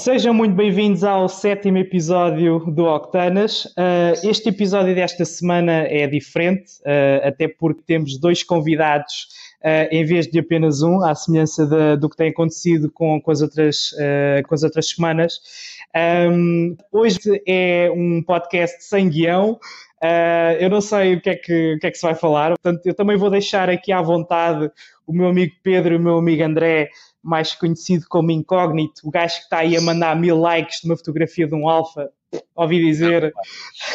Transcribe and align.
Sejam 0.00 0.32
muito 0.32 0.54
bem-vindos 0.54 1.04
ao 1.04 1.28
sétimo 1.28 1.76
episódio 1.76 2.60
do 2.60 2.86
Octanas. 2.86 3.66
Uh, 3.66 4.16
este 4.24 4.48
episódio 4.48 4.94
desta 4.94 5.26
semana 5.26 5.72
é 5.72 6.06
diferente, 6.06 6.80
uh, 6.80 7.28
até 7.28 7.46
porque 7.46 7.82
temos 7.86 8.18
dois 8.18 8.42
convidados 8.42 9.28
uh, 9.62 9.92
em 9.94 10.02
vez 10.06 10.26
de 10.26 10.38
apenas 10.38 10.80
um, 10.80 11.04
à 11.04 11.14
semelhança 11.14 11.66
de, 11.66 11.98
do 11.98 12.08
que 12.08 12.16
tem 12.16 12.30
acontecido 12.30 12.90
com, 12.90 13.20
com, 13.20 13.30
as, 13.30 13.42
outras, 13.42 13.90
com 14.48 14.54
as 14.54 14.62
outras 14.62 14.88
semanas. 14.88 15.38
Um, 16.32 16.78
hoje 16.90 17.18
é 17.46 17.90
um 17.94 18.22
podcast 18.22 18.82
sem 18.82 19.06
guião. 19.06 19.60
eu 20.58 20.70
não 20.70 20.80
sei 20.80 21.16
o 21.16 21.20
que, 21.20 21.28
é 21.28 21.34
que, 21.34 21.74
o 21.74 21.78
que 21.78 21.86
é 21.86 21.90
que 21.90 21.98
se 21.98 22.06
vai 22.06 22.14
falar, 22.14 22.52
portanto, 22.52 22.86
eu 22.86 22.94
também 22.94 23.18
vou 23.18 23.28
deixar 23.28 23.68
aqui 23.68 23.92
à 23.92 24.00
vontade 24.00 24.70
o 25.06 25.12
meu 25.12 25.26
amigo 25.26 25.52
Pedro 25.62 25.92
e 25.92 25.96
o 25.98 26.00
meu 26.00 26.16
amigo 26.16 26.42
André 26.42 26.88
mais 27.22 27.54
conhecido 27.54 28.06
como 28.08 28.30
incógnito, 28.30 29.02
o 29.04 29.10
gajo 29.10 29.36
que 29.36 29.42
está 29.42 29.58
aí 29.58 29.76
a 29.76 29.80
mandar 29.80 30.16
mil 30.16 30.38
likes 30.38 30.80
numa 30.84 30.96
fotografia 30.96 31.46
de 31.46 31.54
um 31.54 31.68
alfa, 31.68 32.10
ouvi 32.54 32.84
dizer, 32.84 33.32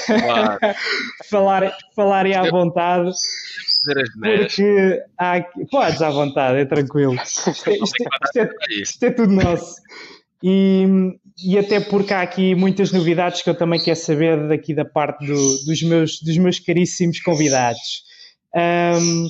claro. 0.05 0.59
falar, 1.29 1.77
falarem 1.95 2.35
à 2.35 2.49
vontade. 2.49 3.11
Porque 4.20 4.99
há 5.17 5.41
podes 5.70 6.01
à 6.01 6.09
vontade, 6.09 6.59
é 6.59 6.65
tranquilo. 6.65 7.13
Isto 7.15 7.70
é, 7.70 7.73
isto 7.73 8.03
é, 8.03 8.07
isto 8.23 8.39
é, 8.39 8.49
isto 8.81 9.03
é 9.03 9.11
tudo 9.11 9.34
nosso. 9.34 9.76
E, 10.43 10.85
e, 11.43 11.57
até 11.57 11.79
porque 11.79 12.13
há 12.13 12.21
aqui 12.21 12.53
muitas 12.55 12.91
novidades 12.91 13.41
que 13.41 13.49
eu 13.49 13.55
também 13.55 13.79
quero 13.79 13.98
saber 13.98 14.48
daqui 14.48 14.73
da 14.73 14.85
parte 14.85 15.26
do, 15.26 15.65
dos, 15.65 15.81
meus, 15.84 16.21
dos 16.21 16.37
meus 16.37 16.59
caríssimos 16.59 17.20
convidados. 17.20 18.03
Um, 18.55 19.27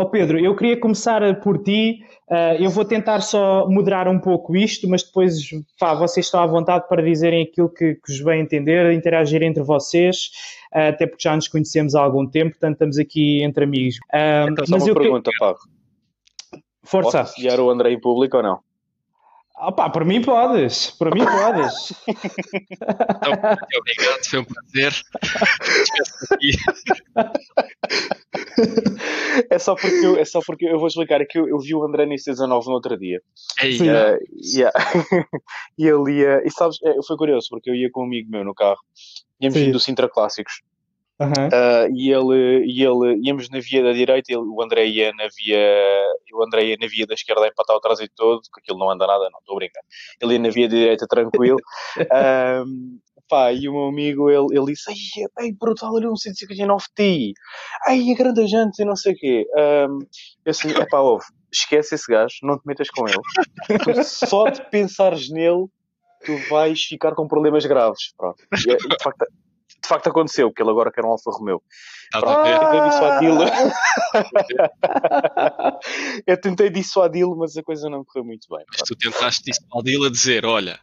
oh 0.00 0.08
Pedro, 0.08 0.38
eu 0.38 0.54
queria 0.56 0.78
começar 0.78 1.40
por 1.40 1.62
ti. 1.62 2.04
Uh, 2.28 2.62
eu 2.62 2.70
vou 2.70 2.84
tentar 2.84 3.20
só 3.20 3.68
moderar 3.68 4.08
um 4.08 4.18
pouco 4.18 4.56
isto, 4.56 4.88
mas 4.88 5.02
depois 5.02 5.50
pá, 5.78 5.94
vocês 5.94 6.26
estão 6.26 6.40
à 6.40 6.46
vontade 6.46 6.88
para 6.88 7.02
dizerem 7.02 7.42
aquilo 7.42 7.68
que, 7.68 7.94
que 7.94 8.12
vos 8.12 8.20
bem 8.22 8.40
entender, 8.40 8.92
interagir 8.92 9.42
entre 9.42 9.62
vocês, 9.62 10.30
uh, 10.74 10.88
até 10.90 11.06
porque 11.06 11.22
já 11.22 11.34
nos 11.34 11.48
conhecemos 11.48 11.94
há 11.94 12.02
algum 12.02 12.26
tempo, 12.26 12.50
portanto 12.50 12.74
estamos 12.74 12.98
aqui 12.98 13.42
entre 13.42 13.64
amigos. 13.64 13.96
Uh, 14.12 14.50
então, 14.50 14.66
só 14.66 14.72
mas 14.74 14.82
uma 14.84 14.90
eu 14.90 14.94
pergunta, 14.94 15.30
que... 15.30 15.38
Pablo. 15.38 15.60
Força. 16.82 17.24
Posso 17.24 17.62
o 17.62 17.70
André 17.70 17.92
em 17.92 18.00
público 18.00 18.36
ou 18.36 18.42
não? 18.42 18.69
Opa, 19.62 19.90
para 19.90 20.06
mim 20.06 20.22
podes, 20.22 20.90
para 20.92 21.10
mim 21.10 21.22
podes. 21.22 21.92
então, 22.08 23.78
obrigado, 23.78 24.24
foi 24.24 24.38
um 24.38 24.44
prazer. 24.44 24.94
é 29.50 29.58
só 29.58 29.74
porque 29.74 30.06
eu, 30.06 30.16
é 30.16 30.24
só 30.24 30.40
porque 30.40 30.64
eu 30.64 30.78
vou 30.78 30.88
explicar 30.88 31.20
é 31.20 31.26
que 31.26 31.38
eu, 31.38 31.46
eu 31.46 31.58
vi 31.58 31.74
o 31.74 31.84
André 31.84 32.06
nesse 32.06 32.30
19 32.30 32.68
no 32.68 32.72
outro 32.72 32.96
dia. 32.98 33.20
Ei, 33.62 33.76
uh, 33.80 34.18
yeah. 34.42 34.72
e 35.76 35.86
ele 35.86 36.20
ia, 36.20 36.42
e 36.42 36.50
sabes, 36.50 36.78
é, 36.82 36.94
foi 37.06 37.18
curioso 37.18 37.48
porque 37.50 37.68
eu 37.68 37.74
ia 37.74 37.90
com 37.90 38.00
um 38.00 38.06
amigo 38.06 38.30
meu 38.30 38.42
no 38.42 38.54
carro, 38.54 38.80
íamos 39.38 39.58
Sim. 39.58 39.72
do 39.72 39.80
Sintra 39.80 40.08
Clássicos. 40.08 40.62
Uhum. 41.20 41.48
Uh, 41.48 41.94
e 41.94 42.10
ele, 42.10 42.64
e 42.64 42.82
ele 42.82 43.20
íamos 43.22 43.50
na 43.50 43.60
via 43.60 43.82
da 43.82 43.92
direita, 43.92 44.32
ele, 44.32 44.40
o 44.40 44.62
André 44.62 44.86
ia 44.86 45.12
na 45.12 45.28
via, 45.36 45.58
o 46.32 46.42
André 46.42 46.64
ia 46.64 46.76
na 46.80 46.86
via 46.86 47.06
da 47.06 47.12
esquerda 47.12 47.44
a 47.44 47.48
empatar 47.48 47.76
o 47.76 47.80
trânsito 47.80 48.14
todo, 48.16 48.40
que 48.40 48.60
aquilo 48.60 48.78
não 48.78 48.90
anda 48.90 49.06
nada, 49.06 49.28
não 49.30 49.38
estou 49.38 49.54
a 49.54 49.58
brincar. 49.58 49.82
Ele 50.20 50.34
ia 50.34 50.38
na 50.38 50.48
via 50.48 50.66
da 50.66 50.74
direita 50.74 51.06
tranquilo. 51.06 51.58
um, 52.66 52.98
pá, 53.28 53.52
e 53.52 53.68
o 53.68 53.72
meu 53.72 53.84
amigo, 53.84 54.30
ele, 54.30 54.46
ele 54.50 54.66
disse, 54.72 54.90
ai, 54.90 54.96
ai, 55.38 55.52
brutal, 55.52 55.94
ali 55.94 56.08
um 56.08 56.16
159 56.16 56.86
Ti, 56.96 57.34
ai, 57.86 58.10
a 58.10 58.16
grande 58.16 58.46
gente 58.46 58.80
e 58.80 58.84
não 58.86 58.96
sei 58.96 59.12
o 59.12 59.16
quê. 59.16 59.46
Um, 59.54 59.98
eu 60.44 60.50
assim, 60.50 60.70
é 60.70 60.86
pá, 60.86 61.00
ouve, 61.00 61.26
esquece 61.52 61.96
esse 61.96 62.10
gajo, 62.10 62.34
não 62.42 62.58
te 62.58 62.66
metas 62.66 62.88
com 62.88 63.06
ele. 63.06 63.20
Tu, 63.84 64.04
só 64.04 64.48
de 64.48 64.62
pensares 64.70 65.30
nele, 65.30 65.66
tu 66.24 66.36
vais 66.48 66.82
ficar 66.82 67.14
com 67.14 67.28
problemas 67.28 67.66
graves. 67.66 68.14
Pronto. 68.16 68.42
E, 68.66 68.76
de 68.76 69.02
facto, 69.02 69.26
de 69.82 69.88
facto 69.88 70.08
aconteceu, 70.08 70.48
porque 70.48 70.62
ele 70.62 70.70
agora 70.70 70.92
quer 70.92 71.04
um 71.04 71.08
Alfa 71.08 71.30
Romeo. 71.30 71.62
Tentei 72.12 72.88
dissuadi-lo. 72.88 73.44
eu 76.26 76.40
tentei 76.40 76.70
dissuadi-lo, 76.70 77.36
mas 77.36 77.56
a 77.56 77.62
coisa 77.62 77.88
não 77.88 78.04
correu 78.04 78.24
muito 78.24 78.48
bem. 78.50 78.64
Mas 78.68 78.82
tu 78.82 78.96
tentaste 78.96 79.44
dissuadi-lo 79.44 80.06
a 80.06 80.10
dizer: 80.10 80.44
olha, 80.44 80.78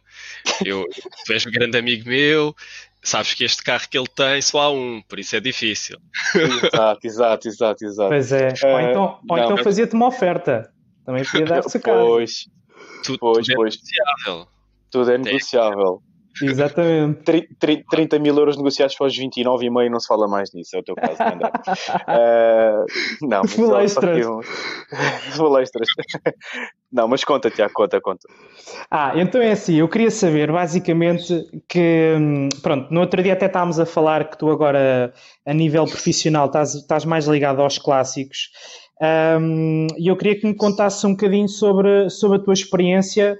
eu, 0.64 0.84
tu 1.26 1.32
és 1.32 1.46
um 1.46 1.50
grande 1.50 1.76
amigo 1.76 2.08
meu, 2.08 2.54
sabes 3.02 3.34
que 3.34 3.44
este 3.44 3.62
carro 3.62 3.88
que 3.88 3.98
ele 3.98 4.08
tem 4.08 4.42
só 4.42 4.62
há 4.62 4.70
um, 4.70 5.02
por 5.08 5.18
isso 5.18 5.36
é 5.36 5.40
difícil. 5.40 5.98
Exato, 6.34 7.06
exato, 7.06 7.48
exato, 7.48 7.84
exato. 7.84 8.08
Pois 8.08 8.32
é, 8.32 8.48
uh, 8.48 8.66
ou 8.66 8.80
então, 8.80 9.20
ou 9.28 9.38
então 9.38 9.56
fazia-te 9.58 9.94
uma 9.94 10.06
oferta. 10.06 10.72
Também 11.04 11.24
podia 11.24 11.46
dar-se 11.46 11.78
caso. 11.78 12.06
Pois, 12.06 12.48
tudo, 13.04 13.18
pois, 13.18 13.46
tudo 13.46 13.52
é 13.52 13.54
pois. 13.54 13.74
negociável. 13.74 14.48
Tudo 14.90 15.10
é 15.10 15.18
negociável. 15.18 16.02
Exatamente. 16.42 17.22
30, 17.58 17.84
30 17.90 18.18
mil 18.18 18.36
euros 18.36 18.56
negociados 18.56 18.94
para 18.96 19.06
os 19.06 19.18
29,5 19.18 19.90
não 19.90 20.00
se 20.00 20.06
fala 20.06 20.28
mais 20.28 20.52
nisso, 20.52 20.76
é 20.76 20.80
o 20.80 20.82
teu 20.82 20.94
caso, 20.94 21.14
uh, 21.14 22.86
não, 23.26 23.42
mas. 23.42 25.36
Full 25.36 25.58
extras. 25.58 25.88
não, 26.92 27.08
mas 27.08 27.24
conta, 27.24 27.50
Tiago, 27.50 27.72
conta, 27.72 28.00
conta. 28.00 28.28
Ah, 28.90 29.12
então 29.16 29.40
é 29.40 29.52
assim, 29.52 29.76
eu 29.76 29.88
queria 29.88 30.10
saber 30.10 30.50
basicamente 30.50 31.46
que, 31.68 32.14
hum, 32.18 32.48
pronto, 32.62 32.92
no 32.92 33.00
outro 33.00 33.22
dia 33.22 33.32
até 33.32 33.46
estávamos 33.46 33.78
a 33.78 33.86
falar 33.86 34.28
que 34.30 34.38
tu 34.38 34.50
agora, 34.50 35.12
a 35.46 35.54
nível 35.54 35.86
profissional, 35.86 36.46
estás, 36.46 36.74
estás 36.74 37.04
mais 37.04 37.26
ligado 37.26 37.60
aos 37.62 37.78
clássicos. 37.78 38.50
Um, 39.00 39.86
e 39.96 40.08
eu 40.08 40.16
queria 40.16 40.38
que 40.38 40.46
me 40.46 40.54
contasse 40.54 41.06
um 41.06 41.12
bocadinho 41.12 41.48
sobre, 41.48 42.10
sobre 42.10 42.38
a 42.38 42.40
tua 42.40 42.52
experiência, 42.52 43.38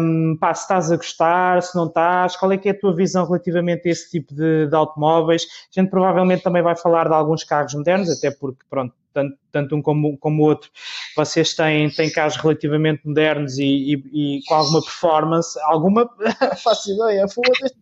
um, 0.00 0.36
pá, 0.38 0.54
se 0.54 0.62
estás 0.62 0.92
a 0.92 0.96
gostar, 0.96 1.62
se 1.62 1.74
não 1.76 1.86
estás, 1.86 2.36
qual 2.36 2.52
é 2.52 2.56
que 2.56 2.68
é 2.68 2.72
a 2.72 2.78
tua 2.78 2.94
visão 2.94 3.26
relativamente 3.26 3.88
a 3.88 3.90
esse 3.90 4.10
tipo 4.10 4.32
de, 4.32 4.68
de 4.68 4.74
automóveis? 4.76 5.44
A 5.44 5.80
gente 5.80 5.90
provavelmente 5.90 6.42
também 6.42 6.62
vai 6.62 6.76
falar 6.76 7.08
de 7.08 7.14
alguns 7.14 7.42
carros 7.42 7.74
modernos, 7.74 8.08
até 8.10 8.30
porque, 8.30 8.60
pronto, 8.70 8.94
tanto, 9.12 9.36
tanto 9.56 9.74
um 9.74 9.80
como, 9.80 10.18
como 10.18 10.42
o 10.42 10.46
outro, 10.46 10.70
vocês 11.16 11.54
têm, 11.54 11.88
têm 11.90 12.10
carros 12.10 12.36
relativamente 12.36 13.00
modernos 13.06 13.56
e, 13.58 13.64
e, 13.64 14.38
e 14.38 14.44
com 14.44 14.54
alguma 14.54 14.82
performance, 14.82 15.58
alguma, 15.62 16.10
faço 16.62 16.92
ideia, 16.92 17.26
foda-se. 17.28 17.74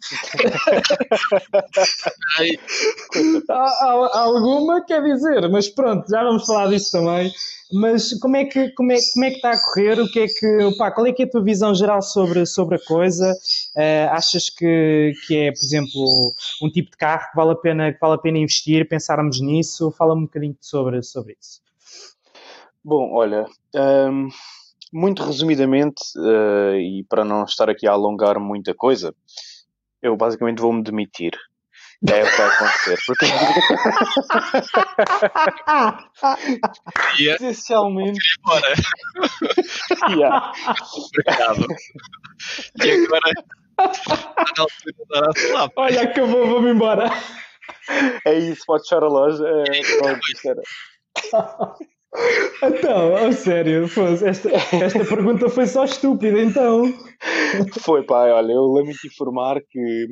alguma 4.15 4.85
quer 4.85 5.03
dizer, 5.03 5.49
mas 5.49 5.69
pronto, 5.69 6.09
já 6.09 6.23
vamos 6.23 6.47
falar 6.47 6.69
disso 6.69 6.93
também. 6.93 7.33
Mas 7.73 8.17
como 8.21 8.37
é 8.37 8.45
que, 8.45 8.71
como 8.71 8.93
é, 8.93 8.97
como 9.13 9.25
é 9.25 9.31
que 9.31 9.37
está 9.37 9.51
a 9.51 9.61
correr? 9.61 9.99
O 9.99 10.07
que 10.09 10.21
é 10.21 10.27
que, 10.29 10.77
pá, 10.79 10.93
qual 10.93 11.07
é 11.07 11.13
que 11.13 11.23
é 11.23 11.27
a 11.27 11.31
tua 11.31 11.43
visão 11.43 11.75
geral 11.75 12.01
sobre, 12.03 12.47
sobre 12.47 12.77
a 12.77 12.79
coisa? 12.79 13.33
Uh, 13.75 14.11
achas 14.13 14.49
que, 14.49 15.13
que 15.27 15.37
é, 15.37 15.51
por 15.51 15.65
exemplo, 15.65 16.35
um 16.63 16.71
tipo 16.71 16.93
de 16.93 16.97
carro 16.97 17.31
que 17.31 17.37
vale 17.37 17.51
a 17.51 17.57
pena, 17.57 17.93
que 17.93 17.99
vale 17.99 18.15
a 18.15 18.19
pena 18.19 18.39
investir, 18.39 18.89
pensarmos 18.89 19.41
nisso? 19.41 19.91
Fala-me 19.91 20.23
um 20.23 20.27
bocadinho 20.27 20.57
sobre, 20.61 21.03
sobre 21.03 21.37
isso. 21.41 21.64
Bom, 22.85 23.15
olha, 23.15 23.47
um, 23.75 24.29
muito 24.93 25.25
resumidamente, 25.25 26.03
uh, 26.19 26.77
e 26.77 27.05
para 27.09 27.25
não 27.25 27.45
estar 27.45 27.71
aqui 27.71 27.87
a 27.87 27.93
alongar 27.93 28.39
muita 28.39 28.75
coisa, 28.75 29.15
eu 30.03 30.15
basicamente 30.17 30.61
vou-me 30.61 30.83
demitir. 30.83 31.33
É 32.07 32.23
o 32.23 32.31
que 32.31 32.37
vai 32.37 32.47
acontecer. 32.49 32.99
Porque... 33.07 33.27
yeah. 37.19 37.37
Essencialmente. 37.41 38.21
Embora. 38.39 38.75
yeah. 40.11 40.53
E 42.85 42.91
agora. 42.91 43.33
Olha, 45.77 46.03
acabou, 46.03 46.47
vou-me 46.47 46.71
embora. 46.73 47.11
É 48.27 48.35
isso, 48.35 48.65
pode 48.67 48.83
fechar 48.83 49.03
a 49.03 49.09
loja. 49.09 49.43
É, 49.47 49.99
pronto, 49.99 50.21
era. 50.45 50.63
Então, 52.63 53.17
a 53.17 53.33
sério, 53.33 53.87
esta, 54.25 54.49
esta 54.51 55.05
pergunta 55.05 55.49
foi 55.49 55.67
só 55.67 55.85
estúpida, 55.85 56.41
então. 56.41 56.85
Foi, 57.81 58.05
pai, 58.05 58.31
olha, 58.31 58.53
eu 58.53 58.73
lembro-me 58.73 58.95
de 58.95 59.09
informar 59.09 59.61
que, 59.69 60.07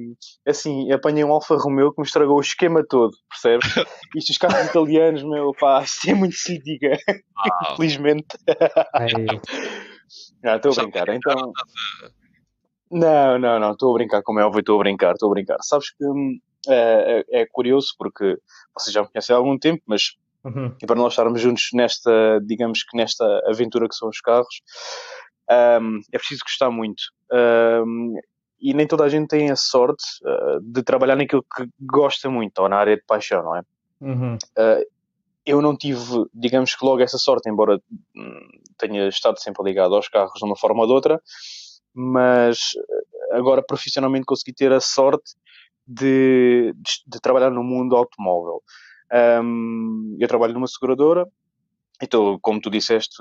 assim, 0.47 0.91
apanhei 0.91 1.25
um 1.25 1.33
Alfa 1.33 1.57
Romeo 1.57 1.93
que 1.93 2.01
me 2.01 2.07
estragou 2.07 2.37
o 2.37 2.41
esquema 2.41 2.85
todo, 2.89 3.13
percebes? 3.31 3.69
Isto, 4.17 4.31
os 4.31 4.39
carros 4.39 4.69
italianos, 4.69 5.23
meu, 5.23 5.53
pá, 5.59 5.83
isto 5.83 6.11
é 6.11 6.15
muito 6.15 6.35
se 6.35 6.59
diga, 6.59 6.99
ah. 7.09 7.73
infelizmente. 7.73 8.27
Não, 10.43 10.57
estou 10.57 10.73
a 10.73 10.75
brincar, 10.75 11.09
então... 11.09 11.53
Não, 12.91 13.39
não, 13.39 13.59
não, 13.59 13.73
estou 13.73 13.91
a 13.91 13.95
brincar, 13.95 14.23
como 14.23 14.41
é 14.41 14.45
óbvio, 14.45 14.61
estou 14.61 14.77
a 14.77 14.83
brincar, 14.83 15.13
estou 15.13 15.31
a 15.31 15.33
brincar. 15.33 15.57
Sabes 15.63 15.91
que 15.91 16.05
hum, 16.05 16.39
é, 16.69 17.25
é, 17.31 17.43
é 17.43 17.47
curioso, 17.51 17.95
porque 17.97 18.37
vocês 18.77 18.93
já 18.93 19.03
me 19.03 19.09
conhecem 19.09 19.35
há 19.35 19.39
algum 19.39 19.59
tempo, 19.59 19.83
mas 19.87 20.17
Uhum. 20.45 20.75
E 20.83 20.87
para 20.87 20.97
nós 20.97 21.13
estarmos 21.13 21.41
juntos 21.41 21.69
nesta, 21.73 22.41
digamos 22.45 22.83
que 22.83 22.97
nesta 22.97 23.25
aventura 23.47 23.89
que 23.89 23.95
são 23.95 24.09
os 24.09 24.21
carros, 24.21 24.63
um, 25.81 26.01
é 26.13 26.19
preciso 26.19 26.43
gostar 26.45 26.71
muito. 26.71 27.03
Um, 27.33 28.15
e 28.61 28.75
nem 28.75 28.87
toda 28.87 29.05
a 29.05 29.09
gente 29.09 29.29
tem 29.29 29.51
a 29.51 29.57
sorte 29.57 30.05
uh, 30.25 30.61
de 30.61 30.83
trabalhar 30.83 31.17
naquilo 31.17 31.43
que 31.43 31.69
gosta 31.81 32.31
muito, 32.31 32.59
ou 32.61 32.69
na 32.69 32.77
área 32.77 32.97
de 32.97 33.03
paixão, 33.05 33.43
não 33.43 33.57
é? 33.57 33.63
Uhum. 34.01 34.35
Uh, 34.35 34.87
eu 35.45 35.61
não 35.61 35.77
tive, 35.77 36.25
digamos 36.33 36.75
que 36.75 36.85
logo 36.85 37.03
essa 37.03 37.19
sorte, 37.19 37.51
embora 37.51 37.81
hum, 38.15 38.49
tenha 38.79 39.09
estado 39.09 39.41
sempre 39.41 39.65
ligado 39.65 39.95
aos 39.95 40.09
carros 40.09 40.39
de 40.39 40.45
uma 40.45 40.57
forma 40.57 40.83
ou 40.83 40.87
de 40.87 40.93
outra, 40.93 41.21
mas 41.93 42.59
agora 43.33 43.63
profissionalmente 43.63 44.25
consegui 44.25 44.55
ter 44.55 44.73
a 44.73 44.81
sorte 44.81 45.35
de, 45.87 46.73
de, 46.77 46.93
de 47.07 47.21
trabalhar 47.21 47.51
no 47.51 47.65
mundo 47.65 47.97
automóvel. 47.97 48.63
Um, 49.13 50.17
eu 50.19 50.27
trabalho 50.27 50.55
numa 50.55 50.67
seguradora, 50.67 51.27
então, 52.03 52.39
como 52.41 52.61
tu 52.61 52.69
disseste, 52.69 53.17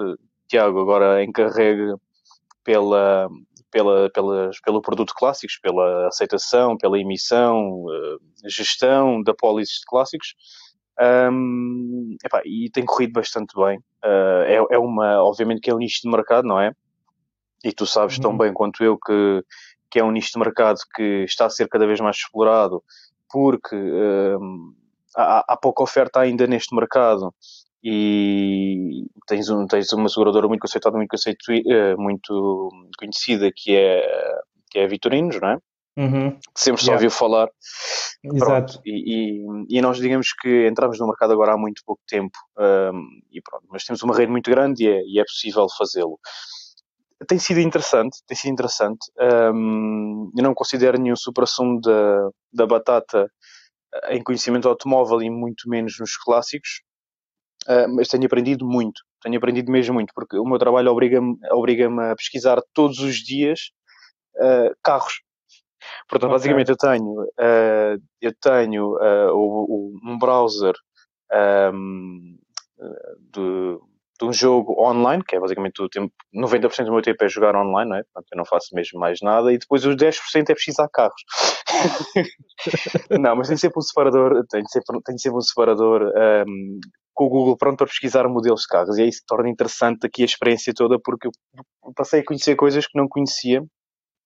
Tiago, 0.47 0.79
agora 0.79 1.23
encarregue 1.23 1.93
pela, 2.63 3.29
pela, 3.69 4.09
pelas, 4.09 4.59
pelo 4.61 4.81
produto 4.81 5.13
clássicos, 5.15 5.59
pela 5.59 6.07
aceitação, 6.07 6.75
pela 6.77 6.99
emissão, 6.99 7.83
uh, 7.83 8.19
gestão 8.49 9.21
da 9.21 9.33
pólice 9.33 9.79
de 9.79 9.85
clássicos. 9.85 10.33
Um, 10.99 12.15
epá, 12.23 12.41
e 12.45 12.69
tem 12.71 12.85
corrido 12.85 13.13
bastante 13.13 13.53
bem. 13.55 13.77
Uh, 14.03 14.43
é, 14.45 14.75
é, 14.75 14.79
uma, 14.79 15.23
obviamente 15.23 15.61
que 15.61 15.69
é 15.69 15.75
um 15.75 15.79
nicho 15.79 16.01
de 16.01 16.09
mercado, 16.09 16.47
não 16.47 16.59
é? 16.59 16.71
E 17.63 17.71
tu 17.71 17.85
sabes 17.85 18.17
uhum. 18.17 18.21
tão 18.23 18.37
bem 18.37 18.51
quanto 18.51 18.83
eu 18.83 18.97
que, 18.97 19.43
que 19.91 19.99
é 19.99 20.03
um 20.03 20.11
nicho 20.11 20.31
de 20.33 20.39
mercado 20.39 20.79
que 20.95 21.23
está 21.23 21.45
a 21.45 21.49
ser 21.49 21.67
cada 21.67 21.85
vez 21.85 21.99
mais 21.99 22.17
explorado 22.17 22.83
porque 23.31 23.75
um, 23.75 24.73
há, 25.15 25.53
há 25.53 25.57
pouca 25.57 25.83
oferta 25.83 26.19
ainda 26.19 26.47
neste 26.47 26.75
mercado 26.75 27.33
e 27.83 29.05
tens, 29.27 29.49
um, 29.49 29.65
tens 29.65 29.91
uma 29.93 30.07
seguradora 30.07 30.47
muito 30.47 30.61
conceituada, 30.61 30.97
muito, 30.97 31.15
uh, 31.15 31.97
muito 31.97 32.69
conhecida 32.97 33.51
que 33.55 33.75
é, 33.75 34.05
que 34.69 34.79
é 34.79 34.83
a 34.83 34.87
Vitorinos, 34.87 35.39
não 35.41 35.49
é? 35.49 35.57
Uhum. 35.97 36.39
Sempre 36.55 36.81
só 36.81 36.91
yeah. 36.91 36.95
ouviu 36.95 37.11
falar. 37.11 37.49
Exato. 38.23 38.79
E, 38.85 39.41
e, 39.41 39.77
e, 39.77 39.81
nós 39.81 39.97
digamos 39.97 40.31
que 40.33 40.67
entramos 40.67 40.99
no 40.99 41.07
mercado 41.07 41.33
agora 41.33 41.53
há 41.53 41.57
muito 41.57 41.81
pouco 41.85 42.01
tempo 42.07 42.37
um, 42.57 43.07
e 43.31 43.41
pronto, 43.41 43.65
mas 43.69 43.83
temos 43.83 44.01
uma 44.03 44.15
rede 44.15 44.31
muito 44.31 44.49
grande 44.49 44.83
e 44.83 44.87
é, 44.87 45.01
e 45.05 45.19
é 45.19 45.23
possível 45.23 45.65
fazê-lo. 45.77 46.19
Tem 47.27 47.37
sido 47.37 47.59
interessante, 47.59 48.19
tem 48.25 48.37
sido 48.37 48.51
interessante. 48.51 49.11
Um, 49.53 50.31
eu 50.35 50.43
não 50.43 50.53
considero 50.53 50.99
nenhum 50.99 51.15
supra-sumo 51.15 51.79
da, 51.81 52.29
da 52.53 52.65
batata 52.65 53.29
em 54.09 54.23
conhecimento 54.23 54.67
automóvel 54.67 55.21
e 55.21 55.29
muito 55.29 55.69
menos 55.69 55.97
nos 55.99 56.15
clássicos, 56.17 56.81
uh, 57.67 57.93
mas 57.95 58.07
tenho 58.07 58.25
aprendido 58.25 58.65
muito, 58.65 59.01
tenho 59.21 59.37
aprendido 59.37 59.71
mesmo 59.71 59.93
muito, 59.93 60.13
porque 60.13 60.37
o 60.37 60.45
meu 60.45 60.57
trabalho 60.57 60.91
obriga-me 60.91 61.37
obriga 61.51 61.89
a 62.11 62.15
pesquisar 62.15 62.61
todos 62.73 62.99
os 62.99 63.17
dias 63.17 63.71
uh, 64.37 64.75
carros. 64.83 65.21
Portanto, 66.07 66.29
okay. 66.29 66.37
basicamente 66.37 66.69
eu 66.69 66.77
tenho, 66.77 67.21
uh, 67.21 68.01
eu 68.21 68.33
tenho 68.39 68.97
o, 69.33 69.93
o, 69.95 69.99
um 70.03 70.17
browser 70.17 70.75
um, 71.73 72.37
de, 73.33 73.77
de, 74.21 74.29
um 74.29 74.33
jogo 74.33 74.79
online, 74.81 75.23
que 75.23 75.35
é 75.35 75.39
basicamente 75.39 75.81
o 75.81 75.89
tempo, 75.89 76.13
90% 76.33 76.85
do 76.85 76.91
meu 76.91 77.01
tempo 77.01 77.23
é 77.23 77.27
jogar 77.27 77.55
online, 77.55 77.89
não 77.89 77.97
é? 77.97 78.03
Portanto, 78.03 78.27
eu 78.31 78.37
não 78.37 78.45
faço 78.45 78.73
mesmo 78.73 78.99
mais 78.99 79.19
nada, 79.21 79.51
e 79.51 79.57
depois 79.57 79.85
os 79.85 79.95
10% 79.95 80.49
é 80.49 80.53
pesquisar 80.53 80.87
carros. 80.89 81.21
não, 83.19 83.35
mas 83.35 83.47
tem 83.47 83.57
sempre 83.57 83.79
um 83.79 83.81
separador, 83.81 84.45
tem 84.49 84.63
sempre, 84.65 85.01
tem 85.03 85.17
sempre 85.17 85.37
um 85.37 85.41
separador 85.41 86.03
um, 86.47 86.79
com 87.13 87.25
o 87.25 87.29
Google 87.29 87.57
pronto 87.57 87.77
para 87.77 87.87
pesquisar 87.87 88.27
modelos 88.27 88.61
de 88.61 88.67
carros. 88.67 88.97
E 88.97 89.03
aí 89.03 89.11
se 89.11 89.25
torna 89.25 89.49
interessante 89.49 90.05
aqui 90.05 90.21
a 90.21 90.25
experiência 90.25 90.73
toda, 90.73 90.99
porque 91.03 91.27
eu 91.27 91.31
passei 91.95 92.21
a 92.21 92.25
conhecer 92.25 92.55
coisas 92.55 92.85
que 92.85 92.97
não 92.97 93.07
conhecia. 93.07 93.63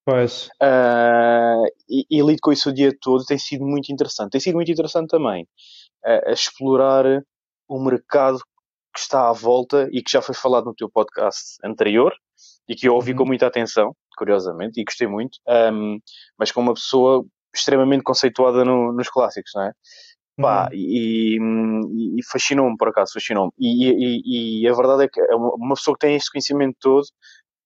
Pois. 0.06 0.50
Uh, 0.62 1.66
e, 1.90 2.06
e 2.12 2.22
lido 2.22 2.38
com 2.42 2.52
isso 2.52 2.70
o 2.70 2.74
dia 2.74 2.96
todo, 3.02 3.26
tem 3.26 3.40
sido 3.40 3.66
muito 3.66 3.92
interessante. 3.92 4.32
Tem 4.32 4.42
sido 4.42 4.56
muito 4.56 4.72
interessante 4.72 5.10
também 5.10 5.44
uh, 6.06 6.30
a 6.30 6.32
explorar 6.32 7.06
o 7.68 7.84
mercado 7.84 8.38
que 8.96 9.02
está 9.02 9.30
à 9.30 9.34
volta 9.34 9.90
e 9.92 10.02
que 10.02 10.12
já 10.12 10.22
foi 10.22 10.34
falado 10.34 10.66
no 10.66 10.74
teu 10.74 10.90
podcast 10.90 11.58
anterior 11.64 12.14
e 12.68 12.76
que 12.76 12.88
eu 12.88 12.96
ouvi 12.96 13.12
uhum. 13.12 13.18
com 13.18 13.26
muita 13.26 13.46
atenção, 13.46 13.94
curiosamente, 14.18 14.80
e 14.80 14.86
gostei 14.86 15.08
muito, 15.08 15.38
um, 15.48 16.00
mas 16.40 16.52
com 16.52 16.62
uma 16.62 16.74
pessoa 16.74 17.26
extremamente 17.54 18.04
conceituada 18.04 18.64
no, 18.64 18.94
nos 18.94 19.10
clássicos, 19.10 19.52
não 19.54 19.64
é? 19.64 19.72
Pá, 20.38 20.70
uhum. 20.72 21.82
e, 21.94 22.20
e, 22.20 22.24
fascinou-me, 22.30 22.76
por 22.78 22.90
acaso, 22.90 23.14
fascinou-me. 23.14 23.52
E, 23.58 23.90
e, 23.90 24.64
e, 24.64 24.68
a 24.68 24.74
verdade 24.74 25.04
é 25.04 25.08
que 25.08 25.20
é 25.20 25.36
uma 25.36 25.76
pessoa 25.76 25.96
que 25.96 26.06
tem 26.08 26.16
este 26.16 26.32
conhecimento 26.32 26.76
todo 26.80 27.06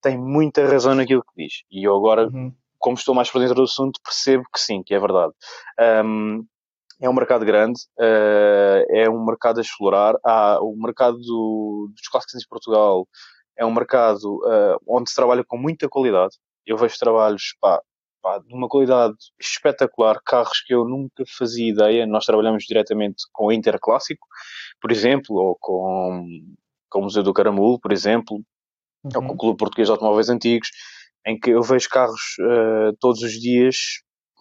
tem 0.02 0.18
muita 0.18 0.66
razão 0.66 0.94
naquilo 0.94 1.22
que 1.22 1.44
diz. 1.44 1.52
E 1.70 1.86
eu 1.86 1.96
agora, 1.96 2.28
uhum. 2.28 2.52
como 2.78 2.96
estou 2.96 3.14
mais 3.14 3.30
por 3.30 3.40
dentro 3.40 3.56
do 3.56 3.62
assunto, 3.62 4.00
percebo 4.02 4.44
que 4.52 4.60
sim, 4.60 4.82
que 4.82 4.94
é 4.94 4.98
verdade. 4.98 5.32
Um, 6.04 6.44
é 7.00 7.08
um 7.08 7.14
mercado 7.14 7.44
grande, 7.44 7.80
uh, 7.98 8.84
é 8.90 9.08
um 9.08 9.24
mercado 9.24 9.58
a 9.58 9.62
explorar. 9.62 10.16
Há 10.24 10.58
o 10.60 10.76
mercado 10.76 11.18
do, 11.18 11.90
dos 11.94 12.08
clássicos 12.08 12.34
em 12.34 12.48
Portugal 12.48 13.08
é 13.56 13.64
um 13.64 13.72
mercado 13.72 14.38
uh, 14.38 14.78
onde 14.86 15.08
se 15.08 15.16
trabalha 15.16 15.44
com 15.46 15.56
muita 15.56 15.88
qualidade. 15.88 16.36
Eu 16.66 16.76
vejo 16.76 16.98
trabalhos 16.98 17.54
pá, 17.60 17.80
pá, 18.22 18.38
de 18.38 18.54
uma 18.54 18.68
qualidade 18.68 19.14
espetacular, 19.40 20.20
carros 20.24 20.60
que 20.66 20.74
eu 20.74 20.84
nunca 20.84 21.24
fazia 21.38 21.70
ideia. 21.70 22.06
Nós 22.06 22.26
trabalhamos 22.26 22.64
diretamente 22.64 23.24
com 23.32 23.46
o 23.46 23.52
Interclássico, 23.52 24.26
por 24.80 24.92
exemplo, 24.92 25.36
ou 25.36 25.56
com, 25.58 26.26
com 26.90 27.00
o 27.00 27.02
Museu 27.02 27.22
do 27.22 27.32
Caramulo, 27.32 27.80
por 27.80 27.92
exemplo, 27.92 28.36
uhum. 29.04 29.10
ou 29.14 29.26
com 29.26 29.34
o 29.34 29.36
Clube 29.36 29.58
Português 29.58 29.88
de 29.88 29.92
Automóveis 29.92 30.28
Antigos, 30.28 30.68
em 31.26 31.38
que 31.38 31.50
eu 31.50 31.62
vejo 31.62 31.88
carros 31.88 32.36
uh, 32.40 32.96
todos 32.98 33.22
os 33.22 33.32
dias, 33.32 33.76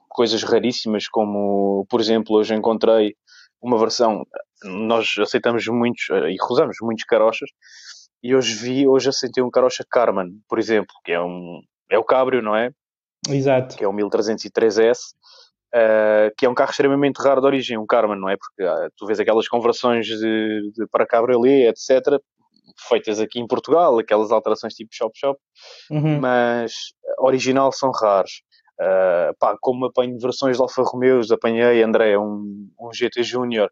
coisas 0.10 0.44
raríssimas, 0.44 1.08
como, 1.08 1.86
por 1.90 2.02
exemplo, 2.02 2.36
hoje 2.36 2.54
encontrei 2.56 3.16
uma 3.62 3.78
versão, 3.78 4.26
nós 4.64 5.16
aceitamos 5.20 5.66
muitos 5.68 6.10
uh, 6.10 6.28
e 6.28 6.38
usamos 6.50 6.78
muitos 6.82 7.06
carochas, 7.06 7.50
e 8.22 8.36
hoje 8.36 8.54
vi, 8.56 8.88
hoje 8.88 9.10
aceitei 9.10 9.42
um 9.44 9.50
carocha 9.50 9.86
Carman, 9.90 10.30
por 10.48 10.60
exemplo, 10.60 10.94
que 11.06 11.12
é 11.12 11.22
um, 11.22 11.62
é 11.90 11.98
o 11.98 12.04
cabrio, 12.04 12.42
não 12.42 12.56
é? 12.56 12.72
Exato. 13.28 13.76
que 13.78 13.84
é 13.84 13.88
o 13.88 13.94
1303S, 13.94 14.98
uh, 14.98 14.98
eh, 15.74 16.32
que 16.38 16.46
é 16.46 16.50
um 16.50 16.54
carro 16.54 16.72
extremamente 16.72 17.18
raro 17.18 17.42
de 17.42 17.48
origem, 17.48 17.78
um 17.78 17.86
Carman, 17.86 18.18
não 18.18 18.30
é? 18.30 18.38
Porque 18.38 18.64
uh, 18.64 18.90
tu 18.98 19.06
vês 19.06 19.20
aquelas 19.20 19.48
conversões 19.48 20.06
de, 20.06 20.72
de 20.74 20.88
para 20.92 21.06
cabriolet, 21.06 21.68
etc., 21.68 22.20
feitas 22.88 23.20
aqui 23.20 23.40
em 23.40 23.48
Portugal, 23.48 23.98
aquelas 24.00 24.32
alterações 24.32 24.74
tipo 24.74 24.90
shop-shop, 24.94 25.40
uhum. 25.92 26.20
mas 26.20 26.74
original 27.20 27.72
são 27.72 27.92
raros. 27.92 28.42
Uh, 28.80 29.36
pá, 29.38 29.58
como 29.60 29.88
apanho 29.88 30.18
versões 30.18 30.56
de 30.56 30.64
Alfa 30.64 30.84
Romeos, 30.84 31.32
apanhei, 31.32 31.84
André, 31.84 32.18
um, 32.18 32.70
um 32.80 32.94
GT 32.94 33.24
Júnior, 33.24 33.70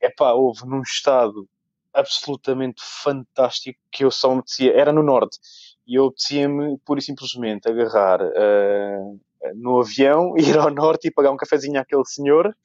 é 0.00 0.08
pá, 0.08 0.32
houve 0.32 0.64
num 0.64 0.80
estado 0.80 1.48
absolutamente 1.92 2.80
fantástico 3.02 3.80
que 3.90 4.04
eu 4.04 4.12
só 4.12 4.30
me 4.30 4.38
apetecia, 4.38 4.72
era 4.72 4.92
no 4.92 5.02
norte, 5.02 5.38
e 5.86 5.96
eu 5.96 6.06
apetecia-me 6.06 6.78
pura 6.84 7.00
e 7.00 7.02
simplesmente 7.02 7.68
agarrar 7.68 8.20
uh, 8.22 9.20
no 9.56 9.80
avião, 9.80 10.34
ir 10.38 10.56
ao 10.56 10.70
norte 10.70 11.08
e 11.08 11.10
pagar 11.10 11.32
um 11.32 11.36
cafezinho 11.36 11.80
àquele 11.80 12.04
senhor. 12.04 12.56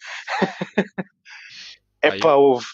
é 2.02 2.18
pá, 2.20 2.36
houve. 2.36 2.68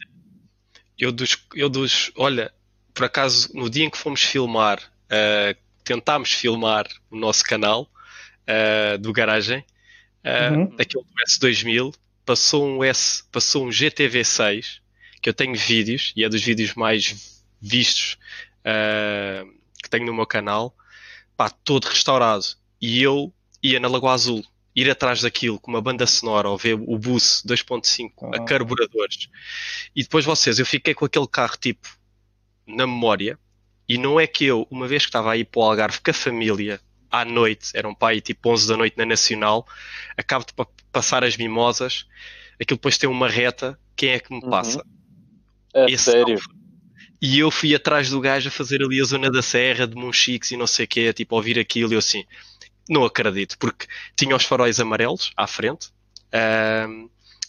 Eu 0.99 1.11
dos, 1.11 1.37
eu 1.53 1.69
dos. 1.69 2.11
Olha, 2.17 2.53
por 2.93 3.05
acaso, 3.05 3.49
no 3.53 3.69
dia 3.69 3.85
em 3.85 3.89
que 3.89 3.97
fomos 3.97 4.21
filmar, 4.21 4.79
uh, 4.79 5.57
tentámos 5.85 6.31
filmar 6.31 6.85
o 7.09 7.15
nosso 7.15 7.43
canal 7.43 7.87
uh, 8.47 8.97
do 8.97 9.11
garagem, 9.13 9.59
uh, 10.23 10.53
uhum. 10.53 10.75
daquele 10.75 11.03
do 11.03 11.09
S2000, 11.27 11.93
passou 12.25 12.65
um 12.65 12.83
S, 12.83 13.23
passou 13.31 13.65
um 13.65 13.69
GTV6, 13.69 14.79
que 15.21 15.29
eu 15.29 15.33
tenho 15.33 15.55
vídeos, 15.55 16.13
e 16.15 16.23
é 16.23 16.29
dos 16.29 16.43
vídeos 16.43 16.73
mais 16.73 17.43
vistos 17.61 18.17
uh, 18.61 19.49
que 19.81 19.89
tenho 19.89 20.05
no 20.05 20.13
meu 20.13 20.25
canal, 20.25 20.75
pá, 21.37 21.49
todo 21.49 21.85
restaurado. 21.85 22.45
E 22.81 23.01
eu 23.01 23.33
ia 23.61 23.79
na 23.79 23.87
Lagoa 23.87 24.13
Azul, 24.13 24.43
ir 24.75 24.89
atrás 24.89 25.21
daquilo 25.21 25.59
com 25.59 25.71
uma 25.71 25.81
banda 25.81 26.05
sonora 26.05 26.49
ou 26.49 26.57
ver 26.57 26.73
o 26.73 26.97
bus 26.99 27.43
2.5 27.47 28.35
a 28.35 28.37
ah. 28.37 28.45
carburadores. 28.45 29.29
E 29.95 30.03
depois 30.03 30.25
vocês, 30.25 30.59
eu 30.59 30.65
fiquei 30.65 30.93
com 30.93 31.05
aquele 31.05 31.27
carro 31.27 31.55
tipo 31.57 31.87
na 32.67 32.85
memória. 32.85 33.39
E 33.87 33.97
não 33.97 34.19
é 34.19 34.25
que 34.25 34.45
eu, 34.45 34.67
uma 34.69 34.87
vez 34.87 35.03
que 35.03 35.09
estava 35.09 35.31
aí 35.31 35.45
para 35.45 35.59
o 35.59 35.63
Algarve 35.63 35.99
com 36.01 36.11
a 36.11 36.13
família, 36.13 36.81
à 37.21 37.25
noite, 37.25 37.71
era 37.73 37.87
um 37.87 37.95
pai 37.95 38.21
tipo 38.21 38.51
11 38.51 38.67
da 38.67 38.77
noite 38.77 38.97
na 38.97 39.05
Nacional, 39.05 39.67
acabo 40.17 40.45
de 40.45 40.53
passar 40.91 41.23
as 41.23 41.37
mimosas, 41.37 42.05
aquilo 42.59 42.77
depois 42.77 42.97
tem 42.97 43.09
uma 43.09 43.27
reta, 43.27 43.79
quem 43.95 44.09
é 44.09 44.19
que 44.19 44.31
me 44.33 44.43
uhum. 44.43 44.49
passa? 44.49 44.79
Uhum. 44.79 45.83
É 45.83 45.91
Esse 45.91 46.11
sério? 46.11 46.39
E 47.21 47.39
eu 47.39 47.49
fui 47.49 47.73
atrás 47.73 48.09
do 48.09 48.19
gajo 48.19 48.49
a 48.49 48.51
fazer 48.51 48.83
ali 48.83 49.01
a 49.01 49.05
zona 49.05 49.31
da 49.31 49.41
serra, 49.41 49.87
de 49.87 49.95
Monchiques 49.95 50.51
e 50.51 50.57
não 50.57 50.67
sei 50.67 50.85
o 50.85 50.87
quê, 50.87 51.13
tipo, 51.13 51.35
ouvir 51.35 51.57
aquilo 51.57 51.91
e 51.91 51.95
eu 51.95 51.99
assim, 51.99 52.23
não 52.89 53.03
acredito, 53.03 53.57
porque 53.57 53.87
tinha 54.15 54.35
os 54.35 54.45
faróis 54.45 54.79
amarelos 54.79 55.31
à 55.35 55.47
frente, 55.47 55.89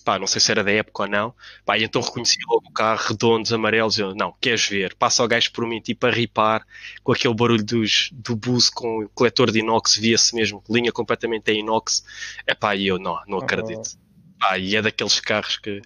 pá, 0.06 0.20
não 0.20 0.26
sei 0.28 0.40
se 0.40 0.52
era 0.52 0.62
da 0.62 0.70
época 0.70 1.02
ou 1.02 1.08
não, 1.08 1.34
pá, 1.64 1.76
e 1.76 1.82
então 1.82 2.00
reconheci 2.00 2.38
logo 2.46 2.68
o 2.68 2.72
carro, 2.72 3.08
redondos, 3.08 3.52
amarelos, 3.52 3.98
eu, 3.98 4.14
não, 4.14 4.32
queres 4.40 4.64
ver? 4.68 4.94
Passa 4.94 5.24
o 5.24 5.26
gajo 5.26 5.50
por 5.50 5.66
mim, 5.66 5.80
tipo, 5.80 6.06
a 6.06 6.10
ripar, 6.12 6.64
com 7.02 7.10
aquele 7.10 7.34
barulho 7.34 7.64
dos, 7.64 8.10
do 8.12 8.36
bus 8.36 8.70
com 8.70 9.00
o 9.02 9.08
coletor 9.08 9.50
de 9.50 9.58
inox, 9.58 9.96
via-se 9.96 10.32
mesmo, 10.36 10.62
linha 10.70 10.92
completamente 10.92 11.50
em 11.50 11.58
inox, 11.58 12.04
é 12.46 12.54
pá, 12.54 12.76
e 12.76 12.86
eu, 12.86 13.00
não, 13.00 13.18
não 13.26 13.38
acredito. 13.38 13.98
Pá, 14.38 14.56
e 14.56 14.76
é 14.76 14.82
daqueles 14.82 15.18
carros 15.18 15.56
que, 15.56 15.82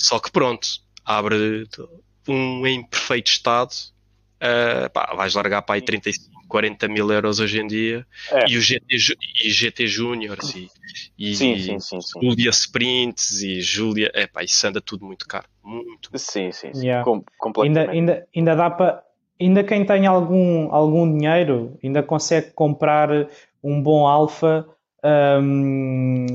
só 0.00 0.18
que 0.18 0.32
pronto, 0.32 0.66
abre 1.04 1.68
um 2.26 2.66
em 2.66 2.82
perfeito 2.82 3.30
estado, 3.30 3.72
uh, 4.40 4.90
pá, 4.90 5.14
vais 5.14 5.34
largar 5.34 5.62
para 5.62 5.76
aí 5.76 5.82
35, 5.82 6.30
40 6.48 6.88
mil 6.88 7.10
euros 7.10 7.38
hoje 7.40 7.60
em 7.60 7.66
dia. 7.66 8.06
É. 8.30 8.48
E 8.48 8.56
o 8.56 8.60
GT, 8.60 8.96
e 9.44 9.50
GT 9.50 9.86
Juniors 9.86 10.54
e, 10.54 10.68
e, 11.18 11.34
sim, 11.34 11.58
sim, 11.58 11.78
sim, 11.78 12.00
sim. 12.00 12.20
Julia 12.20 12.50
Sprints 12.50 13.42
e 13.42 13.60
Julia. 13.60 14.10
É 14.14 14.26
pá, 14.26 14.42
isso 14.42 14.66
anda 14.66 14.80
tudo 14.80 15.04
muito 15.04 15.26
caro. 15.26 15.46
Muito. 15.62 16.10
Sim, 16.16 16.50
sim, 16.52 16.72
sim. 16.72 16.86
Yeah. 16.86 17.04
Com, 17.04 17.24
completamente. 17.38 17.90
Ainda, 17.90 18.12
ainda, 18.12 18.28
ainda 18.34 18.56
dá 18.56 18.70
para. 18.70 19.02
Ainda 19.40 19.64
quem 19.64 19.86
tem 19.86 20.06
algum, 20.06 20.70
algum 20.70 21.10
dinheiro 21.10 21.78
ainda 21.82 22.02
consegue 22.02 22.50
comprar 22.50 23.08
um 23.62 23.82
bom 23.82 24.06
Alfa 24.06 24.66
um, 25.02 26.26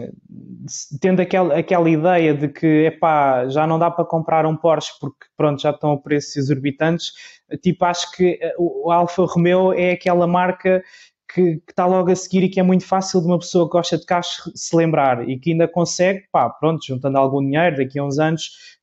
tendo 0.99 1.21
aquela, 1.21 1.57
aquela 1.57 1.89
ideia 1.89 2.33
de 2.33 2.47
que 2.47 2.85
epá, 2.85 3.47
já 3.47 3.67
não 3.67 3.77
dá 3.77 3.91
para 3.91 4.05
comprar 4.05 4.45
um 4.45 4.55
Porsche 4.55 4.91
porque 4.99 5.27
pronto, 5.37 5.61
já 5.61 5.69
estão 5.69 5.91
a 5.91 5.97
preços 5.97 6.35
exorbitantes, 6.37 7.13
tipo, 7.61 7.85
acho 7.85 8.11
que 8.11 8.39
eh, 8.41 8.53
o 8.57 8.91
Alfa 8.91 9.25
Romeo 9.25 9.73
é 9.73 9.91
aquela 9.91 10.27
marca 10.27 10.83
que, 11.33 11.57
que, 11.57 11.71
está 11.71 11.85
logo 11.85 12.11
a 12.11 12.15
seguir 12.15 12.43
e 12.43 12.49
que 12.49 12.59
é 12.59 12.63
muito 12.63 12.85
fácil 12.85 13.21
de 13.21 13.27
uma 13.27 13.39
pessoa 13.39 13.65
que 13.65 13.71
gosta 13.71 13.97
de 13.97 14.05
carros 14.05 14.51
se 14.55 14.75
lembrar 14.75 15.27
e 15.27 15.37
que 15.39 15.51
ainda 15.51 15.67
consegue, 15.67 16.23
pá, 16.31 16.49
pronto, 16.49 16.85
juntando 16.85 17.17
algum 17.17 17.41
dinheiro 17.41 17.77
daqui 17.77 17.99
a 17.99 18.03
uns 18.03 18.19
anos, 18.19 18.77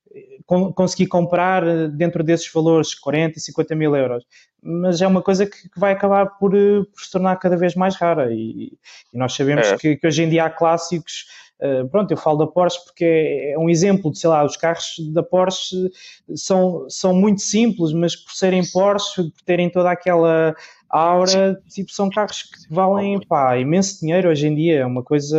conseguir 0.75 1.07
comprar 1.07 1.65
eh, 1.67 1.87
dentro 1.87 2.23
desses 2.23 2.51
valores 2.51 2.93
40, 2.95 3.39
50 3.39 3.75
mil 3.75 3.95
euros. 3.95 4.23
Mas 4.61 5.01
é 5.01 5.07
uma 5.07 5.21
coisa 5.21 5.45
que, 5.45 5.69
que 5.69 5.79
vai 5.79 5.93
acabar 5.93 6.25
por, 6.37 6.55
eh, 6.55 6.83
por, 6.93 7.03
se 7.03 7.11
tornar 7.11 7.35
cada 7.37 7.57
vez 7.57 7.75
mais 7.75 7.95
rara. 7.95 8.31
E, 8.31 8.77
e 9.13 9.17
nós 9.17 9.33
sabemos 9.33 9.67
é. 9.67 9.77
que, 9.77 9.97
que, 9.97 10.07
hoje 10.07 10.23
em 10.23 10.29
dia 10.29 10.45
há 10.45 10.49
clássicos. 10.49 11.25
Uh, 11.63 11.87
pronto, 11.87 12.11
eu 12.11 12.17
falo 12.17 12.39
da 12.39 12.47
Porsche 12.47 12.83
porque 12.83 13.05
é, 13.05 13.51
é, 13.53 13.57
um 13.57 13.69
exemplo 13.69 14.11
de, 14.11 14.19
sei 14.19 14.29
lá, 14.29 14.43
os 14.43 14.57
carros 14.57 14.95
da 15.13 15.23
Porsche 15.23 15.89
são, 16.35 16.85
são 16.89 17.13
muito 17.13 17.41
simples, 17.41 17.93
mas 17.93 18.17
por 18.17 18.33
serem 18.33 18.69
Porsche, 18.69 19.23
por 19.23 19.41
terem 19.45 19.69
toda 19.69 19.89
aquela 19.89 20.53
aura, 20.89 21.57
tipo, 21.69 21.89
são 21.91 22.09
carros 22.09 22.43
que 22.43 22.73
valem 22.73 23.17
pá, 23.25 23.57
imenso 23.57 24.01
dinheiro 24.01 24.29
hoje 24.29 24.45
em 24.45 24.55
dia. 24.55 24.79
É 24.79 24.85
uma 24.85 25.01
coisa 25.03 25.37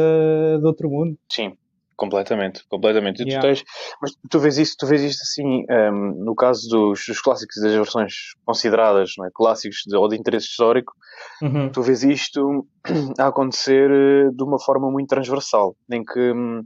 de 0.59 0.67
outro 0.67 0.89
mundo. 0.89 1.17
Sim, 1.29 1.53
Completamente, 1.97 2.65
completamente. 2.69 3.23
E 3.23 3.29
yeah. 3.29 3.41
tu 3.41 3.47
tens, 3.47 3.65
mas 4.03 4.13
tu 4.29 4.39
vês 4.41 4.59
isso, 4.59 4.75
tu 4.79 4.87
vês 4.87 5.03
isto 5.03 5.23
assim, 5.23 5.65
um, 5.71 6.25
no 6.25 6.35
caso 6.35 6.69
dos, 6.69 7.05
dos 7.07 7.21
clássicos 7.21 7.63
das 7.63 7.73
versões 7.73 8.13
consideradas 8.45 9.13
é? 9.25 9.29
clássicos 9.33 9.83
de, 9.87 9.97
ou 9.97 10.09
de 10.09 10.17
interesse 10.17 10.47
histórico, 10.47 10.93
uhum. 11.41 11.71
tu 11.71 11.83
vês 11.83 12.03
isto 12.03 12.67
a 13.19 13.29
acontecer 13.29 13.91
eh, 13.91 14.31
de 14.35 14.43
uma 14.43 14.59
forma 14.59 14.91
muito 14.91 15.09
transversal, 15.09 15.77
em 15.91 16.05
que 16.05 16.33
hum, 16.33 16.65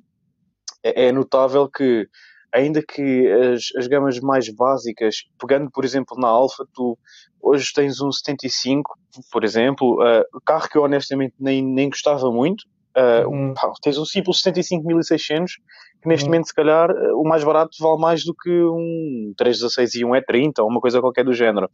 é, 0.83 1.09
é, 1.09 1.13
notável 1.13 1.69
que, 1.69 2.09
ainda 2.53 2.83
que 2.83 3.29
as, 3.29 3.65
as 3.77 3.87
gamas 3.87 4.19
mais 4.21 4.49
básicas, 4.49 5.17
pegando 5.39 5.71
por 5.71 5.85
exemplo 5.85 6.17
na 6.19 6.29
Alfa, 6.29 6.65
tu 6.73 6.99
hoje 7.41 7.71
tens 7.75 8.01
um 8.01 8.11
75, 8.11 8.99
por 9.31 9.45
exemplo, 9.45 10.03
uh, 10.03 10.41
carro 10.45 10.69
que 10.69 10.79
eu 10.79 10.83
honestamente 10.83 11.35
nem, 11.39 11.63
nem 11.63 11.91
gostava 11.91 12.31
muito, 12.31 12.65
Uh, 12.99 13.29
uhum. 13.29 13.55
pá, 13.55 13.71
tens 13.81 13.97
um 13.97 14.05
simples 14.05 14.43
75.600 14.43 15.53
que 16.01 16.09
neste 16.09 16.25
uhum. 16.25 16.31
momento, 16.31 16.47
se 16.47 16.55
calhar, 16.55 16.91
o 17.15 17.25
mais 17.25 17.43
barato 17.43 17.77
vale 17.81 18.01
mais 18.01 18.25
do 18.25 18.35
que 18.35 18.51
um 18.51 19.33
316 19.37 19.97
e 19.97 20.05
um 20.05 20.11
E30 20.11 20.61
ou 20.61 20.69
uma 20.69 20.81
coisa 20.81 21.01
qualquer 21.01 21.25
do 21.25 21.33
género. 21.33 21.69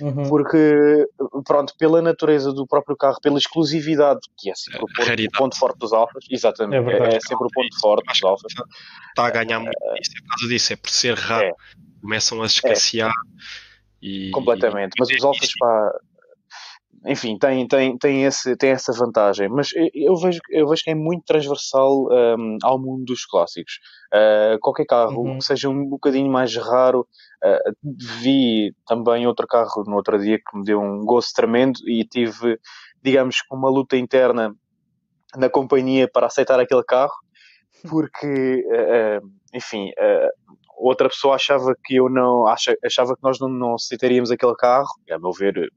Uhum. 0.00 0.28
Porque, 0.28 1.06
pronto, 1.44 1.74
pela 1.78 2.02
natureza 2.02 2.52
do 2.52 2.66
próprio 2.66 2.96
carro, 2.96 3.20
pela 3.20 3.38
exclusividade, 3.38 4.20
que 4.36 4.50
é 4.50 4.54
sempre 4.54 4.82
o 4.82 4.86
ponto, 4.86 5.22
o 5.22 5.38
ponto 5.38 5.58
forte 5.58 5.78
dos 5.78 5.92
Alfas, 5.92 6.24
exatamente, 6.30 6.90
é, 6.90 7.16
é, 7.16 7.20
sempre 7.20 7.46
o 7.46 7.50
ponto 7.52 7.80
forte 7.80 8.04
dos 8.06 8.24
Alfas. 8.24 8.52
Está 9.08 9.26
a 9.26 9.30
ganhar 9.30 9.60
muito 9.60 9.78
uh, 9.80 9.94
isso, 10.00 10.12
é 10.16 10.20
por 10.20 10.28
causa 10.28 10.48
disso, 10.48 10.72
é 10.72 10.76
por 10.76 10.90
ser 10.90 11.14
raro, 11.14 11.46
é. 11.46 11.52
começam 12.00 12.42
a 12.42 12.46
escassear. 12.46 13.10
É. 13.10 13.48
E, 14.00 14.30
Completamente, 14.30 14.92
mas 14.98 15.08
os 15.08 15.24
Alfas, 15.24 15.50
pá, 15.58 15.92
enfim, 17.06 17.38
tem, 17.38 17.66
tem, 17.68 17.96
tem, 17.96 18.24
esse, 18.24 18.56
tem 18.56 18.70
essa 18.70 18.92
vantagem, 18.92 19.48
mas 19.48 19.70
eu 19.94 20.16
vejo, 20.16 20.40
eu 20.50 20.66
vejo 20.68 20.82
que 20.82 20.90
é 20.90 20.94
muito 20.94 21.24
transversal 21.24 22.08
um, 22.10 22.58
ao 22.62 22.78
mundo 22.78 23.04
dos 23.04 23.24
clássicos. 23.24 23.78
Uh, 24.12 24.58
qualquer 24.60 24.86
carro 24.86 25.22
uhum. 25.22 25.38
que 25.38 25.44
seja 25.44 25.68
um 25.68 25.88
bocadinho 25.88 26.30
mais 26.30 26.54
raro, 26.56 27.06
uh, 27.44 27.74
vi 28.20 28.74
também 28.86 29.26
outro 29.26 29.46
carro 29.46 29.84
no 29.86 29.96
outro 29.96 30.18
dia 30.18 30.38
que 30.38 30.58
me 30.58 30.64
deu 30.64 30.80
um 30.80 31.04
gosto 31.04 31.32
tremendo 31.34 31.78
e 31.86 32.04
tive, 32.04 32.58
digamos, 33.02 33.36
uma 33.50 33.70
luta 33.70 33.96
interna 33.96 34.54
na 35.36 35.48
companhia 35.48 36.08
para 36.10 36.26
aceitar 36.26 36.58
aquele 36.58 36.82
carro, 36.82 37.14
porque, 37.88 38.64
uh, 38.66 39.28
enfim, 39.54 39.90
outra 40.76 41.08
pessoa 41.08 41.36
achava 41.36 41.74
que 41.84 41.96
eu 41.96 42.08
não, 42.08 42.46
achava 42.46 43.14
que 43.14 43.22
nós 43.22 43.38
não, 43.38 43.48
não 43.48 43.74
aceitaríamos 43.74 44.30
aquele 44.30 44.54
carro, 44.56 44.88
a 45.10 45.18
meu 45.18 45.32
ver 45.32 45.70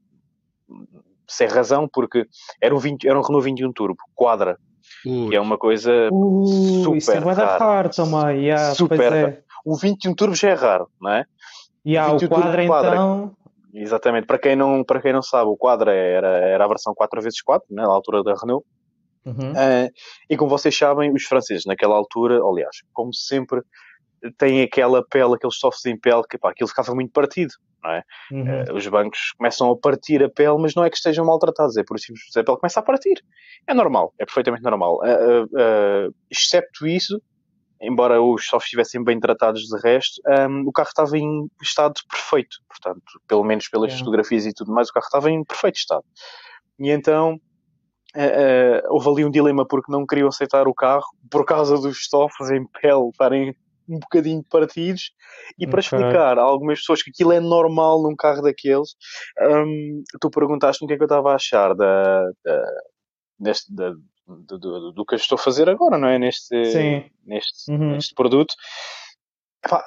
sem 1.28 1.48
razão, 1.48 1.88
porque 1.92 2.26
era 2.60 2.74
um, 2.74 2.78
20, 2.78 3.08
era 3.08 3.18
um 3.18 3.22
Renault 3.22 3.44
21 3.44 3.72
Turbo, 3.72 3.98
quadra, 4.14 4.58
Ui. 5.06 5.28
que 5.28 5.36
é 5.36 5.40
uma 5.40 5.58
coisa 5.58 6.08
uh, 6.12 6.46
super 6.82 6.96
isso 6.96 7.10
é 7.12 7.18
rara. 7.18 7.58
raro 7.58 7.90
também, 7.90 8.44
yeah, 8.44 8.74
super 8.74 9.12
é. 9.12 9.42
O 9.64 9.76
21 9.76 10.14
Turbo 10.14 10.34
já 10.34 10.50
é 10.50 10.54
raro, 10.54 10.88
não 11.00 11.12
é? 11.12 11.24
E 11.84 11.92
yeah, 11.92 12.12
o, 12.12 12.16
o 12.16 12.28
quadra, 12.28 12.66
quadra 12.66 12.94
então... 12.94 13.36
Exatamente, 13.74 14.26
para 14.26 14.38
quem 14.38 14.54
não, 14.54 14.84
para 14.84 15.00
quem 15.00 15.12
não 15.12 15.22
sabe, 15.22 15.48
o 15.48 15.56
quadra 15.56 15.94
era, 15.94 16.28
era 16.28 16.64
a 16.64 16.68
versão 16.68 16.94
4x4, 16.94 17.62
né, 17.70 17.82
na 17.82 17.88
altura 17.88 18.22
da 18.22 18.34
Renault. 18.34 18.66
Uhum. 19.24 19.52
Uh, 19.52 19.88
e 20.28 20.36
como 20.36 20.50
vocês 20.50 20.76
sabem, 20.76 21.12
os 21.12 21.24
franceses 21.24 21.64
naquela 21.64 21.94
altura, 21.94 22.42
aliás, 22.44 22.78
como 22.92 23.14
sempre, 23.14 23.62
têm 24.38 24.62
aquela 24.62 25.04
pele, 25.04 25.34
aqueles 25.34 25.56
softs 25.56 25.84
em 25.86 25.98
pele, 25.98 26.22
que 26.28 26.38
pá, 26.38 26.50
aquilo 26.50 26.68
ficava 26.68 26.94
muito 26.94 27.12
partido, 27.12 27.52
não 27.82 27.90
é? 27.90 28.02
Uhum. 28.30 28.72
Uh, 28.72 28.74
os 28.74 28.86
bancos 28.86 29.32
começam 29.36 29.70
a 29.70 29.76
partir 29.76 30.22
a 30.22 30.30
pele, 30.30 30.58
mas 30.60 30.74
não 30.74 30.84
é 30.84 30.90
que 30.90 30.96
estejam 30.96 31.24
maltratados, 31.24 31.76
é 31.76 31.82
por 31.82 31.96
isso 31.96 32.12
que 32.12 32.38
a 32.38 32.44
pele 32.44 32.58
começa 32.58 32.80
a 32.80 32.82
partir. 32.82 33.22
É 33.66 33.74
normal, 33.74 34.14
é 34.18 34.24
perfeitamente 34.24 34.62
normal. 34.62 35.00
Uh, 35.02 35.44
uh, 35.44 36.14
excepto 36.30 36.86
isso, 36.86 37.20
embora 37.80 38.22
os 38.22 38.46
softs 38.46 38.66
estivessem 38.66 39.02
bem 39.02 39.18
tratados 39.18 39.62
de 39.62 39.80
resto, 39.80 40.20
um, 40.48 40.68
o 40.68 40.72
carro 40.72 40.88
estava 40.88 41.18
em 41.18 41.50
estado 41.60 41.94
perfeito, 42.08 42.58
portanto, 42.68 43.20
pelo 43.26 43.44
menos 43.44 43.68
pelas 43.68 43.98
fotografias 43.98 44.46
e 44.46 44.52
tudo 44.52 44.72
mais, 44.72 44.88
o 44.88 44.92
carro 44.92 45.06
estava 45.06 45.30
em 45.30 45.44
perfeito 45.44 45.76
estado. 45.76 46.04
E 46.78 46.90
então, 46.90 47.38
Uh, 48.14 48.84
uh, 48.84 48.92
houve 48.92 49.08
ali 49.08 49.24
um 49.24 49.30
dilema 49.30 49.66
porque 49.66 49.90
não 49.90 50.04
queriam 50.04 50.28
aceitar 50.28 50.68
o 50.68 50.74
carro 50.74 51.06
por 51.30 51.46
causa 51.46 51.78
dos 51.78 52.06
softs 52.10 52.50
em 52.50 52.66
pele 52.66 53.08
estarem 53.08 53.56
um 53.88 53.98
bocadinho 53.98 54.44
partidos 54.44 55.12
e 55.58 55.66
para 55.66 55.80
okay. 55.80 55.98
explicar 55.98 56.38
a 56.38 56.42
algumas 56.42 56.80
pessoas 56.80 57.02
que 57.02 57.10
aquilo 57.10 57.32
é 57.32 57.40
normal 57.40 58.02
num 58.02 58.16
carro 58.16 58.42
daqueles, 58.42 58.90
um, 59.40 60.02
tu 60.20 60.30
perguntaste-me 60.30 60.86
o 60.86 60.88
que 60.88 60.94
é 60.94 60.96
que 60.96 61.02
eu 61.02 61.06
estava 61.06 61.32
a 61.32 61.36
achar 61.36 61.74
da, 61.74 62.30
da, 62.44 62.64
deste, 63.38 63.74
da, 63.74 63.92
do, 64.26 64.58
do, 64.58 64.92
do, 64.92 65.04
que 65.04 65.14
eu 65.14 65.18
estou 65.18 65.36
a 65.36 65.42
fazer 65.42 65.68
agora, 65.68 65.98
não 65.98 66.08
é? 66.08 66.18
Neste, 66.18 66.54
neste, 67.24 67.70
uhum. 67.70 67.92
neste 67.92 68.14
produto. 68.14 68.54
Epá, 69.64 69.84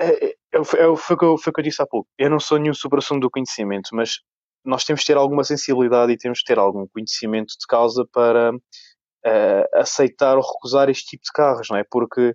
é, 0.00 0.26
é, 0.26 0.34
é, 0.52 0.64
foi, 0.64 0.96
foi, 0.96 1.16
o 1.16 1.18
que 1.18 1.24
eu, 1.24 1.38
foi 1.38 1.50
o 1.50 1.54
que 1.54 1.60
eu 1.60 1.64
disse 1.64 1.82
há 1.82 1.86
pouco. 1.86 2.08
Eu 2.16 2.30
não 2.30 2.38
sou 2.38 2.58
nenhum 2.58 2.74
superação 2.74 3.18
do 3.18 3.30
conhecimento, 3.30 3.90
mas 3.92 4.20
nós 4.64 4.84
temos 4.84 5.00
de 5.00 5.06
ter 5.06 5.16
alguma 5.16 5.44
sensibilidade 5.44 6.12
e 6.12 6.16
temos 6.16 6.38
de 6.38 6.44
ter 6.44 6.58
algum 6.58 6.86
conhecimento 6.88 7.54
de 7.58 7.66
causa 7.66 8.06
para 8.12 8.52
uh, 8.54 9.68
aceitar 9.74 10.36
ou 10.36 10.42
recusar 10.42 10.88
este 10.88 11.06
tipo 11.06 11.24
de 11.24 11.32
carros, 11.32 11.68
não 11.70 11.78
é? 11.78 11.84
Porque 11.90 12.34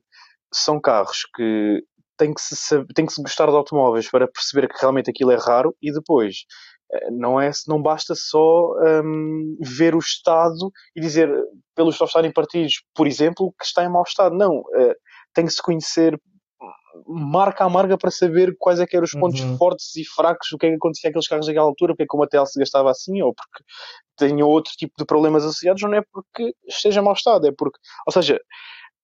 são 0.54 0.80
carros 0.80 1.28
que 1.36 1.84
tem 2.18 2.34
que, 2.34 2.42
se, 2.42 2.86
tem 2.94 3.06
que 3.06 3.14
se 3.14 3.22
gostar 3.22 3.48
de 3.48 3.56
automóveis 3.56 4.10
para 4.10 4.28
perceber 4.28 4.68
que 4.68 4.80
realmente 4.80 5.10
aquilo 5.10 5.32
é 5.32 5.38
raro 5.38 5.76
e 5.82 5.92
depois 5.92 6.46
eh, 6.92 7.12
não 7.12 7.42
é 7.42 7.52
não 7.68 7.82
basta 7.82 8.14
só 8.16 8.72
um, 9.04 9.58
ver 9.62 9.96
o 9.96 10.00
estado 10.00 10.72
e 10.96 11.02
dizer 11.02 11.30
pelos 11.76 11.96
só 11.96 12.06
estarem 12.06 12.32
partidos, 12.32 12.84
por 12.96 13.08
exemplo, 13.08 13.54
que 13.60 13.66
está 13.66 13.84
em 13.84 13.90
mau 13.90 14.04
estado. 14.06 14.36
Não, 14.36 14.60
uh, 14.60 14.96
tem 15.34 15.46
que 15.46 15.52
se 15.52 15.62
conhecer 15.62 16.20
marca 17.08 17.66
a 17.66 17.70
marca 17.70 17.98
para 17.98 18.12
saber 18.12 18.56
quais 18.60 18.80
é 18.80 18.86
que 18.86 18.96
eram 18.96 19.06
os 19.06 19.12
pontos 19.12 19.42
uhum. 19.42 19.58
fortes 19.58 19.96
e 19.96 20.06
fracos, 20.06 20.52
o 20.52 20.58
que 20.58 20.68
é 20.68 20.70
que 20.70 20.76
acontecia 20.76 21.10
aqueles 21.10 21.28
carros 21.28 21.48
naquela 21.48 21.66
altura, 21.66 21.94
porque 21.94 22.04
é 22.04 22.08
que 22.08 22.16
o 22.16 22.20
material 22.20 22.46
se 22.46 22.60
gastava 22.60 22.92
assim, 22.92 23.22
ou 23.22 23.34
porque 23.34 23.64
tinham 24.18 24.48
outro 24.48 24.72
tipo 24.74 24.94
de 24.98 25.06
problemas 25.06 25.44
associados, 25.44 25.82
não 25.82 25.94
é 25.94 26.04
porque 26.12 26.54
esteja 26.68 27.02
em 27.02 27.04
mau 27.04 27.14
estado, 27.14 27.48
é 27.48 27.52
porque, 27.52 27.80
ou 28.06 28.14
seja, 28.14 28.40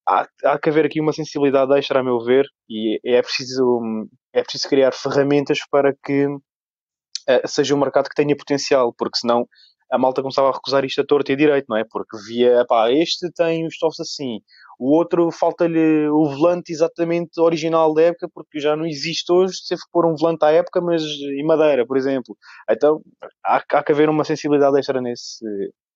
há, 0.09 0.27
há 0.43 0.59
que 0.59 0.69
haver 0.69 0.85
aqui 0.85 0.99
uma 0.99 1.13
sensibilidade 1.13 1.77
extra, 1.77 1.99
a 1.99 2.03
meu 2.03 2.19
ver, 2.19 2.45
e 2.67 2.99
é 3.05 3.21
preciso, 3.21 4.07
é 4.33 4.41
preciso 4.41 4.67
criar 4.67 4.91
ferramentas 4.91 5.59
para 5.69 5.93
que 6.03 6.25
uh, 6.25 7.47
seja 7.47 7.75
um 7.75 7.79
mercado 7.79 8.09
que 8.09 8.15
tenha 8.15 8.35
potencial, 8.35 8.93
porque 8.97 9.19
senão 9.19 9.47
a 9.91 9.97
malta 9.97 10.21
começava 10.21 10.49
a 10.49 10.53
recusar 10.53 10.85
isto 10.85 11.01
a 11.01 11.05
torto 11.05 11.31
e 11.31 11.33
a 11.33 11.37
direito, 11.37 11.65
não 11.67 11.77
é? 11.77 11.83
Porque 11.89 12.17
via, 12.27 12.63
pá, 12.67 12.91
este 12.91 13.31
tem 13.31 13.65
os 13.65 13.77
tops 13.77 13.99
assim, 13.99 14.39
o 14.79 14.95
outro 14.95 15.31
falta-lhe 15.31 16.07
o 16.09 16.25
volante 16.25 16.71
exatamente 16.71 17.39
original 17.39 17.93
da 17.93 18.03
época, 18.03 18.29
porque 18.33 18.59
já 18.59 18.75
não 18.75 18.85
existe 18.85 19.31
hoje, 19.31 19.55
teve 19.67 19.81
que 19.81 19.91
pôr 19.91 20.05
um 20.05 20.15
volante 20.15 20.45
à 20.45 20.51
época, 20.51 20.79
mas 20.79 21.01
em 21.03 21.43
madeira, 21.43 21.85
por 21.87 21.97
exemplo. 21.97 22.35
Então, 22.69 23.01
há, 23.43 23.63
há 23.71 23.83
que 23.83 23.91
haver 23.91 24.09
uma 24.09 24.23
sensibilidade 24.23 24.77
extra 24.77 25.01
nesse, 25.01 25.43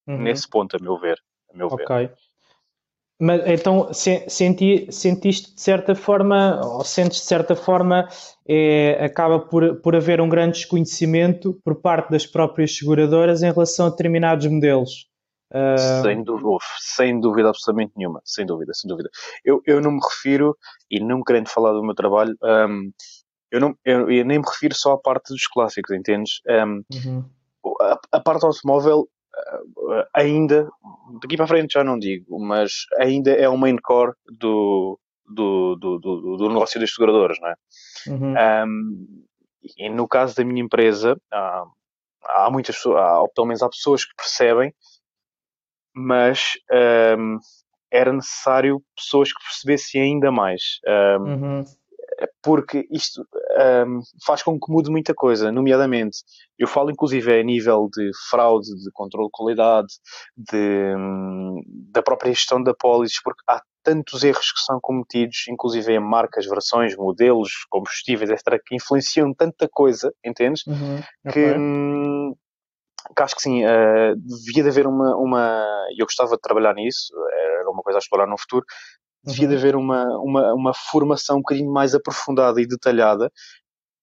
uhum. 0.07 0.23
nesse 0.23 0.49
ponto, 0.49 0.75
a 0.75 0.83
meu 0.83 0.97
ver. 0.97 1.17
A 1.53 1.57
meu 1.57 1.67
ok. 1.67 2.07
Ver. 2.07 2.15
Mas 3.23 3.41
então 3.47 3.87
senti, 3.93 4.85
sentiste 4.91 5.55
de 5.55 5.61
certa 5.61 5.95
forma, 5.95 6.59
ou 6.61 6.83
sentes 6.83 7.19
de 7.19 7.23
certa 7.23 7.55
forma, 7.55 8.05
é, 8.45 9.01
acaba 9.01 9.39
por, 9.39 9.77
por 9.77 9.95
haver 9.95 10.19
um 10.19 10.27
grande 10.27 10.57
desconhecimento 10.57 11.57
por 11.63 11.75
parte 11.75 12.11
das 12.11 12.25
próprias 12.25 12.75
seguradoras 12.75 13.41
em 13.41 13.49
relação 13.49 13.85
a 13.85 13.89
determinados 13.89 14.45
modelos. 14.47 15.07
Uh... 15.53 16.01
Sem, 16.03 16.21
dúvida, 16.21 16.49
sem 16.79 17.19
dúvida 17.21 17.47
absolutamente 17.47 17.93
nenhuma, 17.95 18.21
sem 18.25 18.45
dúvida, 18.45 18.73
sem 18.73 18.89
dúvida. 18.89 19.09
Eu, 19.45 19.61
eu 19.65 19.79
não 19.79 19.91
me 19.91 20.01
refiro, 20.03 20.57
e 20.91 20.99
não 20.99 21.23
querendo 21.23 21.47
falar 21.47 21.71
do 21.71 21.81
meu 21.81 21.95
trabalho, 21.95 22.35
um, 22.43 22.91
eu, 23.49 23.61
não, 23.61 23.73
eu, 23.85 24.11
eu, 24.11 24.25
nem 24.25 24.39
me 24.39 24.45
refiro 24.45 24.75
só 24.75 24.93
à 24.93 24.97
parte 24.97 25.31
dos 25.31 25.47
clássicos, 25.47 25.95
entendes? 25.95 26.41
Um, 26.45 26.83
uhum. 26.93 27.23
a, 27.79 27.99
a, 28.11 28.19
parte 28.19 28.45
automóvel 28.45 29.07
ainda, 30.13 30.69
daqui 31.21 31.37
para 31.37 31.47
frente 31.47 31.73
já 31.73 31.83
não 31.83 31.97
digo, 31.97 32.39
mas 32.39 32.85
ainda 32.99 33.31
é 33.31 33.47
o 33.47 33.57
main 33.57 33.77
core 33.77 34.13
do, 34.27 34.99
do, 35.25 35.75
do, 35.75 35.99
do, 35.99 36.37
do 36.37 36.47
negócio 36.49 36.79
das 36.79 36.93
seguradoras, 36.93 37.37
não 37.39 37.49
é? 37.49 37.55
Uhum. 38.07 38.33
Um, 38.65 39.25
e 39.77 39.89
no 39.89 40.07
caso 40.07 40.35
da 40.35 40.43
minha 40.43 40.63
empresa, 40.63 41.19
há, 41.31 41.63
há 42.23 42.49
muitas 42.51 42.75
pessoas, 42.75 42.97
há, 42.97 43.21
ou 43.21 43.29
pelo 43.29 43.47
menos 43.47 43.63
há 43.63 43.69
pessoas 43.69 44.05
que 44.05 44.15
percebem, 44.15 44.73
mas 45.95 46.53
um, 47.17 47.37
era 47.91 48.11
necessário 48.11 48.83
pessoas 48.95 49.31
que 49.31 49.43
percebessem 49.43 50.01
ainda 50.01 50.31
mais. 50.31 50.79
Um, 50.87 51.23
uhum 51.23 51.65
porque 52.41 52.87
isto 52.91 53.25
um, 53.87 54.01
faz 54.25 54.43
com 54.43 54.59
que 54.59 54.71
mude 54.71 54.89
muita 54.89 55.13
coisa, 55.13 55.51
nomeadamente, 55.51 56.19
eu 56.57 56.67
falo 56.67 56.91
inclusive 56.91 57.39
a 57.39 57.43
nível 57.43 57.89
de 57.91 58.11
fraude, 58.29 58.67
de 58.67 58.91
controle 58.91 59.27
de 59.27 59.31
qualidade, 59.31 59.93
de, 60.35 60.95
um, 60.95 61.61
da 61.91 62.01
própria 62.01 62.31
gestão 62.31 62.61
da 62.61 62.73
pólice, 62.73 63.19
porque 63.23 63.41
há 63.47 63.61
tantos 63.83 64.23
erros 64.23 64.51
que 64.51 64.61
são 64.61 64.79
cometidos, 64.81 65.45
inclusive 65.49 65.93
em 65.93 65.99
marcas, 65.99 66.45
versões, 66.45 66.95
modelos, 66.95 67.51
combustíveis, 67.69 68.29
etc., 68.29 68.59
que 68.65 68.75
influenciam 68.75 69.33
tanta 69.33 69.67
coisa, 69.69 70.13
entendes? 70.23 70.65
Uhum, 70.65 71.01
que, 71.31 71.51
hum, 71.51 72.33
que 73.15 73.23
acho 73.23 73.35
que 73.35 73.41
sim, 73.41 73.65
uh, 73.65 74.15
devia 74.15 74.63
de 74.63 74.69
haver 74.69 74.87
uma, 74.87 75.15
uma. 75.17 75.65
Eu 75.97 76.05
gostava 76.05 76.35
de 76.35 76.41
trabalhar 76.41 76.73
nisso, 76.73 77.13
era 77.31 77.69
uma 77.69 77.83
coisa 77.83 77.97
a 77.97 78.01
explorar 78.01 78.27
no 78.27 78.37
futuro, 78.37 78.65
devia 79.23 79.47
de 79.47 79.53
uhum. 79.53 79.59
haver 79.59 79.75
uma, 79.75 80.05
uma, 80.19 80.53
uma 80.53 80.73
formação 80.73 81.37
um 81.37 81.41
bocadinho 81.41 81.71
mais 81.71 81.95
aprofundada 81.95 82.61
e 82.61 82.67
detalhada. 82.67 83.31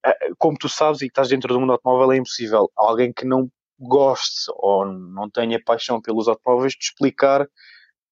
Eh, 0.05 0.31
como 0.39 0.57
tu 0.59 0.69
sabes 0.69 1.03
e 1.03 1.07
estás 1.07 1.29
dentro 1.29 1.53
do 1.53 1.61
mundo 1.61 1.73
automóvel, 1.73 2.13
é 2.13 2.17
impossível 2.17 2.71
alguém 2.77 3.13
que 3.13 3.25
não 3.25 3.49
goste 3.79 4.51
ou 4.57 4.85
não 4.87 5.29
tenha 5.31 5.63
paixão 5.63 6.01
pelos 6.01 6.29
automóveis 6.29 6.75
te 6.75 6.91
explicar 6.91 7.47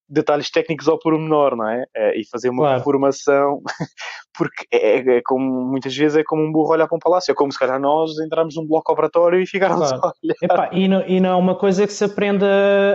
detalhes 0.08 0.50
técnicos 0.50 0.88
ao 0.88 0.98
pormenor, 0.98 1.56
não 1.56 1.68
é? 1.68 1.84
é 1.94 2.18
e 2.18 2.24
fazer 2.26 2.48
uma 2.48 2.62
claro. 2.62 2.82
formação, 2.82 3.60
porque 4.36 4.66
é, 4.72 4.98
é, 4.98 5.16
é, 5.18 5.22
como 5.24 5.64
muitas 5.64 5.94
vezes 5.94 6.16
é 6.16 6.24
como 6.24 6.42
um 6.42 6.50
burro 6.50 6.72
olhar 6.72 6.86
para 6.86 6.96
um 6.96 7.00
palácio, 7.00 7.30
é 7.32 7.34
como 7.34 7.52
se 7.52 7.58
calhar 7.58 7.78
nós 7.78 8.18
entrarmos 8.18 8.56
num 8.56 8.66
bloco 8.66 8.92
operatório 8.92 9.40
e 9.40 9.46
ficarmos 9.46 9.88
claro. 9.88 10.06
a 10.06 10.12
olhar. 10.22 10.36
Epá, 10.42 10.70
e, 10.72 10.88
não, 10.88 11.06
e 11.06 11.20
não 11.20 11.30
é 11.30 11.36
uma 11.36 11.54
coisa 11.54 11.86
que 11.86 11.92
se 11.92 12.04
aprenda 12.04 12.46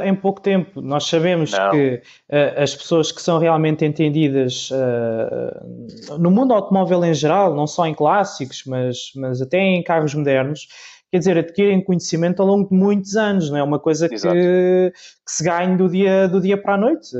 em 0.04 0.16
pouco 0.16 0.42
tempo. 0.42 0.82
Nós 0.82 1.06
sabemos 1.06 1.52
não. 1.52 1.72
que 1.72 2.02
uh, 2.32 2.62
as 2.62 2.76
pessoas 2.76 3.12
que 3.12 3.22
são 3.22 3.38
realmente 3.38 3.86
entendidas 3.86 4.70
uh, 4.72 6.18
no 6.18 6.32
mundo 6.32 6.54
automóvel 6.54 7.04
em 7.06 7.14
geral, 7.14 7.56
não 7.56 7.68
só 7.68 7.86
em 7.86 7.94
clássicos, 7.94 8.64
mas, 8.66 9.12
mas 9.16 9.42
até 9.42 9.60
em 9.60 9.84
carros 9.84 10.16
modernos, 10.16 10.68
quer 11.14 11.20
dizer, 11.20 11.38
adquirem 11.38 11.80
conhecimento 11.80 12.42
ao 12.42 12.48
longo 12.48 12.68
de 12.68 12.76
muitos 12.76 13.16
anos, 13.16 13.48
não 13.48 13.58
é 13.58 13.62
uma 13.62 13.78
coisa 13.78 14.10
que, 14.10 14.16
que, 14.16 14.92
se 15.28 15.44
ganhe 15.44 15.78
do 15.78 15.88
dia, 15.88 16.28
do 16.28 16.42
dia 16.42 16.58
para 16.60 16.74
a 16.74 16.78
noite. 16.78 17.16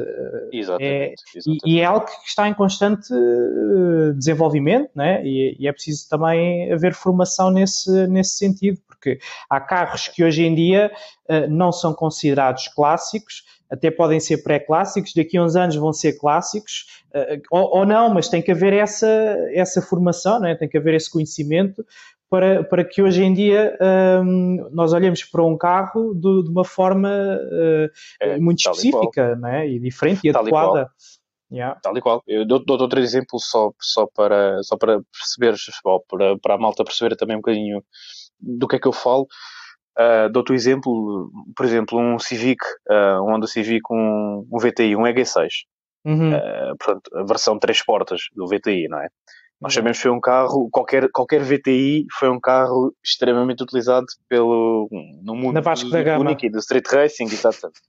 Exatamente. 0.52 0.84
É, 0.84 1.14
exatamente. 1.14 1.60
E, 1.64 1.76
e, 1.76 1.80
é 1.80 1.86
algo 1.86 2.04
que 2.04 2.28
está 2.28 2.50
em 2.50 2.56
constante 2.56 3.14
eh, 3.14 4.14
desenvolvimento, 4.14 4.90
né? 4.96 5.24
E, 5.24 5.56
e, 5.60 5.68
é 5.68 5.72
preciso 5.72 6.10
também 6.10 6.74
haver 6.74 6.96
formação 6.96 7.52
nesse, 7.52 8.08
nesse 8.08 8.36
sentido, 8.36 8.82
porque 8.88 9.20
há 9.48 9.62
carros 9.62 10.08
que 10.08 10.24
hoje 10.24 10.44
em 10.44 10.56
dia 10.56 10.92
uh, 11.30 11.48
não 11.48 11.72
são 11.72 11.94
considerados 11.94 12.68
clássicos, 12.70 13.44
até 13.70 13.92
podem 13.92 14.20
ser 14.20 14.38
pré-clássicos, 14.44 15.14
daqui 15.16 15.38
a 15.38 15.44
uns 15.44 15.56
anos 15.56 15.76
vão 15.76 15.94
ser 15.94 16.14
clássicos, 16.14 16.88
uh, 17.14 17.40
ou, 17.52 17.78
ou, 17.78 17.86
não, 17.86 18.12
mas 18.12 18.28
tem 18.28 18.42
que 18.42 18.52
haver 18.52 18.74
essa, 18.74 19.08
essa 19.54 19.84
formação, 19.84 20.40
né? 20.40 20.56
tem 20.56 20.68
que 20.68 20.80
haver 20.80 20.96
esse 20.96 21.12
conhecimento 21.12 21.86
para, 22.34 22.64
para 22.64 22.84
que 22.84 23.00
hoje 23.00 23.24
em 23.24 23.32
dia 23.32 23.78
um, 24.26 24.68
nós 24.72 24.92
olhemos 24.92 25.24
para 25.24 25.46
um 25.46 25.56
carro 25.56 26.16
de, 26.16 26.46
de 26.46 26.50
uma 26.50 26.66
forma 26.66 27.08
uh, 27.08 27.88
é, 28.20 28.40
muito 28.40 28.58
específica 28.58 29.36
né? 29.36 29.70
e 29.70 29.80
diferente 29.80 30.28
e 30.28 30.32
tal 30.32 30.42
adequada. 30.42 30.90
E 31.52 31.58
yeah. 31.58 31.80
Tal 31.80 31.96
e 31.96 32.02
qual. 32.02 32.24
Eu 32.26 32.44
dou, 32.44 32.58
dou 32.66 32.82
outro 32.82 33.00
exemplo 33.00 33.38
só, 33.38 33.72
só, 33.80 34.08
para, 34.08 34.64
só 34.64 34.76
para 34.76 35.00
perceberes, 35.12 35.62
para, 36.10 36.36
para 36.40 36.56
a 36.56 36.58
malta 36.58 36.84
perceber 36.84 37.16
também 37.16 37.36
um 37.36 37.40
bocadinho 37.40 37.84
do 38.40 38.68
que 38.68 38.78
é 38.78 38.80
que 38.80 38.88
eu 38.88 38.94
falo. 38.94 39.28
Uh, 39.96 40.28
dou-te 40.32 40.54
um 40.54 40.56
exemplo, 40.56 41.30
por 41.56 41.68
exemplo, 41.68 42.00
um 42.00 42.18
Civic, 42.18 42.66
uh, 42.90 43.22
um 43.22 43.32
Honda 43.32 43.46
Civic, 43.46 43.84
um, 43.92 44.44
um 44.52 44.58
VTI, 44.58 44.96
um 44.96 45.04
EG6. 45.04 45.50
Uhum. 46.04 46.34
Uh, 46.34 46.78
portanto, 46.80 47.16
a 47.16 47.24
versão 47.26 47.60
3 47.60 47.86
portas 47.86 48.22
do 48.36 48.48
VTI, 48.48 48.88
não 48.88 48.98
é? 48.98 49.10
Nós 49.64 49.74
sabemos 49.74 49.98
que 49.98 50.04
foi 50.04 50.12
um 50.12 50.20
carro, 50.20 50.70
qualquer, 50.70 51.10
qualquer 51.10 51.42
VTI 51.42 52.06
foi 52.12 52.30
um 52.30 52.40
carro 52.40 52.94
extremamente 53.02 53.64
utilizado 53.64 54.06
pelo, 54.28 54.90
no 55.24 55.34
mundo 55.34 55.54
Na 55.54 55.62
Vasco 55.62 55.86
do, 55.86 55.92
da 55.92 56.04
Gama. 56.04 56.26
Unique, 56.26 56.50
do 56.50 56.60
Street 56.60 56.86
Racing, 56.86 57.26
exatamente. 57.26 57.80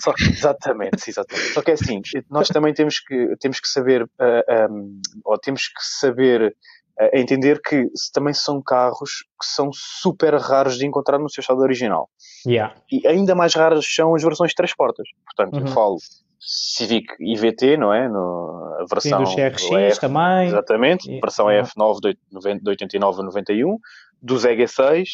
Só, 0.00 0.12
exatamente, 0.20 1.10
exatamente. 1.10 1.52
Só 1.52 1.62
que 1.62 1.72
é 1.72 1.74
assim, 1.74 2.00
nós 2.30 2.46
também 2.46 2.72
temos 2.72 3.00
que, 3.00 3.34
temos 3.40 3.58
que 3.58 3.68
saber, 3.68 4.04
uh, 4.04 4.08
ah, 4.48 4.68
um, 4.70 5.00
ou 5.24 5.36
temos 5.36 5.66
que 5.66 5.82
saber 5.82 6.54
uh, 7.00 7.10
entender 7.12 7.60
que 7.60 7.88
também 8.12 8.32
são 8.32 8.62
carros 8.62 9.24
que 9.40 9.46
são 9.46 9.70
super 9.72 10.34
raros 10.34 10.78
de 10.78 10.86
encontrar 10.86 11.18
no 11.18 11.28
seu 11.28 11.40
estado 11.40 11.58
original. 11.60 12.08
Yeah. 12.46 12.74
E 12.90 13.04
ainda 13.06 13.34
mais 13.34 13.54
raras 13.54 13.84
são 13.92 14.14
as 14.14 14.22
versões 14.22 14.50
de 14.50 14.54
três 14.54 14.74
portas. 14.74 15.08
Portanto, 15.24 15.54
uhum. 15.54 15.66
eu 15.66 15.72
falo 15.72 15.98
Civic 16.46 17.06
IVT, 17.20 17.76
não 17.76 17.92
é? 17.92 18.08
No, 18.08 18.76
a 18.80 18.84
versão 18.88 19.24
Sim, 19.24 19.34
do 19.34 19.36
CRX 19.36 19.98
também. 19.98 20.48
Exatamente, 20.48 21.10
e, 21.10 21.20
versão 21.20 21.48
ah. 21.48 21.62
F9 21.62 22.00
de, 22.00 22.60
de 22.60 22.68
89 22.68 23.20
a 23.20 23.24
91, 23.24 23.78
dos 24.20 24.44
EG6, 24.44 25.04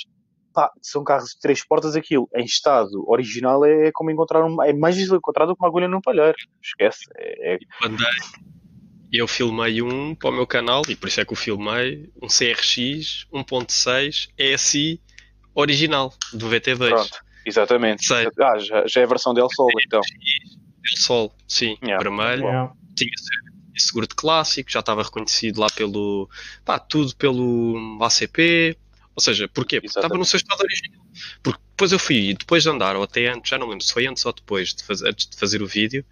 pá, 0.53 0.71
são 0.83 1.05
carros 1.05 1.31
de 1.31 1.41
três 1.41 1.65
portas 1.65 1.95
aquilo. 1.97 2.29
Em 2.35 2.45
estado 2.45 3.09
original 3.09 3.65
é 3.65 3.91
como 3.93 4.11
encontrar 4.11 4.45
um, 4.45 4.63
é 4.63 4.73
mais 4.73 4.95
difícil 4.95 5.17
encontrar 5.17 5.47
do 5.47 5.55
que 5.55 5.63
uma 5.63 5.69
agulha 5.69 5.89
num 5.89 6.01
palheiro. 6.01 6.37
Esquece. 6.63 7.05
É, 7.17 7.55
é... 7.55 7.59
Eu 9.13 9.27
filmei 9.27 9.83
um 9.83 10.15
para 10.15 10.31
o 10.31 10.33
meu 10.33 10.47
canal, 10.47 10.83
e 10.89 10.95
por 10.95 11.09
isso 11.09 11.21
é 11.21 11.25
que 11.25 11.33
o 11.33 11.37
filmei, 11.37 12.11
um 12.23 12.29
CRX 12.29 13.27
1.6 13.33 14.29
ESI 14.39 15.01
original, 15.55 16.13
do 16.33 16.49
VT2. 16.49 16.89
Pronto, 16.89 17.19
exatamente. 17.45 18.07
Sei. 18.07 18.29
Ah, 18.41 18.59
já, 18.59 18.87
já 18.87 19.01
é 19.01 19.05
a 19.05 19.09
versão 19.09 19.35
dele 19.35 19.49
solo, 19.53 19.71
então. 19.85 20.01
El 20.85 20.97
Sol, 20.97 21.35
sim, 21.47 21.77
yeah. 21.83 22.03
vermelho. 22.03 22.45
Yeah. 22.45 22.73
Tinha 22.97 23.11
seguro 23.77 24.07
de 24.07 24.15
clássico, 24.15 24.71
já 24.71 24.81
estava 24.81 25.03
reconhecido 25.03 25.61
lá 25.61 25.69
pelo. 25.71 26.29
pá, 26.65 26.79
tudo 26.79 27.15
pelo 27.17 27.99
ACP. 28.03 28.77
Ou 29.15 29.23
seja, 29.23 29.49
porquê? 29.49 29.81
Porque 29.81 29.89
Exatamente. 29.89 30.07
estava 30.07 30.19
no 30.19 30.25
seu 30.25 30.37
estado 30.37 30.61
original. 30.63 31.01
Porque 31.43 31.61
depois 31.71 31.93
eu 31.93 31.99
fui, 31.99 32.35
depois 32.39 32.63
de 32.63 32.69
andar, 32.69 32.97
ou 32.97 33.03
até 33.03 33.29
antes, 33.29 33.51
já 33.51 33.59
não 33.59 33.69
lembro 33.69 33.85
se 33.85 33.93
foi 33.93 34.07
antes 34.07 34.25
ou 34.25 34.33
depois 34.33 34.73
de 34.73 34.85
fazer, 34.85 35.09
antes 35.09 35.27
de 35.27 35.37
fazer 35.37 35.63
o 35.63 35.67
vídeo, 35.67 36.05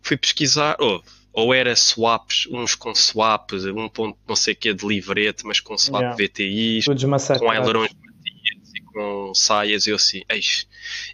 fui 0.00 0.16
pesquisar, 0.16 0.76
ou, 0.78 1.02
ou 1.32 1.52
era 1.52 1.74
swaps, 1.74 2.46
uns 2.50 2.74
com 2.74 2.94
swaps, 2.94 3.64
um 3.66 3.88
ponto 3.88 4.16
não 4.26 4.36
sei 4.36 4.54
o 4.54 4.56
que 4.56 4.72
de 4.72 4.86
livrete, 4.86 5.44
mas 5.44 5.60
com 5.60 5.76
swap 5.76 6.02
yeah. 6.02 6.16
VTIs, 6.16 6.84
com 7.38 7.50
ailerões 7.50 7.90
com 8.96 9.34
saias 9.34 9.86
e 9.86 9.92
assim, 9.92 10.22
eis, 10.30 10.66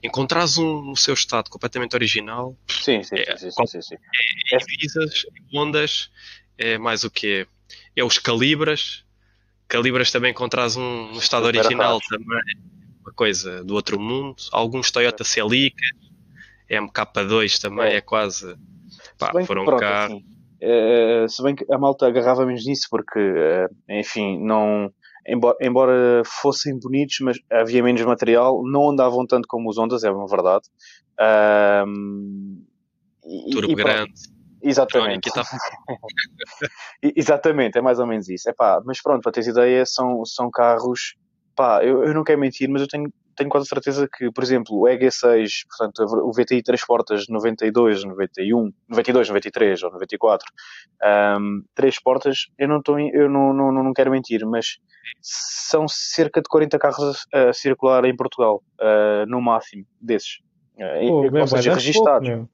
encontrares 0.04 0.56
um 0.56 0.82
no 0.82 0.96
seu 0.96 1.14
estado 1.14 1.50
completamente 1.50 1.96
original. 1.96 2.56
Sim, 2.68 3.02
sim, 3.02 3.16
é, 3.16 3.36
sim, 3.36 3.50
sim, 3.50 3.66
sim, 3.66 3.82
sim. 3.82 3.94
É, 4.52 4.54
é, 4.54 4.58
visas, 4.78 5.26
é 5.26 5.58
ondas, 5.58 6.08
é 6.56 6.78
mais 6.78 7.02
o 7.02 7.10
que 7.10 7.44
é 7.96 8.04
os 8.04 8.18
calibras. 8.18 9.04
Calibras 9.66 10.12
também 10.12 10.30
encontras 10.30 10.76
um 10.76 11.10
estado 11.14 11.46
Super 11.46 11.58
original 11.58 11.98
também, 12.08 12.42
uma 13.00 13.12
coisa 13.12 13.64
do 13.64 13.74
outro 13.74 13.98
mundo. 13.98 14.36
Alguns 14.52 14.92
Toyota 14.92 15.24
Celica, 15.24 15.82
MK2 16.70 17.60
também 17.60 17.94
é, 17.94 17.96
é 17.96 18.00
quase. 18.00 18.56
Pá, 19.18 19.32
foram 19.44 19.64
pronto, 19.64 19.80
cá. 19.80 20.04
Assim, 20.04 20.24
uh, 20.62 21.28
se 21.28 21.42
bem 21.42 21.56
que 21.56 21.66
a 21.68 21.76
malta 21.76 22.06
agarrava 22.06 22.46
menos 22.46 22.64
nisso, 22.64 22.86
porque, 22.88 23.18
uh, 23.18 23.74
enfim, 23.88 24.38
não 24.38 24.92
embora, 25.26 25.56
embora 25.60 26.22
fossem 26.24 26.78
bonitos, 26.78 27.18
mas 27.20 27.38
havia 27.50 27.82
menos 27.82 28.02
material, 28.02 28.62
não 28.64 28.90
andavam 28.90 29.26
tanto 29.26 29.46
como 29.48 29.68
os 29.68 29.78
Ondas, 29.78 30.04
é 30.04 30.10
uma 30.10 30.26
verdade. 30.26 30.64
Um, 31.86 32.64
Turbo 33.52 33.72
e, 33.72 33.74
grande. 33.74 34.12
Exatamente. 34.62 35.30
Tá... 35.32 35.42
Exatamente, 37.02 37.78
é 37.78 37.80
mais 37.80 37.98
ou 37.98 38.06
menos 38.06 38.28
isso. 38.28 38.48
Epá, 38.48 38.80
mas 38.84 39.02
pronto, 39.02 39.22
para 39.22 39.32
teres 39.32 39.48
ideia, 39.48 39.84
são, 39.84 40.24
são 40.24 40.50
carros. 40.50 41.16
Pá, 41.54 41.84
eu, 41.84 42.04
eu 42.04 42.14
não 42.14 42.24
quero 42.24 42.40
mentir, 42.40 42.68
mas 42.68 42.82
eu 42.82 42.88
tenho 42.88 43.12
tenho 43.36 43.50
quase 43.50 43.66
certeza 43.66 44.08
que, 44.08 44.30
por 44.30 44.42
exemplo, 44.42 44.78
o 44.78 44.84
EG6, 44.84 45.66
portanto, 45.68 46.02
o 46.02 46.32
VTI 46.32 46.62
3 46.62 46.86
portas 46.86 47.28
92, 47.28 48.04
91, 48.04 48.72
92, 48.88 49.28
93 49.28 49.82
ou 49.82 49.92
94, 49.92 50.52
um, 51.40 51.62
3 51.74 52.00
portas, 52.00 52.46
eu 52.58 52.68
não, 52.68 52.78
estou, 52.78 52.98
eu 52.98 53.28
não, 53.28 53.52
não, 53.52 53.72
não 53.72 53.92
quero 53.92 54.10
mentir, 54.10 54.44
mas 54.46 54.78
são 55.20 55.86
cerca 55.88 56.40
de 56.40 56.48
40 56.48 56.78
carros 56.78 57.26
a, 57.32 57.50
a 57.50 57.52
circular 57.52 58.04
em 58.04 58.16
Portugal, 58.16 58.62
uh, 58.80 59.26
no 59.26 59.40
máximo, 59.40 59.84
desses. 60.00 60.40
Uh, 60.76 61.30
Pô, 61.30 61.40
ou 61.40 61.46
seja, 61.46 61.74
registados. 61.74 62.28
Pouco, 62.28 62.50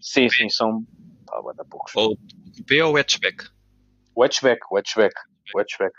sim, 0.00 0.28
sim, 0.28 0.48
são 0.48 0.84
pá, 1.26 1.42
poucos. 1.68 1.94
Ou 1.96 2.16
B 2.66 2.82
ou 2.82 2.96
hatchback? 2.96 3.44
O 4.14 4.24
hatchback, 4.24 4.60
o 4.70 4.76
hatchback, 4.76 5.14
o 5.54 5.60
hatchback 5.60 5.94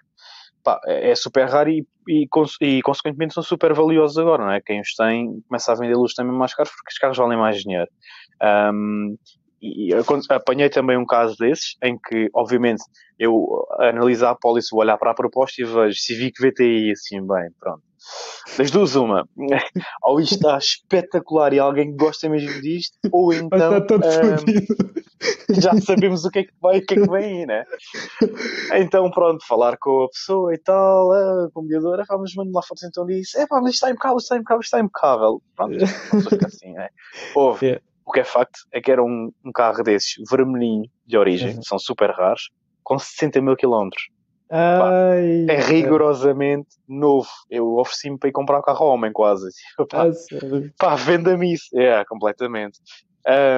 pá, 0.64 0.80
é, 0.86 1.12
é 1.12 1.16
super 1.16 1.48
raro 1.48 1.70
e, 1.70 1.86
e, 2.08 2.28
e, 2.62 2.82
consequentemente 2.82 3.34
são 3.34 3.44
super 3.44 3.74
valiosos 3.74 4.18
agora, 4.18 4.44
não 4.44 4.52
é? 4.52 4.62
Quem 4.62 4.82
os 4.82 4.94
tem 4.96 5.42
começa 5.48 5.72
a 5.72 5.76
vendê-los 5.76 6.14
também 6.14 6.36
mais 6.36 6.54
caros 6.54 6.72
porque 6.72 6.92
os 6.92 6.98
carros 6.98 7.18
valem 7.18 7.38
mais 7.38 7.62
dinheiro. 7.62 7.90
Um, 8.74 9.16
e 9.62 9.92
apanhei 10.30 10.70
também 10.70 10.98
um 10.98 11.06
caso 11.06 11.36
desses, 11.38 11.78
em 11.84 11.96
que, 11.96 12.30
obviamente, 12.34 12.82
eu 13.20 13.64
analiso 13.80 14.26
a 14.26 14.32
apólice, 14.32 14.70
vou 14.72 14.80
olhar 14.82 14.98
para 14.98 15.12
a 15.12 15.16
proposta 15.16 15.62
e 15.62 15.66
vejo 15.66 16.00
Civic 16.00 16.42
VTI, 16.42 16.92
assim, 16.92 17.20
bem, 17.20 17.50
pronto. 17.60 17.84
Das 18.58 18.72
duas, 18.72 18.96
uma. 18.96 19.28
ou 20.04 20.20
isto 20.20 20.36
está 20.36 20.58
espetacular 20.58 21.54
e 21.54 21.60
alguém 21.60 21.96
gosta 21.96 22.28
mesmo 22.30 22.62
disto, 22.62 22.98
ou 23.12 23.34
então. 23.34 23.74
Um, 23.74 25.02
já 25.62 25.80
sabemos 25.80 26.26
o 26.26 26.32
que 26.32 26.40
é 26.40 26.44
que 26.44 26.54
vai, 26.60 26.80
o 26.80 26.86
que 26.86 26.94
é 26.94 26.98
que 27.02 27.10
vem 27.10 27.24
aí, 27.24 27.46
né? 27.46 27.64
Então, 28.74 29.10
pronto, 29.12 29.46
falar 29.46 29.78
com 29.78 30.04
a 30.04 30.10
pessoa 30.10 30.54
e 30.54 30.58
tal, 30.58 31.12
a 31.12 31.50
mediadora, 31.62 32.04
vamos 32.08 32.34
mandar 32.36 32.52
lá 32.56 32.62
fotos 32.64 32.84
então 32.84 33.06
disso. 33.06 33.38
É 33.40 33.46
pá, 33.46 33.62
mas 33.62 33.76
está 33.76 33.90
impecável, 33.90 34.18
está 34.18 34.36
impecável, 34.36 34.62
está 34.62 34.80
impecável. 34.80 35.42
Pronto, 35.56 35.88
fica 36.30 36.48
assim, 36.48 36.74
né? 36.74 36.90
Houve. 37.36 37.66
Yeah. 37.66 37.84
O 38.04 38.12
que 38.12 38.20
é 38.20 38.24
facto 38.24 38.60
é 38.72 38.82
que 38.82 38.92
era 38.92 39.02
um, 39.02 39.32
um 39.46 39.52
carro 39.52 39.84
desses, 39.84 40.16
vermelhinho 40.30 40.90
de 41.06 41.18
origem, 41.18 41.56
uhum. 41.56 41.64
são 41.64 41.80
super 41.80 42.10
raros, 42.10 42.50
com 42.84 42.98
60 42.98 43.42
mil 43.42 43.56
quilómetros. 43.56 44.10
Ai, 44.54 45.46
é 45.50 45.60
rigorosamente 45.62 46.70
novo. 46.88 47.30
Eu 47.50 47.78
ofereci-me 47.78 48.20
para 48.20 48.28
ir 48.28 48.34
comprar 48.34 48.60
o 48.60 48.62
carro 48.62 48.86
ao 48.86 48.94
homem, 48.94 49.14
quase. 49.14 49.50
Pá, 49.90 50.08
ah, 50.08 50.12
pá 50.78 50.96
venda-me 50.96 51.54
isso. 51.54 51.70
É, 51.74 52.04
completamente. 52.04 52.80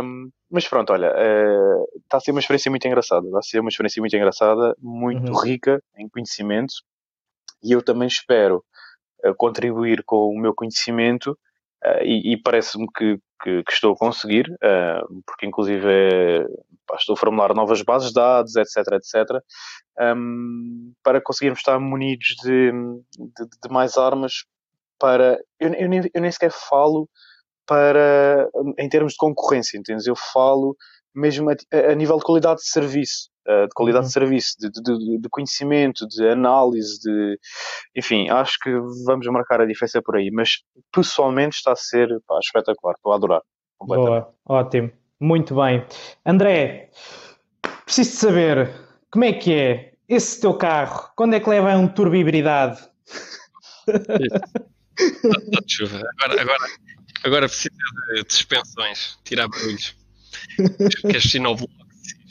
Um, 0.04 0.30
mas 0.52 0.68
pronto, 0.68 0.94
olha, 0.94 1.10
uh, 1.12 1.84
está 2.04 2.18
a 2.18 2.20
ser 2.20 2.30
uma 2.30 2.40
experiência 2.40 2.70
muito 2.70 2.88
engraçada. 2.88 3.26
Está 3.26 3.40
a 3.40 3.42
ser 3.42 3.60
uma 3.60 3.70
experiência 3.70 4.00
muito 4.00 4.16
engraçada, 4.16 4.76
muito 4.80 5.32
uhum. 5.32 5.42
rica 5.42 5.82
em 5.98 6.08
conhecimento. 6.08 6.74
E 7.64 7.72
eu 7.72 7.82
também 7.82 8.08
espero 8.08 8.64
uh, 9.26 9.34
contribuir 9.36 10.04
com 10.06 10.30
o 10.30 10.40
meu 10.40 10.54
conhecimento. 10.54 11.36
Uh, 11.86 12.04
e, 12.04 12.34
e 12.34 12.38
parece-me 12.42 12.88
que, 12.96 13.18
que, 13.42 13.64
que, 13.64 13.74
estou 13.74 13.94
a 13.94 13.98
conseguir, 13.98 14.46
porque 15.26 15.46
inclusive 15.46 15.86
é, 15.86 16.46
pá, 16.88 16.96
estou 16.96 17.14
a 17.14 17.18
formular 17.18 17.54
novas 17.54 17.82
bases 17.82 18.10
de 18.10 18.14
dados, 18.14 18.56
etc, 18.56 18.78
etc, 18.94 19.44
um, 20.16 20.94
para 21.04 21.20
conseguirmos 21.22 21.60
estar 21.60 21.78
munidos 21.80 22.36
de, 22.42 22.72
de, 22.72 23.46
de 23.62 23.70
mais 23.70 23.98
armas 23.98 24.46
para... 24.98 25.38
Eu, 25.60 25.74
eu, 25.74 25.90
nem, 25.90 26.02
eu 26.14 26.22
nem 26.22 26.32
sequer 26.32 26.52
falo 26.52 27.10
para, 27.66 28.50
em 28.78 28.88
termos 28.90 29.14
de 29.14 29.18
concorrência, 29.18 29.78
entendes? 29.78 30.08
Eu 30.08 30.16
falo 30.16 30.78
mesmo 31.14 31.50
a, 31.50 31.56
a 31.92 31.96
nível 31.96 32.18
de 32.18 32.24
qualidade 32.24 32.62
de 32.62 32.70
serviço, 32.70 33.30
uh, 33.30 33.33
de 33.46 33.74
qualidade 33.74 34.06
uhum. 34.06 34.08
de 34.08 34.14
serviço, 34.14 34.56
de, 34.60 34.70
de, 34.70 35.18
de, 35.20 35.30
conhecimento, 35.30 36.08
de 36.08 36.28
análise, 36.28 37.00
de, 37.02 37.40
enfim, 37.96 38.30
acho 38.30 38.58
que 38.60 38.72
vamos 39.06 39.28
marcar 39.28 39.62
a 39.62 39.66
diferença 39.66 40.02
por 40.02 40.16
aí, 40.16 40.32
mas 40.32 40.64
pessoalmente 40.92 41.58
está 41.58 41.74
a 41.74 41.76
ser 41.76 42.10
pá, 42.28 42.40
espetacular, 42.40 42.96
estou 42.96 43.12
a 43.12 43.16
adorar. 43.16 43.42
Boa, 43.82 44.34
ótimo. 44.46 44.92
Muito 45.20 45.56
bem. 45.56 45.86
André, 46.26 46.90
preciso 47.86 48.12
de 48.12 48.18
saber 48.18 48.72
como 49.12 49.26
é 49.26 49.34
que 49.34 49.54
é 49.54 49.94
esse 50.08 50.40
teu 50.42 50.54
carro? 50.54 51.12
Quando 51.16 51.36
é 51.36 51.40
que 51.40 51.50
leva 51.50 51.74
a 51.74 51.78
um 51.78 51.88
turbo 51.88 52.16
hibridade? 52.16 52.80
Agora, 56.22 56.42
agora, 56.42 56.70
agora 57.24 57.48
precisa 57.48 57.76
de, 58.16 58.34
suspensões, 58.34 59.18
tirar 59.24 59.48
barulhos. 59.48 59.96
Estes 61.06 61.36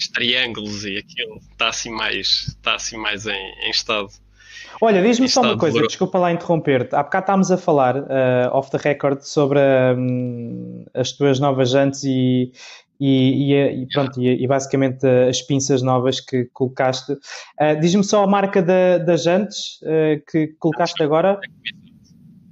novos 0.02 0.08
triângulos 0.08 0.84
e 0.84 0.98
aquilo 0.98 1.40
está 1.50 1.68
assim 1.68 1.90
mais, 1.90 2.48
está 2.48 2.74
assim 2.74 2.96
mais 2.96 3.26
em, 3.26 3.54
em 3.64 3.70
estado. 3.70 4.08
Olha, 4.80 5.02
diz-me 5.02 5.28
só 5.28 5.42
uma 5.42 5.56
coisa, 5.56 5.80
desculpa 5.82 6.18
lá 6.18 6.32
interromper-te. 6.32 6.94
Há 6.94 7.02
bocado 7.02 7.24
estávamos 7.24 7.50
a 7.52 7.56
falar, 7.56 7.96
uh, 7.96 8.50
off 8.52 8.70
the 8.70 8.78
record, 8.78 9.20
sobre 9.20 9.60
um, 9.96 10.84
as 10.94 11.12
tuas 11.12 11.38
novas 11.38 11.70
jantes 11.70 12.02
e, 12.04 12.52
e, 12.98 13.52
e, 13.52 13.82
e 13.82 13.86
pronto, 13.88 14.20
e, 14.20 14.42
e, 14.42 14.46
basicamente 14.46 15.06
as 15.06 15.40
pinças 15.42 15.82
novas 15.82 16.20
que 16.20 16.46
colocaste. 16.52 17.12
Uh, 17.12 17.78
Diz-me 17.80 18.02
só 18.02 18.24
a 18.24 18.26
marca 18.26 18.62
da, 18.62 18.98
das 18.98 19.22
jantes 19.22 19.80
uh, 19.82 20.22
que 20.30 20.48
colocaste 20.58 21.02
agora. 21.02 21.38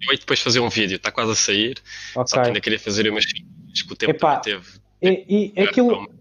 Eu 0.08 0.16
depois 0.16 0.40
fazer 0.40 0.60
um 0.60 0.68
vídeo, 0.68 0.96
está 0.96 1.10
quase 1.10 1.32
a 1.32 1.34
sair. 1.34 1.78
Okay. 2.14 2.26
Só 2.26 2.42
que 2.42 2.48
ainda 2.48 2.60
queria 2.60 2.78
fazer 2.78 3.10
umas 3.10 3.24
que 3.24 3.44
o 3.92 3.96
tempo 3.96 4.12
Epá, 4.12 4.36
teve. 4.36 4.64
E, 5.02 5.52
e 5.56 5.60
aquilo. 5.62 6.19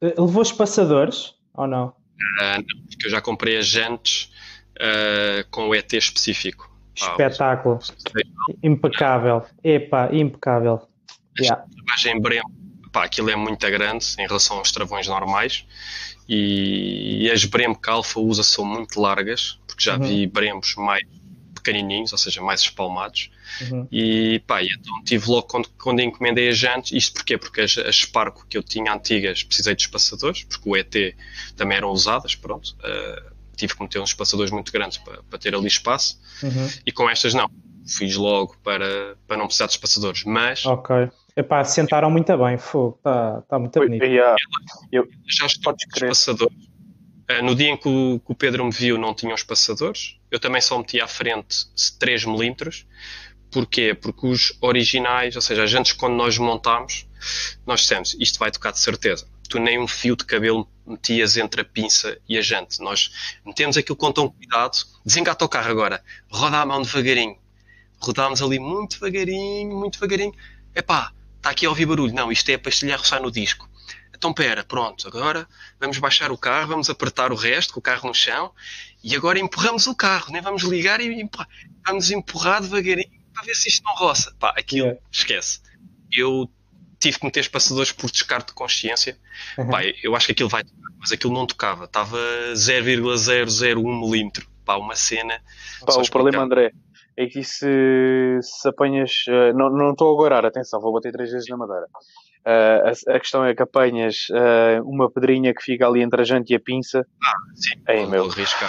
Eh, 0.00 0.14
levou 0.18 0.42
espaçadores 0.42 1.34
ou 1.54 1.66
não? 1.66 1.88
Uh, 1.88 2.56
não, 2.56 2.82
porque 2.88 3.06
eu 3.06 3.10
já 3.10 3.20
comprei 3.20 3.56
as 3.56 3.66
jantes 3.66 4.32
com 5.50 5.68
o 5.68 5.74
ET 5.74 5.92
específico. 5.92 6.70
Espetáculo. 6.94 7.80
Ah, 7.82 8.52
impecável. 8.62 9.44
Epá, 9.64 10.08
impecável. 10.12 10.88
Yeah. 11.36 11.64
Em 12.06 12.20
Bremo 12.20 12.48
pá, 12.98 13.04
aquilo 13.04 13.30
é 13.30 13.36
muito 13.36 13.64
grande 13.70 14.06
em 14.18 14.26
relação 14.26 14.58
aos 14.58 14.72
travões 14.72 15.06
normais 15.06 15.64
e, 16.28 17.24
e 17.24 17.30
as 17.30 17.44
Brembo 17.44 17.78
que 17.80 17.88
a 17.88 17.94
Alfa 17.94 18.20
usa 18.20 18.42
são 18.42 18.64
muito 18.64 19.00
largas, 19.00 19.58
porque 19.66 19.82
já 19.82 19.96
uhum. 19.96 20.02
vi 20.02 20.26
Brembos 20.26 20.74
mais 20.76 21.04
pequenininhos, 21.68 22.12
ou 22.12 22.18
seja, 22.18 22.40
mais 22.40 22.60
espalmados. 22.60 23.30
Uhum. 23.70 23.86
E 23.92 24.40
pá, 24.46 24.62
então 24.62 25.02
tive 25.04 25.30
logo 25.30 25.46
quando, 25.46 25.68
quando 25.78 26.00
encomendei 26.00 26.48
as 26.48 26.58
jantes, 26.58 26.92
isto 26.92 27.14
porquê? 27.14 27.36
Porque 27.36 27.60
as, 27.60 27.76
as 27.78 27.96
Sparco 27.96 28.46
que 28.48 28.56
eu 28.56 28.62
tinha 28.62 28.92
antigas 28.92 29.42
precisei 29.42 29.74
de 29.74 29.82
espaçadores, 29.82 30.44
porque 30.44 30.68
o 30.68 30.76
ET 30.76 31.14
também 31.56 31.76
eram 31.76 31.90
usadas, 31.90 32.34
pronto. 32.34 32.76
Uh, 32.78 33.36
tive 33.56 33.74
que 33.74 33.82
meter 33.82 34.00
uns 34.00 34.10
espaçadores 34.10 34.50
muito 34.50 34.72
grandes 34.72 34.98
para, 34.98 35.22
para 35.22 35.38
ter 35.38 35.54
ali 35.54 35.66
espaço. 35.66 36.20
Uhum. 36.42 36.68
E 36.86 36.92
com 36.92 37.08
estas 37.08 37.34
não. 37.34 37.50
Fiz 37.86 38.16
logo 38.16 38.54
para, 38.62 39.16
para 39.26 39.38
não 39.38 39.46
precisar 39.46 39.64
de 39.64 39.72
espaçadores. 39.72 40.22
Mas 40.24 40.64
okay. 40.66 41.08
Epá, 41.34 41.64
sentaram 41.64 42.10
muito 42.10 42.36
bem, 42.36 42.58
fogo, 42.58 42.96
está 42.98 43.42
tá 43.42 43.58
muito 43.58 43.78
bonito. 43.78 44.04
Yeah. 44.04 44.36
Eu, 44.92 45.08
já 45.26 45.46
estou 45.46 45.72
com 45.72 46.04
espaçadores. 46.04 46.67
Uh, 47.30 47.42
no 47.44 47.54
dia 47.54 47.68
em 47.68 47.76
que 47.76 47.88
o, 47.88 48.20
que 48.24 48.32
o, 48.32 48.34
Pedro 48.34 48.64
me 48.64 48.70
viu 48.70 48.96
não 48.96 49.14
tinha 49.14 49.34
os 49.34 49.42
passadores, 49.42 50.16
eu 50.30 50.40
também 50.40 50.60
só 50.60 50.78
meti 50.78 51.00
à 51.00 51.06
frente 51.06 51.66
3 51.98 52.24
mm. 52.24 52.54
Porquê? 53.50 53.94
Porque 53.94 54.26
os 54.26 54.56
originais, 54.60 55.34
ou 55.36 55.42
seja, 55.42 55.64
as 55.64 55.70
jantes 55.70 55.92
quando 55.92 56.14
nós 56.14 56.36
montámos, 56.38 57.06
nós 57.66 57.80
dissemos, 57.80 58.16
isto 58.18 58.38
vai 58.38 58.50
tocar 58.50 58.72
de 58.72 58.78
certeza. 58.78 59.26
Tu 59.48 59.58
nem 59.58 59.78
um 59.78 59.88
fio 59.88 60.14
de 60.14 60.24
cabelo 60.24 60.68
metias 60.86 61.36
entre 61.36 61.62
a 61.62 61.64
pinça 61.64 62.18
e 62.28 62.36
a 62.36 62.42
jante. 62.42 62.80
Nós 62.80 63.10
metemos 63.44 63.76
aquilo 63.76 63.96
com 63.96 64.12
tão 64.12 64.28
cuidado, 64.28 64.76
desengata 65.04 65.44
o 65.44 65.48
carro 65.48 65.70
agora, 65.70 66.02
roda 66.30 66.58
a 66.58 66.66
mão 66.66 66.82
devagarinho. 66.82 67.36
Rodámos 68.00 68.42
ali 68.42 68.58
muito 68.58 69.00
devagarinho, 69.00 69.76
muito 69.76 69.94
devagarinho. 69.94 70.34
Epá, 70.74 71.12
está 71.36 71.50
aqui 71.50 71.66
a 71.66 71.70
ouvir 71.70 71.86
barulho. 71.86 72.14
Não, 72.14 72.30
isto 72.30 72.48
é 72.50 72.54
a 72.54 72.58
pastilha 72.58 72.94
a 72.94 72.98
roçar 72.98 73.20
no 73.20 73.30
disco. 73.30 73.68
Então, 74.18 74.34
pera, 74.34 74.64
pronto, 74.64 75.06
agora 75.06 75.46
vamos 75.78 75.96
baixar 75.98 76.32
o 76.32 76.36
carro, 76.36 76.66
vamos 76.66 76.90
apertar 76.90 77.30
o 77.30 77.36
resto 77.36 77.72
com 77.72 77.78
o 77.78 77.82
carro 77.82 78.08
no 78.08 78.14
chão 78.14 78.52
e 79.02 79.14
agora 79.14 79.38
empurramos 79.38 79.86
o 79.86 79.94
carro, 79.94 80.32
nem 80.32 80.42
vamos 80.42 80.64
ligar 80.64 81.00
e 81.00 81.22
empurrar. 81.22 81.48
vamos 81.86 82.10
empurrar 82.10 82.60
devagarinho 82.60 83.22
para 83.32 83.44
ver 83.44 83.54
se 83.54 83.68
isto 83.68 83.84
não 83.84 83.94
roça. 83.94 84.34
Pá, 84.40 84.52
aquilo, 84.58 84.88
yeah. 84.88 85.00
esquece. 85.12 85.60
Eu 86.12 86.50
tive 86.98 87.20
que 87.20 87.24
meter 87.24 87.40
os 87.40 87.48
passadores 87.48 87.92
por 87.92 88.10
descarte 88.10 88.48
de 88.48 88.54
consciência. 88.54 89.16
Uhum. 89.56 89.70
Pá, 89.70 89.82
eu 90.02 90.16
acho 90.16 90.26
que 90.26 90.32
aquilo 90.32 90.48
vai 90.48 90.64
tocar, 90.64 90.90
mas 90.98 91.12
aquilo 91.12 91.32
não 91.32 91.46
tocava. 91.46 91.84
Estava 91.84 92.18
0,001 92.56 94.00
milímetro. 94.00 94.48
Pá, 94.64 94.76
uma 94.76 94.96
cena. 94.96 95.40
Pá, 95.86 95.94
o 95.94 96.10
problema, 96.10 96.42
André, 96.42 96.72
é 97.16 97.26
que 97.26 97.44
se, 97.44 98.40
se 98.42 98.68
apanhas. 98.68 99.26
Uh, 99.28 99.56
não, 99.56 99.70
não 99.70 99.92
estou 99.92 100.10
a 100.10 100.12
aguardar, 100.12 100.44
atenção, 100.44 100.80
vou 100.80 100.92
bater 100.92 101.12
três 101.12 101.30
vezes 101.30 101.48
na 101.48 101.56
madeira. 101.56 101.86
Uh, 102.48 103.10
a, 103.10 103.16
a, 103.16 103.20
questão 103.20 103.44
é 103.44 103.54
que 103.54 103.62
apanhas 103.62 104.26
uh, 104.30 104.82
uma 104.82 105.10
pedrinha 105.10 105.52
que 105.52 105.62
fica 105.62 105.86
ali 105.86 106.00
entre 106.00 106.22
a 106.22 106.24
jante 106.24 106.54
e 106.54 106.56
a 106.56 106.60
pinça. 106.60 107.06
Ah, 107.22 107.32
sim. 107.54 108.06
Meu. 108.06 108.26
Risca. 108.28 108.66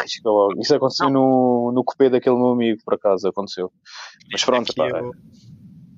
Risca 0.00 0.28
logo. 0.28 0.60
Isso 0.60 0.74
aconteceu 0.74 1.08
no, 1.08 1.70
no 1.72 1.84
cupê 1.84 2.10
daquele 2.10 2.34
meu 2.34 2.48
amigo, 2.48 2.82
por 2.84 2.94
acaso, 2.94 3.28
aconteceu. 3.28 3.70
Mas 4.32 4.44
pronto, 4.44 4.74
pá. 4.74 4.88
Eu, 4.88 5.12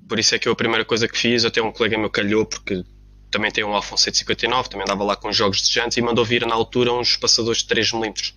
por 0.07 0.19
isso 0.19 0.35
é 0.35 0.39
que 0.39 0.47
eu 0.47 0.53
a 0.53 0.55
primeira 0.55 0.85
coisa 0.85 1.07
que 1.07 1.17
fiz, 1.17 1.43
até 1.43 1.59
um 1.59 1.71
colega 1.71 1.97
meu 1.97 2.11
calhou, 2.11 2.45
porque 2.45 2.83
também 3.31 3.49
tem 3.49 3.63
um 3.63 3.73
Alfa 3.73 3.97
159, 3.97 4.69
também 4.69 4.83
andava 4.83 5.03
lá 5.03 5.15
com 5.15 5.31
jogos 5.31 5.63
de 5.63 5.73
jantes 5.73 5.97
e 5.97 6.01
mandou 6.03 6.23
vir 6.23 6.45
na 6.45 6.53
altura 6.53 6.93
uns 6.93 7.17
passadores 7.17 7.63
de 7.63 7.73
3mm. 7.73 8.35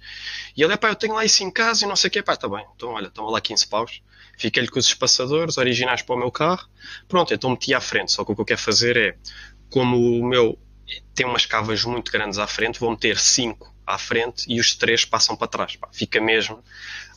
E 0.57 0.63
ele, 0.63 0.75
pá, 0.79 0.89
eu 0.89 0.97
tenho 0.97 1.13
lá 1.13 1.25
isso 1.25 1.45
em 1.45 1.51
casa 1.51 1.85
e 1.85 1.89
não 1.89 1.97
sei 1.97 2.09
o 2.09 2.11
que, 2.11 2.23
pá, 2.23 2.35
tá 2.35 2.49
bem. 2.49 2.65
Então, 2.75 2.91
olha, 2.91 3.11
toma 3.11 3.31
lá 3.31 3.43
15 3.43 3.67
paus. 3.69 4.03
Fiquei-lhe 4.41 4.69
com 4.69 4.79
os 4.79 4.87
espaçadores 4.87 5.59
originais 5.59 6.03
para 6.03 6.15
o 6.17 6.19
meu 6.19 6.31
carro. 6.31 6.67
Pronto, 7.07 7.33
então 7.35 7.51
meti 7.51 7.75
à 7.75 7.81
frente. 7.81 8.11
Só 8.13 8.25
que 8.25 8.33
o 8.33 8.35
que 8.35 8.41
eu 8.41 8.45
quero 8.47 8.61
fazer 8.61 8.97
é, 8.97 9.17
como 9.69 9.97
o 9.99 10.25
meu 10.27 10.59
tem 11.15 11.27
umas 11.27 11.45
cavas 11.47 11.85
muito 11.85 12.11
grandes 12.11 12.39
à 12.39 12.47
frente, 12.47 12.81
vou 12.81 12.91
meter 12.91 13.19
5 13.19 13.73
à 13.87 13.99
frente 13.99 14.45
e 14.49 14.59
os 14.59 14.75
3 14.75 15.05
passam 15.05 15.37
para 15.37 15.47
trás. 15.47 15.77
Pá, 15.77 15.89
fica 15.93 16.21
mesmo, 16.21 16.59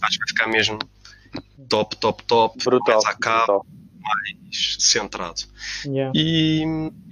acho 0.02 0.12
que 0.20 0.20
vai 0.20 0.28
ficar 0.28 0.48
mesmo 0.48 0.78
top, 1.70 1.96
top, 1.98 2.24
top. 2.26 2.64
Brutal. 2.64 2.96
Mais 3.02 3.06
à 3.06 3.18
cabo, 3.18 3.46
brutal. 3.46 3.66
mais 4.02 4.76
centrado. 4.80 5.42
Yeah. 5.86 6.12
E 6.14 6.64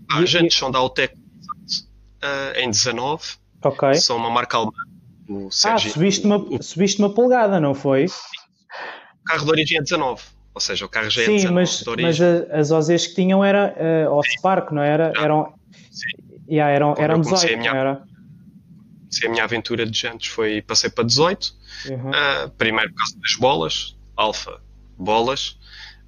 pá, 0.08 0.20
E- 0.20 0.24
as 0.24 0.30
jantes 0.30 0.58
são 0.58 0.70
da 0.70 0.78
Altec 0.80 1.16
uh, 1.16 2.60
em 2.60 2.70
19, 2.70 3.24
Ok. 3.64 3.94
são 3.96 4.18
uma 4.18 4.30
marca 4.30 4.58
alemã. 4.58 4.72
O 5.30 5.48
Ah, 5.64 5.78
subiste 5.78 6.26
uma, 6.26 6.38
o, 6.38 6.62
subiste 6.62 7.00
uma 7.00 7.14
polegada, 7.14 7.60
não 7.60 7.74
foi? 7.74 8.06
O 9.22 9.24
carro 9.26 9.46
de 9.46 9.52
origem 9.52 9.78
é 9.78 9.82
19. 9.82 10.22
Ou 10.54 10.60
seja, 10.62 10.86
o 10.86 10.90
carro 10.90 11.10
já 11.10 11.22
é 11.22 11.26
Sim, 11.26 11.36
19 11.36 11.54
mas, 11.56 11.80
de 11.80 11.90
origem. 11.90 12.26
mas 12.50 12.52
as 12.52 12.72
OZs 12.72 13.08
que 13.08 13.16
tinham 13.16 13.44
era 13.44 13.74
uh, 14.08 14.12
off 14.14 14.30
Spark, 14.38 14.72
não 14.72 14.82
era? 14.82 15.14
Já. 15.16 15.22
Eram, 15.24 15.54
Sim. 15.92 16.44
yeah, 16.50 16.74
eram, 16.74 16.94
Quando 16.94 17.04
eram 17.04 17.18
eu 17.18 17.24
comecei 17.24 17.50
18, 17.50 17.54
a 17.56 17.58
minha- 17.60 17.74
não 17.74 17.80
era? 17.80 18.04
Se 19.10 19.26
a 19.26 19.30
minha 19.30 19.44
aventura 19.44 19.86
de 19.86 19.98
jantes 19.98 20.30
foi, 20.32 20.62
passei 20.62 20.90
para 20.90 21.04
18. 21.06 21.54
Uhum. 21.90 22.10
Uh, 22.12 22.50
primeiro 22.58 22.92
por 22.92 22.98
causa 23.00 23.20
das 23.20 23.36
bolas, 23.36 23.98
alfa, 24.16 24.62
bolas. 24.98 25.58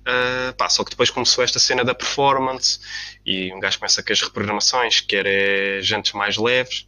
Uh, 0.06 0.54
pá, 0.58 0.68
só 0.68 0.84
que 0.84 0.90
depois 0.92 1.10
começou 1.10 1.42
esta 1.44 1.60
cena 1.60 1.84
da 1.86 1.96
performance 1.96 2.80
e 3.26 3.54
um 3.54 3.60
gajo 3.62 3.80
começa 3.80 4.04
com 4.04 4.12
as 4.12 4.22
reprogramações, 4.22 5.00
quer 5.00 5.26
é 5.26 5.82
jantes 5.82 6.12
mais 6.12 6.36
leves 6.38 6.86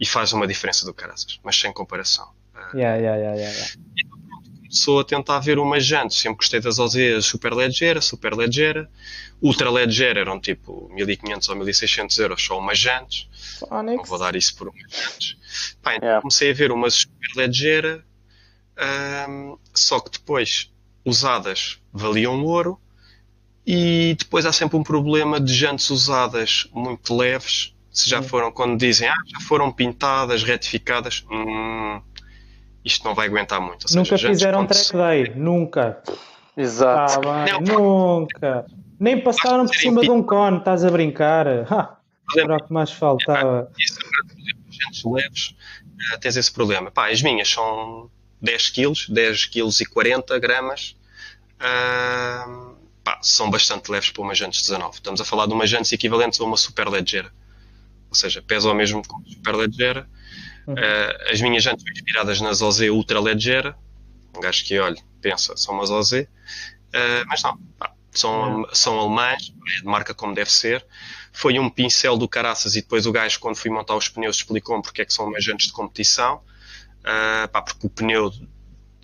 e 0.00 0.04
faz 0.04 0.32
uma 0.32 0.46
diferença 0.48 0.84
do 0.84 0.92
caraças, 0.92 1.38
mas 1.44 1.56
sem 1.56 1.72
comparação. 1.72 2.28
Uh, 2.54 2.76
Yeah, 2.76 2.96
yeah, 2.96 3.16
yeah, 3.16 3.36
yeah, 3.36 3.52
yeah. 3.56 3.72
Começou 4.68 5.00
a 5.00 5.04
tentar 5.04 5.38
ver 5.40 5.58
umas 5.58 5.84
jantes, 5.86 6.18
sempre 6.18 6.38
gostei 6.38 6.60
das 6.60 6.78
OZ 6.78 6.96
super 7.24 7.52
ligeira, 7.52 8.00
super 8.00 8.32
ligeira, 8.34 8.90
ultra 9.40 9.70
ligeira 9.70 10.20
eram 10.20 10.40
tipo 10.40 10.88
1500 10.92 11.48
ou 11.48 11.56
1600 11.56 12.18
euros 12.18 12.42
só 12.44 12.58
umas 12.58 12.78
jantes, 12.78 13.28
não 13.96 14.04
vou 14.04 14.18
dar 14.18 14.34
isso 14.36 14.56
por 14.56 14.68
umas 14.68 14.90
jantes. 14.92 15.36
Pá, 15.82 15.94
então 15.94 16.06
Yeah. 16.06 16.20
comecei 16.22 16.50
a 16.50 16.54
ver 16.54 16.72
umas 16.72 16.94
super 16.94 17.46
ligeira, 17.46 18.04
ahm, 18.76 19.56
só 19.74 20.00
que 20.00 20.10
depois 20.10 20.70
usadas 21.04 21.80
valiam 21.92 22.42
ouro 22.44 22.80
e 23.66 24.14
depois 24.18 24.46
há 24.46 24.52
sempre 24.52 24.76
um 24.76 24.82
problema 24.82 25.40
de 25.40 25.52
jantes 25.54 25.90
usadas 25.90 26.68
muito 26.72 27.14
leves. 27.16 27.74
Se 27.90 28.08
já 28.10 28.20
Hum. 28.20 28.22
foram, 28.22 28.52
quando 28.52 28.78
dizem, 28.78 29.08
ah, 29.08 29.14
já 29.26 29.40
foram 29.40 29.72
pintadas, 29.72 30.42
retificadas, 30.42 31.24
hum, 31.30 32.00
isto 32.86 33.04
não 33.04 33.14
vai 33.16 33.26
aguentar 33.26 33.60
muito. 33.60 33.88
Seja, 33.88 33.98
Nunca 33.98 34.16
fizeram 34.16 34.64
track 34.64 34.92
day, 34.92 35.32
nunca. 35.34 36.00
Exato. 36.56 37.20
Bem, 37.20 37.60
Não, 37.62 38.20
nunca. 38.20 38.64
Nem 38.98 39.20
passaram 39.20 39.66
por 39.66 39.74
cima 39.74 40.00
de 40.00 40.10
um 40.10 40.22
cone, 40.22 40.58
estás 40.58 40.84
a 40.84 40.90
brincar. 40.90 41.48
Ha, 41.48 41.98
era 42.36 42.56
o 42.56 42.62
que 42.64 42.72
mais 42.72 42.92
faltava. 42.92 43.70
Isso 43.76 43.98
é 43.98 44.04
problema. 44.04 44.60
Jantes 44.70 45.04
leves, 45.04 45.56
eh, 46.12 46.16
tens 46.18 46.36
esse 46.36 46.52
problema. 46.52 46.90
Pá, 46.90 47.10
as 47.10 47.20
minhas 47.20 47.48
são 47.48 48.08
10 48.40 48.68
kg, 48.70 48.92
10 49.08 49.46
kg 49.46 49.68
e 49.80 49.86
40 49.86 50.38
gramas. 50.38 50.96
Pá, 51.58 53.18
são 53.20 53.50
bastante 53.50 53.90
leves 53.90 54.10
para 54.10 54.22
uma 54.22 54.34
jantes 54.34 54.62
19. 54.62 54.94
Estamos 54.94 55.20
a 55.20 55.24
falar 55.24 55.46
de 55.46 55.52
umas 55.52 55.68
jantes 55.68 55.92
equivalentes 55.92 56.40
a 56.40 56.44
uma 56.44 56.56
super 56.56 56.86
ligeira. 56.88 57.32
Ou 58.08 58.14
seja, 58.14 58.40
pesam 58.40 58.70
ao 58.70 58.76
mesmo 58.76 59.02
que 59.02 59.12
uma 59.12 59.24
super 59.26 59.54
ligeira. 59.56 60.08
Uhum. 60.66 60.74
Eh, 60.76 61.30
as 61.32 61.40
minhas 61.40 61.62
jantes 61.62 61.84
inspiradas 61.86 62.40
nas 62.40 62.60
OZ 62.62 62.80
ultra 62.90 63.20
ligeira. 63.20 63.76
Um 64.36 64.40
gajo 64.40 64.64
que 64.64 64.78
olha, 64.78 65.00
pensa, 65.20 65.56
são 65.56 65.74
umas 65.74 65.90
OZ. 65.90 66.12
Eh, 66.12 66.28
mas 67.26 67.42
não, 67.42 67.56
pá, 67.78 67.92
são, 68.12 68.66
são 68.72 68.98
alemães, 68.98 69.52
é 69.78 69.80
de 69.80 69.86
marca 69.86 70.14
como 70.14 70.34
deve 70.34 70.50
ser. 70.50 70.84
Foi 71.32 71.58
um 71.58 71.68
pincel 71.68 72.16
do 72.16 72.28
caraças 72.28 72.76
e 72.76 72.80
depois 72.80 73.06
o 73.06 73.12
gajo, 73.12 73.38
quando 73.38 73.56
fui 73.56 73.70
montar 73.70 73.94
os 73.94 74.08
pneus, 74.08 74.36
explicou-me 74.36 74.82
porque 74.82 75.02
é 75.02 75.04
que 75.04 75.12
são 75.12 75.26
umas 75.26 75.44
jantes 75.44 75.66
de 75.66 75.72
competição. 75.72 76.42
Ah, 77.06 77.48
pá, 77.52 77.62
porque 77.62 77.86
o 77.86 77.90
pneu, 77.90 78.32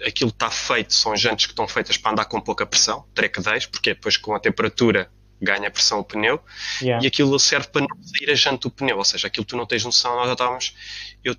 aquilo 0.05 0.31
está 0.31 0.51
feito, 0.51 0.93
são 0.93 1.17
jantes 1.17 1.47
que 1.47 1.53
estão 1.53 1.69
feitas 1.69 1.97
para 1.97 2.11
andar 2.11 2.25
com 2.25 2.41
pouca 2.41 2.67
pressão, 2.67 3.07
track 3.15 3.41
days, 3.41 3.65
porque 3.65 3.95
depois 3.95 4.17
com 4.17 4.35
a 4.35 4.41
temperatura 4.41 5.09
ganha 5.41 5.71
pressão 5.71 6.01
o 6.01 6.05
pneu 6.05 6.41
Yeah. 6.81 7.05
e 7.05 7.07
aquilo 7.07 7.39
serve 7.39 7.69
para 7.69 7.83
não 7.83 8.03
sair 8.03 8.31
a 8.31 8.35
jante 8.35 8.63
do 8.63 8.71
pneu, 8.71 8.99
ou 8.99 9.05
seja, 9.05 9.29
aquilo 9.29 9.45
tu 9.45 9.57
não 9.57 9.67
tens 9.67 9.85
noção, 9.85 10.17
nós 10.17 10.27
já 10.27 10.33
estávamos, 10.33 10.75
eu, 11.23 11.37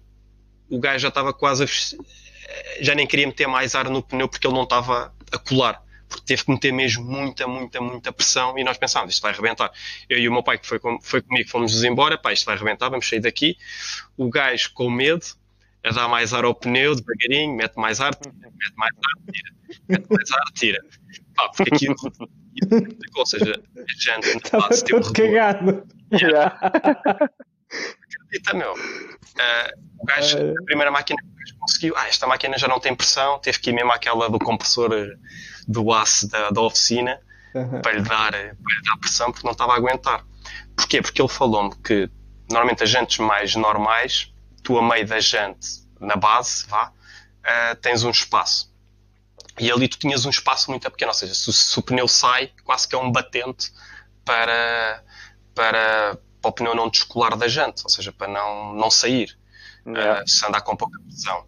o 0.69 0.80
gajo 0.80 0.99
já 0.99 1.10
estava 1.10 1.34
quase 1.34 1.63
a, 1.63 1.67
já 2.82 2.95
nem 2.95 3.08
queria 3.08 3.28
meter 3.28 3.47
mais 3.47 3.76
ar 3.76 3.89
no 3.89 4.02
pneu 4.02 4.28
porque 4.28 4.45
ele 4.45 4.56
não 4.56 4.63
estava 4.63 5.13
a 5.32 5.38
colar, 5.38 5.84
porque 6.08 6.26
teve 6.26 6.45
que 6.45 6.52
meter 6.52 6.71
mesmo 6.71 7.04
muita, 7.04 7.47
muita, 7.47 7.82
muita 7.82 8.12
pressão 8.12 8.58
e 8.58 8.63
nós 8.63 8.78
pensámos, 8.78 9.13
isto 9.13 9.21
vai 9.21 9.32
arrebentar. 9.32 9.71
Eu 10.10 10.19
e 10.19 10.28
o 10.28 10.32
meu 10.32 10.43
pai 10.43 10.58
que 10.58 10.67
foi, 10.67 10.80
com, 10.80 10.99
foi 11.02 11.21
comigo, 11.21 11.49
fomos 11.49 11.84
embora, 11.84 12.17
pá, 12.17 12.34
isto 12.34 12.45
vai 12.45 12.56
arrebentar, 12.56 12.89
vamos 12.89 13.08
sair 13.08 13.19
daqui. 13.19 13.58
O 14.17 14.30
gajo 14.30 14.71
com 14.73 14.89
medo, 14.89 15.26
a 15.84 15.91
dar 15.91 16.08
mais 16.08 16.34
ar 16.34 16.45
ao 16.45 16.56
pneu, 16.56 16.95
devagarinho, 16.95 17.56
mete 17.56 17.76
mais 17.76 17.99
ar, 17.99 18.15
mete 18.26 18.73
mais 18.76 18.93
ar, 18.93 19.34
tira, 19.34 19.52
mete 19.89 20.08
mais 20.10 20.32
ar, 20.32 20.52
tira. 20.54 20.86
Pá, 21.36 21.49
porque 21.49 21.73
aquilo, 21.73 21.95
ou 23.15 23.26
seja, 23.26 23.62
a 23.78 24.41
teve 24.41 24.84
todo 24.84 25.12
rebote. 25.12 25.13
cagado. 25.13 25.84
Yeah. 26.12 26.60
acredita, 27.73 28.53
meu. 28.53 28.73
Ah, 29.39 29.71
o 29.99 30.05
gajo, 30.05 30.38
É. 30.38 30.51
a 30.59 30.63
primeira 30.63 30.91
máquina 30.91 31.19
que 31.21 31.27
o 31.27 31.31
gajo 31.36 31.55
conseguiu, 31.59 31.93
ah, 31.97 32.07
esta 32.07 32.27
máquina 32.27 32.57
já 32.57 32.67
não 32.67 32.79
tem 32.79 32.95
pressão, 32.95 33.39
teve 33.39 33.59
que 33.59 33.69
ir 33.69 33.73
mesmo 33.73 33.91
àquela 33.91 34.29
do 34.29 34.39
compressor 34.39 34.91
eh, 34.93 35.15
do 35.67 35.91
aço 35.93 36.27
da, 36.29 36.49
da 36.49 36.62
oficina 36.62 37.19
Uhum. 37.55 37.81
para 37.81 37.91
lhe, 37.91 38.01
dar, 38.01 38.33
eh, 38.33 38.53
para 38.63 38.75
lhe 38.75 38.81
dar 38.83 38.97
pressão 38.97 39.31
porque 39.31 39.45
não 39.45 39.51
estava 39.51 39.73
a 39.73 39.75
aguentar. 39.75 40.25
Porquê? 40.75 41.01
Porque 41.01 41.21
ele 41.21 41.29
falou-me 41.29 41.75
que 41.83 42.09
normalmente 42.49 42.83
as 42.83 42.89
jantes 42.89 43.19
mais 43.19 43.55
normais, 43.55 44.33
tu 44.63 44.77
a 44.77 44.81
meio 44.81 45.05
da 45.05 45.19
jante, 45.19 45.67
na 45.99 46.15
base, 46.15 46.65
vá, 46.67 46.91
ah, 47.43 47.75
tens 47.81 48.03
um 48.03 48.09
espaço. 48.09 48.73
E 49.59 49.71
ali 49.71 49.88
tu 49.88 49.99
tinhas 49.99 50.25
um 50.25 50.31
espaço 50.31 50.71
muito 50.71 50.89
pequeno, 50.89 51.09
ou 51.12 51.13
seja, 51.15 51.36
se, 51.36 51.47
o- 51.49 51.53
se 51.53 51.77
o 51.77 51.83
pneu 51.83 52.07
sai, 52.07 52.51
quase 52.63 52.88
que 52.88 52.95
é 52.95 52.97
um 52.97 53.12
batente 53.12 53.71
para, 54.25 55.03
para, 55.53 56.17
para 56.43 56.49
o 56.49 56.51
pneu 56.51 56.75
não 56.75 56.89
descolar 56.89 57.36
da 57.38 57.47
jante, 57.47 57.82
ou 57.86 57.89
seja, 57.89 58.12
para 58.12 58.27
não, 58.27 58.73
não 58.75 58.91
sair, 58.91 59.36
Yeah. 59.86 60.21
ah, 60.21 60.23
se 60.27 60.45
andar 60.45 60.62
com 60.62 60.75
pouca 60.77 60.97
pressão. 61.01 61.45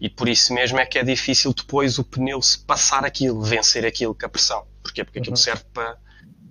E 0.00 0.08
por 0.10 0.28
isso 0.28 0.52
mesmo 0.52 0.78
é 0.80 0.84
que 0.86 0.98
é 0.98 1.04
difícil 1.04 1.52
depois 1.54 1.98
o 1.98 2.04
pneu 2.04 2.42
se 2.42 2.58
passar 2.58 3.04
aquilo, 3.04 3.40
vencer 3.42 3.86
aquilo 3.86 4.12
com 4.14 4.26
a 4.26 4.28
pressão. 4.28 4.64
Porquê? 4.82 5.04
Porque 5.04 5.20
aquilo 5.20 5.34
Uhum. 5.34 5.42
serve 5.42 5.62
para, 5.72 5.96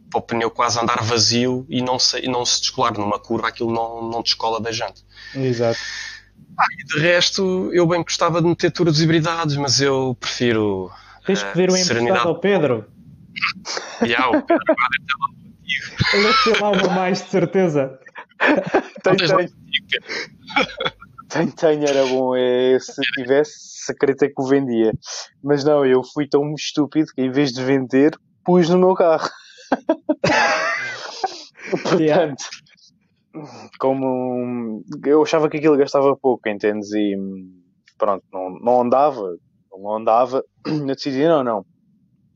para 0.09 0.17
o 0.19 0.21
pneu 0.21 0.49
quase 0.49 0.79
andar 0.79 1.03
vazio 1.03 1.65
e 1.69 1.81
não 1.81 1.99
se, 1.99 2.19
e 2.19 2.27
não 2.29 2.45
se 2.45 2.61
descolar 2.61 2.93
numa 2.97 3.19
curva, 3.19 3.49
aquilo 3.49 3.69
não, 3.73 4.09
não 4.09 4.21
descola 4.23 4.61
da 4.61 4.71
jante. 4.71 5.03
Exato. 5.35 5.77
E 6.79 6.85
de 6.85 6.99
resto, 6.99 7.69
eu 7.73 7.85
bem 7.85 8.01
gostava 8.01 8.41
de 8.41 8.47
meter 8.47 8.71
turas 8.71 8.99
hibridades, 9.01 9.57
mas 9.57 9.81
eu 9.81 10.15
prefiro. 10.19 10.89
Tens 11.25 11.43
ah, 11.43 11.51
que 11.51 11.57
ver 11.57 11.63
o 11.69 11.73
emprestado 11.73 11.87
serenidade. 11.87 12.27
ao 12.27 12.39
Pedro. 12.39 12.85
Yeah, 14.01 14.29
o 14.29 14.41
Pedro 14.41 14.63
agora 14.69 15.44
Ele 16.13 16.33
ter 16.43 16.61
lá 16.61 16.71
uma 16.71 16.89
mais, 16.89 17.23
de 17.23 17.29
certeza. 17.29 17.99
Tem, 19.03 19.17
tem, 19.17 19.49
tem, 21.29 21.51
tem, 21.51 21.83
era 21.83 22.05
bom. 22.05 22.35
É, 22.35 22.77
se 22.79 23.01
tivesse, 23.13 23.91
acreditei 23.91 24.29
que 24.29 24.41
o 24.41 24.45
vendia. 24.45 24.91
Mas 25.43 25.63
não, 25.63 25.85
eu 25.85 26.03
fui 26.03 26.27
tão 26.27 26.53
estúpido 26.53 27.11
que 27.13 27.21
em 27.21 27.31
vez 27.31 27.51
de 27.51 27.63
vender, 27.63 28.17
pus 28.43 28.69
no 28.69 28.77
meu 28.77 28.93
carro. 28.93 29.29
Portanto, 31.83 32.43
como 33.79 34.83
eu 35.05 35.23
achava 35.23 35.49
que 35.49 35.57
aquilo 35.57 35.77
gastava 35.77 36.15
pouco, 36.15 36.47
entendes? 36.47 36.93
E 36.93 37.15
pronto, 37.97 38.23
não, 38.31 38.49
não 38.59 38.81
andava, 38.81 39.35
não 39.71 39.95
andava. 39.95 40.43
Eu 40.65 40.85
decidi, 40.85 41.27
não, 41.27 41.43
não. 41.43 41.65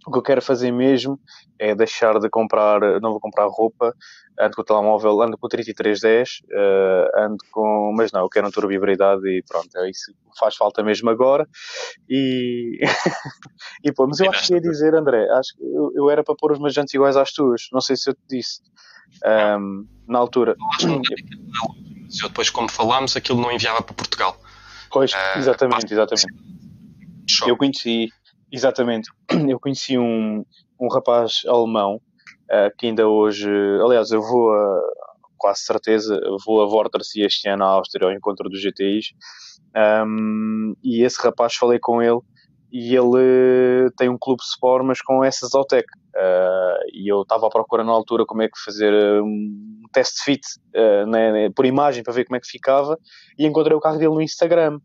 O 0.07 0.11
que 0.11 0.17
eu 0.17 0.23
quero 0.23 0.41
fazer 0.41 0.71
mesmo 0.71 1.19
é 1.57 1.75
deixar 1.75 2.19
de 2.19 2.29
comprar, 2.29 2.79
não 3.01 3.11
vou 3.11 3.19
comprar 3.19 3.47
roupa, 3.47 3.93
ando 4.39 4.55
com 4.55 4.61
o 4.61 4.65
telemóvel, 4.65 5.21
ando 5.21 5.37
com 5.37 5.45
o 5.45 5.49
3310, 5.49 6.41
eh, 6.49 7.11
ando 7.17 7.37
com, 7.51 7.93
mas 7.95 8.11
não, 8.11 8.21
eu 8.21 8.29
quero 8.29 8.47
um 8.47 8.51
turbo 8.51 8.71
hibridade 8.71 9.27
e 9.27 9.43
pronto, 9.43 9.69
é 9.77 9.89
isso 9.89 10.13
faz 10.39 10.55
falta 10.55 10.81
mesmo 10.81 11.09
agora. 11.09 11.47
E, 12.09 12.79
e 13.83 13.91
pô, 13.91 14.07
mas 14.07 14.19
eu 14.21 14.29
acho 14.29 14.47
que 14.47 14.53
ia 14.53 14.61
dizer, 14.61 14.95
André, 14.95 15.29
acho 15.31 15.55
que 15.55 15.63
eu, 15.63 15.91
eu 15.93 16.09
era 16.09 16.23
para 16.23 16.35
pôr 16.35 16.53
os 16.53 16.59
meus 16.59 16.73
jantes 16.73 16.93
iguais 16.93 17.17
às 17.17 17.33
tuas, 17.33 17.67
não 17.73 17.81
sei 17.81 17.97
se 17.97 18.09
eu 18.09 18.13
te 18.13 18.21
disse 18.29 18.61
ahm, 19.25 19.85
na 20.07 20.19
altura. 20.19 20.55
Eu 20.57 20.67
acho 20.67 21.01
que 21.01 22.23
eu 22.23 22.29
depois, 22.29 22.49
como 22.49 22.69
falámos, 22.69 23.15
aquilo 23.15 23.39
não 23.39 23.51
enviava 23.51 23.81
para 23.81 23.93
Portugal. 23.93 24.39
Pois, 24.89 25.13
Ah, 25.13 25.37
exatamente, 25.37 25.93
exatamente. 25.93 26.33
Eu 27.45 27.55
conheci, 27.55 28.09
exatamente, 28.51 29.09
eu 29.49 29.59
conheci 29.59 29.97
um, 29.97 30.43
um 30.79 30.87
rapaz 30.87 31.41
alemão 31.47 32.01
ah, 32.49 32.71
que 32.77 32.87
ainda 32.87 33.07
hoje, 33.07 33.49
aliás, 33.83 34.11
eu 34.11 34.21
vou 34.21 34.51
a, 34.51 34.81
quase 35.37 35.61
certeza. 35.61 36.19
Vou 36.45 36.61
a 36.61 36.65
Vorterse 36.65 37.21
este 37.21 37.47
ano 37.47 37.63
à 37.63 37.67
Áustria 37.67 38.07
ao 38.07 38.13
encontro 38.13 38.49
dos 38.49 38.61
GTIs. 38.61 39.13
Um, 40.05 40.75
e 40.83 41.03
esse 41.03 41.21
rapaz, 41.21 41.55
falei 41.55 41.79
com 41.79 42.01
ele 42.01 42.19
e 42.71 42.95
ele 42.95 43.89
tem 43.97 44.09
um 44.09 44.17
clube 44.17 44.43
sport, 44.43 44.83
mas 44.83 45.01
com 45.01 45.23
essa 45.23 45.47
Zotec. 45.47 45.87
Uh, 46.15 46.89
e 46.93 47.11
eu 47.11 47.21
estava 47.21 47.47
à 47.47 47.49
procura 47.49 47.83
na 47.83 47.91
altura 47.91 48.25
como 48.25 48.41
é 48.41 48.47
que 48.47 48.59
fazer 48.63 48.93
um 49.21 49.83
test 49.93 50.23
fit 50.23 50.41
uh, 50.75 51.05
né, 51.07 51.49
por 51.55 51.65
imagem 51.65 52.03
para 52.03 52.13
ver 52.13 52.25
como 52.25 52.35
é 52.35 52.39
que 52.39 52.47
ficava 52.47 52.97
e 53.37 53.45
encontrei 53.45 53.75
o 53.75 53.79
carro 53.79 53.97
dele 53.97 54.13
no 54.13 54.21
Instagram 54.21 54.79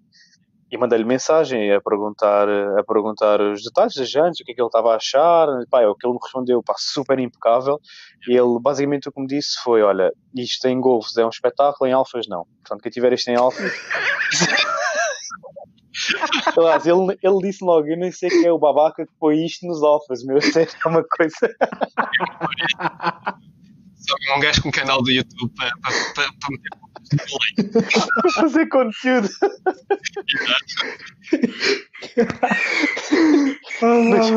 e 0.74 0.76
mandei-lhe 0.76 1.04
mensagem 1.04 1.72
a 1.72 1.80
perguntar, 1.80 2.48
a 2.48 2.82
perguntar 2.82 3.40
os 3.40 3.62
detalhes 3.62 3.94
das 3.94 4.10
jantes, 4.10 4.40
o 4.40 4.44
que 4.44 4.50
é 4.50 4.54
que 4.56 4.60
ele 4.60 4.66
estava 4.66 4.92
a 4.92 4.96
achar. 4.96 5.46
Pá, 5.70 5.82
é 5.82 5.86
o 5.86 5.94
que 5.94 6.04
ele 6.04 6.14
me 6.14 6.18
respondeu, 6.20 6.60
pá, 6.64 6.74
super 6.76 7.16
impecável. 7.20 7.78
E 8.28 8.36
ele, 8.36 8.58
basicamente, 8.60 9.08
o 9.08 9.12
que 9.12 9.20
me 9.20 9.28
disse 9.28 9.62
foi: 9.62 9.82
Olha, 9.82 10.12
isto 10.34 10.66
em 10.66 10.80
Golfs 10.80 11.16
é 11.16 11.24
um 11.24 11.28
espetáculo, 11.28 11.88
em 11.88 11.92
Alfas 11.92 12.26
não. 12.28 12.44
Portanto, 12.60 12.82
quem 12.82 12.90
tiver 12.90 13.12
isto 13.12 13.28
em 13.28 13.36
Alfas. 13.36 13.72
Aliás, 16.58 16.84
ele, 16.84 17.16
ele 17.22 17.38
disse 17.40 17.64
logo: 17.64 17.86
Eu 17.86 17.96
nem 17.96 18.10
sei 18.10 18.28
quem 18.28 18.46
é 18.46 18.52
o 18.52 18.58
babaca 18.58 19.06
que 19.06 19.12
põe 19.20 19.46
isto 19.46 19.64
nos 19.68 19.80
Alfas, 19.80 20.24
meu. 20.24 20.38
Isso 20.38 20.58
é 20.58 20.66
uma 20.86 21.04
coisa. 21.04 21.36
Um 24.36 24.40
gajo 24.40 24.62
com 24.62 24.68
um 24.68 24.72
canal 24.72 25.02
do 25.02 25.10
YouTube 25.10 25.52
para, 25.56 25.70
para, 25.82 25.92
para, 26.14 26.32
para 26.40 26.50
meter 26.50 26.84
Fazer 28.34 28.66
conteúdo. 28.68 29.28
mas, 33.80 34.30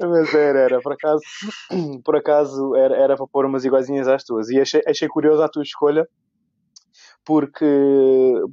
mas 0.00 0.34
era, 0.34 0.58
era, 0.60 0.80
por 0.80 0.92
acaso, 0.92 1.22
por 2.04 2.16
acaso 2.16 2.74
era, 2.76 2.96
era 2.96 3.16
para 3.16 3.26
pôr 3.26 3.46
umas 3.46 3.64
iguaizinhas 3.64 4.08
às 4.08 4.24
tuas. 4.24 4.50
E 4.50 4.60
achei, 4.60 4.82
achei 4.86 5.08
curiosa 5.08 5.44
a 5.44 5.48
tua 5.48 5.62
escolha 5.62 6.06
porque, 7.24 7.66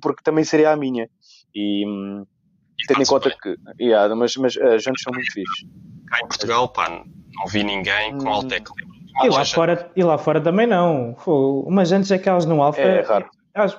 porque 0.02 0.24
também 0.24 0.44
seria 0.44 0.72
a 0.72 0.78
minha. 0.78 1.10
E, 1.56 1.86
e 1.86 2.88
tendo 2.88 3.02
em 3.02 3.06
conta 3.06 3.30
bem. 3.30 3.38
que. 3.42 3.84
Yeah, 3.84 4.14
mas, 4.16 4.36
mas 4.38 4.58
as 4.58 4.84
jantes 4.84 5.04
são 5.04 5.14
muito 5.14 5.32
fixes. 5.32 5.68
Cá 6.08 6.20
em 6.24 6.28
Portugal, 6.28 6.70
pá, 6.70 6.90
não 6.90 7.48
vi 7.48 7.64
ninguém 7.64 8.18
com 8.18 8.26
hum. 8.26 8.30
Altec 8.30 8.70
e 9.24 9.30
lá, 9.30 9.46
fora, 9.46 9.92
e 9.96 10.04
lá 10.04 10.18
fora 10.18 10.42
também 10.42 10.68
não. 10.68 11.16
Umas 11.26 11.92
antes 11.92 12.12
aquelas 12.12 12.46
no 12.46 12.62
Alfa. 12.62 12.82
É 12.82 13.02
raro. 13.02 13.30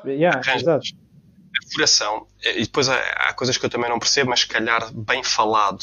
Yeah, 0.05 0.41
exato. 0.55 0.87
A 0.87 1.73
furação, 1.73 2.27
e 2.45 2.63
depois 2.63 2.89
há, 2.89 2.97
há, 2.97 3.33
coisas 3.33 3.57
que 3.57 3.65
eu 3.65 3.71
também 3.71 3.89
não 3.89 3.99
percebo, 3.99 4.31
mas 4.31 4.41
se 4.41 4.49
calhar 4.49 4.93
bem 4.93 5.23
falado 5.23 5.79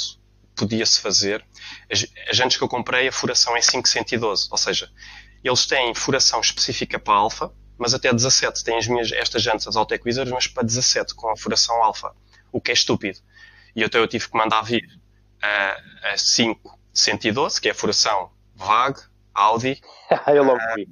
podia-se 0.56 1.00
fazer. 1.02 1.46
As, 1.92 2.06
as 2.30 2.38
jantes 2.38 2.58
que 2.58 2.64
eu 2.64 2.68
comprei, 2.68 3.08
a 3.08 3.12
furação 3.12 3.56
é 3.56 3.62
512, 3.62 4.48
ou 4.50 4.58
seja, 4.58 4.90
eles 5.44 5.66
têm 5.66 5.94
furação 5.94 6.40
específica 6.40 6.98
para 6.98 7.14
alfa, 7.14 7.52
mas 7.78 7.94
até 7.94 8.12
17. 8.12 8.64
Têm 8.64 8.78
as 8.78 8.88
minhas, 8.88 9.12
estas 9.12 9.42
jantes, 9.42 9.68
as 9.68 9.76
Altec 9.76 10.04
Wizards, 10.06 10.34
mas 10.34 10.48
para 10.48 10.64
17, 10.64 11.14
com 11.14 11.30
a 11.30 11.38
furação 11.38 11.84
alfa, 11.84 12.14
o 12.52 12.60
que 12.60 12.72
é 12.72 12.74
estúpido. 12.74 13.20
E 13.76 13.84
até 13.84 14.00
eu 14.00 14.08
tive 14.08 14.30
que 14.30 14.38
mandar 14.38 14.62
vir 14.62 14.88
a, 15.42 16.12
a 16.14 16.16
512, 16.16 17.62
que 17.62 17.68
é 17.68 17.72
a 17.72 17.76
furação 17.76 18.32
VAG, 18.56 19.02
Audi. 19.36 19.80
eu 20.28 20.44
logo 20.44 20.60
vi. 20.76 20.88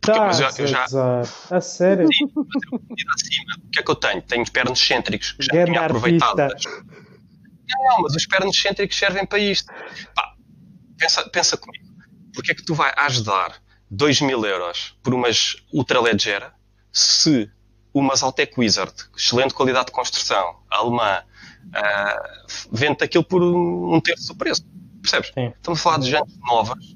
Tá, 0.00 0.26
mas 0.26 0.40
eu, 0.40 0.48
eu 0.58 0.66
já. 0.66 0.84
A 1.50 1.60
sério? 1.60 2.08
Sim, 2.12 2.24
acima. 3.14 3.54
O 3.64 3.70
que 3.70 3.80
é 3.80 3.82
que 3.82 3.90
eu 3.90 3.94
tenho? 3.94 4.22
Tenho 4.22 4.50
pernas 4.50 4.78
cêntricos 4.78 5.32
que 5.32 5.44
já 5.44 5.52
Ganda 5.52 5.66
tinha 5.66 5.80
aproveitado. 5.80 6.36
Não, 6.36 7.84
não, 7.84 8.02
mas 8.02 8.14
os 8.14 8.26
pernas 8.26 8.56
cêntricos 8.56 8.96
servem 8.96 9.24
para 9.24 9.38
isto. 9.38 9.72
Pá, 10.14 10.34
pensa, 10.98 11.28
pensa 11.30 11.56
comigo. 11.56 11.84
Porque 12.34 12.52
é 12.52 12.54
que 12.54 12.64
tu 12.64 12.74
vai 12.74 12.92
ajudar 12.96 13.54
2 13.90 14.20
mil 14.22 14.44
euros 14.44 14.98
por 15.02 15.14
umas 15.14 15.56
ultraleggera 15.72 16.52
se 16.92 17.50
umas 17.92 18.22
Altec 18.22 18.58
Wizard, 18.58 18.92
excelente 19.16 19.54
qualidade 19.54 19.86
de 19.86 19.92
construção, 19.92 20.56
alemã, 20.68 21.22
uh, 21.68 22.46
vende 22.72 23.04
aquilo 23.04 23.24
por 23.24 23.42
um 23.42 24.00
terço 24.00 24.28
do 24.28 24.36
preço? 24.36 24.66
Percebes? 25.00 25.30
Sim. 25.32 25.52
Estamos 25.56 25.80
a 25.80 25.82
falar 25.82 25.98
de 25.98 26.10
jantes 26.10 26.36
novas 26.38 26.94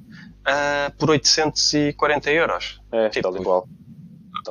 uh, 0.48 0.96
por 0.96 1.10
840 1.10 2.30
euros. 2.30 2.80
É, 2.90 3.08
tipo, 3.08 3.30
tal 3.30 3.40
igual. 3.40 3.68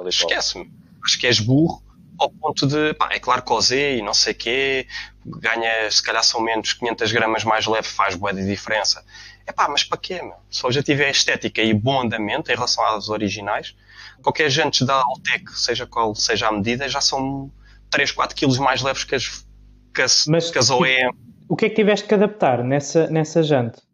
Esquece-me. 0.07 0.71
Acho 1.03 1.19
que 1.19 1.27
és 1.27 1.39
burro 1.39 1.81
ao 2.19 2.29
ponto 2.29 2.65
de, 2.65 2.93
pá, 2.95 3.09
é 3.11 3.19
claro 3.19 3.43
que 3.43 3.53
o 3.53 3.61
Z 3.61 3.97
e 3.97 4.01
não 4.01 4.13
sei 4.13 4.33
quê, 4.33 4.87
ganha, 5.25 5.89
se 5.89 6.01
calhar 6.01 6.23
são 6.23 6.41
menos 6.41 6.73
500 6.73 7.11
gramas 7.11 7.43
mais 7.43 7.65
leve, 7.67 7.87
faz 7.87 8.15
boa 8.15 8.33
de 8.33 8.45
diferença. 8.45 9.03
É 9.45 9.51
pá, 9.51 9.67
mas 9.69 9.83
para 9.83 9.97
quê, 9.97 10.21
meu? 10.21 10.35
Se 10.49 10.69
já 10.71 10.83
tiver 10.83 11.09
estética 11.09 11.61
e 11.61 11.73
bom 11.73 12.01
andamento 12.01 12.51
em 12.51 12.55
relação 12.55 12.83
às 12.85 13.09
originais, 13.09 13.75
qualquer 14.21 14.49
gente 14.49 14.85
da 14.85 14.95
Altec, 14.95 15.51
seja 15.51 15.85
qual 15.85 16.13
seja 16.15 16.47
a 16.47 16.51
medida, 16.51 16.89
já 16.89 17.01
são 17.01 17.51
3, 17.89 18.11
4 18.11 18.35
quilos 18.35 18.57
mais 18.57 18.81
leves 18.81 19.03
que 19.03 19.15
as, 19.15 19.45
que 19.93 20.01
as, 20.01 20.25
mas, 20.27 20.51
que 20.51 20.57
as 20.57 20.69
OEM. 20.69 21.11
O 21.47 21.55
que 21.55 21.65
é 21.65 21.69
que 21.69 21.75
tiveste 21.75 22.07
que 22.07 22.13
adaptar 22.13 22.63
nessa, 22.63 23.07
nessa 23.07 23.41
jante? 23.41 23.86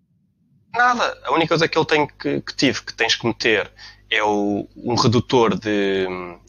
Nada. 0.73 1.17
A 1.23 1.31
única 1.31 1.49
coisa 1.49 1.67
que 1.67 1.77
eu 1.77 1.86
tenho 1.86 2.07
que, 2.07 2.41
que 2.41 2.55
tive, 2.55 2.81
que 2.81 2.93
tens 2.93 3.15
que 3.15 3.27
meter, 3.27 3.71
é 4.09 4.23
o, 4.23 4.67
um 4.75 4.95
redutor 4.95 5.57
de 5.57 6.07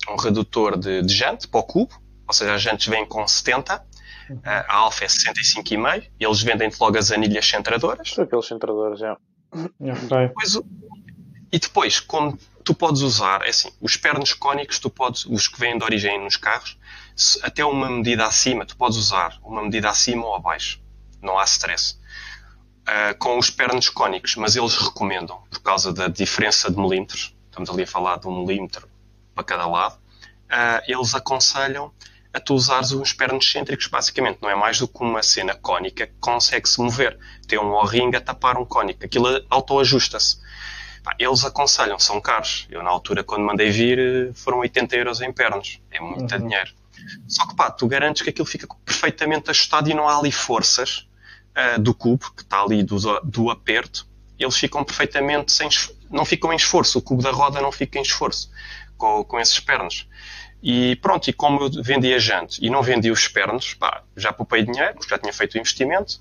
um 0.09 0.17
redutor 0.17 0.79
de, 0.79 1.03
de 1.03 1.15
jante 1.15 1.47
para 1.49 1.61
o 1.61 1.63
cubo, 1.63 1.95
ou 2.27 2.35
seja, 2.35 2.55
as 2.55 2.63
jantes 2.63 2.87
vêm 2.87 3.07
com 3.07 3.27
70, 3.27 3.85
uhum. 4.31 4.41
a 4.45 4.77
alfa 4.77 5.05
é 5.05 5.09
65,5 5.09 6.11
e 6.19 6.25
eles 6.25 6.43
vendem-te 6.43 6.77
logo 6.81 6.99
as 6.99 7.11
anilhas 7.11 7.47
centradoras. 7.47 8.19
Aqueles 8.19 8.47
centradores, 8.47 9.01
é. 9.03 9.17
Depois, 10.29 10.61
e 11.53 11.59
depois, 11.59 12.01
como 12.01 12.39
tu 12.65 12.75
podes 12.75 13.03
usar, 13.03 13.43
é 13.43 13.51
assim, 13.51 13.71
os 13.81 13.97
pernos 13.97 14.33
cónicos, 14.33 14.79
tu 14.79 14.91
podes, 14.91 15.25
os 15.27 15.49
que 15.49 15.61
vêm 15.61 15.79
de 15.79 15.85
origem 15.85 16.23
nos 16.23 16.37
carros, 16.37 16.79
até 17.43 17.65
uma 17.65 17.91
medida 17.91 18.27
acima, 18.27 18.67
tu 18.67 18.77
podes 18.77 18.97
usar 18.97 19.39
uma 19.43 19.63
medida 19.63 19.89
acima 19.89 20.27
ou 20.27 20.35
abaixo. 20.35 20.83
Não 21.23 21.39
há 21.39 21.45
stress 21.45 21.99
uh, 22.85 23.17
com 23.19 23.39
os 23.39 23.51
pernos 23.51 23.89
cónicos, 23.89 24.37
mas 24.37 24.57
eles 24.57 24.77
recomendam, 24.77 25.43
por 25.51 25.61
causa 25.61 25.93
da 25.93 26.09
diferença 26.09 26.71
de 26.71 26.79
milímetros, 26.79 27.35
estamos 27.47 27.71
ali 27.71 27.83
a 27.83 27.87
falar 27.87 28.19
de 28.19 28.29
um 28.29 28.45
milímetro 28.45 28.89
para 29.35 29.45
cada 29.45 29.67
lado, 29.67 29.95
uh, 29.95 30.83
eles 30.87 31.15
aconselham 31.15 31.93
a 32.33 32.41
tu 32.41 32.55
usares 32.55 32.91
os 32.91 33.13
pernos 33.13 33.49
cêntricos, 33.51 33.87
basicamente. 33.87 34.41
Não 34.43 34.51
é 34.51 34.57
mais 34.57 34.79
do 34.81 34.89
que 34.89 35.01
uma 35.01 35.23
cena 35.23 35.55
cónica 35.55 36.09
que 36.09 36.15
consegue 36.21 36.69
se 36.69 36.81
mover. 36.81 37.17
Tem 37.47 37.59
um 37.61 37.73
O-ring 37.75 38.15
a 38.17 38.21
tapar 38.21 38.59
um 38.59 38.65
cónico. 38.65 39.05
Aquilo 39.05 39.29
autoajusta-se. 39.49 40.39
Eles 41.17 41.45
aconselham, 41.45 41.97
são 41.97 42.21
caros. 42.21 42.67
Eu, 42.69 42.83
na 42.83 42.91
altura, 42.91 43.23
quando 43.23 43.45
mandei 43.45 43.71
vir, 43.71 44.35
foram 44.35 44.59
80 44.59 44.97
euros 44.97 45.21
em 45.21 45.33
pernos. 45.33 45.81
É 45.93 46.01
muito 46.01 46.35
uhum. 46.35 46.41
dinheiro. 46.41 46.73
Só 47.29 47.47
que, 47.47 47.55
pá, 47.55 47.71
tu 47.71 47.87
garantes 47.87 48.23
que 48.23 48.31
aquilo 48.31 48.47
fica 48.47 48.67
perfeitamente 48.85 49.51
ajustado 49.51 49.89
e 49.89 49.95
não 49.95 50.09
há 50.09 50.19
ali 50.19 50.33
forças 50.33 51.07
uh, 51.57 51.81
do 51.81 51.95
cubo, 51.95 52.33
que 52.37 52.43
está 52.43 52.63
ali 52.63 52.83
do, 52.83 52.99
do 53.21 53.51
aperto, 53.51 54.07
eles 54.39 54.57
ficam 54.57 54.85
perfeitamente 54.85 55.53
sem 55.53 55.69
não 56.11 56.25
ficam 56.25 56.53
em 56.53 56.57
esforço, 56.57 56.99
o 56.99 57.03
cubo 57.03 57.23
da 57.23 57.31
roda 57.31 57.61
não 57.61 57.73
fica 57.73 57.99
em 57.99 58.03
esforço 58.03 58.51
com, 58.97 59.25
com 59.25 59.41
esses 59.41 59.59
pernos. 59.59 60.09
E 60.63 60.97
pronto, 60.97 61.29
e 61.29 61.33
como 61.33 61.65
eu 61.65 61.83
vendi 61.83 62.13
a 62.15 62.19
jante 62.19 62.65
e 62.65 62.71
não 62.71 62.83
vendi 62.83 63.11
os 63.11 63.29
pernos, 63.29 63.75
pá, 63.75 64.03
já 64.17 64.33
poupei 64.33 64.63
dinheiro, 64.63 64.99
já 65.09 65.19
tinha 65.19 65.33
feito 65.33 65.55
o 65.55 65.59
investimento, 65.59 66.21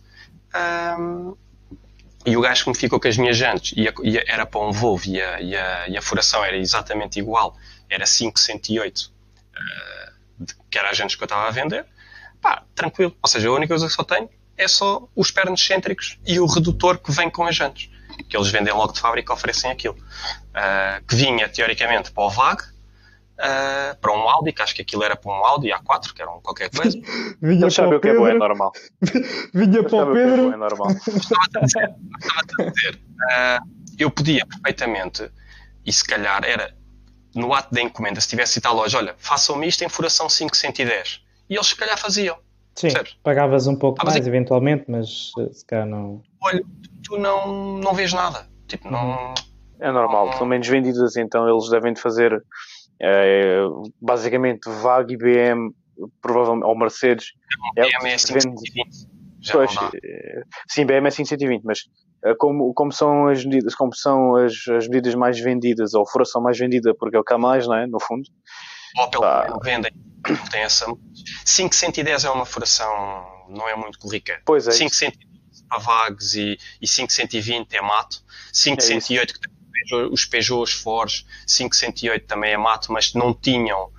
um, 0.99 1.35
e 2.25 2.37
o 2.37 2.41
gajo 2.41 2.63
que 2.63 2.69
me 2.69 2.75
ficou 2.75 2.99
com 2.99 3.07
as 3.07 3.17
minhas 3.17 3.37
jantes 3.37 3.73
e, 3.75 3.87
a, 3.87 3.91
a, 3.91 4.23
era 4.27 4.45
para 4.45 4.61
um 4.61 4.71
Volvo 4.71 5.07
e 5.07 5.21
a, 5.21 5.41
e, 5.41 5.51
e 5.91 5.97
a, 5.97 6.01
furação 6.01 6.43
era 6.43 6.57
exatamente 6.57 7.19
igual, 7.19 7.55
era 7.89 8.05
508, 8.05 8.97
uh, 8.97 10.45
que 10.69 10.77
era 10.77 10.89
as 10.89 10.97
jantes 10.97 11.15
que 11.15 11.23
eu 11.23 11.25
estava 11.25 11.47
a 11.47 11.51
vender, 11.51 11.85
pá, 12.41 12.63
tranquilo. 12.75 13.15
Ou 13.21 13.29
seja, 13.29 13.47
a 13.47 13.51
única 13.53 13.69
coisa 13.69 13.87
que 13.87 13.93
só 13.93 14.03
tenho 14.03 14.29
é 14.57 14.67
só 14.67 15.07
os 15.15 15.31
pernos 15.31 15.65
cêntricos 15.65 16.19
e 16.25 16.39
o 16.39 16.45
redutor 16.45 16.97
que 16.97 17.11
vem 17.11 17.29
com 17.29 17.45
as 17.45 17.55
jantes. 17.55 17.89
Que 18.29 18.37
eles 18.37 18.49
vendem 18.49 18.73
logo 18.73 18.93
de 18.93 18.99
fábrica 18.99 19.33
oferecem 19.33 19.71
aquilo. 19.71 19.95
Uh, 19.95 21.03
que 21.07 21.15
vinha, 21.15 21.49
teoricamente, 21.49 22.11
para 22.11 22.23
o 22.23 22.29
VAG, 22.29 22.61
uh, 22.61 23.97
para 23.99 24.13
um 24.13 24.29
Audi, 24.29 24.53
que 24.53 24.61
acho 24.61 24.75
que 24.75 24.81
aquilo 24.81 25.03
era 25.03 25.15
para 25.15 25.31
um 25.31 25.45
Audi 25.45 25.69
A4, 25.69 26.13
que 26.13 26.21
era 26.21 26.31
um 26.31 26.39
qualquer 26.41 26.69
coisa. 26.69 26.97
vinha 27.41 27.67
para 27.67 27.97
o 27.97 27.99
que 27.99 28.07
é 28.09 28.13
bom, 28.15 28.27
é 28.27 28.33
normal. 28.33 28.71
vinha 29.53 29.83
para 29.83 30.05
o 30.05 30.13
Pedro. 30.13 30.53
É 30.53 30.57
normal. 30.57 30.91
Estava 31.07 31.41
a 31.55 31.59
dizer, 31.61 31.95
estava 32.19 32.67
a 32.67 32.71
dizer 32.71 32.95
uh, 32.95 33.83
eu 33.97 34.09
podia 34.09 34.45
perfeitamente, 34.45 35.29
e 35.85 35.91
se 35.91 36.03
calhar 36.03 36.43
era 36.45 36.75
no 37.35 37.53
ato 37.53 37.73
da 37.73 37.81
encomenda, 37.81 38.21
se 38.21 38.27
tivesse 38.27 38.59
ido 38.59 38.67
à 38.67 38.71
loja, 38.71 38.97
olha, 38.97 39.15
façam-me 39.17 39.67
isto 39.67 39.83
em 39.83 39.89
furação 39.89 40.27
510. 40.27 41.21
E 41.49 41.55
eles 41.55 41.67
se 41.67 41.75
calhar 41.75 41.97
faziam. 41.97 42.37
Sim, 42.75 42.87
percebes? 42.87 43.17
pagavas 43.23 43.67
um 43.67 43.75
pouco 43.75 43.99
ah, 44.01 44.05
mais, 44.05 44.25
é... 44.25 44.29
eventualmente, 44.29 44.85
mas 44.87 45.31
eh, 45.39 45.53
se 45.53 45.65
calhar 45.65 45.85
não. 45.85 46.21
Olha, 46.41 46.63
tu 47.03 47.17
não, 47.17 47.77
não 47.77 47.93
vês 47.93 48.13
nada. 48.13 48.47
Tipo, 48.67 48.89
não. 48.89 49.33
É 49.79 49.91
normal, 49.91 50.33
são 50.33 50.47
menos 50.47 50.67
vendidos 50.67 51.01
assim, 51.01 51.21
então 51.21 51.47
eles 51.47 51.69
devem 51.69 51.93
de 51.93 52.01
fazer 52.01 52.41
é, 53.01 53.59
basicamente 54.01 54.69
VAG 54.81 55.13
e 55.13 55.17
BM, 55.17 55.71
provavelmente, 56.21 56.65
ou 56.65 56.77
Mercedes. 56.77 57.33
É, 57.77 57.83
BM 57.83 58.09
é 58.09 58.15
520. 58.15 59.13
Já 59.43 59.53
pois, 59.53 59.71
sim, 60.69 60.85
BMS 60.85 61.17
520, 61.17 61.63
mas 61.65 61.79
como, 62.39 62.73
como 62.73 62.93
são 62.93 63.27
as 63.27 63.43
medidas, 63.43 63.75
como 63.75 63.93
são 63.93 64.37
as, 64.37 64.53
as 64.69 64.87
medidas 64.87 65.13
mais 65.15 65.37
vendidas, 65.37 65.93
ou 65.93 66.03
a 66.03 66.05
furação 66.05 66.41
mais 66.41 66.57
vendida, 66.57 66.95
porque 66.95 67.17
é 67.17 67.19
o 67.19 67.23
que 67.25 67.33
há 67.33 67.37
mais, 67.37 67.67
não 67.67 67.75
é? 67.75 67.85
No 67.85 67.99
fundo. 67.99 68.23
Ou 68.97 69.09
pelo 69.09 69.23
Pá. 69.23 69.59
vendem, 69.63 69.91
tem 70.51 70.61
essa. 70.61 70.85
510 71.45 72.25
é 72.25 72.29
uma 72.29 72.45
furação, 72.45 73.45
não 73.49 73.67
é 73.67 73.75
muito 73.75 73.99
corriqueira. 73.99 74.41
Pois 74.45 74.67
é. 74.67 74.71
510 74.71 75.33
para 75.67 75.79
vagos 75.79 76.35
e, 76.35 76.57
e 76.81 76.87
520 76.87 77.73
é 77.73 77.81
mato. 77.81 78.23
508 78.53 79.17
é 79.17 79.25
que 79.25 79.39
tem 79.39 79.53
os 80.11 80.23
Peugeot, 80.25 80.63
os 80.63 80.71
Fords, 80.71 81.25
508 81.45 82.25
também 82.25 82.53
é 82.53 82.57
mato, 82.57 82.91
mas 82.91 83.13
não 83.13 83.33
tinham 83.33 83.85
uh, 83.85 83.91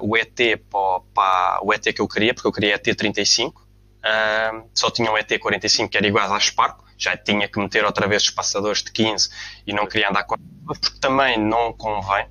o 0.00 0.16
ET 0.16 0.34
para, 0.70 1.00
para, 1.14 1.60
o 1.62 1.74
ET 1.74 1.82
que 1.92 2.00
eu 2.00 2.08
queria, 2.08 2.32
porque 2.32 2.48
eu 2.48 2.52
queria 2.52 2.74
ET 2.74 2.82
35. 2.82 3.60
Uh, 3.60 4.70
só 4.74 4.90
tinham 4.90 5.12
o 5.12 5.18
ET 5.18 5.38
45 5.38 5.90
que 5.90 5.98
era 5.98 6.06
igual 6.06 6.32
à 6.32 6.40
Spark 6.40 6.80
já 7.00 7.16
tinha 7.16 7.48
que 7.48 7.58
meter 7.58 7.84
outra 7.84 8.06
vez 8.06 8.22
os 8.24 8.30
passadores 8.30 8.82
de 8.82 8.92
15 8.92 9.30
e 9.66 9.72
não 9.72 9.86
queria 9.86 10.10
andar 10.10 10.24
com 10.24 10.36
porque 10.66 10.90
também 11.00 11.38
não 11.38 11.72
convém. 11.72 12.26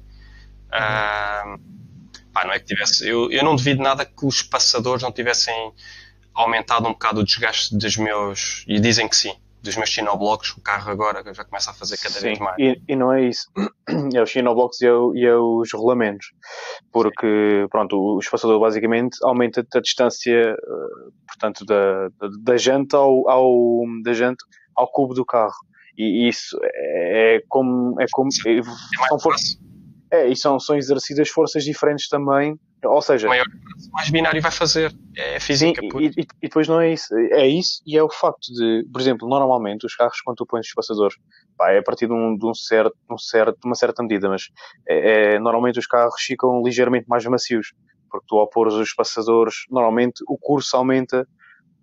Uh, 0.69 1.59
pá, 2.39 2.45
não 2.45 2.53
é 2.53 2.59
que 2.59 2.65
tivesse. 2.65 3.07
Eu, 3.07 3.29
eu 3.31 3.43
não 3.43 3.55
devido 3.55 3.81
nada 3.81 4.05
que 4.05 4.25
os 4.25 4.41
passadores 4.41 5.03
não 5.03 5.11
tivessem 5.11 5.73
aumentado 6.33 6.87
um 6.87 6.93
bocado 6.93 7.21
o 7.21 7.23
desgaste 7.23 7.77
dos 7.77 7.97
meus. 7.97 8.63
E 8.67 8.79
dizem 8.79 9.07
que 9.07 9.15
sim, 9.15 9.33
dos 9.61 9.75
meus 9.75 9.89
Chinoblocks. 9.89 10.51
O 10.51 10.61
carro 10.61 10.89
agora 10.91 11.21
já 11.33 11.43
começa 11.43 11.71
a 11.71 11.73
fazer 11.73 11.97
cada 11.97 12.15
sim, 12.15 12.21
vez 12.21 12.39
mais. 12.39 12.57
E, 12.57 12.81
e 12.87 12.95
não 12.95 13.11
é 13.11 13.23
isso. 13.23 13.49
É 14.13 14.21
os 14.21 14.29
Chinoblocks 14.29 14.79
e, 14.81 14.85
é, 14.85 14.91
e 15.15 15.25
é 15.25 15.35
os 15.35 15.71
rolamentos. 15.73 16.27
Porque, 16.91 17.65
pronto, 17.71 17.97
o 17.97 18.19
espaçador 18.19 18.59
basicamente 18.59 19.17
aumenta 19.23 19.65
a 19.73 19.81
distância, 19.81 20.31
eh, 20.31 21.11
portanto, 21.27 21.65
da, 21.65 22.07
da, 22.19 22.29
da 22.39 22.57
janta 22.57 22.97
ao, 22.97 23.27
ao, 23.27 23.83
da 24.03 24.13
janta 24.13 24.45
ao 24.75 24.91
cubo 24.91 25.15
do 25.15 25.25
carro. 25.25 25.57
E 25.97 26.29
isso 26.29 26.55
é, 26.63 27.35
é 27.35 27.41
como. 27.49 27.99
É 27.99 28.05
como 28.11 28.29
é, 28.29 29.07
são 29.09 29.19
forças, 29.19 29.59
é, 30.11 30.27
e 30.27 30.35
são, 30.35 30.59
são 30.59 30.75
exercidas 30.75 31.29
forças 31.29 31.63
diferentes 31.63 32.07
também. 32.07 32.59
Ou 32.83 33.01
seja, 33.01 33.27
maior, 33.27 33.45
mais 33.91 34.09
binário 34.09 34.41
vai 34.41 34.51
fazer. 34.51 34.93
É 35.15 35.39
física. 35.39 35.81
Sim, 35.81 35.89
e, 35.99 36.07
e, 36.07 36.21
e, 36.21 36.47
depois 36.47 36.67
não 36.67 36.79
é 36.79 36.93
isso. 36.93 37.13
É 37.31 37.45
isso 37.45 37.81
e 37.85 37.97
é 37.97 38.03
o 38.03 38.09
facto 38.09 38.51
de, 38.53 38.85
por 38.91 39.01
exemplo, 39.01 39.27
normalmente 39.27 39.85
os 39.85 39.95
carros, 39.95 40.21
quando 40.21 40.37
tu 40.37 40.45
pões 40.45 40.65
os 40.65 40.73
passadores, 40.73 41.17
pá, 41.57 41.71
é 41.71 41.79
a 41.79 41.83
partir 41.83 42.07
de, 42.07 42.13
um, 42.13 42.37
de, 42.37 42.45
um 42.45 42.53
certo, 42.53 42.95
um 43.11 43.17
certo, 43.17 43.57
uma 43.65 43.75
certa 43.75 44.01
medida, 44.01 44.29
mas 44.29 44.49
é, 44.87 45.35
é, 45.35 45.39
normalmente 45.39 45.77
os 45.77 45.85
carros 45.85 46.21
ficam 46.21 46.63
ligeiramente 46.63 47.07
mais 47.07 47.25
macios. 47.25 47.73
Porque 48.09 48.25
tu, 48.27 48.37
ao 48.37 48.49
pôr 48.49 48.67
os 48.67 48.93
passadores, 48.93 49.65
normalmente 49.69 50.23
o 50.27 50.37
curso 50.37 50.75
aumenta 50.75 51.27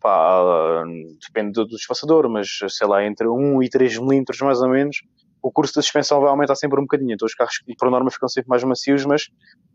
pá, 0.01 0.85
depende 1.21 1.53
do, 1.53 1.67
do 1.67 1.77
espaçador, 1.77 2.29
mas 2.29 2.49
sei 2.69 2.87
lá, 2.87 3.05
entre 3.05 3.29
1 3.29 3.63
e 3.63 3.69
3 3.69 3.99
milímetros 3.99 4.41
mais 4.41 4.61
ou 4.61 4.69
menos, 4.69 4.99
o 5.47 5.53
curso 5.53 5.77
da 5.77 5.83
suspensão 5.83 6.21
vai 6.21 6.29
aumentar 6.29 6.57
sempre 6.57 6.81
um 6.81 6.83
bocadinho. 6.83 7.15
Então 7.15 7.25
os 7.25 7.35
carros, 7.35 7.63
por 7.79 7.89
norma, 7.89 8.11
ficam 8.11 8.29
sempre 8.29 8.49
mais 8.49 8.65
macios, 8.65 9.07
mas 9.07 9.29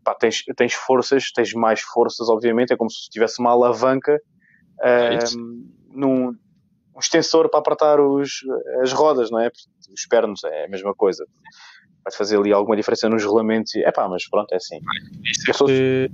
pá, 0.04 0.14
tens, 0.14 0.44
tens 0.58 0.74
forças, 0.74 1.32
tens 1.32 1.54
mais 1.54 1.80
forças, 1.80 2.28
obviamente. 2.28 2.74
É 2.74 2.76
como 2.76 2.90
se 2.90 3.10
tivesse 3.10 3.40
uma 3.40 3.52
alavanca, 3.52 4.20
é 4.82 5.18
um, 5.38 5.72
num 5.94 6.28
um 6.94 7.00
extensor 7.00 7.50
para 7.50 7.62
apertar 7.62 8.02
os, 8.02 8.42
as 8.82 8.92
rodas, 8.92 9.32
não 9.32 9.40
é? 9.40 9.50
Os 9.94 10.06
pernos, 10.08 10.44
é 10.44 10.66
a 10.66 10.68
mesma 10.68 10.94
coisa. 10.94 11.26
Vai 12.04 12.12
fazer 12.12 12.38
ali 12.38 12.52
alguma 12.52 12.76
diferença 12.76 13.08
nos 13.08 13.24
regulamentos. 13.24 13.74
É 13.76 13.92
pá, 13.94 14.10
mas 14.10 14.28
pronto, 14.30 14.52
é 14.52 14.58
assim. 14.58 14.78
Eu 15.48 15.54
sou, 15.54 15.70
eh, 15.70 16.10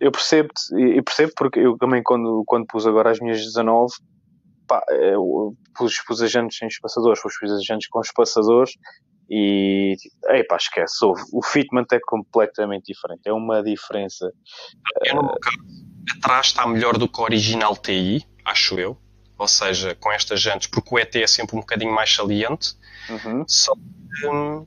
eu 0.00 0.10
percebo 0.10 0.48
e 0.76 1.00
percebo 1.00 1.32
porque 1.36 1.60
eu 1.60 1.78
também 1.78 2.02
quando, 2.02 2.42
quando 2.44 2.66
pus 2.66 2.88
agora 2.88 3.12
as 3.12 3.20
minhas 3.20 3.38
19 3.38 3.92
pá, 4.66 4.84
eu 4.90 5.56
pus, 5.74 6.00
pus 6.00 6.22
agentes 6.22 6.58
sem 6.58 6.68
espaçadores, 6.68 7.22
pus, 7.22 7.38
pus 7.38 7.50
agentes 7.52 7.88
com 7.88 8.00
espaçadores 8.00 8.72
e 9.28 9.96
ei, 10.28 10.44
pá, 10.44 10.56
esquece, 10.56 11.04
o 11.04 11.42
fitment 11.42 11.86
é 11.92 12.00
completamente 12.00 12.92
diferente, 12.92 13.22
é 13.24 13.32
uma 13.32 13.62
diferença. 13.62 14.30
Eu, 15.02 15.16
no 15.16 15.38
caso, 15.40 15.56
atrás 16.18 16.46
está 16.48 16.66
melhor 16.66 16.98
do 16.98 17.08
que 17.08 17.20
o 17.20 17.24
original 17.24 17.76
TI, 17.76 18.26
acho 18.44 18.78
eu, 18.78 18.98
ou 19.38 19.48
seja, 19.48 19.94
com 19.94 20.12
estas 20.12 20.40
jantes, 20.40 20.68
porque 20.68 20.94
o 20.94 20.98
ET 20.98 21.14
é 21.16 21.26
sempre 21.26 21.56
um 21.56 21.60
bocadinho 21.60 21.92
mais 21.92 22.14
saliente, 22.14 22.74
uhum. 23.08 23.44
só 23.48 23.72
que, 23.74 24.26
hum, 24.26 24.66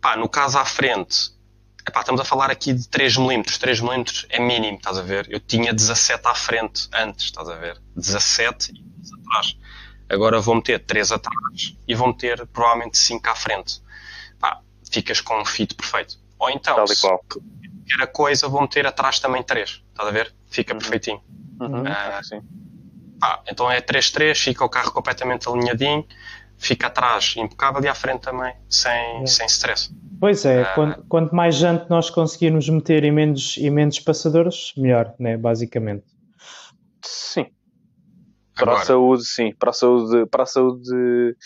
pá, 0.00 0.16
no 0.16 0.28
caso 0.28 0.58
à 0.58 0.64
frente 0.64 1.33
Epá, 1.86 2.00
estamos 2.00 2.20
a 2.20 2.24
falar 2.24 2.50
aqui 2.50 2.72
de 2.72 2.88
3 2.88 3.18
mm. 3.18 3.42
3 3.42 3.80
mm 3.80 4.04
é 4.30 4.40
mínimo, 4.40 4.78
estás 4.78 4.96
a 4.96 5.02
ver? 5.02 5.26
Eu 5.30 5.38
tinha 5.38 5.72
17 5.72 6.26
à 6.26 6.34
frente 6.34 6.88
antes, 6.94 7.26
estás 7.26 7.48
a 7.48 7.56
ver? 7.56 7.80
17 7.94 8.70
e 8.70 8.74
3 8.74 9.12
atrás. 9.20 9.56
Agora 10.08 10.40
vou 10.40 10.54
meter 10.54 10.78
3 10.80 11.12
atrás 11.12 11.76
e 11.86 11.94
vou 11.94 12.08
meter 12.08 12.46
provavelmente 12.46 12.96
5 12.96 13.28
à 13.28 13.34
frente. 13.34 13.82
Pá, 14.38 14.60
ficas 14.90 15.20
com 15.20 15.38
um 15.40 15.44
fit 15.44 15.74
perfeito. 15.74 16.18
Ou 16.38 16.48
então, 16.50 16.74
Tal 16.76 16.86
se 16.86 17.06
quer 17.86 18.02
a 18.02 18.06
coisa, 18.06 18.48
vou 18.48 18.62
meter 18.62 18.86
atrás 18.86 19.20
também 19.20 19.42
3. 19.42 19.82
Estás 19.90 20.08
a 20.08 20.10
ver? 20.10 20.34
Fica 20.48 20.72
uhum. 20.72 20.78
perfeitinho. 20.78 21.22
Uhum. 21.60 21.82
Uh, 21.82 22.24
sim. 22.24 22.40
Pá, 23.20 23.42
então 23.46 23.70
é 23.70 23.80
3-3, 23.80 24.36
fica 24.36 24.64
o 24.64 24.68
carro 24.68 24.90
completamente 24.90 25.48
alinhadinho, 25.48 26.06
fica 26.64 26.86
atrás 26.86 27.34
impecável 27.36 27.82
e 27.84 27.88
à 27.88 27.94
frente 27.94 28.22
também, 28.22 28.54
sem, 28.68 29.18
uhum. 29.18 29.26
sem 29.26 29.46
stress. 29.46 29.94
Pois 30.18 30.44
é, 30.44 30.62
ah. 30.62 30.74
quanto, 30.74 31.04
quanto, 31.06 31.34
mais 31.34 31.54
gente 31.56 31.88
nós 31.90 32.08
conseguirmos 32.08 32.68
meter 32.68 33.04
em 33.04 33.12
menos, 33.12 33.58
em 33.58 33.70
menos 33.70 34.00
passadores, 34.00 34.72
melhor, 34.76 35.14
né? 35.18 35.36
basicamente. 35.36 36.04
Sim. 37.02 37.46
Para 38.54 38.70
Agora. 38.70 38.82
a 38.82 38.86
saúde, 38.86 39.26
sim. 39.26 39.52
Para 39.58 39.70
a 39.70 39.72
saúde, 39.72 40.26
para 40.30 40.42
a 40.44 40.46
saúde, 40.46 41.36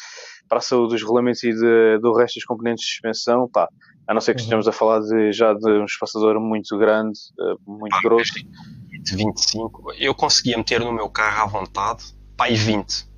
para 0.48 0.58
a 0.58 0.60
saúde 0.60 0.92
dos 0.92 1.02
regulamentos 1.02 1.42
e 1.42 1.52
de, 1.52 1.98
do 2.00 2.12
resto 2.14 2.36
dos 2.36 2.44
componentes 2.44 2.84
de 2.84 2.92
suspensão, 2.92 3.48
pá, 3.48 3.68
a 4.06 4.14
não 4.14 4.20
ser 4.20 4.34
que 4.34 4.40
uhum. 4.40 4.44
estejamos 4.44 4.68
a 4.68 4.72
falar 4.72 5.00
de, 5.00 5.32
já 5.32 5.52
de 5.52 5.70
um 5.70 5.84
espaçador 5.84 6.38
muito 6.38 6.78
grande, 6.78 7.18
eh, 7.40 7.54
muito 7.66 7.90
pá, 7.90 8.00
grosso. 8.02 8.32
De 8.34 9.16
25, 9.16 9.92
eu 9.98 10.14
conseguia 10.14 10.56
meter 10.56 10.80
no 10.80 10.92
meu 10.92 11.08
carro 11.08 11.42
à 11.42 11.46
vontade, 11.46 12.04
pá, 12.36 12.48
e 12.48 12.54
20. 12.54 13.08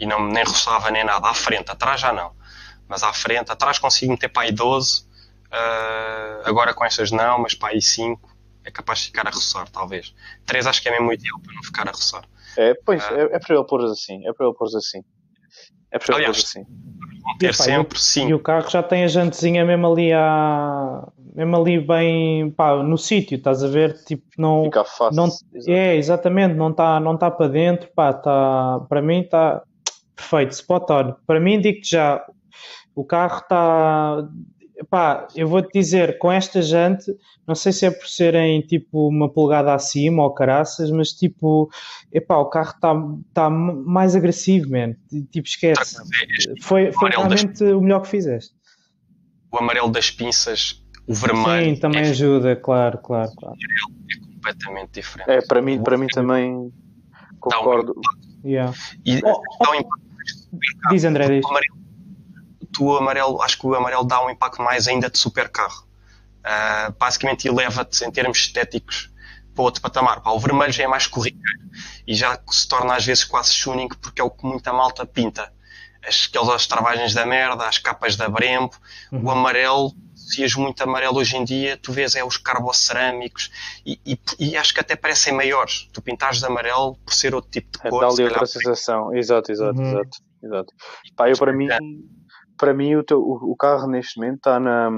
E 0.00 0.06
não, 0.06 0.26
nem 0.26 0.42
roçava 0.42 0.90
nem 0.90 1.04
nada. 1.04 1.28
À 1.28 1.34
frente, 1.34 1.70
atrás 1.70 2.00
já 2.00 2.12
não 2.12 2.32
mas 2.90 3.04
à 3.04 3.12
frente, 3.12 3.52
atrás 3.52 3.78
consigo 3.78 4.10
meter 4.10 4.28
para 4.28 4.42
aí 4.42 4.52
12, 4.52 5.02
uh, 5.02 6.42
agora 6.44 6.74
com 6.74 6.84
estas 6.84 7.12
não, 7.12 7.38
mas 7.38 7.54
para 7.54 7.68
aí 7.68 7.80
5 7.80 8.20
é 8.64 8.70
capaz 8.72 8.98
de 8.98 9.04
ficar 9.06 9.28
a 9.28 9.30
roçar, 9.30 9.68
talvez. 9.68 10.12
3 10.44 10.66
acho 10.66 10.82
que 10.82 10.88
é 10.88 10.92
mesmo 10.92 11.12
ideal 11.12 11.38
para 11.40 11.54
não 11.54 11.62
ficar 11.62 11.88
a 11.88 11.92
roçar. 11.92 12.24
É, 12.58 12.74
pois, 12.84 13.00
uh, 13.08 13.14
é, 13.14 13.36
é 13.36 13.38
para 13.38 13.54
ele 13.54 13.64
pôr 13.64 13.84
assim, 13.84 14.26
é 14.26 14.32
para 14.32 14.44
ele 14.44 14.56
pôr 14.56 14.66
assim. 14.76 15.04
É 15.92 16.00
para 16.00 16.16
ele 16.16 16.26
pôr 16.26 16.30
assim. 16.32 16.66
ter 17.38 17.54
sempre 17.54 17.96
sim. 18.00 18.26
E 18.26 18.34
o 18.34 18.40
carro 18.40 18.68
já 18.68 18.82
tem 18.82 19.04
a 19.04 19.08
jantezinha 19.08 19.64
mesmo 19.64 19.92
ali 19.92 20.12
a 20.12 21.08
mesmo 21.32 21.56
ali 21.58 21.78
bem 21.78 22.50
pá, 22.50 22.82
no 22.82 22.98
sítio, 22.98 23.36
estás 23.36 23.62
a 23.62 23.68
ver? 23.68 24.02
Tipo, 24.04 24.24
não, 24.36 24.64
Fica 24.64 24.84
fácil. 24.84 25.16
Não, 25.16 25.28
é, 25.68 25.94
exatamente, 25.94 26.56
não 26.56 26.70
está 26.70 26.98
não 26.98 27.16
tá 27.16 27.30
para 27.30 27.46
dentro, 27.46 27.88
pá, 27.94 28.12
tá, 28.12 28.80
para 28.88 29.00
mim 29.00 29.20
está 29.20 29.62
perfeito, 30.20 30.52
spot 30.52 30.90
on. 30.90 31.14
Para 31.26 31.40
mim, 31.40 31.60
digo-te 31.60 31.90
já, 31.90 32.24
o 32.94 33.04
carro 33.04 33.38
está. 33.38 34.28
Pá, 34.88 35.28
eu 35.36 35.46
vou-te 35.46 35.68
dizer, 35.78 36.16
com 36.16 36.32
esta 36.32 36.62
jante, 36.62 37.14
não 37.46 37.54
sei 37.54 37.70
se 37.70 37.84
é 37.84 37.90
por 37.90 38.08
serem 38.08 38.62
tipo 38.62 39.08
uma 39.08 39.30
polegada 39.30 39.74
acima 39.74 40.22
ou 40.22 40.32
caraças, 40.32 40.90
mas 40.90 41.10
tipo, 41.12 41.68
epá, 42.10 42.38
o 42.38 42.46
carro 42.46 42.70
está 42.70 42.94
tá 43.34 43.50
mais 43.50 44.16
agressivo, 44.16 44.70
man. 44.70 44.94
Tipo, 45.30 45.46
esquece. 45.46 45.96
Foi, 46.62 46.92
foi 46.92 47.10
realmente 47.10 47.62
das... 47.62 47.72
o 47.72 47.80
melhor 47.82 48.00
que 48.00 48.08
fizeste. 48.08 48.54
O 49.52 49.58
amarelo 49.58 49.90
das 49.90 50.10
pinças, 50.10 50.82
o 51.06 51.12
vermelho. 51.12 51.74
Sim, 51.74 51.80
também 51.80 52.00
é... 52.00 52.08
ajuda, 52.08 52.56
claro, 52.56 52.98
claro, 53.02 53.30
claro. 53.36 53.56
É 53.58 54.24
completamente 54.32 54.92
diferente. 54.92 55.30
É, 55.30 55.42
para 55.46 55.60
mim, 55.60 55.82
para 55.82 55.98
mim 55.98 56.06
também 56.06 56.72
concordo. 57.38 57.94
Um 58.42 58.48
yeah. 58.48 58.72
E, 59.04 59.20
oh, 59.24 59.42
oh. 60.52 60.88
Diz 60.90 61.04
André, 61.04 61.28
diz. 61.28 61.44
O 61.44 61.48
amarelo 61.48 61.80
o 62.78 62.96
amarelo, 62.96 63.42
acho 63.42 63.58
que 63.58 63.66
o 63.66 63.74
amarelo 63.74 64.04
dá 64.04 64.24
um 64.24 64.30
impacto 64.30 64.62
mais 64.62 64.86
ainda 64.86 65.10
de 65.10 65.18
supercarro. 65.18 65.84
Uh, 66.40 66.92
basicamente 66.98 67.46
eleva-te 67.46 68.04
em 68.04 68.10
termos 68.10 68.38
estéticos 68.38 69.10
para 69.54 69.64
outro 69.64 69.82
patamar. 69.82 70.22
Pá, 70.22 70.30
o 70.30 70.38
vermelho 70.38 70.72
já 70.72 70.84
é 70.84 70.86
mais 70.86 71.06
corriqueiro 71.06 71.60
e 72.06 72.14
já 72.14 72.38
se 72.50 72.66
torna 72.66 72.94
às 72.94 73.04
vezes 73.04 73.24
quase 73.24 73.58
tuning 73.62 73.88
porque 74.00 74.20
é 74.20 74.24
o 74.24 74.30
que 74.30 74.46
muita 74.46 74.72
malta 74.72 75.04
pinta. 75.04 75.52
As, 76.06 76.28
aquelas 76.30 76.66
travagens 76.66 77.12
da 77.12 77.26
merda, 77.26 77.66
as 77.66 77.76
capas 77.76 78.16
da 78.16 78.26
Brembo, 78.26 78.74
uhum. 79.12 79.24
o 79.24 79.30
amarelo, 79.30 79.92
se 80.14 80.42
és 80.42 80.54
muito 80.54 80.82
amarelo 80.82 81.18
hoje 81.18 81.36
em 81.36 81.44
dia, 81.44 81.76
tu 81.76 81.92
vês 81.92 82.14
é 82.14 82.24
os 82.24 82.38
carbocerâmicos 82.38 83.50
e, 83.84 84.00
e, 84.06 84.18
e, 84.38 84.56
acho 84.56 84.72
que 84.72 84.80
até 84.80 84.96
parecem 84.96 85.34
maiores. 85.34 85.90
Tu 85.92 86.00
pintares 86.00 86.38
de 86.38 86.46
amarelo 86.46 86.96
por 87.04 87.12
ser 87.12 87.34
outro 87.34 87.50
tipo 87.50 87.70
de 87.72 87.78
cor. 87.90 88.00
Dá-lhe 88.00 88.24
outra 88.24 88.46
sensação, 88.46 89.14
exato, 89.14 89.52
exato, 89.52 89.78
uhum. 89.78 89.88
exato. 89.90 90.29
Exato. 90.42 90.72
Pá, 91.16 91.28
eu 91.28 91.36
para 91.36 91.52
mim 91.52 91.68
para 92.60 92.74
mim 92.74 92.94
o, 92.94 93.02
teu, 93.02 93.18
o, 93.18 93.56
carro 93.56 93.88
neste 93.88 94.20
momento 94.20 94.36
está 94.36 94.60
na, 94.60 94.90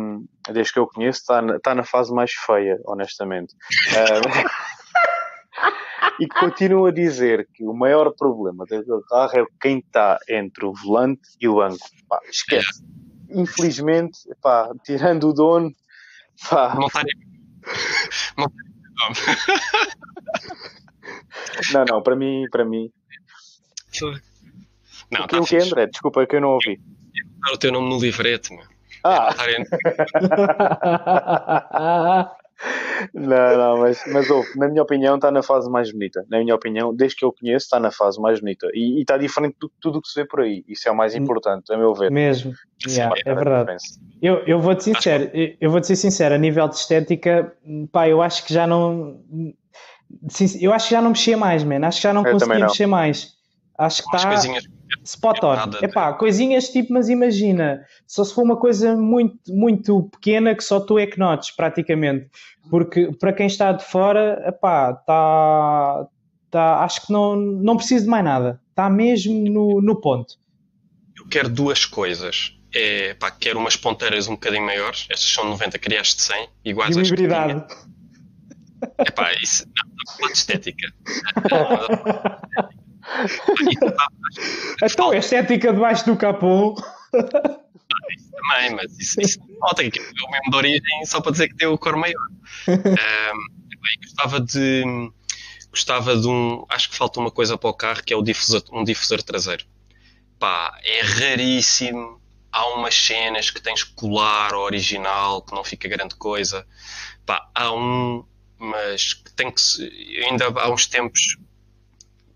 desde 0.50 0.72
que 0.72 0.80
eu 0.80 0.86
conheço, 0.88 1.20
está 1.20 1.40
na, 1.40 1.56
está 1.56 1.72
na 1.76 1.84
fase 1.84 2.12
mais 2.12 2.32
feia, 2.32 2.76
honestamente. 2.84 3.54
uh, 3.92 4.82
e 6.18 6.26
continuo 6.26 6.86
a 6.86 6.90
dizer 6.90 7.48
que 7.54 7.64
o 7.64 7.72
maior 7.72 8.12
problema 8.16 8.64
daquele 8.68 9.02
carro 9.08 9.38
é 9.38 9.44
quem 9.60 9.78
está 9.78 10.18
entre 10.28 10.66
o 10.66 10.72
volante 10.72 11.22
e 11.40 11.46
o 11.46 11.54
banco. 11.54 11.88
Pá, 12.08 12.20
esquece. 12.28 12.84
Infelizmente, 13.30 14.18
pá, 14.42 14.72
tirando 14.84 15.28
o 15.28 15.32
dono, 15.32 15.72
pá. 16.50 16.74
Não 16.74 16.88
está. 16.88 17.02
Não 18.36 18.46
Não, 21.72 21.84
não, 21.88 22.02
para 22.02 22.16
mim, 22.16 22.46
para 22.50 22.64
mim. 22.64 22.90
Não, 25.10 25.20
o 25.20 25.26
que, 25.26 25.36
tá 25.36 25.40
o 25.40 25.44
que 25.44 25.56
André? 25.56 25.86
Desculpa, 25.86 26.22
é 26.22 26.26
que 26.26 26.36
eu 26.36 26.40
não 26.40 26.50
ouvi. 26.50 26.80
o 27.52 27.58
teu 27.58 27.72
nome 27.72 27.88
no 27.88 27.98
livrete, 27.98 28.54
meu. 28.54 28.64
Ah! 29.04 29.34
não, 33.12 33.58
não, 33.58 33.78
mas, 33.78 34.00
mas 34.12 34.30
ouve, 34.30 34.48
na 34.56 34.68
minha 34.68 34.82
opinião 34.82 35.16
está 35.16 35.30
na 35.30 35.42
fase 35.42 35.68
mais 35.68 35.90
bonita. 35.90 36.24
Na 36.30 36.38
minha 36.38 36.54
opinião, 36.54 36.94
desde 36.94 37.16
que 37.16 37.24
eu 37.24 37.32
conheço, 37.32 37.64
está 37.64 37.80
na 37.80 37.90
fase 37.90 38.20
mais 38.20 38.40
bonita. 38.40 38.68
E, 38.72 39.00
está 39.00 39.18
diferente 39.18 39.56
de 39.60 39.68
tudo 39.80 39.98
o 39.98 40.02
que 40.02 40.08
se 40.08 40.20
vê 40.20 40.26
por 40.26 40.40
aí. 40.40 40.64
Isso 40.68 40.88
é 40.88 40.92
o 40.92 40.96
mais 40.96 41.14
importante, 41.14 41.72
a 41.72 41.76
meu 41.76 41.94
ver. 41.94 42.10
Mesmo, 42.10 42.52
yeah, 42.86 43.14
é, 43.26 43.30
é 43.30 43.34
verdade. 43.34 43.76
Eu, 44.20 44.36
eu 44.46 44.60
vou-te 44.60 44.84
sincero, 44.84 45.30
eu 45.60 45.70
vou-te 45.70 45.86
ser 45.86 45.96
sincero, 45.96 46.34
a 46.34 46.38
nível 46.38 46.68
de 46.68 46.76
estética, 46.76 47.52
pá, 47.90 48.08
eu 48.08 48.22
acho 48.22 48.46
que 48.46 48.54
já 48.54 48.66
não. 48.66 49.20
Eu 50.60 50.72
acho 50.72 50.88
que 50.88 50.94
já 50.94 51.02
não 51.02 51.10
mexia 51.10 51.36
mais, 51.36 51.64
man. 51.64 51.86
Acho 51.86 51.98
que 51.98 52.02
já 52.04 52.12
não 52.12 52.24
eu 52.24 52.32
conseguia 52.32 52.60
mexer 52.60 52.86
mais. 52.86 53.32
Acho 53.78 54.02
que 54.02 54.16
está 54.16 54.38
spot 55.04 55.42
on. 55.42 55.56
É 55.80 55.88
pá, 55.88 56.12
coisinhas 56.12 56.68
tipo, 56.68 56.92
mas 56.92 57.08
imagina, 57.08 57.84
só 58.06 58.24
se 58.24 58.34
for 58.34 58.42
uma 58.42 58.56
coisa 58.56 58.96
muito, 58.96 59.38
muito 59.48 60.02
pequena 60.04 60.54
que 60.54 60.62
só 60.62 60.80
tu 60.80 60.98
é 60.98 61.06
que 61.06 61.18
notes, 61.18 61.50
praticamente. 61.50 62.30
Porque 62.70 63.12
para 63.18 63.32
quem 63.32 63.46
está 63.46 63.72
de 63.72 63.84
fora, 63.84 64.42
epá, 64.46 64.94
tá, 64.94 66.06
tá, 66.50 66.84
acho 66.84 67.06
que 67.06 67.12
não, 67.12 67.36
não 67.36 67.76
preciso 67.76 68.04
de 68.04 68.10
mais 68.10 68.24
nada. 68.24 68.60
Está 68.70 68.88
mesmo 68.88 69.34
no, 69.50 69.80
no 69.80 70.00
ponto. 70.00 70.34
Eu 71.16 71.26
quero 71.26 71.48
duas 71.48 71.84
coisas. 71.84 72.56
É, 72.74 73.14
pá, 73.14 73.30
quero 73.30 73.58
umas 73.58 73.76
ponteiras 73.76 74.28
um 74.28 74.32
bocadinho 74.32 74.64
maiores. 74.64 75.06
Estas 75.10 75.30
são 75.30 75.44
90, 75.44 75.78
criaste 75.78 76.16
de 76.16 76.22
100, 76.22 76.48
iguais 76.64 76.96
às 76.96 77.10
que 77.10 77.16
tinha. 77.16 77.66
É 78.98 79.10
pá, 79.10 79.32
isso 79.40 79.66
não, 79.66 80.26
não 80.26 80.32
estética. 80.32 80.92
então, 84.82 85.10
a 85.10 85.16
estética 85.16 85.72
debaixo 85.72 86.06
do 86.06 86.16
capô. 86.16 86.74
isso 86.74 88.30
também, 88.30 88.74
mas 88.74 88.98
isso, 88.98 89.20
isso 89.20 89.38
nota 89.60 89.88
que 89.88 89.98
é 89.98 90.02
o 90.02 90.30
mesmo 90.30 90.50
de 90.50 90.56
origem 90.56 91.04
só 91.06 91.20
para 91.20 91.32
dizer 91.32 91.48
que 91.48 91.56
tem 91.56 91.68
o 91.68 91.78
cor 91.78 91.96
maior. 91.96 92.28
Um, 93.82 94.00
gostava 94.04 94.40
de. 94.40 94.84
Gostava 95.70 96.16
de 96.16 96.28
um. 96.28 96.64
Acho 96.68 96.90
que 96.90 96.96
falta 96.96 97.18
uma 97.18 97.30
coisa 97.30 97.58
para 97.58 97.70
o 97.70 97.74
carro 97.74 98.02
que 98.02 98.12
é 98.12 98.16
o 98.16 98.22
difusor, 98.22 98.62
um 98.72 98.84
difusor 98.84 99.22
traseiro. 99.22 99.64
Pá, 100.38 100.78
é 100.84 101.00
raríssimo. 101.02 102.20
Há 102.50 102.66
umas 102.74 102.94
cenas 102.94 103.50
que 103.50 103.60
tens 103.60 103.82
colar 103.82 104.54
original, 104.54 105.42
que 105.42 105.54
não 105.54 105.64
fica 105.64 105.88
grande 105.88 106.14
coisa. 106.14 106.66
Pá, 107.24 107.50
há 107.54 107.72
um, 107.72 108.24
mas 108.58 109.14
que 109.14 109.32
tem 109.32 109.50
que. 109.50 109.62
Ainda 110.26 110.46
há 110.46 110.70
uns 110.70 110.86
tempos 110.86 111.36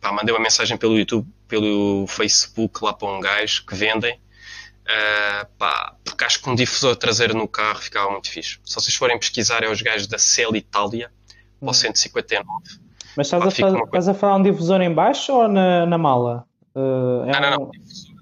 pá, 0.07 0.13
mandei 0.13 0.33
uma 0.35 0.41
mensagem 0.41 0.77
pelo 0.77 0.97
YouTube, 0.97 1.27
pelo 1.49 2.07
Facebook 2.07 2.85
lá 2.85 2.93
para 2.93 3.09
um 3.09 3.21
gajo 3.21 3.65
que 3.67 3.75
vendem. 3.75 4.15
Uh, 4.15 5.47
pá, 5.59 5.97
porque 6.05 6.25
acho 6.25 6.41
que 6.41 6.49
um 6.49 6.55
difusor 6.55 6.95
traseiro 6.95 7.37
no 7.37 7.49
carro 7.49 7.81
ficava 7.81 8.09
muito 8.11 8.31
fixe. 8.31 8.59
Se 8.65 8.75
vocês 8.75 8.95
forem 8.95 9.19
pesquisar, 9.19 9.65
é 9.65 9.69
os 9.69 9.83
gajos 9.83 10.07
da 10.07 10.19
Cell 10.19 10.55
Itália, 10.55 11.11
para 11.59 11.71
o 11.71 11.75
159. 11.75 12.49
Hum. 12.49 12.87
Mas 13.17 13.27
estás, 13.27 13.43
pá, 13.43 13.49
a, 13.49 13.51
fazer, 13.51 13.83
estás 13.83 14.09
a 14.09 14.15
falar 14.15 14.37
um 14.37 14.43
difusor 14.43 14.81
em 14.81 14.93
baixo 14.93 15.33
ou 15.33 15.49
na, 15.49 15.87
na 15.87 15.99
mala? 15.99 16.45
Uh, 16.75 17.29
é 17.29 17.33
não, 17.33 17.41
não, 17.41 17.51
não. 17.51 17.71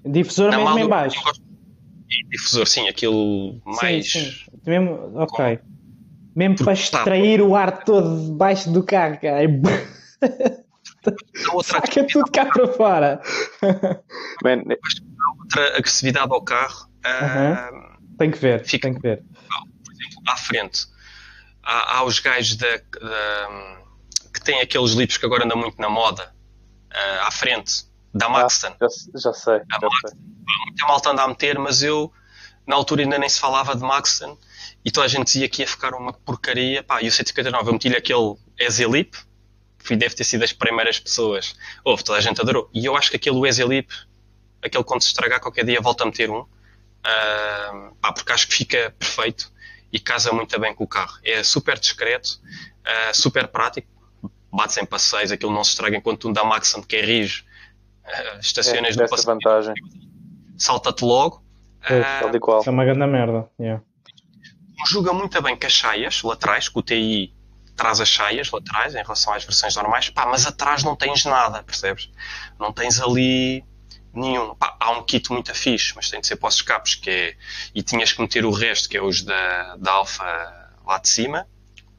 Um... 0.05 0.11
Difusor, 0.11 0.49
mesmo 0.49 0.65
mala, 0.65 0.81
em 0.81 0.87
baixo? 0.87 1.21
Difusor, 2.29 2.65
sim, 2.65 2.87
aquilo 2.87 3.61
mais... 3.65 4.11
Sim, 4.11 4.21
sim. 4.23 4.33
Mesmo, 4.65 5.11
ok. 5.15 5.57
Com... 5.57 5.75
Mesmo 6.35 6.57
para 6.63 6.73
extrair 6.73 7.41
o 7.41 7.55
ar 7.55 7.83
todo 7.83 8.31
debaixo 8.31 8.71
do 8.71 8.83
carro, 8.83 9.19
cara. 9.21 9.47
outra 11.53 11.81
Saca 11.81 12.07
tudo 12.07 12.31
cá 12.31 12.45
para 12.45 12.67
fora. 12.73 13.21
Man, 14.43 14.63
outra 15.39 15.77
agressividade 15.77 16.31
ao 16.31 16.41
carro. 16.43 16.89
Uh, 17.05 18.17
tem 18.17 18.31
que 18.31 18.37
ver, 18.37 18.63
fica, 18.63 18.87
tem 18.87 18.95
que 18.95 19.01
ver. 19.01 19.23
Por 19.83 19.93
exemplo, 19.93 20.23
à 20.27 20.37
frente, 20.37 20.87
há, 21.63 21.97
há 21.97 22.03
os 22.03 22.19
gajos 22.19 22.55
da, 22.55 22.77
da, 22.77 23.49
que 24.33 24.41
têm 24.41 24.61
aqueles 24.61 24.91
lips 24.91 25.17
que 25.17 25.25
agora 25.25 25.45
andam 25.45 25.57
muito 25.57 25.79
na 25.79 25.89
moda. 25.89 26.33
Uh, 26.91 27.27
à 27.27 27.31
frente, 27.31 27.85
da 28.13 28.29
Maxton. 28.29 28.67
Ah, 28.69 28.77
já, 28.79 29.19
já, 29.19 29.33
sei. 29.33 29.59
Já 29.59 29.79
Maxton. 29.81 30.07
sei. 30.07 30.19
Muita 30.67 30.87
malta 30.87 31.09
anda 31.11 31.23
a 31.23 31.27
meter, 31.27 31.59
mas 31.59 31.83
eu, 31.83 32.11
na 32.65 32.75
altura, 32.75 33.01
ainda 33.01 33.17
nem 33.17 33.27
se 33.27 33.39
falava 33.39 33.75
de 33.75 33.81
Maxton. 33.81 34.37
E 34.83 34.91
toda 34.91 35.05
a 35.05 35.09
gente 35.09 35.25
dizia 35.25 35.49
que 35.49 35.61
ia 35.61 35.67
ficar 35.67 35.93
uma 35.93 36.13
porcaria. 36.13 36.81
Pá, 36.83 37.01
e 37.01 37.07
o 37.07 37.11
159, 37.11 37.69
eu 37.69 37.73
meti-lhe 37.73 37.97
aquele 37.97 38.35
fui, 38.57 39.25
deve 39.93 40.15
ter 40.15 40.23
sido 40.23 40.41
das 40.41 40.53
primeiras 40.53 40.99
pessoas. 40.99 41.55
Houve, 41.83 42.03
toda 42.03 42.17
a 42.17 42.21
gente 42.21 42.41
adorou. 42.41 42.69
E 42.73 42.85
eu 42.85 42.95
acho 42.95 43.09
que 43.09 43.17
aquele 43.17 43.37
Wesley 43.37 43.67
Lip, 43.67 43.93
aquele 44.63 44.83
quando 44.83 45.01
se 45.01 45.09
estragar 45.09 45.39
qualquer 45.39 45.65
dia, 45.65 45.81
volta 45.81 46.03
a 46.03 46.05
meter 46.07 46.29
um. 46.29 46.39
Uh, 46.39 47.95
pá, 48.01 48.11
porque 48.13 48.31
acho 48.31 48.47
que 48.47 48.55
fica 48.55 48.95
perfeito 48.97 49.51
e 49.91 49.99
casa 49.99 50.31
muito 50.31 50.59
bem 50.59 50.73
com 50.73 50.83
o 50.83 50.87
carro. 50.87 51.19
É 51.23 51.43
super 51.43 51.77
discreto, 51.77 52.39
uh, 52.81 53.13
super 53.13 53.47
prático. 53.47 53.87
Bate 54.51 54.79
em 54.79 54.85
passeios, 54.85 55.31
aquilo 55.31 55.53
não 55.53 55.63
se 55.63 55.71
estraga 55.71 55.97
enquanto 55.97 56.29
um 56.29 56.33
da 56.33 56.43
Maxon 56.43 56.81
que 56.81 56.95
é 56.95 57.05
rijo. 57.05 57.43
Uh, 58.05 58.39
estacionas 58.39 58.97
é, 58.97 59.03
no 59.03 59.09
passeio. 59.09 59.27
vantagem. 59.35 59.73
Salta-te 60.57 61.03
logo. 61.03 61.43
É, 61.83 62.25
uh, 62.25 62.59
Isso 62.59 62.69
é 62.69 62.71
uma 62.71 62.85
grande 62.85 63.05
merda. 63.05 63.49
Yeah. 63.59 63.83
Conjuga 64.79 65.13
muito 65.13 65.39
bem 65.41 65.55
com 65.55 65.67
as 65.67 65.73
chaias 65.73 66.23
laterais, 66.23 66.69
com 66.69 66.79
o 66.79 66.83
TI 66.83 67.34
traz 67.75 67.99
as 67.99 68.09
cheias 68.09 68.49
laterais 68.51 68.95
em 68.95 69.01
relação 69.01 69.33
às 69.33 69.43
versões 69.43 69.75
normais, 69.75 70.09
pá, 70.09 70.25
mas 70.25 70.45
atrás 70.45 70.83
não 70.83 70.95
tens 70.95 71.25
nada, 71.25 71.63
percebes? 71.63 72.09
Não 72.59 72.71
tens 72.71 72.99
ali 72.99 73.63
nenhum. 74.13 74.55
Pá, 74.55 74.75
há 74.79 74.91
um 74.91 75.03
kit 75.03 75.31
muito 75.31 75.53
fixe, 75.53 75.93
mas 75.95 76.09
tem 76.09 76.21
de 76.21 76.27
ser 76.27 76.37
para 76.37 76.49
os 76.49 76.55
escapes, 76.55 76.95
que 76.95 77.09
é, 77.09 77.35
e 77.73 77.83
tinhas 77.83 78.13
que 78.13 78.21
meter 78.21 78.45
o 78.45 78.51
resto, 78.51 78.89
que 78.89 78.97
é 78.97 79.01
os 79.01 79.21
da, 79.21 79.75
da 79.77 79.91
Alfa 79.91 80.71
lá 80.85 80.97
de 80.99 81.09
cima, 81.09 81.47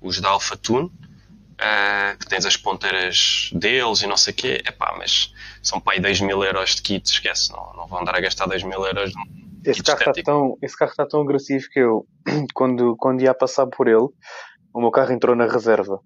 os 0.01 0.21
da 0.21 0.31
Alfa 0.31 0.57
Tune, 0.57 0.87
uh, 0.87 2.19
que 2.19 2.27
tens 2.27 2.47
as 2.47 2.57
ponteiras 2.57 3.51
deles 3.53 4.03
e 4.03 4.07
não 4.07 4.17
sei 4.17 4.33
o 4.33 4.37
quê, 4.37 4.63
é 4.65 4.71
pá, 4.71 4.95
mas 4.97 5.33
são 5.63 5.81
pá, 5.81 5.93
aí 5.93 6.01
2 6.01 6.21
mil 6.21 6.43
euros 6.43 6.77
de 6.77 6.83
kit, 6.83 7.07
esquece, 7.07 7.53
não, 7.53 7.75
não 7.75 7.87
vão 7.87 8.01
andar 8.01 8.17
a 8.17 8.21
gastar 8.21 8.47
2 8.47 8.63
mil 8.63 8.85
euros 8.85 9.13
esse 9.67 9.83
carro, 9.83 9.99
está 9.99 10.13
tão, 10.23 10.57
esse 10.63 10.77
carro 10.77 10.91
está 10.93 11.05
tão 11.05 11.21
agressivo 11.23 11.67
que 11.71 11.81
eu, 11.81 12.07
quando, 12.55 12.97
quando 12.97 13.23
ia 13.23 13.35
passar 13.35 13.67
por 13.67 13.89
ele, 13.89 14.09
o 14.77 14.81
meu 14.81 14.91
carro 14.91 15.13
entrou 15.13 15.35
na 15.35 15.47
reserva. 15.47 16.01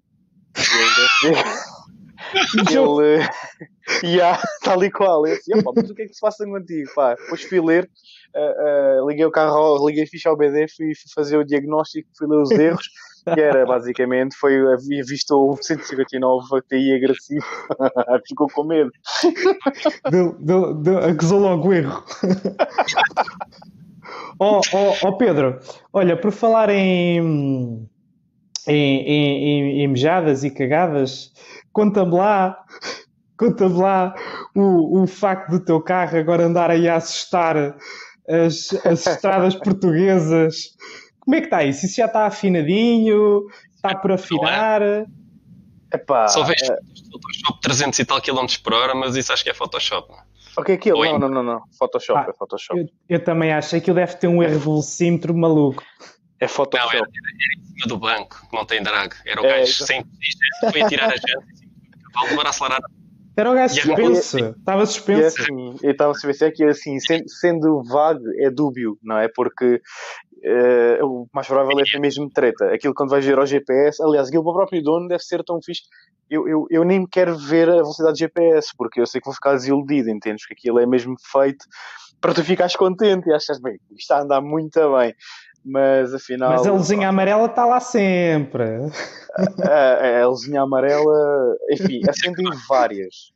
E 1.25 1.27
ele. 2.73 3.27
yeah, 4.01 4.41
tal 4.63 4.81
e 4.81 4.89
qual. 4.89 5.27
Eu 5.27 5.35
disse, 5.35 5.51
mas 5.53 5.89
o 5.89 5.93
que 5.93 6.03
é 6.03 6.07
que 6.07 6.13
se 6.13 6.21
passa 6.21 6.45
contigo? 6.45 6.89
Pá, 6.95 7.15
depois 7.15 7.43
fui 7.43 7.59
ler, 7.59 7.89
uh, 8.33 9.03
uh, 9.03 9.09
liguei 9.09 9.25
o 9.25 9.31
carro, 9.31 9.85
liguei 9.85 10.05
a 10.05 10.07
ficha 10.07 10.29
ao 10.29 10.37
BD, 10.37 10.69
fui, 10.69 10.95
fui 10.95 11.11
fazer 11.13 11.35
o 11.35 11.43
diagnóstico, 11.43 12.07
fui 12.17 12.27
ler 12.27 12.41
os 12.41 12.51
erros, 12.51 12.87
que 13.33 13.41
era 13.41 13.65
basicamente, 13.65 14.37
foi, 14.37 14.55
havia 14.73 15.03
visto 15.03 15.31
o 15.31 15.57
159 15.61 16.61
TI 16.69 16.93
agressivo, 16.93 17.45
ficou 18.25 18.47
com 18.47 18.63
medo. 18.63 18.91
Deu, 20.09 20.37
deu, 20.39 20.73
deu, 20.75 20.97
acusou 20.99 21.41
logo 21.41 21.67
o 21.67 21.73
erro. 21.73 22.05
oh, 24.39 24.61
oh, 24.73 25.07
oh 25.07 25.17
Pedro, 25.17 25.59
olha, 25.91 26.15
por 26.15 26.31
falar 26.31 26.69
em 26.69 27.89
em, 28.67 29.01
em, 29.01 29.81
em 29.81 29.87
mejadas 29.87 30.43
e 30.43 30.51
cagadas, 30.51 31.31
conta-me 31.71 32.15
lá, 32.15 32.57
conta-me 33.37 33.77
lá 33.77 34.13
o, 34.55 35.01
o 35.01 35.07
facto 35.07 35.49
do 35.51 35.59
teu 35.59 35.81
carro 35.81 36.17
agora 36.17 36.45
andar 36.45 36.69
aí 36.69 36.87
a 36.87 36.95
assustar 36.95 37.75
as, 38.27 38.73
as 38.85 39.07
estradas 39.07 39.55
portuguesas. 39.61 40.75
Como 41.19 41.35
é 41.35 41.39
que 41.39 41.47
está 41.47 41.63
isso? 41.63 41.85
Isso 41.85 41.95
já 41.95 42.05
está 42.05 42.25
afinadinho? 42.25 43.47
Está 43.75 43.95
por 43.95 44.11
afinar? 44.11 44.81
Epá, 45.93 46.27
Só 46.27 46.43
vejo 46.43 46.71
é... 46.71 46.77
Photoshop 47.11 47.61
300 47.61 47.99
e 47.99 48.05
tal 48.05 48.21
km 48.21 48.45
por 48.63 48.73
hora, 48.73 48.95
mas 48.95 49.15
isso 49.15 49.33
acho 49.33 49.43
que 49.43 49.49
é 49.49 49.53
Photoshop. 49.53 50.13
O 50.57 50.63
que 50.63 50.73
é 50.73 50.75
aquilo? 50.75 51.03
Não, 51.03 51.19
não, 51.19 51.29
não, 51.29 51.43
não. 51.43 51.61
Photoshop, 51.77 52.19
ah, 52.19 52.29
é 52.29 52.33
Photoshop. 52.33 52.79
Eu, 52.79 52.87
eu, 53.09 53.23
também 53.23 53.51
acho. 53.51 53.75
Aquilo 53.75 53.95
deve 53.95 54.15
ter 54.15 54.27
um 54.27 54.41
erro 54.41 54.59
velocímetro 54.59 55.35
maluco. 55.35 55.83
É 56.41 56.47
Photoshop. 56.47 56.93
Não, 56.93 56.99
era, 56.99 57.07
era, 57.07 57.59
em 57.59 57.63
cima 57.63 57.87
do 57.87 57.97
banco, 57.97 58.47
que 58.49 58.55
não 58.55 58.65
tem 58.65 58.81
drag. 58.81 59.13
Era 59.25 59.41
o 59.41 59.45
é, 59.45 59.59
gajo 59.59 59.85
sem 59.85 60.03
foi 60.71 60.83
tirar 60.85 61.05
a 61.05 61.15
janta 61.15 61.45
e 61.53 62.29
levar 62.29 62.47
a 62.47 62.49
acelerar. 62.49 62.81
Era 63.37 63.51
o 63.51 63.53
gajo 63.53 63.75
suspenso, 63.75 64.37
estava 64.37 64.85
suspenso. 64.85 65.21
E 65.21 65.43
assim, 65.43 65.75
eu 65.83 65.91
estava 65.91 66.13
suspenso, 66.13 66.45
é 66.45 66.51
que 66.51 66.63
assim, 66.63 66.99
sendo, 66.99 67.29
sendo 67.29 67.83
vago, 67.83 68.23
é 68.39 68.49
dúbio, 68.49 68.97
não 69.01 69.17
é? 69.17 69.29
Porque 69.33 69.75
uh, 69.75 71.05
o 71.05 71.27
mais 71.31 71.47
provável 71.47 71.79
é 71.79 71.83
ter 71.83 71.99
mesmo 71.99 72.29
treta. 72.29 72.73
Aquilo 72.73 72.93
quando 72.93 73.11
vais 73.11 73.23
ver 73.23 73.37
ao 73.37 73.45
GPS, 73.45 74.01
aliás, 74.03 74.27
aquilo 74.27 74.43
para 74.43 74.51
o 74.51 74.55
próprio 74.55 74.81
dono 74.81 75.07
deve 75.07 75.23
ser 75.23 75.43
tão 75.43 75.61
fixe. 75.63 75.83
Eu, 76.29 76.47
eu, 76.47 76.65
eu 76.69 76.83
nem 76.83 77.05
quero 77.05 77.37
ver 77.37 77.69
a 77.69 77.75
velocidade 77.75 78.15
de 78.15 78.19
GPS, 78.21 78.71
porque 78.75 78.99
eu 78.99 79.05
sei 79.05 79.21
que 79.21 79.25
vou 79.25 79.33
ficar 79.35 79.53
desiludido, 79.53 80.09
entendes? 80.09 80.45
Que 80.45 80.53
aquilo 80.53 80.79
é 80.79 80.85
mesmo 80.85 81.15
feito 81.31 81.65
para 82.19 82.33
tu 82.33 82.43
ficares 82.43 82.75
contente 82.75 83.29
e 83.29 83.33
achas, 83.33 83.59
bem, 83.59 83.73
isto 83.73 83.99
está 83.99 84.17
a 84.17 84.21
andar 84.21 84.41
muito 84.41 84.79
bem 84.97 85.15
mas 85.63 86.13
afinal. 86.13 86.51
Mas 86.51 86.65
a 86.65 86.71
luzinha 86.71 87.09
amarela 87.09 87.45
está 87.45 87.65
lá 87.65 87.79
sempre. 87.79 88.63
A, 89.63 89.69
a, 89.69 90.23
a 90.23 90.27
luzinha 90.27 90.61
amarela, 90.61 91.55
enfim, 91.71 92.01
acendem 92.09 92.45
várias. 92.67 93.31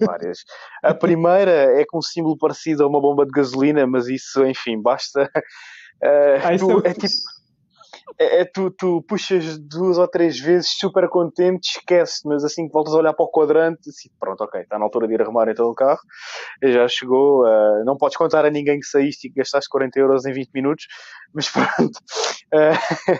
várias. 0.00 0.38
A 0.82 0.94
primeira 0.94 1.50
é 1.80 1.84
com 1.84 1.98
um 1.98 2.02
símbolo 2.02 2.36
parecido 2.36 2.84
a 2.84 2.86
uma 2.86 3.00
bomba 3.00 3.24
de 3.24 3.32
gasolina, 3.32 3.86
mas 3.86 4.06
isso, 4.08 4.44
enfim, 4.44 4.80
basta. 4.80 5.30
Uh, 6.02 6.58
tu, 6.58 6.86
é 6.86 6.94
tipo 6.94 7.12
é, 8.18 8.40
é, 8.40 8.44
tu, 8.44 8.70
tu 8.70 9.02
puxas 9.02 9.58
duas 9.58 9.98
ou 9.98 10.08
três 10.08 10.38
vezes 10.38 10.70
super 10.76 11.08
contente, 11.08 11.70
esquece, 11.76 12.20
mas 12.26 12.44
assim 12.44 12.66
que 12.66 12.72
voltas 12.72 12.94
a 12.94 12.98
olhar 12.98 13.12
para 13.12 13.24
o 13.24 13.30
quadrante, 13.30 13.88
assim, 13.88 14.08
pronto, 14.18 14.42
ok, 14.42 14.62
está 14.62 14.78
na 14.78 14.84
altura 14.84 15.08
de 15.08 15.14
ir 15.14 15.22
arrumar 15.22 15.48
então 15.48 15.66
o 15.66 15.74
carro, 15.74 16.00
já 16.62 16.86
chegou, 16.88 17.44
uh, 17.44 17.84
não 17.84 17.96
podes 17.96 18.16
contar 18.16 18.44
a 18.44 18.50
ninguém 18.50 18.78
que 18.78 18.86
saíste 18.86 19.28
e 19.28 19.30
que 19.30 19.38
gastaste 19.38 19.68
40 19.70 19.98
euros 19.98 20.26
em 20.26 20.32
20 20.32 20.50
minutos, 20.52 20.86
mas 21.34 21.48
pronto, 21.50 21.98
uh, 22.54 23.18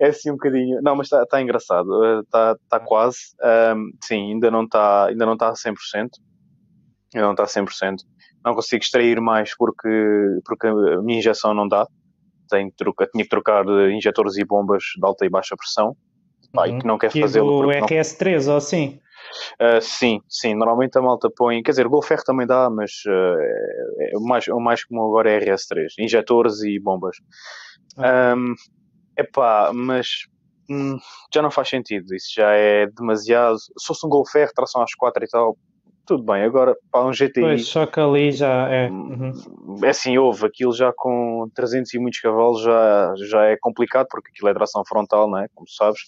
é 0.00 0.08
assim 0.08 0.30
um 0.30 0.34
bocadinho, 0.34 0.80
não, 0.82 0.96
mas 0.96 1.06
está 1.06 1.24
tá 1.26 1.40
engraçado, 1.40 2.20
está 2.20 2.52
uh, 2.52 2.58
tá 2.68 2.80
quase, 2.80 3.18
sim, 4.04 4.32
ainda 4.32 4.50
não 4.50 4.64
está 4.64 5.06
ainda 5.06 5.26
não 5.26 5.34
está 5.34 5.48
a 5.48 5.54
100%, 5.54 5.74
ainda 7.14 7.26
não 7.26 7.32
está 7.32 7.44
a 7.44 7.46
100%, 7.46 7.96
não 8.44 8.54
consigo 8.54 8.82
extrair 8.82 9.20
mais 9.20 9.56
porque, 9.56 9.88
porque 10.44 10.66
a 10.66 11.02
minha 11.02 11.18
injeção 11.18 11.54
não 11.54 11.68
dá, 11.68 11.86
tem 12.52 12.70
que 12.70 12.76
trocar, 12.76 13.06
tinha 13.08 13.24
que 13.24 13.30
trocar 13.30 13.64
injetores 13.90 14.36
e 14.36 14.44
bombas 14.44 14.82
de 14.96 15.06
alta 15.06 15.24
e 15.24 15.30
baixa 15.30 15.56
pressão. 15.56 15.96
Pá, 16.52 16.66
uhum. 16.66 16.76
e 16.76 16.80
que 16.80 16.86
não 16.86 16.98
quer 16.98 17.10
fazê-lo. 17.10 17.66
O 17.66 17.68
RS3 17.68 18.50
ou 18.50 18.56
assim? 18.56 19.00
Uh, 19.54 19.80
sim, 19.80 20.20
sim. 20.28 20.54
Normalmente 20.54 20.98
a 20.98 21.02
malta 21.02 21.30
põe. 21.34 21.62
Quer 21.62 21.70
dizer, 21.70 21.86
o 21.86 21.90
Golfer 21.90 22.22
também 22.22 22.46
dá, 22.46 22.68
mas 22.68 22.90
uh, 23.06 23.40
é, 24.00 24.16
o, 24.16 24.20
mais, 24.20 24.46
o 24.48 24.60
mais 24.60 24.84
comum 24.84 25.06
agora 25.06 25.30
é 25.30 25.40
RS3. 25.40 25.86
Injetores 25.98 26.62
e 26.62 26.78
bombas. 26.78 27.16
Ah. 27.96 28.34
Um, 28.36 28.54
epá, 29.18 29.70
mas 29.72 30.26
hum, 30.70 30.98
já 31.32 31.40
não 31.40 31.50
faz 31.50 31.68
sentido. 31.68 32.14
Isso 32.14 32.32
já 32.34 32.52
é 32.52 32.86
demasiado. 32.86 33.58
Se 33.58 33.86
fosse 33.86 34.06
um 34.06 34.10
Golfer, 34.10 34.52
tração 34.52 34.82
às 34.82 34.94
4 34.94 35.24
e 35.24 35.28
tal, 35.28 35.56
tudo 36.12 36.24
bem, 36.24 36.42
agora 36.42 36.76
para 36.90 37.06
um 37.06 37.10
GTI. 37.10 37.40
Pois, 37.40 37.66
só 37.66 37.86
que 37.86 37.98
ali 37.98 38.32
já 38.32 38.68
é. 38.68 38.90
Uhum. 38.90 39.32
É 39.82 39.88
assim, 39.88 40.18
houve 40.18 40.44
aquilo 40.44 40.74
já 40.74 40.92
com 40.94 41.48
300 41.54 41.94
e 41.94 41.98
muitos 41.98 42.20
cavalos 42.20 42.62
já, 42.62 43.14
já 43.30 43.44
é 43.46 43.56
complicado, 43.58 44.06
porque 44.10 44.30
aquilo 44.30 44.48
é 44.50 44.54
tração 44.54 44.82
frontal, 44.86 45.30
não 45.30 45.38
é? 45.38 45.46
Como 45.54 45.66
sabes. 45.68 46.00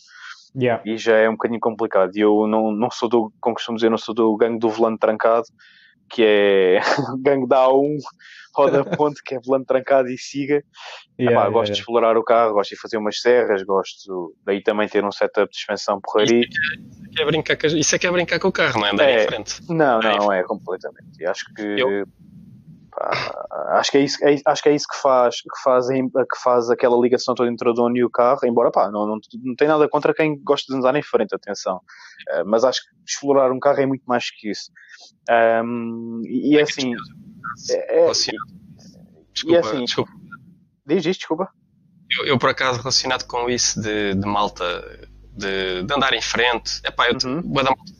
Yeah. 0.55 0.83
E 0.85 0.99
já 0.99 1.17
é 1.17 1.29
um 1.29 1.33
bocadinho 1.33 1.59
complicado. 1.59 2.11
E 2.15 2.21
eu 2.21 2.47
não, 2.47 2.71
não 2.71 2.91
sou 2.91 3.09
do, 3.09 3.33
como 3.41 3.55
costumo 3.55 3.77
dizer, 3.77 3.89
não 3.89 3.97
sou 3.97 4.15
do 4.15 4.37
gangue 4.37 4.59
do 4.59 4.69
volante 4.69 5.01
trancado, 5.01 5.47
que 6.11 6.23
é 6.23 6.81
gangue 7.25 7.49
da 7.49 7.65
A1 7.65 7.97
roda 8.55 8.85
ponte, 8.85 9.23
que 9.25 9.35
é 9.35 9.41
volante 9.41 9.67
trancado 9.67 10.09
e 10.09 10.19
siga. 10.19 10.63
Yeah, 11.19 11.33
Epá, 11.33 11.41
yeah, 11.41 11.51
gosto 11.51 11.71
yeah. 11.71 11.73
de 11.73 11.79
explorar 11.81 12.17
o 12.17 12.23
carro, 12.23 12.53
gosto 12.53 12.71
de 12.75 12.81
fazer 12.81 12.99
umas 12.99 13.21
serras, 13.21 13.63
gosto 13.63 14.35
daí 14.45 14.63
também 14.63 14.87
ter 14.87 15.05
um 15.05 15.11
setup 15.11 15.51
de 15.51 15.57
suspensão 15.57 16.01
porraria. 16.01 16.47
Isso, 17.15 17.19
é, 17.19 17.23
é 17.23 17.27
brincar 17.27 17.57
com, 17.57 17.67
isso 17.67 17.95
é 17.95 17.99
que 17.99 18.07
é 18.07 18.11
brincar 18.11 18.41
com 18.41 18.49
o 18.49 18.53
carro, 18.53 18.81
não 18.81 18.87
é? 18.87 18.91
Andar 18.91 19.09
é, 19.09 19.25
em 19.25 19.27
frente. 19.27 19.63
Não, 19.69 20.01
não, 20.01 20.17
não 20.17 20.33
é 20.33 20.43
completamente. 20.43 21.21
E 21.21 21.27
acho 21.27 21.45
que. 21.55 21.63
Eu... 21.63 22.07
Pá, 22.91 23.47
acho 23.79 23.91
que 23.91 23.99
é 23.99 24.01
isso, 24.03 24.25
é, 24.25 24.37
acho 24.47 24.63
que 24.63 24.69
é 24.69 24.75
isso 24.75 24.87
que 24.89 24.97
faz, 25.01 25.41
que 25.41 25.63
faz, 25.63 25.89
que 25.89 26.43
faz 26.43 26.71
aquela 26.71 26.97
ligação 26.97 27.35
toda 27.35 27.51
entre 27.51 27.69
o 27.69 27.73
dono 27.73 27.97
e 27.97 28.05
o 28.05 28.11
carro, 28.11 28.39
embora 28.45 28.71
pá, 28.71 28.89
não, 28.89 29.05
não, 29.05 29.19
não 29.43 29.57
tem 29.57 29.67
nada 29.67 29.89
contra 29.89 30.15
quem 30.15 30.41
gosta 30.45 30.73
de 30.73 30.79
andar 30.79 30.95
em 30.95 31.03
frente, 31.03 31.35
atenção. 31.35 31.81
Uh, 32.31 32.45
mas 32.47 32.63
acho 32.63 32.81
que 32.83 32.89
explorar 33.05 33.51
um 33.51 33.59
carro 33.59 33.81
é 33.81 33.87
muito 33.87 34.05
mais 34.05 34.31
que 34.31 34.49
isso. 34.51 34.71
Um, 35.65 36.23
e, 36.25 36.55
e 36.55 36.59
é 36.59 36.63
assim. 36.63 36.93
É, 37.71 37.99
é, 37.99 38.11
desculpa, 39.33 39.61
assim, 39.61 39.85
desculpa. 39.85 40.13
Diz 40.87 41.07
isto, 41.07 41.21
desculpa. 41.21 41.49
Eu, 42.11 42.27
eu, 42.27 42.39
por 42.39 42.51
acaso, 42.51 42.79
relacionado 42.79 43.25
com 43.27 43.51
isso 43.51 43.81
de, 43.81 44.15
de 44.15 44.27
malta, 44.27 45.09
de, 45.37 45.83
de, 45.83 45.95
andar 45.95 46.13
em 46.15 46.23
frente, 46.23 46.81
é 46.85 46.91
pá, 46.91 47.09
eu 47.09 47.19
uhum. 47.25 47.43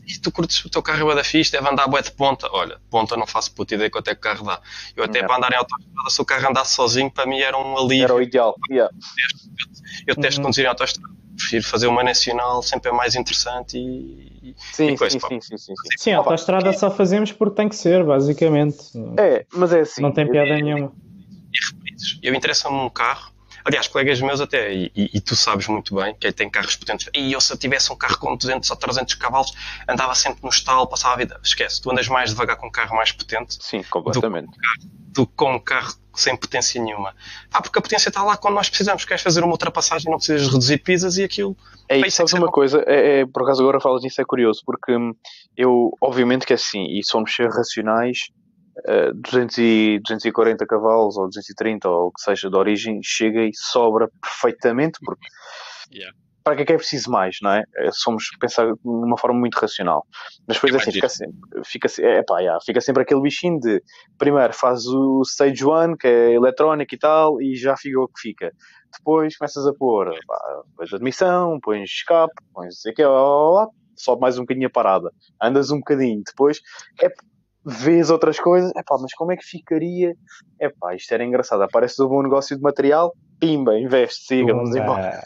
te, 0.07 0.21
tu 0.21 0.31
curtes 0.31 0.65
o 0.65 0.71
teu 0.71 0.83
carro 0.83 1.11
é 1.11 1.15
da 1.15 1.25
fixe, 1.25 1.51
deve 1.51 1.69
andar 1.69 1.89
bué 1.89 2.01
de 2.01 2.13
ponta. 2.13 2.49
Olha, 2.53 2.79
ponta 2.91 3.17
não 3.17 3.27
faço 3.27 3.53
puta 3.53 3.75
ideia 3.75 3.91
quanto 3.91 4.09
é 4.09 4.15
que 4.15 4.21
o 4.21 4.23
carro 4.23 4.47
dá. 4.47 4.61
Eu 4.97 5.05
até 5.05 5.23
para 5.25 5.37
andar 5.37 5.53
em 5.53 5.57
autoestrada, 5.57 6.11
se 6.11 6.23
o 6.23 6.25
carro 6.25 6.49
andasse 6.49 6.75
sozinho, 6.75 7.11
para 7.11 7.27
mim 7.27 7.41
era 7.41 7.59
um 7.59 7.77
alívio. 7.77 8.05
Era 8.05 8.15
o 8.15 8.23
ideal, 8.23 8.55
yeah. 8.71 8.95
Eu, 10.07 10.15
eu 10.15 10.17
testo 10.17 10.39
uhum. 10.39 10.45
conduzir 10.45 10.65
em 10.65 10.69
autoestrada 10.69 11.15
prefiro 11.37 11.65
fazer 11.65 11.87
uma 11.89 12.03
nacional, 12.03 12.63
sempre 12.63 12.91
é 12.91 12.95
mais 12.95 13.15
interessante 13.15 13.77
e, 13.77 14.55
sim, 14.73 14.91
e 14.91 14.97
coisa, 14.97 15.19
sim, 15.19 15.29
sim, 15.29 15.41
sim, 15.41 15.59
sim, 15.59 15.75
sim. 15.75 15.97
Sim, 15.99 16.13
a 16.13 16.19
autostrada 16.19 16.73
só 16.73 16.91
fazemos 16.91 17.33
porque 17.33 17.57
tem 17.57 17.69
que 17.69 17.77
ser, 17.77 18.05
basicamente. 18.05 18.79
É, 19.19 19.45
mas 19.53 19.73
é 19.73 19.81
assim. 19.81 20.01
Não 20.01 20.13
tem 20.13 20.31
piada 20.31 20.55
nenhuma. 20.55 20.93
E 22.23 22.27
eu 22.27 22.35
interessa-me 22.35 22.77
um 22.77 22.91
carro. 22.91 23.34
Aliás, 23.65 23.89
colegas 23.89 24.21
meus 24.21 24.41
até, 24.41 24.73
e, 24.75 24.93
e, 24.95 25.11
e, 25.15 25.21
tu 25.21 25.35
sabes 25.35 25.67
muito 25.69 25.95
bem, 25.95 26.15
que 26.15 26.31
tem 26.33 26.51
carros 26.51 26.77
potentes. 26.77 27.09
E 27.15 27.33
eu, 27.33 27.41
se 27.41 27.53
eu 27.53 27.57
tivesse 27.57 27.91
um 27.91 27.97
carro 27.97 28.19
com 28.19 28.37
200 28.37 28.71
ou 28.71 28.77
300 28.77 29.15
cavalos, 29.15 29.55
andava 29.89 30.15
sempre 30.15 30.43
no 30.43 30.51
estalo, 30.51 30.87
passava 30.87 31.15
a 31.15 31.17
vida. 31.17 31.41
Esquece, 31.43 31.81
tu 31.81 31.91
andas 31.91 32.07
mais 32.09 32.31
devagar 32.31 32.57
com 32.57 32.67
um 32.67 32.71
carro 32.71 32.95
mais 32.95 33.11
potente. 33.11 33.57
Sim, 33.61 33.83
completamente. 33.85 34.51
Do, 35.09 35.23
do 35.23 35.27
com 35.27 35.55
um 35.55 35.59
carro 35.59 35.95
sem 36.15 36.37
potência 36.37 36.81
nenhuma. 36.83 37.15
Ah, 37.53 37.61
porque 37.61 37.79
a 37.79 37.83
potência 37.83 38.09
está 38.09 38.23
lá 38.23 38.37
quando 38.37 38.55
nós 38.55 38.69
precisamos. 38.69 39.05
Queres 39.05 39.23
fazer 39.23 39.43
uma 39.43 39.53
ultrapassagem, 39.53 40.11
não 40.11 40.19
precisas 40.19 40.47
reduzir 40.47 40.79
pisas 40.79 41.17
e 41.17 41.25
aquilo. 41.25 41.57
É 41.89 41.99
isso, 41.99 42.19
sabes 42.19 42.33
uma 42.35 42.51
coisa? 42.51 42.85
É, 42.87 43.21
é, 43.21 43.27
por 43.27 43.43
acaso 43.43 43.63
agora 43.63 43.81
falas 43.81 44.03
nisso, 44.03 44.21
é 44.21 44.25
curioso, 44.25 44.63
porque 44.65 44.95
hum, 44.95 45.15
eu, 45.57 45.91
obviamente 46.01 46.47
que 46.47 46.53
é 46.53 46.57
assim, 46.57 46.87
e 46.87 47.03
somos 47.03 47.35
ser 47.35 47.49
racionais, 47.51 48.29
uh, 48.89 49.15
200 49.15 49.59
e, 49.59 50.01
240 50.01 50.67
cavalos 50.67 51.17
ou 51.17 51.27
230 51.27 51.89
ou 51.89 52.09
o 52.09 52.13
que 52.13 52.23
seja 52.23 52.51
de 52.51 52.57
origem, 52.57 53.01
chega 53.03 53.43
e 53.43 53.51
sobra 53.55 54.09
perfeitamente, 54.21 54.99
porque 55.05 55.27
yeah 55.93 56.15
para 56.45 56.57
que 56.57 56.63
é 56.63 56.65
que 56.67 56.73
é 56.75 56.77
preciso 56.77 57.11
mais, 57.11 57.39
não 57.41 57.51
é? 57.51 57.65
é? 57.79 57.91
Somos 57.91 58.29
pensar 58.39 58.67
de 58.67 58.79
uma 58.85 59.17
forma 59.17 59.41
muito 59.41 59.55
racional. 59.55 60.07
Mas 60.47 60.59
depois 60.59 60.75
assim, 60.75 60.93
fica 60.93 61.09
sempre, 61.09 61.65
fica, 61.65 61.89
é, 62.03 62.23
pá, 62.23 62.41
yeah, 62.41 62.61
fica 62.65 62.83
sempre 62.83 63.03
aquele 63.03 63.23
bichinho 63.23 63.59
de 63.59 63.83
primeiro 64.19 64.53
faz 64.53 64.85
o 64.87 65.23
stage 65.23 65.65
one, 65.65 65.97
que 65.97 66.07
é 66.07 66.33
eletrónico 66.35 66.95
e 66.95 66.99
tal, 66.99 67.41
e 67.41 67.57
já 67.57 67.75
fica 67.79 67.99
o 67.99 68.09
que 68.09 68.21
fica. 68.21 68.53
Depois 68.93 69.37
começas 69.39 69.67
a 69.67 69.73
pôr, 69.73 70.15
pá, 70.27 70.63
pões 70.77 70.93
admissão, 70.93 71.59
pões 71.63 71.89
escape, 71.91 72.35
pões 72.53 72.79
sei 72.83 72.93
que 72.93 73.03
sobe 73.97 74.21
mais 74.21 74.37
um 74.37 74.43
bocadinho 74.43 74.67
a 74.67 74.71
parada, 74.71 75.11
andas 75.43 75.71
um 75.71 75.79
bocadinho, 75.79 76.23
depois 76.27 76.61
é 77.01 77.09
vês 77.65 78.11
outras 78.11 78.39
coisas, 78.39 78.71
é 78.77 78.83
pá, 78.83 78.97
mas 79.01 79.15
como 79.15 79.33
é 79.33 79.37
que 79.37 79.45
ficaria? 79.45 80.15
É 80.61 80.69
pá, 80.69 80.95
isto 80.95 81.13
era 81.13 81.25
engraçado, 81.25 81.63
aparece 81.63 82.03
um 82.03 82.09
bom 82.09 82.23
negócio 82.23 82.57
de 82.57 82.63
material, 82.63 83.15
pimba, 83.41 83.79
investe, 83.79 84.27
siga, 84.27 84.55
vamos 84.55 84.75
embora. 84.75 85.23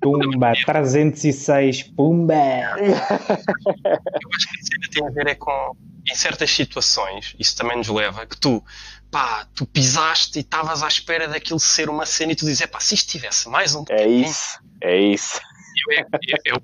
Pumba, 0.00 0.52
306, 0.64 1.82
pumba! 1.94 2.34
Eu 2.34 2.94
acho 2.94 4.48
que 4.48 4.58
isso 4.58 4.70
ainda 4.74 4.88
tem 4.92 5.06
a 5.06 5.10
ver 5.10 5.26
é 5.28 5.34
com, 5.34 5.76
em 6.10 6.14
certas 6.14 6.50
situações, 6.50 7.34
isso 7.38 7.56
também 7.56 7.76
nos 7.76 7.88
leva, 7.88 8.26
que 8.26 8.38
tu, 8.38 8.62
pá, 9.10 9.46
tu 9.54 9.66
pisaste 9.66 10.38
e 10.38 10.42
estavas 10.42 10.82
à 10.82 10.88
espera 10.88 11.28
daquilo 11.28 11.60
ser 11.60 11.88
uma 11.88 12.06
cena 12.06 12.32
e 12.32 12.36
tu 12.36 12.44
dizes, 12.44 12.64
pá, 12.66 12.80
se 12.80 12.94
isto 12.94 13.10
tivesse 13.10 13.48
mais 13.48 13.74
um 13.74 13.84
É 13.88 14.06
isso, 14.06 14.58
é 14.80 14.98
isso. 14.98 15.40
Eu, 15.88 15.98
eu, 15.98 16.06
eu, 16.28 16.38
eu, 16.56 16.62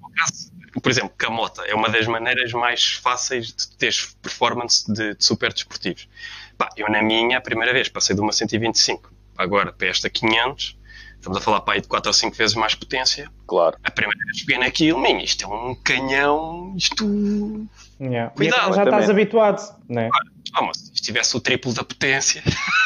por 0.81 0.91
exemplo, 0.91 1.11
Camota 1.17 1.63
é 1.63 1.75
uma 1.75 1.89
das 1.89 2.07
maneiras 2.07 2.53
mais 2.53 2.95
fáceis 2.95 3.53
de 3.53 3.69
ter 3.77 3.95
performance 4.23 4.91
de, 4.93 5.15
de 5.15 5.25
super 5.25 5.53
desportivos. 5.53 6.09
Pá, 6.57 6.69
eu 6.77 6.91
na 6.91 7.03
minha, 7.03 7.39
a 7.39 7.41
primeira 7.41 7.73
vez, 7.73 7.89
passei 7.89 8.15
de 8.15 8.21
uma 8.21 8.33
125 8.33 9.13
agora 9.37 9.73
para 9.73 9.89
esta 9.89 10.11
500, 10.11 10.77
estamos 11.15 11.39
a 11.39 11.41
falar 11.41 11.61
para 11.61 11.75
aí 11.75 11.81
de 11.81 11.89
4 11.89 12.09
ou 12.09 12.13
5 12.13 12.37
vezes 12.37 12.57
mais 12.57 12.75
potência. 12.75 13.31
Claro. 13.47 13.79
A 13.85 13.91
primeira 13.91 14.25
vez 14.25 14.41
que 14.41 14.47
peguei 14.47 14.61
naquilo, 14.61 15.07
isto 15.07 15.45
é 15.45 15.49
um 15.49 15.75
canhão, 15.75 16.75
isto... 16.77 17.69
Yeah. 18.01 18.31
Cuidado. 18.35 18.75
Já 18.75 18.85
estás 18.85 19.11
habituado, 19.11 19.77
não 19.89 20.03
é? 20.03 20.09
Ah, 20.55 20.63
mas 20.63 20.79
se 20.79 21.03
tivesse 21.03 21.37
o 21.37 21.41
triplo 21.41 21.73
da 21.75 21.85
potência, 21.85 22.43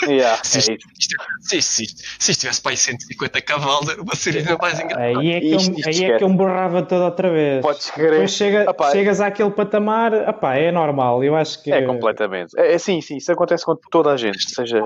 yeah, 0.07 0.37
se, 0.43 0.59
isto, 0.59 0.71
é 0.73 0.75
isto, 0.75 1.17
se, 1.41 1.63
se, 1.63 1.87
se 2.19 2.31
estivesse 2.33 2.61
para 2.61 2.73
aí 2.73 2.77
150 2.77 3.41
cavalos, 3.43 3.89
era 3.89 4.03
uma 4.03 4.13
ainda 4.13 4.59
mais 4.59 4.81
engraçada. 4.81 5.19
Aí 5.19 5.33
é 5.33 5.41
que, 5.41 5.55
isto, 5.55 5.71
eu, 5.71 5.87
aí 5.87 6.05
é 6.05 6.19
que 6.19 6.25
eu 6.25 6.29
me 6.29 6.37
borrava 6.37 6.83
toda 6.83 7.05
outra 7.05 7.31
vez. 7.31 7.63
Podes 7.63 7.91
crer. 7.91 8.11
Depois 8.11 8.31
chega, 8.33 8.71
Apá, 8.71 8.91
chegas 8.91 9.21
àquele 9.21 9.51
patamar, 9.51 10.15
apá, 10.29 10.57
é 10.57 10.73
normal, 10.73 11.23
eu 11.23 11.37
acho 11.37 11.63
que... 11.63 11.73
É 11.73 11.83
completamente. 11.83 12.59
É, 12.59 12.75
é, 12.75 12.79
sim, 12.79 13.01
sim, 13.01 13.17
isso 13.17 13.31
acontece 13.31 13.65
com 13.65 13.77
toda 13.91 14.11
a 14.11 14.17
gente, 14.17 14.51
seja... 14.51 14.81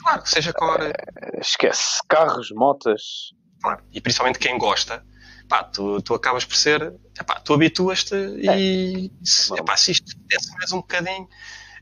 Claro, 0.00 0.22
seja 0.24 0.52
com... 0.52 0.66
É, 0.74 1.40
esquece, 1.40 2.00
carros, 2.08 2.50
motas... 2.50 3.32
Claro, 3.60 3.82
e 3.92 4.00
principalmente 4.00 4.38
quem 4.38 4.56
gosta, 4.56 5.02
pá, 5.48 5.64
tu, 5.64 6.00
tu 6.02 6.14
acabas 6.14 6.44
por 6.44 6.56
ser, 6.56 6.94
epá, 7.18 7.40
tu 7.40 7.54
habituas-te 7.54 8.14
e 8.14 8.48
é. 8.48 9.24
se, 9.24 9.54
epá, 9.54 9.76
se 9.76 9.92
isto 9.92 10.14
desce 10.26 10.52
mais 10.56 10.72
um 10.72 10.78
bocadinho, 10.78 11.28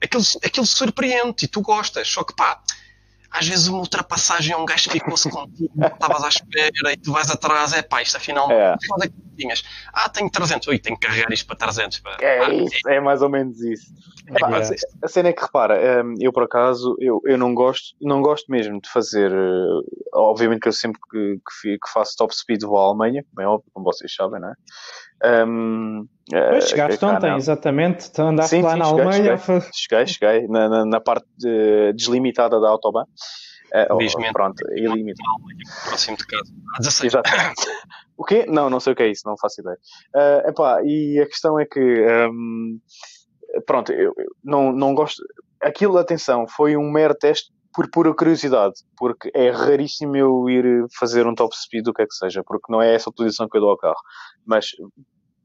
aquilo, 0.03 0.23
aquilo 0.45 0.67
surpreende 0.67 1.45
e 1.45 1.49
tu 1.49 1.61
gostas, 1.61 2.09
só 2.09 2.23
que 2.23 2.35
pá, 2.35 2.63
às 3.39 3.47
vezes 3.47 3.67
uma 3.69 3.79
ultrapassagem 3.79 4.57
um 4.57 4.65
gajo 4.65 4.91
ficou-se 4.91 5.29
contigo, 5.31 5.71
estavas 5.77 6.25
à 6.25 6.29
espera 6.29 6.93
e 6.93 6.97
tu 6.97 7.13
vais 7.13 7.31
atrás, 7.31 7.73
é 7.73 7.83
pá, 7.83 8.03
isto 8.03 8.17
afinal 8.17 8.51
é. 8.51 8.77
quanto 8.89 9.05
é 9.05 9.09
que 9.09 9.15
tinhas? 9.37 9.63
Ah, 9.93 10.09
tenho 10.09 10.31
300, 10.31 10.67
ui, 10.69 10.79
tenho 10.79 10.99
que 10.99 11.07
carregar 11.07 11.31
isto 11.33 11.47
para 11.47 11.57
300. 11.57 12.01
Pá. 12.01 12.17
É 12.21 12.41
ah, 12.41 12.55
isso, 12.55 12.89
é. 12.89 12.97
é 12.97 13.01
mais 13.01 13.21
ou 13.21 13.29
menos 13.29 13.61
isso. 13.61 13.93
É 14.29 14.39
pá, 14.39 14.59
a 15.03 15.09
cena 15.09 15.29
é 15.29 15.33
que 15.33 15.43
repara, 15.43 16.03
hum, 16.05 16.15
eu 16.21 16.33
por 16.33 16.45
acaso, 16.45 16.97
eu, 16.99 17.21
eu 17.27 17.37
não 17.37 17.55
gosto, 17.55 17.95
não 18.01 18.23
gosto 18.23 18.51
mesmo 18.51 18.81
de 18.81 18.89
fazer, 18.91 19.31
eh, 19.31 19.81
obviamente 20.15 20.63
que 20.63 20.69
eu 20.69 20.73
sempre 20.73 21.01
que, 21.11 21.39
que 21.63 21.93
faço 21.93 22.17
top 22.17 22.35
speed 22.35 22.63
vou 22.63 22.79
à 22.79 22.87
Alemanha, 22.87 23.25
como 23.31 23.47
é 23.47 23.49
óbvio, 23.49 23.71
como 23.73 23.85
vocês 23.85 24.13
sabem, 24.15 24.41
não 24.41 24.49
é? 24.49 24.55
Um, 25.25 26.07
pois, 26.31 26.65
eh, 26.65 26.69
chegaste 26.69 27.01
cá, 27.01 27.17
ontem, 27.17 27.31
não. 27.31 27.37
exatamente. 27.37 28.11
Tu 28.13 28.23
andaste 28.23 28.57
sim, 28.57 28.63
lá 28.63 28.73
sim, 28.73 28.79
na 28.79 28.85
cheguei, 28.85 29.05
Alemanha. 29.05 29.39
Cheguei, 29.39 29.71
cheguei, 29.73 30.07
cheguei 30.07 30.49
na, 30.49 30.69
na, 30.69 30.85
na, 30.85 31.01
parte 31.01 31.27
de, 31.39 31.93
deslimitada 31.95 32.61
da 32.61 32.69
Autobahn. 32.69 33.05
Uh, 33.73 33.95
oh, 33.95 34.33
pronto, 34.33 34.63
ilimitado. 34.73 35.43
Próximo 35.89 36.17
de 36.17 36.27
casa. 36.27 36.53
16. 36.79 37.15
Exatamente. 37.15 37.67
o 38.17 38.25
quê? 38.25 38.47
Não, 38.49 38.71
não 38.71 38.79
sei 38.79 38.93
o 38.93 38.97
que 38.97 39.03
é 39.03 39.09
isso, 39.09 39.23
não 39.27 39.37
faço 39.37 39.61
ideia. 39.61 39.79
Uh, 40.15 40.49
epá, 40.49 40.83
e 40.85 41.21
a 41.21 41.27
questão 41.27 41.59
é 41.59 41.67
que, 41.67 41.81
um, 41.81 42.79
pronto, 43.67 43.93
eu, 43.93 44.13
eu 44.17 44.27
não, 44.45 44.73
não 44.73 44.95
gosto. 44.95 45.23
Aquilo, 45.61 45.99
atenção, 45.99 46.47
foi 46.47 46.77
um 46.77 46.91
mero 46.91 47.15
teste 47.15 47.51
por 47.77 47.91
pura 47.91 48.15
curiosidade, 48.15 48.73
porque 48.97 49.31
é 49.35 49.51
raríssimo 49.51 50.17
eu 50.17 50.49
ir 50.49 50.87
fazer 50.99 51.27
um 51.27 51.35
top 51.35 51.55
speed, 51.55 51.87
o 51.87 51.93
que 51.93 52.03
é 52.03 52.07
que 52.07 52.15
seja, 52.15 52.43
porque 52.43 52.73
não 52.73 52.81
é 52.81 52.95
essa 52.95 53.11
a 53.11 53.13
utilização 53.13 53.47
que 53.47 53.59
eu 53.59 53.61
dou 53.61 53.71
ao 53.71 53.77
carro. 53.77 54.01
Mas 54.47 54.71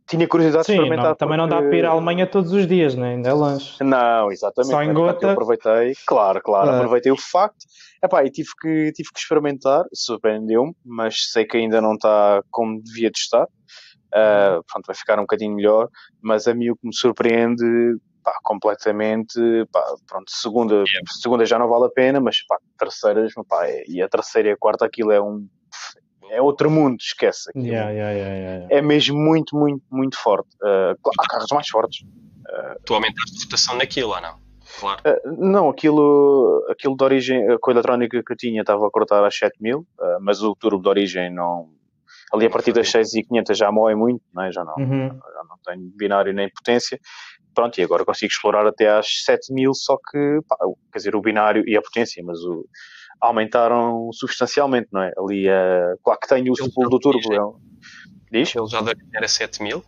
tinha 0.07 0.25
curiosidade 0.25 0.65
Sim, 0.65 0.73
de 0.73 0.77
experimentar. 0.79 1.09
Não, 1.09 1.15
também 1.15 1.37
porque... 1.37 1.53
não 1.53 1.61
dá 1.61 1.67
para 1.67 1.77
ir 1.77 1.85
à 1.85 1.89
Alemanha 1.89 2.25
todos 2.25 2.53
os 2.53 2.65
dias, 2.65 2.95
né? 2.95 3.15
ainda 3.15 3.29
é 3.29 3.33
longe. 3.33 3.75
Não, 3.81 4.31
exatamente. 4.31 4.71
Só 4.71 4.81
em 4.81 4.93
gota. 4.93 5.25
Eu 5.25 5.29
aproveitei, 5.31 5.93
claro, 6.07 6.41
claro, 6.41 6.69
ah. 6.69 6.77
aproveitei 6.77 7.11
o 7.11 7.17
facto. 7.17 7.65
Epá, 8.01 8.23
e 8.23 8.31
tive 8.31 8.49
que, 8.61 8.93
tive 8.93 9.09
que 9.13 9.19
experimentar, 9.19 9.83
surpreendeu-me, 9.93 10.73
mas 10.85 11.31
sei 11.31 11.45
que 11.45 11.57
ainda 11.57 11.81
não 11.81 11.95
está 11.95 12.41
como 12.49 12.81
devia 12.81 13.11
de 13.11 13.19
estar. 13.19 13.43
Uh, 13.43 14.63
pronto, 14.71 14.85
vai 14.87 14.95
ficar 14.95 15.19
um 15.19 15.23
bocadinho 15.23 15.53
melhor, 15.53 15.89
mas 16.21 16.47
a 16.47 16.53
mim 16.53 16.69
o 16.69 16.75
que 16.77 16.87
me 16.87 16.95
surpreende 16.95 17.63
pá, 18.23 18.37
completamente, 18.43 19.39
pá, 19.71 19.83
pronto, 20.07 20.29
segunda, 20.29 20.75
yeah. 20.75 21.01
segunda 21.21 21.45
já 21.45 21.57
não 21.59 21.67
vale 21.67 21.85
a 21.85 21.89
pena, 21.89 22.19
mas 22.19 22.45
pá, 22.45 22.57
terceiras, 22.77 23.33
pá, 23.47 23.67
é, 23.67 23.83
e 23.87 24.01
a 24.01 24.09
terceira 24.09 24.49
e 24.49 24.51
a 24.51 24.57
quarta 24.57 24.85
aquilo 24.85 25.11
é 25.11 25.21
um 25.21 25.47
é 26.31 26.41
outro 26.41 26.71
mundo, 26.71 26.97
esquece. 26.99 27.51
Yeah, 27.55 27.91
yeah, 27.91 28.13
yeah, 28.13 28.67
é 28.69 28.81
mesmo 28.81 29.19
muito, 29.19 29.55
muito, 29.55 29.83
muito 29.91 30.17
forte. 30.17 30.49
Uh, 30.63 30.95
há 31.19 31.27
carros 31.27 31.51
mais 31.51 31.67
fortes. 31.67 32.03
Uh, 32.03 32.79
tu 32.85 32.93
aumentaste 32.93 33.37
a 33.37 33.43
rotação 33.43 33.77
naquilo 33.77 34.11
ou 34.11 34.21
não? 34.21 34.39
Claro. 34.79 35.01
Uh, 35.05 35.45
não, 35.45 35.69
aquilo, 35.69 36.65
aquilo 36.69 36.95
de 36.95 37.03
origem, 37.03 37.51
a 37.51 37.59
coisa 37.59 37.79
eletrónica 37.79 38.23
que 38.25 38.31
eu 38.31 38.37
tinha 38.37 38.61
estava 38.61 38.87
a 38.87 38.89
cortar 38.89 39.25
às 39.25 39.35
7000, 39.35 39.85
mas 40.21 40.41
o 40.41 40.55
turbo 40.55 40.81
de 40.81 40.87
origem 40.87 41.29
não. 41.29 41.69
Ali 42.33 42.45
a 42.45 42.49
partir 42.49 42.71
das 42.71 42.89
6500 42.89 43.57
já 43.57 43.69
moe 43.69 43.93
muito, 43.93 44.23
não 44.33 44.43
é? 44.43 44.51
já, 44.53 44.63
não, 44.63 44.75
uhum. 44.77 45.09
já 45.09 45.43
não 45.49 45.57
tenho 45.65 45.91
binário 45.97 46.33
nem 46.33 46.49
potência 46.49 46.97
pronto, 47.53 47.79
e 47.79 47.83
agora 47.83 48.05
consigo 48.05 48.31
explorar 48.31 48.65
até 48.65 48.89
às 48.89 49.07
7000, 49.25 49.73
só 49.73 49.97
que, 49.97 50.39
pá, 50.47 50.57
quer 50.91 50.99
dizer, 50.99 51.15
o 51.15 51.21
binário 51.21 51.63
e 51.67 51.77
a 51.77 51.81
potência, 51.81 52.23
mas 52.25 52.39
o, 52.39 52.65
aumentaram 53.19 54.09
substancialmente, 54.13 54.89
não 54.91 55.01
é? 55.01 55.11
Ali, 55.17 55.47
uh, 55.47 55.97
claro 56.03 56.19
que 56.19 56.27
tenho 56.27 56.51
o 56.51 56.55
suplo 56.55 56.89
do 56.89 56.99
turbo. 56.99 57.33
É 57.33 58.39
Diz? 58.39 58.55
Ele 58.55 58.67
já 58.67 58.79
era 59.13 59.27
7000? 59.27 59.79
Uh, 59.79 59.83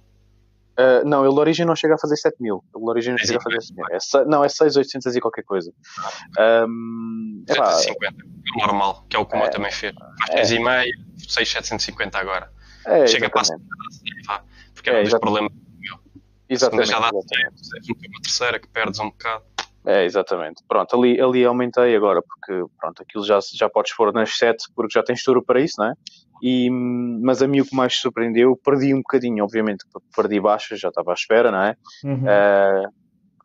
não, 1.06 1.24
ele 1.24 1.34
de 1.34 1.40
origem 1.40 1.66
não 1.66 1.76
chega 1.76 1.96
a 1.96 1.98
fazer 1.98 2.18
7000. 2.18 2.64
Ele 2.76 2.84
de 2.84 2.90
origem 2.90 3.12
não 3.14 3.18
chega 3.18 3.38
a 3.38 3.42
fazer 3.42 3.62
7000. 3.62 3.86
É, 3.92 4.26
não, 4.26 4.44
é 4.44 4.50
6800 4.50 5.16
e 5.16 5.22
qualquer 5.22 5.44
coisa. 5.44 5.72
Um, 6.68 7.44
é 7.48 7.54
750, 7.54 8.16
é 8.16 8.60
normal, 8.60 9.06
que 9.10 9.16
é 9.16 9.20
o 9.20 9.26
que 9.26 9.36
o 9.36 9.40
é, 9.40 9.50
também 9.50 9.72
fez. 9.72 9.94
Faz 10.28 10.52
é, 10.52 10.58
3,5, 10.58 10.92
6750 11.30 12.18
agora. 12.18 12.52
É, 12.86 13.08
chega 13.08 13.28
a 13.28 13.30
passar 13.30 13.58
porque 14.84 14.90
é 14.90 15.00
um 15.00 15.04
dos 15.04 15.20
problemas 15.20 15.52
Exatamente. 16.54 16.90
Já 16.90 17.00
dá 17.00 17.10
tempo, 17.10 17.56
uma 18.08 18.22
terceira 18.22 18.60
que 18.60 18.68
perdes 18.68 19.00
um 19.00 19.10
bocado. 19.10 19.44
É, 19.86 20.06
exatamente. 20.06 20.64
Pronto, 20.68 20.96
ali, 20.96 21.20
ali 21.20 21.44
aumentei 21.44 21.96
agora, 21.96 22.22
porque 22.22 22.64
pronto, 22.80 23.02
aquilo 23.02 23.26
já, 23.26 23.40
já 23.54 23.70
podes 23.70 23.94
pôr 23.96 24.14
nas 24.14 24.38
7, 24.38 24.66
porque 24.74 24.94
já 24.94 25.04
tens 25.04 25.22
turbo 25.24 25.46
para 25.46 25.60
isso, 25.60 25.76
não 25.78 25.88
é? 25.88 25.94
E, 26.42 26.70
mas 26.70 27.42
a 27.42 27.48
mim 27.48 27.62
o 27.62 27.66
que 27.66 27.76
mais 27.76 27.96
surpreendeu, 27.96 28.56
perdi 28.64 28.94
um 28.94 28.98
bocadinho, 28.98 29.44
obviamente, 29.44 29.86
perdi 30.16 30.40
baixas, 30.40 30.80
já 30.80 30.90
estava 30.90 31.12
à 31.12 31.14
espera, 31.14 31.52
não 31.52 31.62
é? 31.62 31.76
Uhum. 32.04 32.24
Uh, 32.24 32.94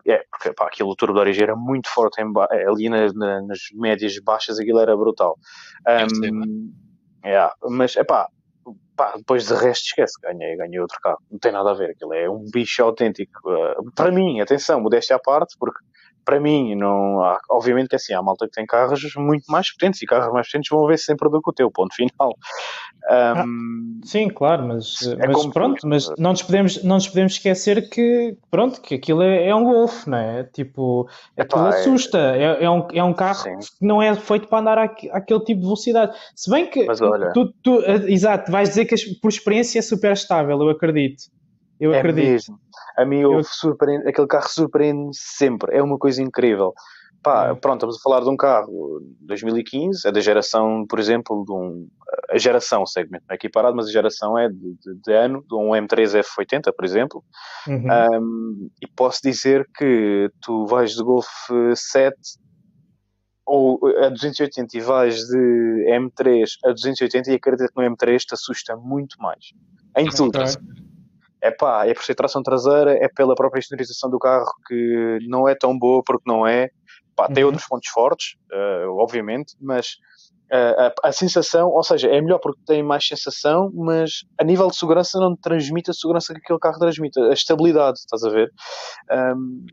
é, 0.06 0.24
porque 0.30 0.52
pá, 0.52 0.66
aquilo, 0.66 0.90
o 0.90 0.96
turbo 0.96 1.14
de 1.14 1.20
origem 1.20 1.42
era 1.42 1.56
muito 1.56 1.88
forte 1.88 2.22
em 2.22 2.32
é, 2.50 2.66
ali 2.66 2.88
na, 2.88 3.12
na, 3.12 3.42
nas 3.42 3.58
médias 3.74 4.18
baixas, 4.20 4.58
aquilo 4.58 4.80
era 4.80 4.96
brutal. 4.96 5.38
Um, 5.86 6.72
é, 7.22 7.50
mas, 7.68 7.96
é 7.96 8.04
pá, 8.04 8.28
pá, 8.98 9.14
depois 9.16 9.46
de 9.46 9.54
resto 9.54 9.86
esquece, 9.86 10.20
ganhei, 10.20 10.56
ganhei 10.56 10.80
outro 10.80 10.98
carro. 11.00 11.22
Não 11.30 11.38
tem 11.38 11.52
nada 11.52 11.70
a 11.70 11.74
ver, 11.74 11.90
aquilo 11.90 12.12
é 12.12 12.28
um 12.28 12.44
bicho 12.52 12.82
autêntico. 12.82 13.32
Uh, 13.48 13.90
para 13.94 14.10
mim, 14.10 14.40
atenção, 14.40 14.80
modéstia 14.80 15.14
à 15.14 15.20
parte, 15.20 15.56
porque 15.58 15.78
para 16.28 16.38
mim, 16.38 16.74
não 16.74 17.22
há, 17.22 17.40
obviamente 17.48 17.88
que 17.88 17.94
é 17.94 17.96
assim, 17.96 18.12
há 18.12 18.22
malta 18.22 18.44
que 18.44 18.52
tem 18.52 18.66
carros 18.66 19.00
muito 19.16 19.46
mais 19.50 19.72
potentes 19.72 20.02
e 20.02 20.04
carros 20.04 20.30
mais 20.30 20.46
potentes 20.46 20.68
vão 20.68 20.86
ver 20.86 20.98
sempre 20.98 21.26
do 21.30 21.40
que 21.40 21.48
o 21.48 21.52
teu, 21.54 21.70
ponto 21.70 21.94
final. 21.94 22.28
Um, 22.28 22.34
ah, 23.08 23.44
sim, 24.04 24.28
claro, 24.28 24.68
mas, 24.68 25.00
é 25.06 25.26
mas 25.26 25.46
pronto, 25.46 25.88
mas 25.88 26.10
não 26.18 26.32
nos, 26.32 26.42
podemos, 26.42 26.84
não 26.84 26.96
nos 26.96 27.08
podemos 27.08 27.32
esquecer 27.32 27.88
que 27.88 28.36
pronto, 28.50 28.78
que 28.82 28.96
aquilo 28.96 29.22
é, 29.22 29.48
é 29.48 29.54
um 29.54 29.64
Golf, 29.64 30.06
não 30.06 30.18
é? 30.18 30.44
Tipo, 30.44 31.08
aquilo 31.34 31.62
Epá, 31.62 31.74
é- 31.74 31.80
assusta, 31.80 32.18
é, 32.36 32.64
é, 32.64 32.68
um, 32.68 32.86
é 32.92 33.02
um 33.02 33.14
carro 33.14 33.44
sim. 33.44 33.56
que 33.56 33.86
não 33.86 34.02
é 34.02 34.14
feito 34.14 34.48
para 34.48 34.58
andar 34.58 34.78
àquele 34.78 35.40
tipo 35.40 35.60
de 35.60 35.66
velocidade. 35.66 36.14
Se 36.36 36.50
bem 36.50 36.68
que 36.68 36.86
olha, 37.00 37.32
tu, 37.32 37.54
tu, 37.62 37.82
exato, 38.06 38.52
vais 38.52 38.68
dizer 38.68 38.84
que 38.84 38.94
por 39.22 39.28
experiência 39.28 39.78
é 39.78 39.82
super 39.82 40.12
estável, 40.12 40.60
eu 40.60 40.68
acredito. 40.68 41.22
Eu 41.80 41.94
é 41.94 41.98
acredito. 41.98 42.28
Mesmo. 42.28 42.60
A 42.98 43.04
mim 43.04 43.20
eu... 43.20 43.42
surpreende, 43.44 44.08
aquele 44.08 44.26
carro 44.26 44.48
surpreende 44.48 45.16
sempre, 45.16 45.74
é 45.76 45.82
uma 45.82 45.96
coisa 45.96 46.20
incrível. 46.20 46.74
Pá, 47.22 47.54
pronto, 47.54 47.78
estamos 47.78 47.96
a 47.96 48.00
falar 48.00 48.20
de 48.20 48.28
um 48.28 48.36
carro 48.36 49.00
2015, 49.20 50.06
é 50.06 50.12
da 50.12 50.20
geração, 50.20 50.84
por 50.88 50.98
exemplo, 50.98 51.44
de 51.44 51.52
um. 51.52 51.88
A 52.30 52.38
geração, 52.38 52.86
segmento 52.86 53.24
não 53.28 53.32
é 53.32 53.36
equiparado, 53.36 53.76
mas 53.76 53.86
a 53.86 53.92
geração 53.92 54.38
é 54.38 54.48
de, 54.48 54.54
de, 54.54 54.94
de 55.04 55.12
ano, 55.12 55.44
de 55.48 55.54
um 55.54 55.70
M3 55.70 56.20
F80, 56.22 56.72
por 56.74 56.84
exemplo. 56.84 57.24
Uhum. 57.66 57.86
Um, 57.86 58.70
e 58.82 58.86
posso 58.86 59.20
dizer 59.22 59.68
que 59.76 60.30
tu 60.40 60.66
vais 60.66 60.92
de 60.92 61.02
Golf 61.02 61.26
7 61.74 62.16
ou 63.44 63.80
a 64.04 64.10
280 64.10 64.76
e 64.76 64.80
vais 64.80 65.16
de 65.16 65.86
M3 65.88 66.44
a 66.64 66.72
280 66.72 67.30
e 67.30 67.34
acredito 67.34 67.72
que 67.72 67.82
no 67.82 67.96
M3 67.96 68.18
te 68.20 68.34
assusta 68.34 68.76
muito 68.76 69.16
mais. 69.20 69.52
Em 69.96 70.08
tudo 70.08 70.38
é 71.40 71.50
pá, 71.50 71.86
é 71.86 71.94
por 71.94 72.04
ser 72.04 72.14
tração 72.14 72.42
traseira, 72.42 72.92
é 72.92 73.08
pela 73.08 73.34
própria 73.34 73.60
exteriorização 73.60 74.10
do 74.10 74.18
carro 74.18 74.50
que 74.66 75.18
não 75.28 75.48
é 75.48 75.54
tão 75.54 75.78
boa 75.78 76.02
porque 76.04 76.24
não 76.26 76.46
é. 76.46 76.70
Pá, 77.14 77.28
tem 77.28 77.42
uhum. 77.42 77.50
outros 77.50 77.66
pontos 77.66 77.88
fortes, 77.88 78.36
uh, 78.52 78.90
obviamente, 78.98 79.56
mas 79.60 79.96
uh, 80.52 80.92
a, 81.02 81.08
a, 81.08 81.12
sensação, 81.12 81.68
ou 81.68 81.82
seja, 81.82 82.08
é 82.08 82.20
melhor 82.20 82.38
porque 82.38 82.60
tem 82.64 82.82
mais 82.82 83.06
sensação, 83.06 83.70
mas 83.74 84.24
a 84.38 84.44
nível 84.44 84.68
de 84.68 84.76
segurança 84.76 85.18
não 85.18 85.34
transmite 85.36 85.90
a 85.90 85.94
segurança 85.94 86.32
que 86.32 86.40
aquele 86.40 86.58
carro 86.58 86.78
transmite, 86.78 87.18
a 87.20 87.32
estabilidade, 87.32 87.98
estás 87.98 88.22
a 88.22 88.30
ver? 88.30 88.52
Um, 89.10 89.66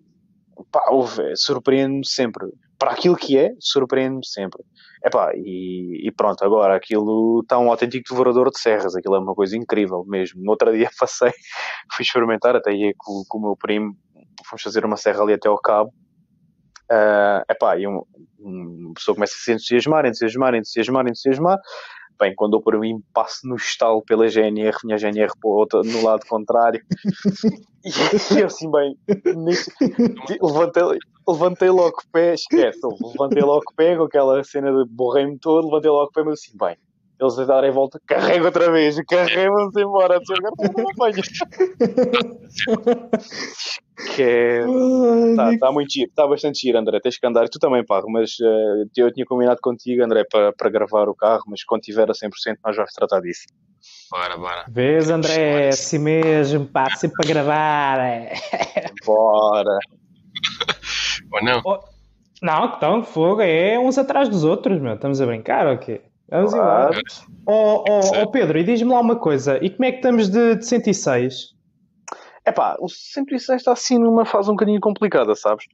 pá, 0.71 0.81
surpreende-me 1.35 2.07
sempre. 2.07 2.47
Para 2.77 2.91
aquilo 2.91 3.15
que 3.15 3.37
é, 3.37 3.51
surpreende-me 3.59 4.25
sempre. 4.25 4.63
Epá, 5.05 5.31
e, 5.35 6.07
e 6.07 6.11
pronto, 6.11 6.43
agora 6.43 6.75
aquilo 6.75 7.41
está 7.41 7.59
um 7.59 7.69
autêntico 7.69 8.09
devorador 8.09 8.49
de 8.49 8.57
serras, 8.59 8.95
aquilo 8.95 9.15
é 9.15 9.19
uma 9.19 9.35
coisa 9.35 9.55
incrível 9.55 10.03
mesmo. 10.07 10.41
No 10.41 10.49
outro 10.49 10.75
dia 10.75 10.89
passei, 10.99 11.31
fui 11.93 12.03
experimentar, 12.03 12.55
até 12.55 12.73
ia 12.73 12.91
com, 12.97 13.23
com 13.27 13.37
o 13.37 13.41
meu 13.41 13.55
primo, 13.55 13.95
fomos 14.47 14.63
fazer 14.63 14.83
uma 14.83 14.97
serra 14.97 15.21
ali 15.21 15.33
até 15.33 15.47
ao 15.47 15.61
cabo. 15.61 15.93
Uh, 16.91 17.45
epá, 17.49 17.77
e 17.77 17.87
um, 17.87 18.03
uma 18.39 18.93
pessoa 18.95 19.13
começa 19.13 19.33
a 19.35 19.37
se 19.37 19.51
entusiasmar, 19.51 20.07
entusiasmar, 20.07 20.55
entusiasmar, 20.55 21.07
entusiasmar. 21.07 21.59
Bem, 22.19 22.33
quando 22.33 22.57
eu 22.57 22.61
por 22.61 22.79
mim 22.79 23.03
passo 23.13 23.47
no 23.47 23.55
estalo 23.55 24.01
pela 24.01 24.27
GNR, 24.27 24.77
minha 24.85 24.97
GNR 24.97 25.31
outra, 25.43 25.81
no 25.83 26.01
lado 26.01 26.25
contrário, 26.27 26.81
e 27.83 28.39
eu 28.39 28.45
assim, 28.47 28.71
bem, 28.71 28.97
nisso, 29.35 29.69
levantei, 30.41 30.83
levantei 31.27 31.69
logo 31.69 31.97
o 31.97 32.11
pé, 32.11 32.33
esquece, 32.33 32.79
levantei 33.01 33.43
logo 33.43 33.63
o 33.69 33.75
pé 33.75 33.97
com 33.97 34.03
aquela 34.03 34.41
cena 34.43 34.71
de 34.71 34.89
borrei-me 34.89 35.37
todo, 35.37 35.65
levantei 35.65 35.91
logo 35.91 36.05
o 36.05 36.11
pé, 36.11 36.23
mas 36.23 36.39
assim, 36.39 36.57
bem, 36.57 36.77
eles 37.19 37.39
a 37.39 37.45
darem 37.45 37.71
volta, 37.71 37.99
carrega 38.05 38.45
outra 38.45 38.71
vez, 38.71 38.97
carrega-nos 39.07 39.75
embora, 39.75 40.17
agora 40.17 40.51
não 40.75 40.89
apanha. 40.89 41.23
que 44.15 44.21
é. 44.21 44.59
Está 45.31 45.57
tá 45.57 45.71
muito 45.71 45.93
giro, 45.93 46.09
está 46.09 46.27
bastante 46.27 46.59
giro, 46.59 46.77
André. 46.77 46.99
Tens 46.99 47.17
que 47.17 47.25
andar, 47.25 47.47
tu 47.47 47.57
também, 47.57 47.85
pá, 47.85 48.01
mas 48.07 48.31
uh, 48.39 48.85
eu 48.97 49.13
tinha 49.13 49.25
combinado 49.25 49.59
contigo, 49.61 50.03
André, 50.03 50.25
para, 50.29 50.51
para 50.51 50.69
gravar 50.69 51.07
o 51.07 51.15
carro, 51.15 51.43
mas 51.47 51.63
quando 51.63 51.81
tiver 51.81 52.09
a 52.09 52.13
100%, 52.13 52.57
nós 52.63 52.75
vamos 52.75 52.91
tratar 52.91 53.21
disso. 53.21 53.45
Bora, 54.11 54.37
bora. 54.37 54.65
Vês, 54.67 55.09
André, 55.09 55.65
é 55.65 55.69
assim 55.69 55.99
mesmo, 55.99 56.65
pá, 56.65 56.89
sempre 56.95 57.15
para 57.17 57.27
gravar. 57.27 57.99
É. 57.99 58.33
Bora. 59.05 59.79
Ou 61.31 61.43
não? 61.43 61.61
Oh. 61.65 61.79
Não, 62.41 62.65
então, 62.65 63.03
fogo, 63.03 63.41
é 63.41 63.79
uns 63.79 63.97
atrás 63.97 64.27
dos 64.27 64.43
outros, 64.43 64.79
meu. 64.81 64.95
Estamos 64.95 65.21
a 65.21 65.25
brincar, 65.25 65.65
ok? 65.67 66.01
Vamos 66.29 66.53
embora. 66.53 67.01
Ó 67.45 67.53
oh, 67.53 67.83
oh, 67.87 68.21
oh, 68.21 68.31
Pedro, 68.31 68.57
e 68.57 68.63
diz-me 68.63 68.91
lá 68.91 68.99
uma 68.99 69.17
coisa, 69.17 69.63
e 69.63 69.69
como 69.69 69.85
é 69.85 69.91
que 69.91 69.97
estamos 69.97 70.29
de, 70.29 70.55
de 70.55 70.65
106? 70.65 71.53
Epá, 72.47 72.77
o 72.79 72.87
106 72.87 73.61
está 73.61 73.71
assim 73.71 73.97
numa 73.97 74.25
fase 74.25 74.49
um 74.49 74.53
bocadinho 74.53 74.79
complicada, 74.79 75.33
sabes? 75.35 75.65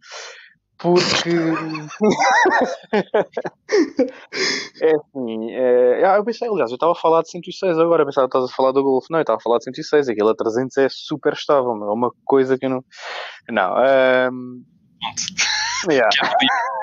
Porque. 0.77 1.29
é 4.81 4.95
assim. 4.95 5.51
É... 5.51 6.05
Ah, 6.05 6.15
eu 6.15 6.25
pensei, 6.25 6.47
aliás, 6.47 6.71
eu 6.71 6.75
estava 6.75 6.93
a 6.93 6.95
falar 6.95 7.21
de 7.21 7.29
106 7.29 7.77
agora, 7.77 8.01
eu 8.01 8.07
pensava 8.07 8.27
que 8.27 8.31
estavas 8.31 8.51
a 8.51 8.55
falar 8.55 8.71
do 8.71 8.81
Golf. 8.81 9.05
Não, 9.11 9.19
eu 9.19 9.21
estava 9.21 9.37
a 9.37 9.41
falar 9.41 9.59
de 9.59 9.65
106. 9.65 10.09
Aquilo 10.09 10.29
a 10.29 10.35
300 10.35 10.75
é 10.77 10.87
super 10.89 11.33
estável, 11.33 11.71
é 11.71 11.93
uma 11.93 12.11
coisa 12.25 12.57
que 12.57 12.65
eu 12.65 12.71
não. 12.71 12.83
Não. 13.49 13.75
Um... 14.31 14.63
Yeah. 15.89 16.09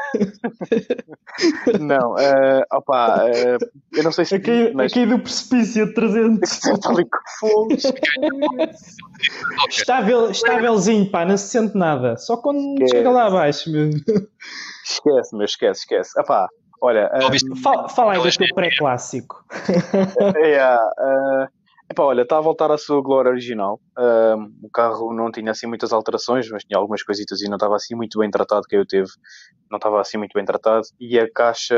não, 1.81 2.13
uh, 2.13 2.65
opa, 2.73 3.25
uh, 3.27 3.59
eu 3.93 4.03
não 4.03 4.13
sei 4.13 4.25
se. 4.25 4.35
Aqui, 4.37 4.73
mas... 4.75 4.93
aqui 4.93 5.07
do 5.07 5.19
precipício 5.19 5.87
de 5.87 5.95
300. 5.95 6.51
Está 6.65 6.91
ali 6.91 7.05
com 7.05 7.19
fogo. 7.41 7.69
Estável, 9.69 10.31
estávelzinho, 10.31 11.11
pá, 11.11 11.25
não 11.25 11.37
se 11.37 11.49
sente 11.49 11.77
nada. 11.77 12.17
Só 12.17 12.37
quando 12.37 12.75
esquece. 12.75 12.97
chega 12.97 13.11
lá 13.11 13.27
abaixo 13.27 13.71
mesmo. 13.71 14.01
Esquece, 14.85 15.37
meu, 15.37 15.45
esquece, 15.45 15.81
esquece. 15.81 16.21
Epá, 16.21 16.49
olha. 16.81 17.11
Um... 17.15 17.57
Fala, 17.57 17.89
fala 17.89 18.13
aí 18.15 18.23
do 18.23 18.31
teu 18.31 18.55
pré-clássico. 18.55 19.45
é, 20.37 20.77
uh, 20.77 21.49
Epá, 21.91 22.03
olha, 22.03 22.21
está 22.21 22.37
a 22.37 22.41
voltar 22.41 22.71
à 22.71 22.77
sua 22.77 23.01
glória 23.03 23.31
original. 23.31 23.81
o 24.63 24.71
carro 24.71 25.15
não 25.15 25.31
tinha 25.33 25.51
assim 25.53 25.67
muitas 25.67 25.91
alterações, 25.91 26.51
mas 26.51 26.63
tinha 26.63 26.79
algumas 26.79 27.03
coisitas 27.03 27.41
e 27.41 27.49
não 27.49 27.57
estava 27.57 27.77
assim 27.77 27.95
muito 27.95 28.19
bem 28.19 28.31
tratado 28.31 28.67
que 28.69 28.77
eu 28.77 28.87
teve. 28.87 29.09
Não 29.71 29.79
estava 29.79 29.99
assim 30.01 30.19
muito 30.19 30.35
bem 30.35 30.45
tratado. 30.45 30.87
E 31.01 31.19
a 31.19 31.31
caixa 31.33 31.75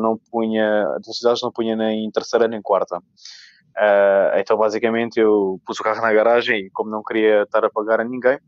não 0.00 0.16
punha, 0.30 0.84
velocidades 1.04 1.42
não 1.42 1.50
punha 1.50 1.74
nem 1.74 2.04
em 2.04 2.10
terceira 2.12 2.46
nem 2.46 2.62
quarta. 2.62 2.98
Uh, 2.98 4.38
então 4.38 4.56
basicamente 4.56 5.18
eu 5.18 5.60
pus 5.66 5.78
o 5.80 5.82
carro 5.82 6.00
na 6.02 6.12
garagem 6.12 6.66
e 6.66 6.70
como 6.70 6.90
não 6.90 7.02
queria 7.02 7.42
estar 7.42 7.64
a 7.64 7.70
pagar 7.70 8.00
a 8.00 8.04
ninguém, 8.04 8.38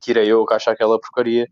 tirei 0.00 0.30
eu 0.30 0.42
a 0.42 0.46
caixa 0.46 0.70
aquela 0.70 1.00
porcaria 1.00 1.46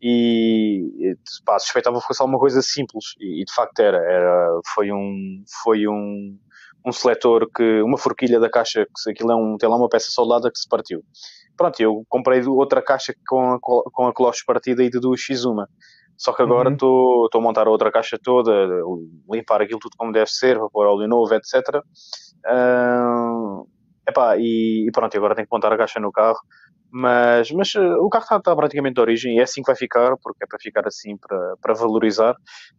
e 0.00 1.16
pá, 1.44 1.58
suspeitava 1.58 2.00
que 2.00 2.06
fosse 2.06 2.22
alguma 2.22 2.38
coisa 2.38 2.62
simples 2.62 3.14
e, 3.18 3.42
e 3.42 3.44
de 3.44 3.52
facto 3.52 3.80
era, 3.80 3.98
era 3.98 4.60
foi 4.74 4.92
um 4.92 5.42
foi 5.62 5.88
um 5.88 6.38
um 6.86 6.92
seletor 6.92 7.48
que, 7.54 7.82
uma 7.82 7.98
forquilha 7.98 8.40
da 8.40 8.50
caixa, 8.50 8.86
que 8.86 9.10
aquilo 9.10 9.32
é 9.32 9.36
um, 9.36 9.56
tem 9.58 9.68
lá 9.68 9.76
uma 9.76 9.88
peça 9.88 10.10
soldada 10.10 10.50
que 10.50 10.58
se 10.58 10.68
partiu. 10.68 11.02
Pronto, 11.56 11.80
eu 11.80 12.04
comprei 12.08 12.40
outra 12.46 12.80
caixa 12.80 13.12
com 13.26 13.54
a, 13.54 13.58
com 13.60 14.06
a 14.06 14.14
cloche 14.14 14.44
partida 14.46 14.82
e 14.82 14.90
de 14.90 15.00
duas 15.00 15.20
x 15.20 15.44
uma. 15.44 15.68
Só 16.16 16.32
que 16.32 16.42
agora 16.42 16.72
estou 16.72 17.22
uhum. 17.22 17.28
a 17.32 17.40
montar 17.40 17.68
a 17.68 17.70
outra 17.70 17.92
caixa 17.92 18.18
toda, 18.20 18.50
limpar 19.30 19.62
aquilo 19.62 19.78
tudo 19.78 19.96
como 19.96 20.12
deve 20.12 20.28
ser, 20.28 20.58
para 20.58 20.68
pôr 20.68 20.86
óleo 20.86 21.06
novo, 21.06 21.32
etc. 21.32 21.76
Uh, 22.44 23.68
epá, 24.08 24.36
e, 24.36 24.86
e 24.88 24.90
pronto, 24.90 25.16
agora 25.16 25.36
tenho 25.36 25.46
que 25.46 25.54
montar 25.54 25.72
a 25.72 25.76
caixa 25.76 26.00
no 26.00 26.10
carro. 26.10 26.38
Mas, 26.90 27.50
mas 27.52 27.74
uh, 27.74 27.98
o 28.00 28.08
carro 28.08 28.24
está, 28.24 28.36
está, 28.36 28.56
praticamente 28.56 28.94
de 28.94 29.00
origem 29.00 29.36
e 29.36 29.40
é 29.40 29.42
assim 29.42 29.62
que 29.62 29.66
vai 29.66 29.76
ficar, 29.76 30.16
porque 30.22 30.42
é 30.42 30.46
para 30.46 30.58
ficar 30.58 30.86
assim, 30.88 31.16
para, 31.16 31.54
para 31.60 31.74
valorizar. 31.74 32.34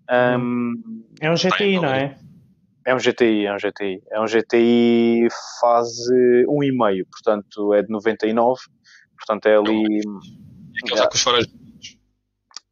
Um, 0.09 0.73
é 1.21 1.31
um 1.31 1.35
GTI, 1.35 1.79
não 1.79 1.89
é? 1.89 2.17
É 2.89 2.95
um 2.95 2.97
GTI, 2.97 3.45
é 3.45 3.53
um 3.53 3.57
GTI. 3.57 4.01
É 4.11 4.19
um 4.19 4.25
GTI 4.25 5.27
fase 5.61 6.43
1,5, 6.47 7.05
portanto 7.11 7.73
é 7.75 7.83
de 7.83 7.89
99, 7.91 8.59
portanto 9.15 9.45
é 9.45 9.57
ali. 9.57 10.01
Aqueles 10.83 11.01
é. 11.01 11.07
com 11.07 11.13
os 11.13 11.21
faróis 11.21 11.45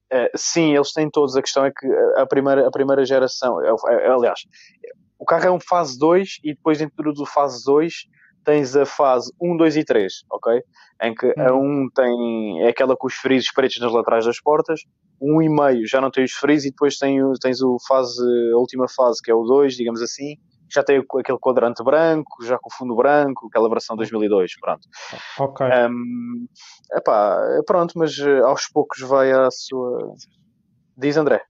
Uh, 0.10 0.32
sim, 0.38 0.74
eles 0.74 0.94
têm 0.94 1.10
todos. 1.10 1.36
A 1.36 1.42
questão 1.42 1.66
é 1.66 1.70
que 1.70 1.86
a 2.16 2.26
primeira, 2.26 2.66
a 2.66 2.72
primeira 2.72 3.04
geração, 3.04 3.62
é, 3.62 3.68
é, 3.90 4.10
aliás, 4.10 4.40
o 5.20 5.26
carro 5.26 5.46
é 5.46 5.52
um 5.52 5.60
fase 5.60 6.00
2 6.00 6.40
e 6.46 6.54
depois 6.54 6.78
dentro 6.78 7.12
do 7.12 7.26
fase 7.26 7.62
2 7.66 7.94
tens 8.48 8.78
a 8.78 8.86
fase 8.86 9.30
1, 9.42 9.58
2 9.58 9.76
e 9.76 9.84
3, 9.84 10.14
ok? 10.32 10.62
Em 11.02 11.14
que 11.14 11.34
a 11.38 11.54
1 11.54 11.60
hum. 11.60 11.90
tem, 11.94 12.62
é 12.64 12.70
aquela 12.70 12.96
com 12.96 13.06
os 13.06 13.14
frisos 13.14 13.52
pretos 13.52 13.78
nas 13.82 13.92
laterais 13.92 14.26
das 14.26 14.40
portas, 14.40 14.80
o 15.20 15.42
1,5 15.42 15.82
já 15.86 16.00
não 16.00 16.10
tem 16.10 16.24
os 16.24 16.32
frisos 16.32 16.66
e 16.66 16.70
depois 16.70 16.98
tem, 16.98 17.20
tens 17.42 17.62
o 17.62 17.76
fase, 17.86 18.24
a 18.54 18.58
última 18.58 18.88
fase 18.88 19.22
que 19.22 19.30
é 19.30 19.36
o 19.36 19.44
2, 19.44 19.76
digamos 19.76 20.02
assim, 20.02 20.38
já 20.74 20.82
tem 20.82 21.04
aquele 21.20 21.38
quadrante 21.38 21.84
branco, 21.84 22.42
já 22.42 22.58
com 22.58 22.70
o 22.70 22.74
fundo 22.74 22.96
branco, 22.96 23.48
aquela 23.48 23.68
versão 23.68 23.98
2002, 23.98 24.54
pronto. 24.62 24.88
Ok. 25.40 25.68
Um, 25.68 26.48
epá, 26.94 27.38
pronto, 27.66 27.98
mas 27.98 28.18
aos 28.46 28.70
poucos 28.70 29.02
vai 29.02 29.30
a 29.30 29.52
sua... 29.52 30.16
Diz 30.98 31.18
André. 31.18 31.42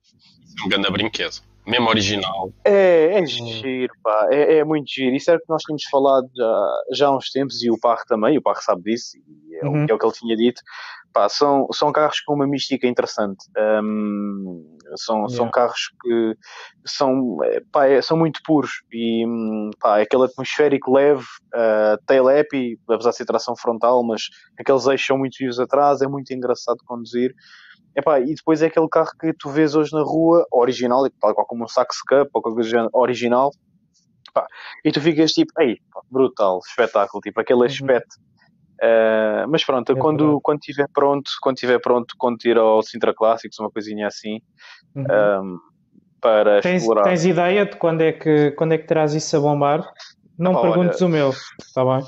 Um 0.66 0.70
grande 0.70 0.90
brinquedo 0.90 1.47
mesmo 1.68 1.90
original. 1.90 2.52
É, 2.64 3.20
é 3.20 3.26
giro, 3.26 3.94
pá, 4.02 4.28
é, 4.32 4.58
é, 4.58 4.64
muito 4.64 4.90
giro. 4.90 5.16
Isso 5.16 5.30
era 5.30 5.38
o 5.38 5.42
que 5.42 5.50
nós 5.50 5.62
tínhamos 5.64 5.84
falado 5.92 6.30
já, 6.36 6.82
já 6.94 7.08
há 7.08 7.18
uns 7.18 7.30
tempos 7.30 7.62
e 7.62 7.70
o 7.70 7.78
Parro 7.80 8.04
também, 8.08 8.38
o 8.38 8.42
Parro 8.42 8.62
sabe 8.62 8.84
disso, 8.84 9.18
e 9.18 9.56
é, 9.56 9.66
uhum. 9.66 9.86
é, 9.88 9.94
o 9.94 10.00
que 10.00 10.06
ele 10.06 10.14
tinha 10.14 10.36
dito. 10.36 10.62
Pá, 11.14 11.28
são, 11.28 11.68
são 11.72 11.92
carros 11.92 12.22
com 12.22 12.36
uma 12.36 12.48
mística 12.48 12.88
interessante. 12.88 13.46
Um, 13.58 14.78
são, 14.96 15.18
yeah. 15.18 15.36
são 15.36 15.50
carros 15.50 15.92
que 16.02 16.36
são, 16.86 17.38
é, 17.44 17.62
pá, 17.72 17.88
é, 17.88 18.02
são 18.02 18.16
muito 18.16 18.40
puros 18.46 18.84
e 18.92 19.26
pá, 19.80 20.00
é 20.00 20.04
aquele 20.04 20.26
atmosférico 20.26 20.94
leve, 20.94 21.26
uh, 21.54 21.98
tail 22.06 22.30
happy, 22.30 22.80
apesar 22.90 23.10
de 23.10 23.18
ser 23.18 23.26
tração 23.26 23.56
frontal, 23.56 24.04
mas 24.04 24.24
aqueles 24.60 24.86
eixos 24.86 25.08
são 25.08 25.18
muito 25.18 25.38
vivos 25.40 25.60
atrás, 25.60 26.02
é 26.02 26.08
muito 26.08 26.32
engraçado 26.34 26.78
de 26.78 26.86
conduzir. 26.86 27.34
Epá, 27.96 28.20
e 28.20 28.36
depois 28.36 28.62
é 28.62 28.68
aquele 28.68 28.88
carro 28.88 29.12
que 29.20 29.34
tu 29.34 29.50
vês 29.50 29.74
hoje 29.74 29.92
na 29.92 30.02
rua, 30.02 30.46
original, 30.52 31.08
tal 31.20 31.34
qual 31.34 31.48
como 31.48 31.64
um 31.64 31.68
Sax 31.68 32.02
Cup 32.02 32.30
ou 32.34 32.42
qualquer 32.42 32.62
coisa 32.62 32.90
original, 32.94 33.52
epá, 34.30 34.46
e 34.86 34.92
tu 34.92 35.02
ficas 35.02 35.32
tipo, 35.32 35.52
ei, 35.60 35.78
brutal, 36.12 36.60
espetáculo, 36.68 37.22
tipo 37.22 37.40
aquele 37.40 37.60
uhum. 37.60 37.66
aspecto. 37.66 38.16
Uh, 38.80 39.50
mas 39.50 39.66
pronto, 39.66 39.92
é 39.92 39.96
quando, 39.96 40.40
quando 40.42 40.60
estiver 40.60 40.88
pronto, 40.94 41.32
quando 41.42 41.56
estiver 41.56 41.80
pronto, 41.80 42.14
quando 42.16 42.38
ir 42.46 42.58
ao 42.58 42.84
Sintra 42.84 43.14
Clássicos, 43.14 43.58
uma 43.60 43.72
coisinha 43.72 44.06
assim, 44.06 44.40
uhum. 44.96 45.04
um, 45.04 45.60
para 46.22 46.62
tens, 46.62 46.82
explorar. 46.82 47.04
Tens 47.04 47.26
ideia 47.26 47.66
de 47.66 47.76
quando 47.78 48.02
é 48.02 48.12
que, 48.12 48.52
quando 48.52 48.74
é 48.74 48.78
que 48.78 48.86
terás 48.86 49.16
isso 49.16 49.36
a 49.36 49.40
bombar? 49.40 49.84
Não 50.38 50.54
Olha, 50.54 50.72
perguntes 50.72 51.02
o 51.02 51.10
meu, 51.10 51.32
está 51.60 51.84
bem? 51.84 52.06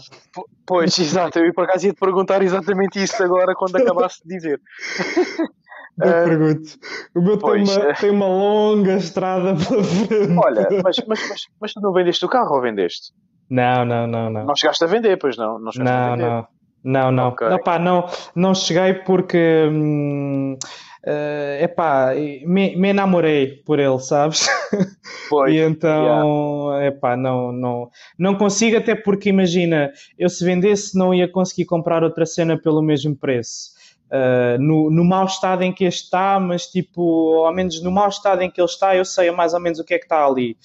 Pois, 0.66 0.98
exato, 1.00 1.40
eu 1.40 1.52
por 1.54 1.64
acaso 1.64 1.88
ia 1.88 1.94
te 1.94 2.00
perguntar 2.00 2.44
exatamente 2.44 3.02
isso 3.02 3.22
agora 3.24 3.56
quando 3.56 3.76
acabaste 3.78 4.22
de 4.28 4.36
dizer. 4.36 4.62
Eu 6.02 6.08
uh, 6.08 6.26
pergunto. 6.26 6.70
O 7.16 7.22
meu 7.22 7.38
tem 7.38 7.64
uma, 7.64 7.94
tem 7.94 8.10
uma, 8.10 8.28
longa 8.28 8.96
estrada 8.96 9.54
pela 9.56 9.84
frente. 9.84 10.38
Olha, 10.38 10.68
mas, 10.84 10.98
mas, 11.08 11.30
mas, 11.30 11.42
mas, 11.60 11.74
tu 11.74 11.82
não 11.82 11.92
vendeste 11.92 12.26
o 12.26 12.30
carro 12.30 12.56
ou 12.56 12.62
vendeste? 12.62 13.14
Não, 13.50 13.84
não, 13.84 14.08
não, 14.08 14.30
não. 14.30 14.46
Não 14.46 14.56
chegaste 14.56 14.84
a 14.84 14.88
vender, 14.88 15.18
pois 15.18 15.36
não? 15.36 15.60
Não, 15.60 15.72
não, 15.78 16.16
não. 16.16 16.48
Não, 16.82 17.12
não. 17.12 17.28
Okay. 17.30 17.48
Epá, 17.48 17.78
não, 17.78 18.06
não 18.36 18.56
cheguei 18.56 18.94
porque. 18.94 19.68
Hum, 19.70 20.58
uh, 21.06 21.64
epá, 21.64 22.14
me, 22.46 22.76
me 22.78 22.90
enamorei 22.90 23.62
por 23.66 23.80
ele, 23.80 24.00
sabes? 24.00 24.48
Pois, 25.30 25.54
e 25.54 25.60
então, 25.60 26.72
yeah. 26.72 26.88
epá, 26.88 27.16
não, 27.16 27.52
não, 27.52 27.90
não 28.18 28.34
consigo, 28.34 28.78
até 28.78 28.96
porque 28.96 29.30
imagina, 29.30 29.92
eu 30.18 30.28
se 30.28 30.44
vendesse 30.44 30.98
não 30.98 31.14
ia 31.14 31.28
conseguir 31.28 31.66
comprar 31.66 32.04
outra 32.04 32.26
cena 32.26 32.58
pelo 32.60 32.82
mesmo 32.82 33.16
preço 33.16 33.70
uh, 34.12 34.62
no, 34.62 34.90
no 34.90 35.04
mau 35.04 35.26
estado 35.26 35.64
em 35.64 35.72
que 35.72 35.86
este 35.86 36.04
está, 36.04 36.40
mas 36.40 36.68
tipo, 36.68 37.46
ao 37.46 37.54
menos 37.54 37.82
no 37.82 37.92
mau 37.92 38.10
estado 38.10 38.42
em 38.42 38.50
que 38.50 38.60
ele 38.60 38.68
está, 38.68 38.96
eu 38.96 39.06
sei 39.06 39.32
mais 39.32 39.54
ou 39.54 39.60
menos 39.60 39.80
o 39.80 39.84
que 39.84 39.94
é 39.94 40.00
que 40.00 40.06
está 40.06 40.26
ali. 40.26 40.58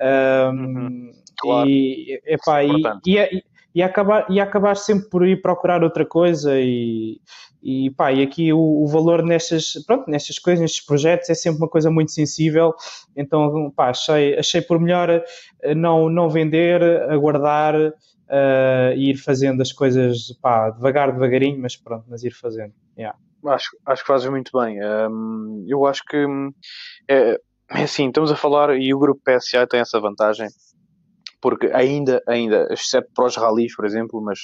uhum, 0.00 1.12
claro. 1.38 1.68
E, 1.68 2.20
epá, 2.26 2.64
e, 2.64 2.70
e, 3.06 3.44
e, 3.74 3.82
acabar, 3.82 4.26
e 4.30 4.40
acabar 4.40 4.76
sempre 4.76 5.08
por 5.08 5.26
ir 5.26 5.42
procurar 5.42 5.82
outra 5.82 6.04
coisa 6.04 6.58
e, 6.58 7.20
e, 7.62 7.90
pá, 7.90 8.12
e 8.12 8.22
aqui 8.22 8.52
o, 8.52 8.58
o, 8.58 8.86
valor 8.86 9.22
nestas, 9.22 9.74
pronto, 9.86 10.10
nestas 10.10 10.38
coisas, 10.38 10.60
nestes 10.60 10.84
projetos 10.84 11.30
é 11.30 11.34
sempre 11.34 11.58
uma 11.58 11.68
coisa 11.68 11.90
muito 11.90 12.10
sensível, 12.10 12.74
então 13.16 13.70
pá, 13.70 13.90
achei, 13.90 14.36
achei 14.36 14.60
por 14.60 14.80
melhor 14.80 15.08
eh, 15.62 15.74
não, 15.74 16.08
não 16.08 16.28
vender, 16.28 16.82
aguardar 17.08 17.76
uh, 17.76 18.96
e 18.96 19.10
ir 19.10 19.16
fazendo 19.16 19.60
as 19.62 19.72
coisas 19.72 20.32
pá, 20.40 20.70
devagar, 20.70 21.12
devagarinho, 21.12 21.60
mas 21.60 21.76
pronto, 21.76 22.04
mas 22.08 22.24
ir 22.24 22.32
fazendo. 22.32 22.72
Yeah. 22.96 23.16
Acho, 23.46 23.70
acho 23.86 24.02
que 24.02 24.06
fazes 24.06 24.30
muito 24.30 24.50
bem. 24.56 24.78
Um, 24.80 25.64
eu 25.68 25.84
acho 25.86 26.02
que 26.04 26.24
é, 27.08 27.38
é 27.70 27.82
assim, 27.82 28.06
estamos 28.06 28.30
a 28.30 28.36
falar 28.36 28.76
e 28.76 28.94
o 28.94 28.98
grupo 28.98 29.20
PSA 29.24 29.66
tem 29.66 29.80
essa 29.80 30.00
vantagem 30.00 30.48
porque 31.42 31.66
ainda, 31.74 32.22
ainda, 32.28 32.68
exceto 32.70 33.08
para 33.12 33.26
os 33.26 33.36
rallies, 33.36 33.74
por 33.74 33.84
exemplo, 33.84 34.22
mas 34.22 34.38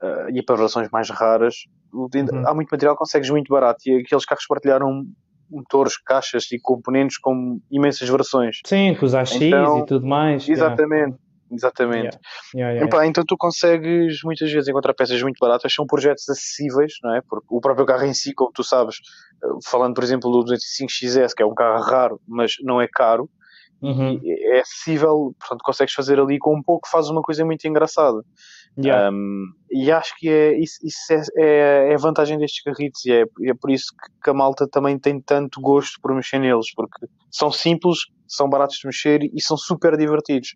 uh, 0.00 0.30
e 0.32 0.40
para 0.42 0.54
versões 0.54 0.88
mais 0.90 1.10
raras, 1.10 1.56
uhum. 1.92 2.46
há 2.46 2.54
muito 2.54 2.70
material 2.70 2.94
que 2.94 3.00
consegues 3.00 3.28
muito 3.28 3.52
barato 3.52 3.80
e 3.86 4.00
aqueles 4.00 4.24
carros 4.24 4.46
partilharam 4.46 5.04
motores, 5.50 5.98
caixas 5.98 6.46
e 6.52 6.60
componentes 6.60 7.18
com 7.18 7.60
imensas 7.68 8.08
versões. 8.08 8.60
Sim, 8.64 8.94
com 8.94 9.04
os 9.04 9.14
AX 9.14 9.32
então, 9.32 9.80
e 9.80 9.86
tudo 9.86 10.06
mais. 10.06 10.48
Exatamente. 10.48 11.18
Exatamente. 11.50 12.18
Yeah. 12.54 12.72
Yeah, 12.74 12.86
yeah, 12.86 13.06
então 13.06 13.24
tu 13.26 13.36
consegues 13.36 14.22
muitas 14.22 14.50
vezes 14.52 14.68
encontrar 14.68 14.94
peças 14.94 15.20
muito 15.22 15.38
baratas, 15.40 15.72
são 15.72 15.86
projetos 15.86 16.28
acessíveis, 16.28 16.94
não 17.02 17.14
é? 17.14 17.20
Porque 17.28 17.46
o 17.50 17.60
próprio 17.60 17.86
carro 17.86 18.04
em 18.04 18.14
si, 18.14 18.32
como 18.32 18.52
tu 18.52 18.62
sabes, 18.62 18.96
eh, 19.42 19.48
falando 19.64 19.94
por 19.94 20.04
exemplo 20.04 20.30
do 20.30 20.44
205XS, 20.44 21.34
que 21.34 21.42
é 21.42 21.46
um 21.46 21.54
carro 21.54 21.82
raro, 21.82 22.20
mas 22.26 22.54
não 22.62 22.80
é 22.80 22.86
caro, 22.86 23.28
uhum. 23.82 24.20
é 24.24 24.60
acessível, 24.60 25.34
portanto 25.38 25.62
consegues 25.64 25.94
fazer 25.94 26.20
ali 26.20 26.38
com 26.38 26.56
um 26.56 26.62
pouco, 26.62 26.88
fazes 26.88 27.10
uma 27.10 27.22
coisa 27.22 27.44
muito 27.44 27.66
engraçada. 27.66 28.22
Um, 28.78 29.52
e 29.70 29.90
acho 29.90 30.14
que 30.16 30.28
é, 30.28 30.58
isso, 30.58 30.78
isso 30.84 31.12
é, 31.12 31.22
é, 31.36 31.90
é, 31.90 31.94
a 31.94 31.98
vantagem 31.98 32.38
destes 32.38 32.62
carritos 32.62 33.04
e 33.04 33.12
é, 33.12 33.22
é 33.22 33.54
por 33.54 33.70
isso 33.70 33.92
que 34.22 34.30
a 34.30 34.34
malta 34.34 34.66
também 34.68 34.98
tem 34.98 35.20
tanto 35.20 35.60
gosto 35.60 36.00
por 36.00 36.14
mexer 36.14 36.38
neles, 36.38 36.72
porque 36.74 37.06
são 37.30 37.50
simples, 37.50 37.98
são 38.26 38.48
baratos 38.48 38.76
de 38.78 38.86
mexer 38.86 39.20
e 39.22 39.42
são 39.42 39.56
super 39.56 39.96
divertidos. 39.96 40.54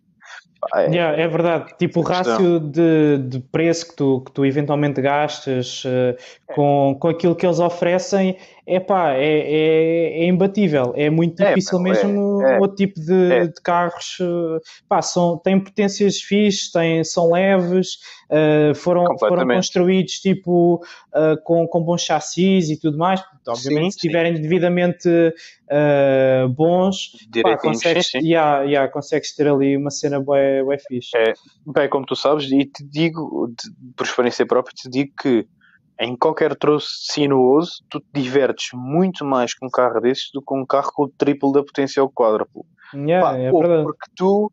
É, 0.73 0.85
yeah, 0.87 1.21
é 1.21 1.27
verdade. 1.27 1.73
Tipo, 1.77 1.99
o 1.99 2.03
rácio 2.03 2.59
de, 2.59 3.17
de 3.19 3.39
preço 3.39 3.89
que 3.89 3.95
tu, 3.95 4.21
que 4.25 4.31
tu 4.31 4.45
eventualmente 4.45 5.01
gastas 5.01 5.83
uh, 5.85 6.15
com, 6.47 6.97
com 6.99 7.07
aquilo 7.07 7.35
que 7.35 7.45
eles 7.45 7.59
oferecem 7.59 8.37
epá, 8.67 9.13
é, 9.13 9.23
é, 9.23 10.23
é 10.23 10.25
imbatível. 10.25 10.93
É 10.95 11.09
muito 11.09 11.41
é, 11.41 11.49
difícil 11.49 11.79
é, 11.79 11.81
mesmo 11.81 12.41
é, 12.41 12.59
outro 12.59 12.75
tipo 12.75 12.99
de, 12.99 13.31
é. 13.31 13.47
de 13.47 13.61
carros. 13.61 14.17
Uh, 14.19 14.59
pá, 14.89 15.01
são, 15.01 15.37
têm 15.37 15.59
potências 15.59 16.19
fixes, 16.19 16.71
têm, 16.71 17.03
são 17.03 17.31
leves, 17.31 17.97
uh, 18.31 18.73
foram, 18.73 19.05
foram 19.19 19.47
construídos 19.47 20.13
tipo 20.13 20.83
com, 21.43 21.67
com 21.67 21.81
bons 21.81 22.01
chassis 22.01 22.69
e 22.69 22.79
tudo 22.79 22.97
mais. 22.97 23.23
Obviamente, 23.47 23.83
sim, 23.83 23.91
se 23.91 23.97
estiverem 23.97 24.33
devidamente 24.33 25.09
bons, 26.55 27.11
pá, 27.43 27.57
consegues, 27.57 28.07
sim. 28.07 28.19
Yeah, 28.19 28.63
yeah, 28.63 28.91
consegues 28.91 29.35
ter 29.35 29.47
ali 29.47 29.77
uma 29.77 29.91
cena 29.91 30.19
bué, 30.63 30.77
bué 30.77 30.77
fixe. 30.79 31.17
É, 31.17 31.33
bem, 31.65 31.89
como 31.89 32.05
tu 32.05 32.15
sabes, 32.15 32.49
e 32.51 32.65
te 32.65 32.83
digo, 32.83 33.53
por 33.95 34.05
experiência 34.05 34.45
própria, 34.45 34.73
te 34.75 34.89
digo 34.89 35.11
que 35.21 35.47
em 35.99 36.15
qualquer 36.15 36.55
troço 36.55 36.89
sinuoso, 37.11 37.83
tu 37.89 37.99
te 37.99 38.21
divertes 38.21 38.69
muito 38.73 39.23
mais 39.23 39.53
com 39.53 39.67
um 39.67 39.69
carro 39.69 40.01
desses 40.01 40.29
do 40.33 40.41
que 40.41 40.45
com 40.45 40.61
um 40.61 40.65
carro 40.65 40.91
com 40.93 41.03
o 41.03 41.09
triplo 41.09 41.51
da 41.51 41.63
potência 41.63 42.03
ou 42.03 42.11
quádruplo. 42.11 42.65
Yeah, 42.93 43.25
Pá, 43.25 43.37
é 43.37 43.51
verdade. 43.51 43.83
Porque 43.83 44.11
tu, 44.15 44.51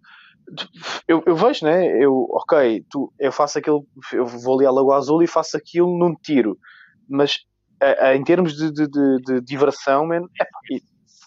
eu, 1.09 1.23
eu, 1.27 1.35
vejo, 1.35 1.65
né? 1.65 1.87
Eu, 2.03 2.27
ok, 2.31 2.85
tu, 2.89 3.13
eu 3.19 3.33
faço 3.33 3.59
aquilo, 3.59 3.85
eu 4.13 4.25
vou 4.25 4.57
ali 4.57 4.67
à 4.67 4.71
Lagoa 4.71 4.97
Azul 4.97 5.23
e 5.23 5.27
faço 5.27 5.57
aquilo 5.57 5.99
num 5.99 6.15
tiro, 6.15 6.57
mas 7.09 7.41
a, 7.81 8.07
a, 8.07 8.17
em 8.17 8.23
termos 8.23 8.57
de, 8.57 8.73
de, 8.73 8.87
de, 8.87 9.19
de 9.25 9.41
diversão, 9.41 10.07
man, 10.07 10.23
é, 10.41 10.45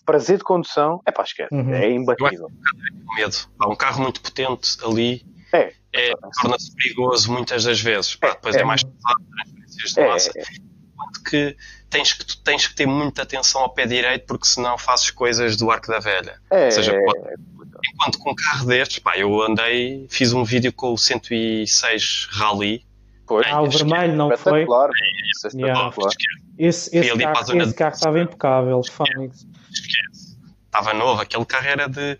prazer 0.05 0.37
de 0.37 0.43
condução, 0.43 1.01
é 1.05 1.11
pá, 1.11 1.23
esquece, 1.23 1.53
uhum. 1.53 1.73
é 1.73 1.91
imbatível. 1.91 2.49
medo. 3.15 3.35
Há 3.59 3.69
um 3.69 3.75
carro 3.75 4.03
muito 4.03 4.21
potente 4.21 4.77
ali. 4.83 5.25
É, 5.51 5.73
é 5.93 6.13
torna-se 6.41 6.73
perigoso 6.75 7.31
muitas 7.31 7.63
das 7.63 7.79
vezes. 7.79 8.15
Pá, 8.15 8.31
depois 8.31 8.55
é, 8.55 8.61
é 8.61 8.63
mais 8.63 8.83
pesado, 8.83 9.23
de 9.93 9.99
é, 9.99 10.07
massa. 10.07 10.31
É, 10.35 10.43
Enquanto 10.93 11.23
que 11.23 11.57
tens, 11.89 12.13
que 12.13 12.25
tu 12.25 12.41
tens 12.41 12.67
que 12.67 12.75
ter 12.75 12.85
muita 12.85 13.23
atenção 13.23 13.61
ao 13.61 13.73
pé 13.73 13.85
direito, 13.85 14.25
porque 14.25 14.47
senão 14.47 14.77
fazes 14.77 15.11
coisas 15.11 15.57
do 15.57 15.69
arco 15.69 15.87
da 15.87 15.99
velha. 15.99 16.39
É, 16.49 16.65
Ou 16.65 16.71
seja, 16.71 16.97
enquanto 17.93 18.17
com 18.19 18.31
um 18.31 18.35
carro 18.35 18.65
destes, 18.65 18.99
pá, 18.99 19.17
eu 19.17 19.41
andei, 19.41 20.07
fiz 20.09 20.33
um 20.33 20.43
vídeo 20.43 20.71
com 20.71 20.93
o 20.93 20.97
106 20.97 22.29
Rally. 22.31 22.85
Pois. 23.27 23.45
Ah, 23.47 23.61
o 23.61 23.69
vermelho 23.69 24.15
não 24.15 24.35
foi? 24.37 24.63
É, 24.63 25.57
yeah. 25.57 25.91
Esse, 26.57 26.95
esse, 26.95 27.17
carro, 27.17 27.61
esse 27.61 27.73
carro 27.73 27.93
estava 27.95 28.19
impecável, 28.19 28.81
Fónix. 28.89 29.45
Estava 30.65 30.93
novo, 30.93 31.21
aquele 31.21 31.45
carro 31.45 31.67
era, 31.67 31.87
de, 31.87 32.17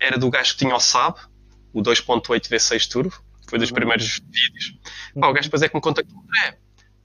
era 0.00 0.18
do 0.18 0.30
gajo 0.30 0.52
que 0.52 0.58
tinha 0.58 0.74
o 0.74 0.80
Saab, 0.80 1.18
o 1.72 1.82
2.8 1.82 2.48
V6 2.48 2.88
Turbo, 2.88 3.14
foi 3.48 3.58
dos 3.58 3.70
uhum. 3.70 3.74
primeiros 3.74 4.20
vídeos. 4.30 4.78
Pá, 5.20 5.28
o 5.28 5.32
gajo 5.32 5.44
depois 5.44 5.62
é 5.62 5.68
que 5.68 5.74
me 5.74 5.80
contactou, 5.80 6.22
é, 6.44 6.54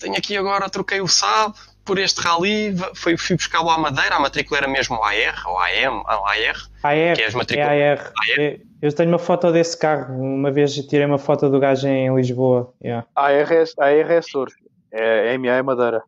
tenho 0.01 0.15
aqui 0.15 0.35
agora, 0.35 0.67
troquei 0.69 0.99
o 0.99 1.07
SAB 1.07 1.53
por 1.85 1.99
este 1.99 2.19
rally, 2.21 2.75
fui, 2.95 3.15
fui 3.17 3.35
buscá-lo 3.35 3.69
à 3.69 3.77
Madeira, 3.77 4.15
a 4.15 4.19
matrícula 4.19 4.59
era 4.59 4.67
mesmo 4.67 4.95
AR, 5.03 5.43
ou 5.47 5.59
AM, 5.59 6.03
AR, 6.07 6.69
AR, 6.83 7.15
que 7.15 7.21
é 7.21 7.25
as 7.25 7.35
matrículas. 7.35 7.71
É 7.71 7.91
AR. 7.91 7.99
AR. 7.99 8.59
Eu 8.81 8.93
tenho 8.93 9.09
uma 9.09 9.19
foto 9.19 9.51
desse 9.51 9.77
carro, 9.77 10.19
uma 10.19 10.51
vez 10.51 10.73
tirei 10.73 11.05
uma 11.05 11.19
foto 11.19 11.49
do 11.49 11.59
gajo 11.59 11.87
em 11.87 12.13
Lisboa. 12.15 12.73
Yeah. 12.83 13.07
AR, 13.15 13.31
é, 13.31 13.63
AR 13.77 14.11
é 14.11 14.21
surf, 14.21 14.55
é, 14.91 15.37
MA 15.37 15.49
é 15.49 15.61
Madeira. 15.61 16.03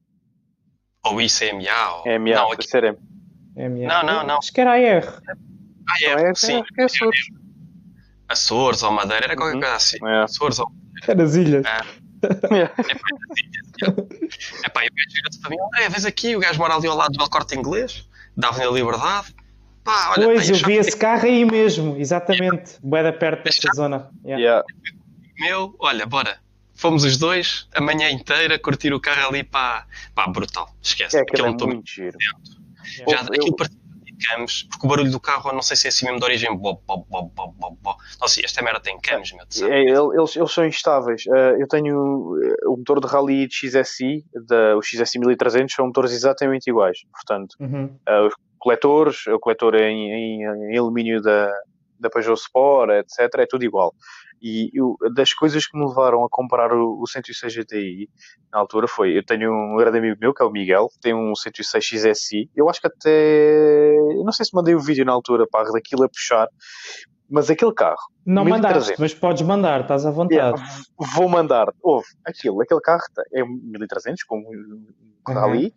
Ou 1.06 1.22
isso 1.22 1.44
é 1.44 1.54
MA? 1.54 1.96
Ou... 1.96 2.20
MA, 2.20 2.36
não, 2.36 2.52
aqui... 2.52 2.68
ser 2.68 2.84
M. 3.56 3.86
Não, 3.86 4.04
não, 4.04 4.26
não. 4.26 4.38
Acho 4.38 4.52
que 4.52 4.62
era 4.62 4.72
AR. 4.72 5.22
AR, 6.08 6.26
AR 6.26 6.36
sim. 6.36 6.62
Acho 6.62 6.74
que 6.74 6.82
é 6.82 6.88
surf. 6.88 7.20
Açores 8.28 8.84
ou 8.84 8.92
Madeira, 8.92 9.26
era 9.26 9.36
qualquer 9.36 9.56
uhum. 9.56 9.62
coisa 9.62 9.76
assim. 9.76 9.98
É. 10.06 10.24
Açores 10.24 10.60
ou... 10.60 10.72
Era 11.08 11.24
as 11.24 11.36
ilhas. 11.36 11.66
Ah. 11.66 11.86
É 14.64 14.70
pá, 14.70 14.84
e 14.86 14.88
o 14.88 14.94
gajo 14.94 15.14
vira-se 15.14 15.42
para 15.42 15.50
mim, 15.50 15.58
André, 15.62 15.90
vês 15.90 16.06
aqui, 16.06 16.36
o 16.36 16.40
gajo 16.40 16.58
mora 16.58 16.76
ali 16.76 16.88
ao 16.88 16.96
lado 16.96 17.12
do 17.12 17.30
Corte 17.30 17.56
Inglês, 17.56 18.08
dava-lhe 18.36 18.66
a 18.66 18.72
liberdade. 18.72 19.36
Pá, 19.84 20.14
olha, 20.16 20.28
pois, 20.28 20.50
eu 20.50 20.56
vi 20.56 20.76
esse 20.76 20.96
carro 20.96 21.26
aí 21.26 21.44
mesmo, 21.44 21.98
exatamente, 21.98 22.80
yeah. 22.82 23.18
perto 23.18 23.44
desta 23.44 23.70
zona. 23.76 24.10
Yeah. 24.24 24.42
Yeah. 24.42 24.66
Meu, 25.38 25.76
olha, 25.80 26.06
bora. 26.06 26.38
Fomos 26.76 27.04
os 27.04 27.18
dois, 27.18 27.68
a 27.74 27.82
manhã 27.82 28.10
inteira, 28.10 28.58
curtir 28.60 28.94
o 28.94 29.00
carro 29.00 29.30
ali, 29.30 29.44
pá, 29.44 29.86
pá 30.16 30.28
brutal. 30.28 30.74
Esquece, 30.82 31.18
é, 31.18 31.22
aquilo 31.22 31.48
é 31.48 31.52
muito 31.52 31.90
giro. 31.90 32.18
Já, 33.08 33.22
eu, 33.22 33.34
aquilo 33.34 33.56
cams, 34.24 34.64
porque 34.64 34.86
o 34.86 34.90
barulho 34.90 35.12
do 35.12 35.20
carro, 35.20 35.50
eu 35.50 35.54
não 35.54 35.62
sei 35.62 35.76
se 35.76 35.88
é 35.88 35.90
assim 35.90 36.06
mesmo 36.06 36.20
de 36.20 36.26
origem. 36.26 36.56
Bob, 36.56 36.80
bob, 36.88 37.06
bob, 37.10 37.32
bob, 37.36 37.54
bob, 37.58 37.78
bob. 37.82 37.98
Não 38.20 38.28
sei, 38.28 38.44
esta 38.46 38.62
merda 38.62 38.80
tem 38.80 39.00
cams, 39.00 39.34
meu 39.34 39.46
é, 39.70 39.82
eles, 39.82 40.36
eles 40.36 40.52
são 40.52 40.66
instáveis. 40.66 41.26
Uh, 41.26 41.60
eu 41.60 41.68
tenho 41.68 41.98
uh, 41.98 42.74
o 42.74 42.78
motor 42.78 43.00
de 43.00 43.08
Rally 43.08 43.48
de 43.48 43.56
XSI, 43.56 44.26
da, 44.48 44.78
o 44.78 44.82
XSI 44.82 45.20
1300, 45.20 45.74
são 45.74 45.88
motores 45.88 46.12
exatamente 46.12 46.70
iguais. 46.70 47.00
Portanto, 47.12 47.56
uhum. 47.60 47.86
uh, 47.86 48.28
os 48.28 48.34
coletores, 48.58 49.28
o 49.28 49.40
coletor 49.40 49.76
em, 49.76 50.12
em, 50.12 50.44
em 50.72 50.78
alumínio 50.78 51.22
da, 51.22 51.52
da 52.00 52.10
Peugeot 52.10 52.40
Sport, 52.40 52.92
etc., 52.92 53.40
é 53.40 53.46
tudo 53.46 53.64
igual. 53.64 53.94
E 54.44 54.70
eu, 54.74 54.98
das 55.14 55.34
coisas 55.34 55.66
que 55.66 55.78
me 55.78 55.88
levaram 55.88 56.26
a 56.26 56.28
comprar 56.30 56.74
o, 56.74 57.02
o 57.02 57.08
106 57.08 57.54
GTI 57.54 58.10
na 58.52 58.60
altura 58.60 58.90
foi: 58.90 59.18
eu 59.18 59.26
tenho 59.26 59.50
um 59.50 59.78
grande 59.78 60.00
amigo 60.00 60.18
meu, 60.20 60.34
que 60.34 60.44
é 60.44 60.46
o 60.46 60.52
Miguel, 60.52 60.90
que 60.90 61.00
tem 61.00 61.14
um 61.14 61.34
106 61.34 61.82
XSI. 61.82 62.50
Eu 62.54 62.70
acho 62.70 62.82
que 62.82 62.88
até. 62.88 63.96
Eu 63.96 64.22
não 64.26 64.34
sei 64.34 64.46
se 64.46 64.54
mandei 64.54 64.76
o 64.76 64.82
vídeo 64.82 65.06
na 65.06 65.14
altura, 65.14 65.48
pá, 65.50 65.64
daquilo 65.64 66.04
a 66.04 66.10
puxar. 66.10 66.50
Mas 67.30 67.50
aquele 67.50 67.74
carro. 67.74 67.96
Não 68.26 68.44
mandaste, 68.44 68.96
mas 69.00 69.14
podes 69.14 69.42
mandar, 69.44 69.82
estás 69.82 70.06
à 70.06 70.12
vontade. 70.12 70.62
Vou 71.16 71.30
mandar. 71.30 71.74
Houve 71.82 72.06
aquilo, 72.26 72.62
aquele 72.62 72.82
carro 72.82 73.02
é 73.34 73.46
1300, 73.46 74.24
com 74.24 74.40
um 74.40 75.34
rally. 75.34 75.68
Uhum. 75.68 75.72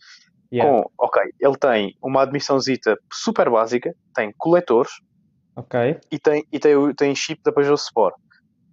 Yeah. 0.53 0.83
Com, 0.83 0.91
ok, 0.99 1.23
ele 1.41 1.57
tem 1.57 1.97
uma 2.03 2.23
admissãozita 2.23 2.99
super 3.13 3.49
básica, 3.49 3.95
tem 4.15 4.33
coletores, 4.37 4.93
ok, 5.57 5.99
e 6.11 6.19
tem, 6.19 6.45
e 6.53 6.59
tem, 6.59 6.95
tem 6.95 7.15
chip 7.15 7.43
da 7.43 7.53
Peugeot 7.53 7.81
Sport. 7.81 8.15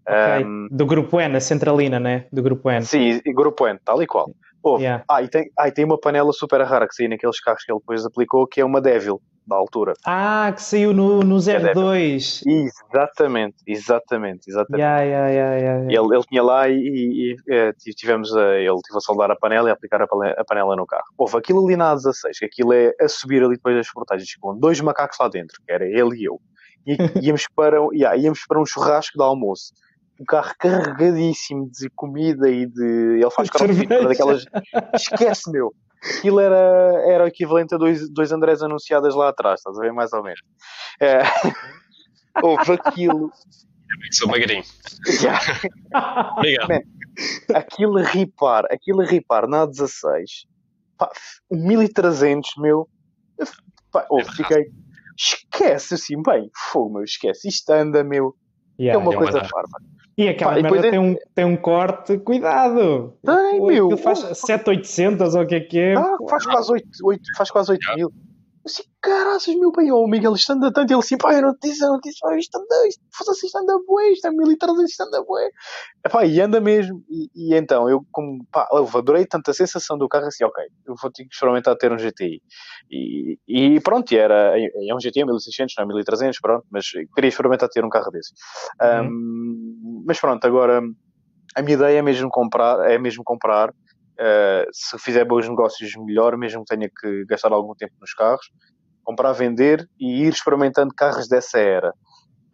Okay. 0.08 0.46
Um, 0.46 0.68
do 0.70 0.86
grupo 0.86 1.20
N, 1.20 1.38
a 1.38 1.40
centralina, 1.40 2.00
né? 2.00 2.26
Do 2.32 2.44
grupo 2.44 2.70
N. 2.70 2.86
Sim, 2.86 3.22
grupo 3.34 3.68
N, 3.68 3.80
tal 3.84 4.02
e 4.04 4.08
qual. 4.08 4.30
Oh, 4.66 4.78
yeah. 4.78 5.04
ah, 5.10 5.22
e 5.22 5.28
tem, 5.28 5.52
ah, 5.60 5.68
e 5.68 5.72
tem 5.72 5.84
uma 5.84 6.00
panela 6.00 6.32
super 6.32 6.62
rara 6.62 6.88
que 6.88 6.96
saiu 6.96 7.10
naqueles 7.10 7.40
carros 7.42 7.64
que 7.66 7.72
ele 7.72 7.80
depois 7.80 8.06
aplicou, 8.06 8.48
que 8.48 8.62
é 8.62 8.66
uma 8.66 8.80
Devil, 8.80 9.22
da 9.46 9.58
altura. 9.58 9.94
Ah, 10.06 10.52
que 10.56 10.62
saiu 10.62 10.94
no, 10.94 11.20
no 11.20 11.38
02. 11.40 12.44
É 12.48 12.52
exatamente, 12.52 13.58
exatamente, 13.68 14.50
exatamente. 14.50 14.82
Yeah, 14.82 15.02
yeah, 15.02 15.30
yeah, 15.30 15.56
yeah, 15.58 15.84
Ele, 15.84 16.16
ele 16.16 16.24
tinha 16.24 16.42
lá 16.42 16.70
e, 16.70 16.76
e, 16.76 17.34
e 17.34 17.38
eh, 17.50 17.74
tivemos 17.96 18.34
a, 18.36 18.56
ele 18.56 18.80
tive 18.86 18.98
a 18.98 19.02
soldar 19.02 19.30
a 19.32 19.36
panela 19.36 19.68
e 19.68 19.72
a 19.72 19.74
aplicar 19.74 20.02
a 20.02 20.08
panela, 20.08 20.36
a 20.38 20.46
panela 20.46 20.76
no 20.78 20.86
carro. 20.86 21.04
Houve 21.18 21.38
aquilo 21.38 21.66
ali 21.66 21.76
na 21.76 21.94
A16, 21.94 22.40
que 22.40 22.46
aquilo 22.46 22.72
é 22.72 22.94
a 23.02 23.08
subir 23.10 23.44
ali 23.44 23.56
depois 23.56 23.76
das 23.76 23.92
portagens, 23.92 24.34
com 24.38 24.58
dois 24.58 24.80
macacos 24.80 25.18
lá 25.20 25.28
dentro, 25.28 25.62
que 25.66 25.72
era 25.74 25.86
ele 25.86 26.22
e 26.22 26.24
eu. 26.24 26.40
E 26.88 26.96
íamos 27.28 27.48
para, 27.54 27.78
yeah, 27.94 28.18
íamos 28.18 28.46
para 28.48 28.62
um 28.62 28.66
churrasco 28.66 29.18
de 29.18 29.24
almoço 29.24 29.74
um 30.24 30.26
carro 30.26 30.54
carregadíssimo 30.58 31.70
de 31.70 31.90
comida 31.90 32.50
e 32.50 32.66
de. 32.66 33.20
Ele 33.22 33.32
faz 33.32 33.50
crossfit, 33.50 33.88
daquelas. 33.88 34.46
Esquece, 34.96 35.52
meu. 35.52 35.74
Aquilo 36.02 36.40
era, 36.40 37.04
era 37.08 37.24
o 37.24 37.28
equivalente 37.28 37.76
a 37.76 37.78
dois, 37.78 38.10
dois 38.10 38.32
Andrés 38.32 38.62
anunciadas 38.62 39.16
lá 39.16 39.30
atrás, 39.30 39.60
estás 39.60 39.78
a 39.78 39.82
ver? 39.82 39.94
Mais 39.94 40.12
ou 40.14 40.24
menos. 40.24 40.42
É... 41.00 41.20
Houve 42.44 42.74
aquilo. 42.74 43.32
Sou 44.12 44.28
magrinho. 44.28 44.64
Yeah. 45.08 45.40
Obrigado. 46.38 46.70
Man, 46.70 46.82
aquilo 47.54 47.98
a 48.00 48.04
ripar, 48.04 48.66
aquilo 48.72 49.02
a 49.02 49.06
ripar 49.06 49.48
na 49.48 49.66
16, 49.66 50.48
pá, 50.98 51.10
1300, 51.52 52.52
meu. 52.58 52.90
Pá, 53.92 54.06
oh, 54.10 54.24
fiquei. 54.26 54.66
Esquece 55.16 55.94
assim, 55.94 56.22
bem, 56.24 56.50
fogo, 56.72 56.96
meu, 56.96 57.04
esquece. 57.04 57.48
Isto 57.48 57.72
anda, 57.72 58.04
meu. 58.04 58.36
Yeah, 58.80 59.00
é 59.00 59.02
uma 59.02 59.16
coisa 59.16 59.40
bárbara. 59.40 59.84
E 60.18 60.30
aquela 60.30 60.56
Pá, 60.56 60.62
merda 60.62 60.82
tem, 60.82 60.96
é... 60.96 61.00
um, 61.00 61.16
tem 61.34 61.46
um 61.46 61.56
corte, 61.56 62.18
cuidado. 62.20 63.14
Tem, 63.26 63.58
Pô, 63.58 63.68
meu. 63.68 63.98
Faz 63.98 64.20
7,800 64.20 65.36
ou 65.36 65.42
o 65.42 65.48
que 65.48 65.56
é 65.56 65.60
que 65.60 65.80
é. 65.80 65.96
Ah, 65.96 66.18
faz 66.30 66.46
quase 66.46 66.72
8, 66.72 66.88
8, 67.04 67.22
faz 67.36 67.52
quase 67.52 67.72
8 67.72 67.96
mil. 67.96 68.14
Assim, 68.66 68.84
caraças, 69.02 69.54
meu 69.56 69.72
bem, 69.72 69.92
o 69.92 70.08
Miguel, 70.08 70.34
isto 70.34 70.54
anda 70.54 70.72
tanto. 70.72 70.92
Ele 70.92 71.00
assim, 71.00 71.18
pá, 71.18 71.34
eu 71.34 71.42
não 71.42 71.54
te 71.54 71.70
disse, 71.70 71.84
eu 71.84 71.90
não 71.90 72.00
te 72.00 72.10
disse, 72.10 72.20
pá, 72.22 72.38
isto 72.38 72.58
anda, 72.58 72.88
isto, 72.88 73.04
foda-se, 73.12 73.46
isto 73.46 73.58
anda 73.58 73.78
bué, 73.86 74.12
isto 74.12 74.28
é 74.28 74.32
1300, 74.32 74.90
isto 74.90 75.04
anda 75.04 75.24
bué. 75.24 75.50
Epá, 76.06 76.26
e 76.26 76.40
anda 76.40 76.62
mesmo. 76.62 77.04
E, 77.10 77.30
e, 77.36 77.56
então, 77.56 77.90
eu, 77.90 78.06
como, 78.12 78.46
pá, 78.52 78.68
eu 78.72 78.88
adorei 78.98 79.26
tanto 79.26 79.52
a 79.52 79.54
sensação 79.54 79.98
do 79.98 80.08
carro, 80.08 80.28
assim, 80.28 80.44
ok, 80.46 80.64
eu 80.86 80.96
vou 81.02 81.12
ter 81.12 81.24
que 81.26 81.34
experimentar 81.34 81.76
ter 81.76 81.92
um 81.92 81.98
GTI. 81.98 82.42
E, 82.90 83.38
e 83.48 83.80
pronto, 83.82 84.14
era, 84.14 84.58
é 84.58 84.94
um 84.94 85.00
GTI 85.00 85.26
1600, 85.26 85.76
não 85.78 85.84
é 85.84 85.88
1300, 85.88 86.40
pronto, 86.40 86.66
mas 86.72 86.90
queria 87.14 87.30
experimentar 87.30 87.70
ter 87.70 87.84
um 87.84 87.90
carro 87.90 88.12
desse. 88.12 88.34
Uhum. 88.82 89.08
Um, 89.08 90.04
mas 90.08 90.20
pronto, 90.20 90.46
agora, 90.46 90.82
a 91.56 91.62
minha 91.62 91.76
ideia 91.76 92.00
é 92.00 92.02
mesmo 92.02 92.30
comprar, 92.30 92.90
é 92.90 92.98
mesmo 92.98 93.24
comprar 93.24 93.74
Uh, 94.24 94.70
se 94.72 94.98
fizer 95.00 95.26
bons 95.26 95.50
negócios, 95.50 95.92
melhor, 95.98 96.38
mesmo 96.38 96.64
que 96.64 96.76
tenha 96.76 96.90
que 96.90 97.26
gastar 97.26 97.52
algum 97.52 97.76
tempo 97.76 97.94
nos 98.00 98.14
carros, 98.14 98.50
comprar, 99.04 99.34
vender 99.34 99.86
e 100.00 100.24
ir 100.24 100.30
experimentando 100.30 100.94
carros 100.96 101.28
dessa 101.28 101.60
era. 101.60 101.94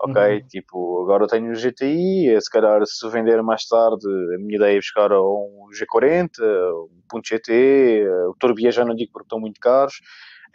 Ok? 0.02 0.16
Uhum. 0.16 0.48
Tipo, 0.48 1.04
agora 1.04 1.26
eu 1.26 1.28
tenho 1.28 1.52
um 1.52 1.54
GTI, 1.54 2.36
se 2.42 2.50
calhar 2.50 2.82
se 2.86 3.08
vender 3.10 3.44
mais 3.44 3.66
tarde, 3.68 4.08
a 4.36 4.40
minha 4.40 4.56
ideia 4.56 4.78
é 4.78 4.80
buscar 4.80 5.12
um 5.12 5.68
G40, 5.72 6.30
um 6.40 7.02
Punto 7.08 7.28
GT, 7.28 8.08
o 8.30 8.36
Tourbillon 8.40 8.72
já 8.72 8.86
não 8.86 8.96
digo 8.96 9.12
porque 9.12 9.26
estão 9.26 9.40
muito 9.40 9.60
caros. 9.60 10.00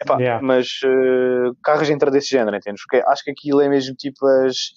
Epá, 0.01 0.17
yeah. 0.17 0.45
Mas 0.45 0.67
uh, 0.83 1.55
carros 1.63 1.89
entra 1.89 2.11
desse 2.11 2.29
género, 2.29 2.57
entendes? 2.57 2.81
Porque 2.81 3.05
acho 3.07 3.23
que 3.23 3.31
aquilo 3.31 3.61
é 3.61 3.69
mesmo 3.69 3.95
tipo 3.95 4.25
as, 4.25 4.73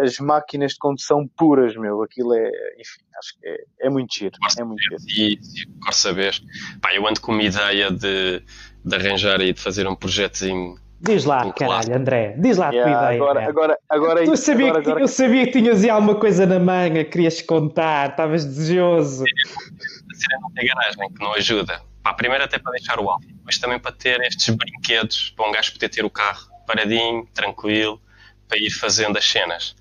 as 0.00 0.18
máquinas 0.18 0.72
de 0.72 0.78
condução 0.78 1.28
puras, 1.36 1.76
meu. 1.76 2.02
Aquilo 2.02 2.34
é, 2.34 2.48
enfim, 2.78 3.02
acho 3.18 3.38
que 3.38 3.48
é, 3.48 3.86
é 3.86 3.90
muito 3.90 4.14
giro. 4.14 4.36
É 4.58 4.64
muito 4.64 4.82
giro. 4.82 4.96
E, 5.08 5.34
e 5.34 5.66
quero 5.82 5.94
saber, 5.94 6.34
pá, 6.80 6.94
eu 6.94 7.06
ando 7.06 7.20
com 7.20 7.32
uma 7.32 7.42
ideia 7.42 7.90
de, 7.90 8.42
de 8.84 8.96
arranjar 8.96 9.40
e 9.40 9.52
de 9.52 9.60
fazer 9.60 9.86
um 9.86 9.94
projetozinho. 9.94 10.76
Diz 11.00 11.24
lá, 11.24 11.44
um 11.44 11.52
caralho, 11.52 11.96
André, 11.96 12.36
diz 12.38 12.56
lá 12.56 12.68
a 12.68 12.70
yeah, 12.70 12.92
tua 12.92 13.02
ideia. 13.02 13.22
Agora, 13.22 13.48
agora, 13.48 13.78
agora, 13.88 14.24
eu, 14.24 14.36
sabia 14.36 14.68
agora, 14.68 14.82
que, 14.82 14.88
agora... 14.88 15.02
eu 15.02 15.08
sabia 15.08 15.46
que 15.46 15.52
tinhas 15.52 15.82
aí 15.82 15.90
alguma 15.90 16.14
coisa 16.14 16.46
na 16.46 16.60
manga, 16.60 17.04
querias 17.04 17.42
contar, 17.42 18.10
estavas 18.10 18.44
desejoso. 18.44 19.24
A 19.24 20.14
cena 20.14 20.40
não 20.40 20.50
tem 20.52 20.64
garagem, 20.64 21.12
que 21.12 21.20
não 21.20 21.34
ajuda. 21.34 21.82
Pá, 22.04 22.14
primeiro 22.14 22.44
até 22.44 22.56
para 22.56 22.70
deixar 22.72 23.00
o 23.00 23.10
alvo, 23.10 23.26
mas 23.44 23.58
também 23.58 23.80
para 23.80 23.90
ter 23.90 24.20
estes 24.20 24.54
brinquedos, 24.54 25.30
para 25.36 25.48
um 25.48 25.52
gajo 25.52 25.72
poder 25.72 25.88
ter 25.88 26.04
o 26.04 26.10
carro 26.10 26.46
paradinho, 26.66 27.26
tranquilo, 27.34 28.00
para 28.48 28.58
ir 28.58 28.70
fazendo 28.70 29.16
as 29.18 29.24
cenas. 29.24 29.74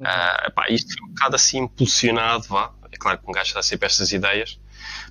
Uh, 0.00 0.52
pá, 0.52 0.66
isto 0.68 0.92
foi 0.92 1.06
um 1.06 1.08
bocado 1.08 1.36
assim 1.36 1.58
impulsionado, 1.58 2.44
vá. 2.44 2.72
É 2.90 2.96
claro 2.96 3.18
que 3.18 3.28
um 3.28 3.32
gajo 3.32 3.54
dá 3.54 3.62
sempre 3.62 3.86
estas 3.86 4.12
ideias. 4.12 4.58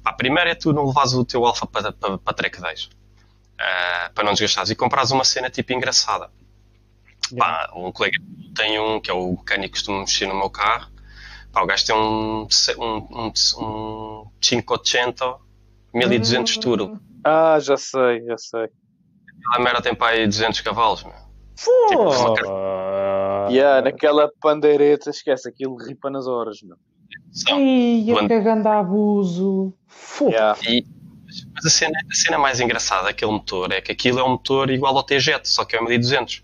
Pá, 0.04 0.14
primeiro 0.14 0.50
é 0.50 0.56
tu 0.56 0.74
não 0.74 0.86
levares 0.88 1.14
o 1.14 1.26
teu 1.26 1.46
alfa 1.46 1.66
para, 1.66 1.92
para, 1.92 2.18
para 2.18 2.34
track 2.34 2.62
days. 2.62 2.86
Uh, 2.86 4.14
para 4.14 4.24
não 4.24 4.34
desgastares. 4.34 4.70
E 4.70 4.76
comprares 4.76 5.12
uma 5.12 5.24
cena 5.24 5.50
tipo 5.50 5.74
engraçada. 5.74 6.30
Pá, 7.38 7.72
um 7.76 7.92
colega 7.92 8.18
tem 8.56 8.80
um, 8.80 9.00
que 9.00 9.12
é 9.12 9.14
o 9.14 9.32
mecânico 9.32 9.74
que 9.74 9.80
costuma 9.80 10.00
mexer 10.00 10.28
no 10.28 10.36
meu 10.36 10.50
carro. 10.50 10.90
Pá, 11.52 11.62
o 11.62 11.66
gajo 11.66 11.86
tem 11.86 11.96
um, 11.96 12.48
um, 12.78 12.98
um, 13.12 13.34
um 13.60 14.32
580 14.40 15.48
1200 15.94 16.56
uhum. 16.56 16.62
turbo. 16.62 17.00
Ah, 17.24 17.60
já 17.60 17.76
sei, 17.76 18.24
já 18.26 18.38
sei. 18.38 18.70
Aquela 19.40 19.64
merda 19.64 19.82
tem 19.82 19.96
para 19.96 20.16
aí 20.16 20.26
200 20.26 20.62
cavalos, 20.62 21.04
meu. 21.04 21.27
Tipo, 21.58 23.48
Yeah, 23.50 23.82
naquela 23.82 24.30
pandeireta, 24.42 25.10
esquece, 25.10 25.50
aquilo 25.50 25.76
ripa 25.76 26.10
nas 26.10 26.28
horas, 26.28 26.62
meu. 26.62 26.78
Ih, 27.58 28.12
a 28.12 28.28
cagando 28.28 28.68
abuso. 28.68 29.74
Yeah. 30.22 30.60
E, 30.68 30.86
mas 31.54 31.66
a 31.66 31.70
cena, 31.70 32.00
a 32.12 32.16
cena 32.16 32.38
mais 32.38 32.60
engraçada 32.60 33.04
daquele 33.04 33.32
motor 33.32 33.72
é 33.72 33.82
que 33.82 33.92
aquilo 33.92 34.20
é 34.20 34.24
um 34.24 34.30
motor 34.30 34.70
igual 34.70 34.96
ao 34.96 35.04
T-Jet, 35.04 35.48
só 35.48 35.66
que 35.66 35.76
é 35.76 35.80
o 35.80 35.84
1200. 35.84 36.44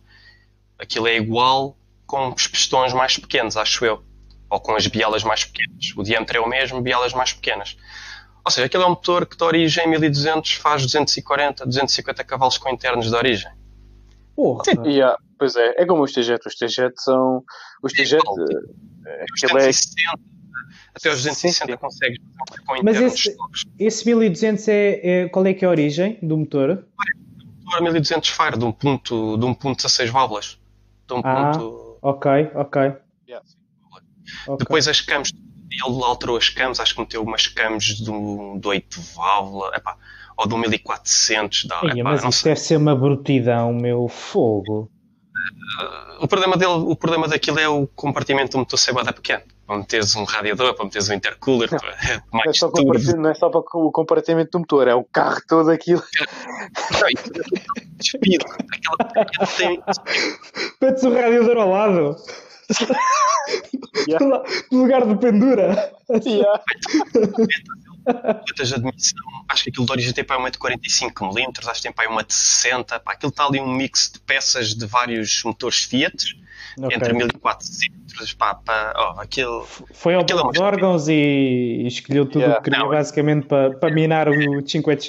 Aquilo 0.80 1.08
é 1.08 1.16
igual 1.16 1.78
com 2.06 2.30
os 2.30 2.48
pistões 2.48 2.94
mais 2.94 3.18
pequenos, 3.18 3.58
acho 3.58 3.86
eu. 3.86 4.04
Ou 4.50 4.60
com 4.60 4.76
as 4.76 4.88
bielas 4.88 5.24
mais 5.24 5.46
pequenas. 5.46 5.94
O 5.96 6.04
diâmetro 6.04 6.38
é 6.38 6.42
o 6.42 6.48
mesmo, 6.48 6.82
bielas 6.82 7.14
mais 7.14 7.34
pequenas. 7.34 7.78
Ou 8.46 8.52
seja, 8.52 8.66
aquilo 8.66 8.84
é 8.84 8.86
um 8.86 8.90
motor 8.90 9.26
que 9.26 9.38
de 9.38 9.44
origem 9.44 9.88
1200 9.88 10.54
faz 10.54 10.82
240, 10.84 11.66
250 11.66 12.24
cavalos 12.24 12.58
com 12.58 12.70
internos 12.70 13.10
de 13.10 13.16
origem. 13.16 13.52
Porra. 14.36 14.64
Sim, 14.66 14.82
yeah, 14.86 15.18
pois 15.38 15.56
é, 15.56 15.82
é 15.82 15.86
como 15.86 16.04
os 16.04 16.12
TGET. 16.12 16.48
Os 16.48 16.56
TGET 16.56 16.94
são. 17.02 17.44
Os 17.82 17.94
TGET. 17.94 18.24
É, 19.06 19.26
é, 19.68 19.72
até 20.96 21.10
os 21.10 21.24
260 21.24 21.78
consegues 21.78 22.20
com 22.68 22.84
Mas 22.84 22.98
esse, 22.98 23.36
esse 23.80 24.06
1200 24.06 24.68
é, 24.68 25.00
é, 25.04 25.30
qual 25.30 25.46
é 25.46 25.54
que 25.54 25.66
é 25.66 25.68
a 25.68 25.72
origem 25.72 26.20
do 26.22 26.38
motor? 26.38 26.70
O 26.70 27.66
motor 27.66 27.82
1200 27.82 28.30
Fire, 28.30 28.58
de 28.58 28.66
um 28.66 28.72
ponto, 28.72 29.38
de 29.38 29.46
um 29.46 29.54
ponto 29.54 29.78
16 29.78 30.12
válvulas. 30.12 30.60
De 31.08 31.14
um 31.16 31.22
ah, 31.24 31.52
ponto... 31.52 31.98
ok, 32.02 32.52
ok. 32.54 32.82
Yeah. 33.28 33.46
okay. 34.46 34.58
Depois 34.60 34.88
as 34.88 35.02
cams, 35.02 35.32
ele 35.72 36.04
alterou 36.04 36.38
as 36.38 36.50
cams, 36.50 36.80
acho 36.80 36.94
que 36.94 37.02
meteu 37.02 37.24
umas 37.24 37.48
cams 37.48 37.86
de, 37.86 38.12
um, 38.12 38.60
de 38.60 38.68
8 38.68 39.02
válvulas. 39.16 39.74
Epá, 39.76 39.98
ou 40.38 40.48
do 40.48 40.58
1400. 40.58 41.66
Da, 41.66 41.82
Ia, 41.84 42.02
epá, 42.02 42.12
mas 42.12 42.24
isso 42.24 42.32
sei. 42.32 42.52
deve 42.52 42.62
ser 42.62 42.78
uma 42.78 42.96
brutidão, 42.96 43.74
meu 43.74 44.08
fogo. 44.08 44.90
Uh, 45.80 46.24
o, 46.24 46.28
problema 46.28 46.56
dele, 46.56 46.72
o 46.72 46.96
problema 46.96 47.28
daquilo 47.28 47.60
é 47.60 47.68
o 47.68 47.88
compartimento 47.88 48.52
do 48.52 48.60
motor 48.60 48.78
ser 48.78 48.94
bada 48.94 49.12
pequeno. 49.12 49.44
Para 49.66 49.78
meteres 49.78 50.16
um 50.16 50.24
radiador, 50.24 50.74
para 50.76 50.86
meteres 50.86 51.10
um 51.10 51.14
intercooler, 51.14 51.70
não, 51.72 51.80
é 52.12 52.22
não, 52.32 52.42
é 52.46 52.54
só 52.54 52.72
não 53.18 53.30
é 53.30 53.34
só 53.34 53.50
para 53.50 53.62
o 53.62 53.92
compartimento 53.92 54.52
do 54.52 54.60
motor, 54.60 54.88
é 54.88 54.96
o 54.96 55.04
carro 55.04 55.42
todo 55.48 55.72
aquilo. 55.72 56.04
Não, 56.92 57.08
é 57.08 57.14
despido. 57.98 58.46
Aquela 59.18 59.48
tem. 59.58 59.82
Metes 60.82 61.04
o 61.04 61.14
radiador 61.14 61.58
ao 61.58 61.70
lado. 61.70 62.16
Yeah. 64.08 64.44
No 64.72 64.82
lugar 64.82 65.06
de 65.06 65.16
pendura. 65.18 65.92
Yeah 66.26 66.62
letras 68.06 68.70
de 68.70 68.76
admissão, 68.76 69.24
acho 69.50 69.64
que 69.64 69.70
aquilo 69.70 69.86
de 69.86 69.92
origem 69.92 70.14
tem 70.14 70.24
para 70.24 70.38
uma 70.38 70.52
de 70.52 70.58
45mm, 70.58 71.68
acho 71.68 71.76
que 71.76 71.82
tem 71.84 71.92
para 71.92 72.10
uma 72.10 72.24
de 72.24 72.34
60 72.34 73.00
pá, 73.00 73.14
aquilo 73.14 73.30
está 73.30 73.46
ali 73.46 73.60
um 73.60 73.74
mix 73.74 74.12
de 74.14 74.20
peças 74.20 74.74
de 74.74 74.86
vários 74.86 75.42
motores 75.44 75.84
Fiat, 75.84 76.36
okay. 76.78 76.98
entre 76.98 77.14
1400, 77.14 78.34
pá, 78.34 78.56
pá, 78.56 78.94
oh, 78.96 79.22
aquilo... 79.22 79.66
Foi 79.94 80.14
ao 80.16 80.22
aquilo 80.22 80.52
é 80.56 80.60
órgãos 80.62 81.08
e 81.08 81.86
escolheu 81.88 82.26
tudo 82.26 82.40
yeah. 82.40 82.60
o 82.60 82.62
que 82.62 82.70
queria, 82.70 82.84
Não, 82.84 82.94
é- 82.94 82.98
basicamente, 82.98 83.48
para, 83.48 83.78
para 83.78 83.94
minar 83.94 84.28
o 84.30 84.64
500. 84.64 85.04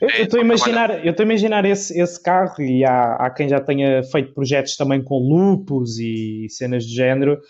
Eu 0.00 0.08
estou 0.08 0.40
a 0.40 0.42
imaginar, 0.42 1.04
eu 1.04 1.10
estou 1.10 1.24
a 1.24 1.26
imaginar 1.26 1.64
esse, 1.64 1.98
esse 2.00 2.20
carro 2.22 2.60
e 2.60 2.84
há, 2.84 3.14
há 3.14 3.30
quem 3.30 3.48
já 3.48 3.60
tenha 3.60 4.02
feito 4.04 4.32
projetos 4.32 4.76
também 4.76 5.02
com 5.02 5.18
lupus 5.18 5.98
e 5.98 6.46
cenas 6.48 6.84
de 6.84 6.94
género 6.94 7.40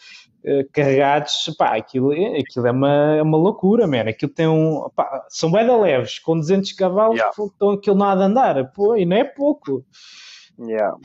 eh, 0.44 0.66
carregados, 0.72 1.54
pá, 1.56 1.76
aquilo, 1.76 2.12
é, 2.12 2.40
aquilo 2.40 2.66
é, 2.66 2.72
uma, 2.72 3.16
é 3.16 3.22
uma 3.22 3.38
loucura, 3.38 3.86
man. 3.86 4.08
Aquilo 4.08 4.32
tem 4.32 4.48
um. 4.48 4.90
Pá, 4.94 5.24
são 5.28 5.52
bem 5.52 5.64
leves, 5.80 6.18
com 6.18 6.36
200 6.36 6.72
cavalos, 6.72 7.16
yeah. 7.16 7.32
estão 7.38 7.70
aquilo 7.70 7.96
nada 7.96 8.24
a 8.24 8.26
andar, 8.26 8.72
pô, 8.72 8.96
e 8.96 9.06
não 9.06 9.16
é 9.16 9.22
pouco. 9.22 9.84
Yeah. 10.58 10.96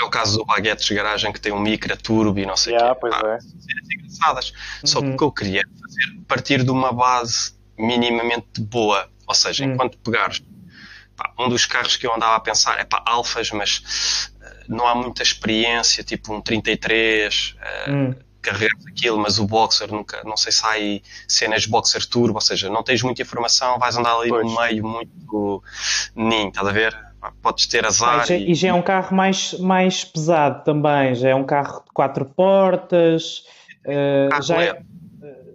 é 0.00 0.04
o 0.04 0.10
caso 0.10 0.38
do 0.38 0.44
Baguettes 0.44 0.88
Garagem 0.90 1.32
que 1.32 1.40
tem 1.40 1.52
um 1.52 1.60
micro 1.60 1.96
turbo 1.96 2.38
e 2.38 2.46
não 2.46 2.56
sei 2.56 2.74
o 2.74 2.76
yeah, 2.76 2.94
quê. 2.94 3.00
Pois 3.00 3.16
pá, 3.16 3.28
é. 3.28 3.94
engraçadas. 3.94 4.52
Só 4.84 5.00
que 5.00 5.08
o 5.08 5.16
que 5.16 5.24
eu 5.24 5.32
queria 5.32 5.62
fazer, 5.80 6.20
partir 6.28 6.62
de 6.62 6.70
uma 6.70 6.92
base 6.92 7.54
minimamente 7.76 8.60
boa. 8.60 9.08
Ou 9.26 9.34
seja, 9.34 9.64
uhum. 9.64 9.72
enquanto 9.72 9.98
pegares 9.98 10.40
pá, 11.16 11.32
um 11.36 11.48
dos 11.48 11.66
carros 11.66 11.96
que 11.96 12.06
eu 12.06 12.14
andava 12.14 12.36
a 12.36 12.40
pensar 12.40 12.78
é 12.78 12.84
para 12.84 13.02
alfas, 13.06 13.50
mas 13.50 14.30
uh, 14.40 14.64
não 14.68 14.86
há 14.86 14.94
muita 14.94 15.22
experiência, 15.24 16.04
tipo 16.04 16.32
um 16.32 16.40
33. 16.40 17.56
Uh, 17.88 17.90
uhum 17.90 18.31
carregas 18.42 18.84
aquilo, 18.86 19.18
mas 19.18 19.38
o 19.38 19.46
boxer 19.46 19.90
nunca, 19.90 20.22
não 20.24 20.36
sei 20.36 20.52
se 20.52 20.64
há 20.66 20.70
aí 20.70 21.02
cenas 21.28 21.64
boxer 21.66 22.04
turbo, 22.06 22.34
ou 22.34 22.40
seja, 22.40 22.68
não 22.68 22.82
tens 22.82 23.02
muita 23.02 23.22
informação, 23.22 23.78
vais 23.78 23.96
andar 23.96 24.16
ali 24.16 24.28
pois. 24.28 24.46
no 24.46 24.60
meio 24.60 24.86
muito 24.86 25.62
ninho, 26.14 26.48
estás 26.48 26.66
a 26.66 26.72
ver? 26.72 26.96
Podes 27.40 27.66
ter 27.68 27.86
azar. 27.86 28.26
Ah, 28.28 28.32
e... 28.32 28.50
e... 28.50 28.54
já 28.54 28.68
é 28.68 28.74
um 28.74 28.82
carro 28.82 29.16
mais, 29.16 29.54
mais 29.60 30.04
pesado 30.04 30.64
também, 30.64 31.14
já 31.14 31.30
é 31.30 31.34
um 31.34 31.44
carro 31.44 31.84
de 31.84 31.92
quatro 31.94 32.24
portas. 32.24 33.44
Uh, 33.86 34.42
já 34.42 34.60
é... 34.60 34.82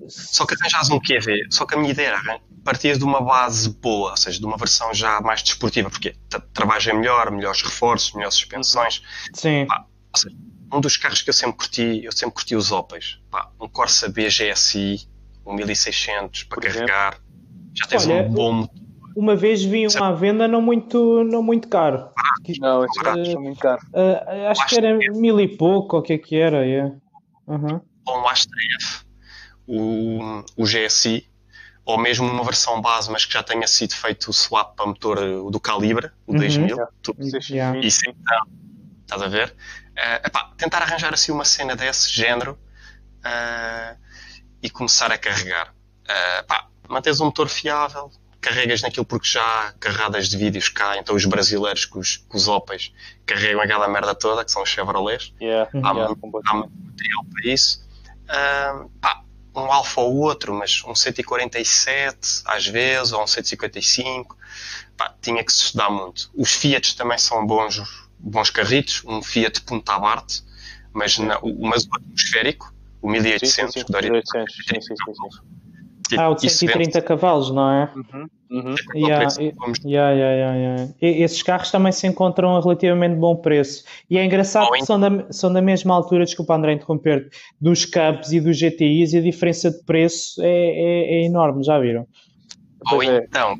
Só 0.07 0.45
que 0.45 0.55
arranjas 0.55 0.89
um 0.89 0.99
QV, 0.99 1.47
só 1.51 1.65
que 1.65 1.75
a 1.75 1.77
minha 1.77 1.91
ideia 1.91 2.07
era 2.07 2.39
partir 2.67 2.97
de 2.97 3.03
uma 3.05 3.21
base 3.21 3.69
boa, 3.69 4.11
ou 4.11 4.17
seja, 4.17 4.37
de 4.37 4.45
uma 4.45 4.57
versão 4.57 4.93
já 4.93 5.21
mais 5.21 5.41
desportiva, 5.41 5.89
porque 5.89 6.13
trabalha 6.53 6.93
melhor, 6.93 7.31
melhores 7.31 7.61
reforços, 7.61 8.11
melhores 8.11 8.35
suspensões. 8.35 9.01
Sim. 9.33 9.65
Pá, 9.65 9.85
ou 10.13 10.19
seja, 10.19 10.35
um 10.71 10.81
dos 10.81 10.97
carros 10.97 11.21
que 11.21 11.29
eu 11.29 11.33
sempre 11.33 11.57
curti, 11.57 12.01
eu 12.03 12.11
sempre 12.11 12.35
curti 12.35 12.55
os 12.55 12.71
Opels. 12.71 13.19
Pá, 13.29 13.49
um 13.59 13.67
Corsa 13.67 14.09
BGSI, 14.09 15.07
um 15.45 15.53
1600 15.53 16.43
para 16.43 16.55
Por 16.55 16.63
carregar. 16.63 17.13
Exemplo? 17.13 17.27
Já 17.73 17.85
tens 17.85 18.07
Olha, 18.07 18.23
um 18.23 18.29
bom 18.29 18.53
motor. 18.53 18.87
Uma 19.15 19.35
vez 19.35 19.63
vi 19.63 19.87
um 19.87 20.03
à 20.03 20.11
venda 20.11 20.47
não 20.47 20.61
muito, 20.61 21.23
não 21.23 21.41
muito 21.41 21.67
caro. 21.67 22.09
Não, 22.59 22.85
esses 22.85 23.01
carros 23.01 23.31
são 23.31 23.41
muito 23.41 23.59
caros. 23.59 23.83
Uh, 23.85 24.47
acho 24.49 24.67
que 24.67 24.77
era 24.77 24.95
mil 24.95 25.39
e 25.39 25.47
pouco, 25.47 25.97
o 25.97 26.01
que 26.01 26.13
é 26.13 26.17
que 26.19 26.35
era? 26.35 26.65
Yeah. 26.65 26.95
Uhum. 27.47 27.81
Um 28.07 28.27
Astra 28.27 28.55
F, 28.79 29.05
o, 29.65 30.43
o 30.55 30.63
GSI, 30.65 31.27
ou 31.83 31.97
mesmo 31.97 32.27
uma 32.27 32.43
versão 32.43 32.79
base, 32.79 33.09
mas 33.11 33.25
que 33.25 33.33
já 33.33 33.41
tenha 33.41 33.65
sido 33.65 33.95
feito 33.95 34.29
o 34.29 34.33
swap 34.33 34.75
para 34.75 34.85
motor 34.85 35.49
do 35.49 35.59
Calibre, 35.59 36.11
o 36.27 36.33
uhum. 36.33 36.37
2000. 36.37 36.67
Yeah. 36.67 36.91
Tu, 37.01 37.15
yeah. 37.49 37.79
Isso 37.79 38.01
então, 38.07 38.45
estás 39.07 39.21
a 39.21 39.27
ver? 39.27 39.55
Uh, 39.97 40.27
epá, 40.27 40.51
tentar 40.57 40.83
arranjar 40.83 41.13
assim 41.13 41.31
uma 41.31 41.45
cena 41.45 41.75
desse 41.75 42.11
género 42.11 42.59
uh, 43.25 43.97
e 44.61 44.69
começar 44.69 45.11
a 45.11 45.17
carregar. 45.17 45.73
Uh, 46.03 46.45
pá, 46.45 46.67
mantens 46.87 47.19
um 47.19 47.25
motor 47.25 47.47
fiável, 47.47 48.11
carregas 48.41 48.81
naquilo 48.81 49.05
porque 49.05 49.27
já 49.27 49.73
carradas 49.79 50.29
de 50.29 50.37
vídeos 50.37 50.69
cá, 50.69 50.97
então 50.97 51.15
os 51.15 51.25
brasileiros 51.25 51.85
com 51.85 51.99
os, 51.99 52.17
com 52.17 52.37
os 52.37 52.47
Opels 52.47 52.93
carregam 53.25 53.61
aquela 53.61 53.87
merda 53.87 54.13
toda, 54.13 54.43
que 54.43 54.51
são 54.51 54.61
os 54.61 54.69
Chevrolets. 54.69 55.33
Yeah, 55.41 55.69
há, 55.73 55.91
yeah, 55.91 56.15
muito, 56.21 56.41
há, 56.45 56.53
muito, 56.53 56.71
material 56.85 57.25
para 57.31 57.51
isso. 57.51 57.87
Uh, 58.23 58.89
pá, 59.01 59.23
um 59.55 59.71
Alfa 59.71 60.01
ou 60.01 60.17
outro, 60.17 60.53
mas 60.53 60.83
um 60.85 60.93
147 60.93 62.43
às 62.45 62.67
vezes, 62.67 63.11
ou 63.13 63.23
um 63.23 63.27
155, 63.27 64.37
pá, 64.95 65.13
tinha 65.21 65.43
que 65.43 65.51
se 65.51 65.63
estudar 65.63 65.89
muito. 65.89 66.29
Os 66.35 66.51
Fiat 66.51 66.95
também 66.95 67.17
são 67.17 67.45
bons, 67.45 67.81
bons 68.19 68.49
carritos, 68.49 69.03
um 69.05 69.21
Fiat 69.21 69.61
Punta 69.61 69.93
Abarth, 69.93 70.43
mas, 70.93 71.17
na, 71.17 71.39
o, 71.39 71.67
mas 71.67 71.85
o 71.85 71.95
atmosférico, 71.95 72.73
o 73.01 73.09
1800, 73.09 73.49
sim, 73.49 73.61
sim, 73.65 73.79
sim, 73.79 73.85
que 73.85 73.91
daria 73.91 74.11
1800, 74.11 74.55
sim, 74.55 74.81
sim, 74.81 74.95
sim. 74.95 76.17
Ah, 76.17 76.29
o 76.29 76.35
de 76.35 76.49
130 76.49 77.01
cavalos, 77.01 77.51
não 77.51 77.69
é? 77.69 77.91
Uhum, 77.93 78.27
uhum. 78.49 78.75
Yeah, 78.95 79.29
yeah, 79.83 80.11
yeah, 80.13 80.55
yeah, 80.55 80.93
Esses 81.01 81.43
carros 81.43 81.69
também 81.69 81.91
se 81.91 82.07
encontram 82.07 82.55
a 82.55 82.61
relativamente 82.61 83.15
bom 83.15 83.35
preço. 83.35 83.83
E 84.09 84.17
é 84.17 84.23
engraçado 84.23 84.71
que 84.71 84.85
são 84.85 84.97
da, 84.99 85.31
são 85.31 85.51
da 85.51 85.61
mesma 85.61 85.93
altura, 85.93 86.23
desculpa 86.23 86.55
André 86.55 86.73
interromper, 86.73 87.29
dos 87.59 87.83
Cubs 87.85 88.31
e 88.31 88.39
dos 88.39 88.57
GTIs 88.57 89.13
e 89.13 89.17
a 89.17 89.21
diferença 89.21 89.69
de 89.69 89.83
preço 89.83 90.41
é, 90.41 90.47
é, 90.47 91.15
é 91.15 91.25
enorme, 91.25 91.63
já 91.63 91.77
viram? 91.77 92.07
Ou 92.89 93.03
é. 93.03 93.17
então, 93.17 93.59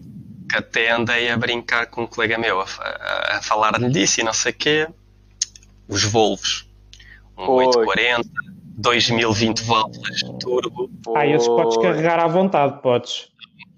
que 0.49 0.57
até 0.57 0.91
andei 0.91 1.29
a 1.29 1.37
brincar 1.37 1.87
com 1.87 2.03
um 2.03 2.07
colega 2.07 2.37
meu 2.37 2.61
a, 2.61 2.65
a, 2.65 3.37
a 3.37 3.41
falar-lhe 3.41 3.89
disso 3.89 4.21
e 4.21 4.23
não 4.23 4.33
sei 4.33 4.51
o 4.51 4.55
quê, 4.55 4.87
os 5.87 6.03
Volvos, 6.03 6.67
um 7.37 7.45
pois. 7.45 7.75
840 7.75 8.47
2020 8.77 9.63
válvulas 9.63 10.21
turbo. 10.39 10.89
Ah, 11.15 11.25
esses 11.25 11.47
podes 11.47 11.77
carregar 11.77 12.19
à 12.19 12.27
vontade, 12.27 12.81
podes. 12.81 13.29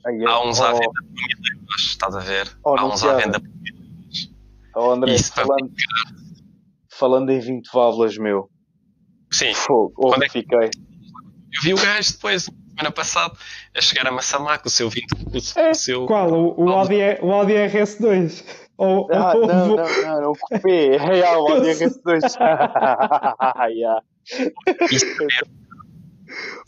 Há 0.06 0.46
uns 0.46 0.60
à 0.60 0.74
venda 0.74 0.92
por 0.92 1.04
mil 1.04 1.38
euros, 1.54 1.82
estás 1.82 2.16
a 2.16 2.20
ver? 2.20 2.58
Oh, 2.64 2.78
Há 2.78 2.86
uns 2.86 3.04
à 3.04 3.16
venda 3.16 3.40
por 3.40 3.50
mil 3.50 3.76
euros. 3.76 4.32
Oh, 4.76 4.92
André, 4.92 5.18
falando, 5.18 5.72
falando 6.90 7.30
em 7.32 7.40
20 7.40 7.70
válvulas, 7.72 8.18
meu. 8.18 8.50
Sim. 9.32 9.54
Fogo, 9.54 9.94
oh, 9.98 10.10
Quando 10.10 10.24
é 10.24 10.28
que 10.28 10.34
fiquei? 10.34 10.70
Eu 11.54 11.62
vi 11.64 11.74
o 11.74 11.78
gajo 11.78 12.12
depois, 12.14 12.44
semana 12.44 12.92
passada, 12.92 13.36
a 13.80 13.82
chegar 13.82 14.08
a 14.08 14.12
Massamá 14.12 14.58
com 14.58 14.68
o 14.68 14.72
seu 14.72 14.90
20. 14.90 15.14
O, 15.14 15.60
é, 15.60 15.74
seu... 15.74 16.06
Qual? 16.06 16.32
O, 16.32 16.66
o, 16.66 16.70
Audi, 16.70 17.00
o 17.22 17.32
Audi 17.32 17.54
RS2? 17.54 18.44
Ou, 18.78 19.08
ah, 19.12 19.34
ou, 19.36 19.48
não, 19.48 19.68
não, 19.68 19.76
não, 19.76 20.22
não, 20.22 20.32
o 20.32 20.38
Coupé. 20.38 20.96
É, 20.96 21.38
o 21.38 21.48
Audi 21.48 21.70
RS2. 21.70 22.22
yeah. 23.72 24.02
Isso 24.92 25.06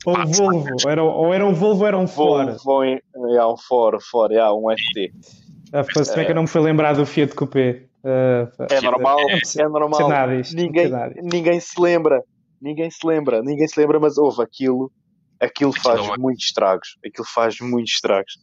Ou 0.05 0.17
ah, 0.17 0.25
Volvo, 0.25 0.67
era, 0.87 1.03
ou 1.03 1.33
era 1.33 1.45
um 1.45 1.53
Volvo 1.53 1.81
ou 1.81 1.87
era 1.87 1.97
um 1.97 2.07
Ford. 2.07 2.57
Volvo, 2.63 2.83
é 2.85 3.45
um 3.45 3.57
Ford, 3.57 4.01
Ford, 4.01 4.31
é 4.31 4.49
um 4.49 4.65
ST. 4.75 5.11
Ah, 5.73 5.83
se 5.83 6.19
é 6.19 6.25
que 6.25 6.31
eu 6.31 6.35
não 6.35 6.43
me 6.43 6.47
foi 6.47 6.61
lembrar 6.61 6.93
do 6.93 7.05
Fiat 7.05 7.35
Coupé. 7.35 7.83
Uh, 8.03 8.49
é 8.71 8.81
normal, 8.81 9.19
é, 9.29 9.61
é 9.61 9.67
normal. 9.69 10.27
ninguém, 10.55 10.91
ninguém 11.21 11.59
se 11.59 11.79
lembra, 11.79 12.23
ninguém 12.59 12.89
se 12.89 13.05
lembra, 13.05 13.43
ninguém 13.43 13.67
se 13.67 13.79
lembra, 13.79 13.99
mas 13.99 14.17
houve 14.17 14.41
aquilo, 14.41 14.91
aquilo 15.41 15.73
faz 15.73 15.99
aquilo 15.99 16.15
é 16.15 16.17
muitos 16.17 16.45
estragos, 16.45 16.97
aquilo 17.05 17.27
faz 17.27 17.59
muitos 17.59 17.93
estragos. 17.93 18.33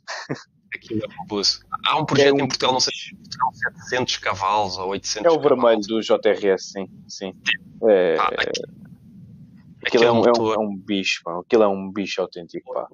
Aquilo 0.74 1.02
é 1.02 1.16
fabuloso. 1.16 1.60
Há 1.86 1.98
um 1.98 2.04
projeto 2.04 2.28
é 2.28 2.32
um... 2.32 2.44
em 2.44 2.46
Portugal, 2.48 2.72
não 2.74 2.80
sei 2.80 2.92
se 2.94 3.14
é 3.14 3.70
700 3.88 4.18
cavalos 4.18 4.76
ou 4.76 4.88
800 4.88 5.32
É 5.32 5.34
o 5.34 5.40
vermelho 5.40 5.80
do 5.80 6.00
JRS, 6.00 6.72
sim. 6.72 6.88
sim. 7.08 7.34
É, 7.88 8.16
ah, 8.18 8.28
Aquilo 9.86 10.04
é 10.04 10.12
um, 10.12 10.24
é, 10.24 10.32
um, 10.38 10.52
é 10.52 10.58
um, 10.58 10.76
bicho, 10.76 11.22
pá. 11.24 11.38
Aquilo 11.38 11.62
é 11.62 11.68
um 11.68 11.90
bicho 11.90 12.20
autêntico, 12.20 12.74
pá. 12.74 12.88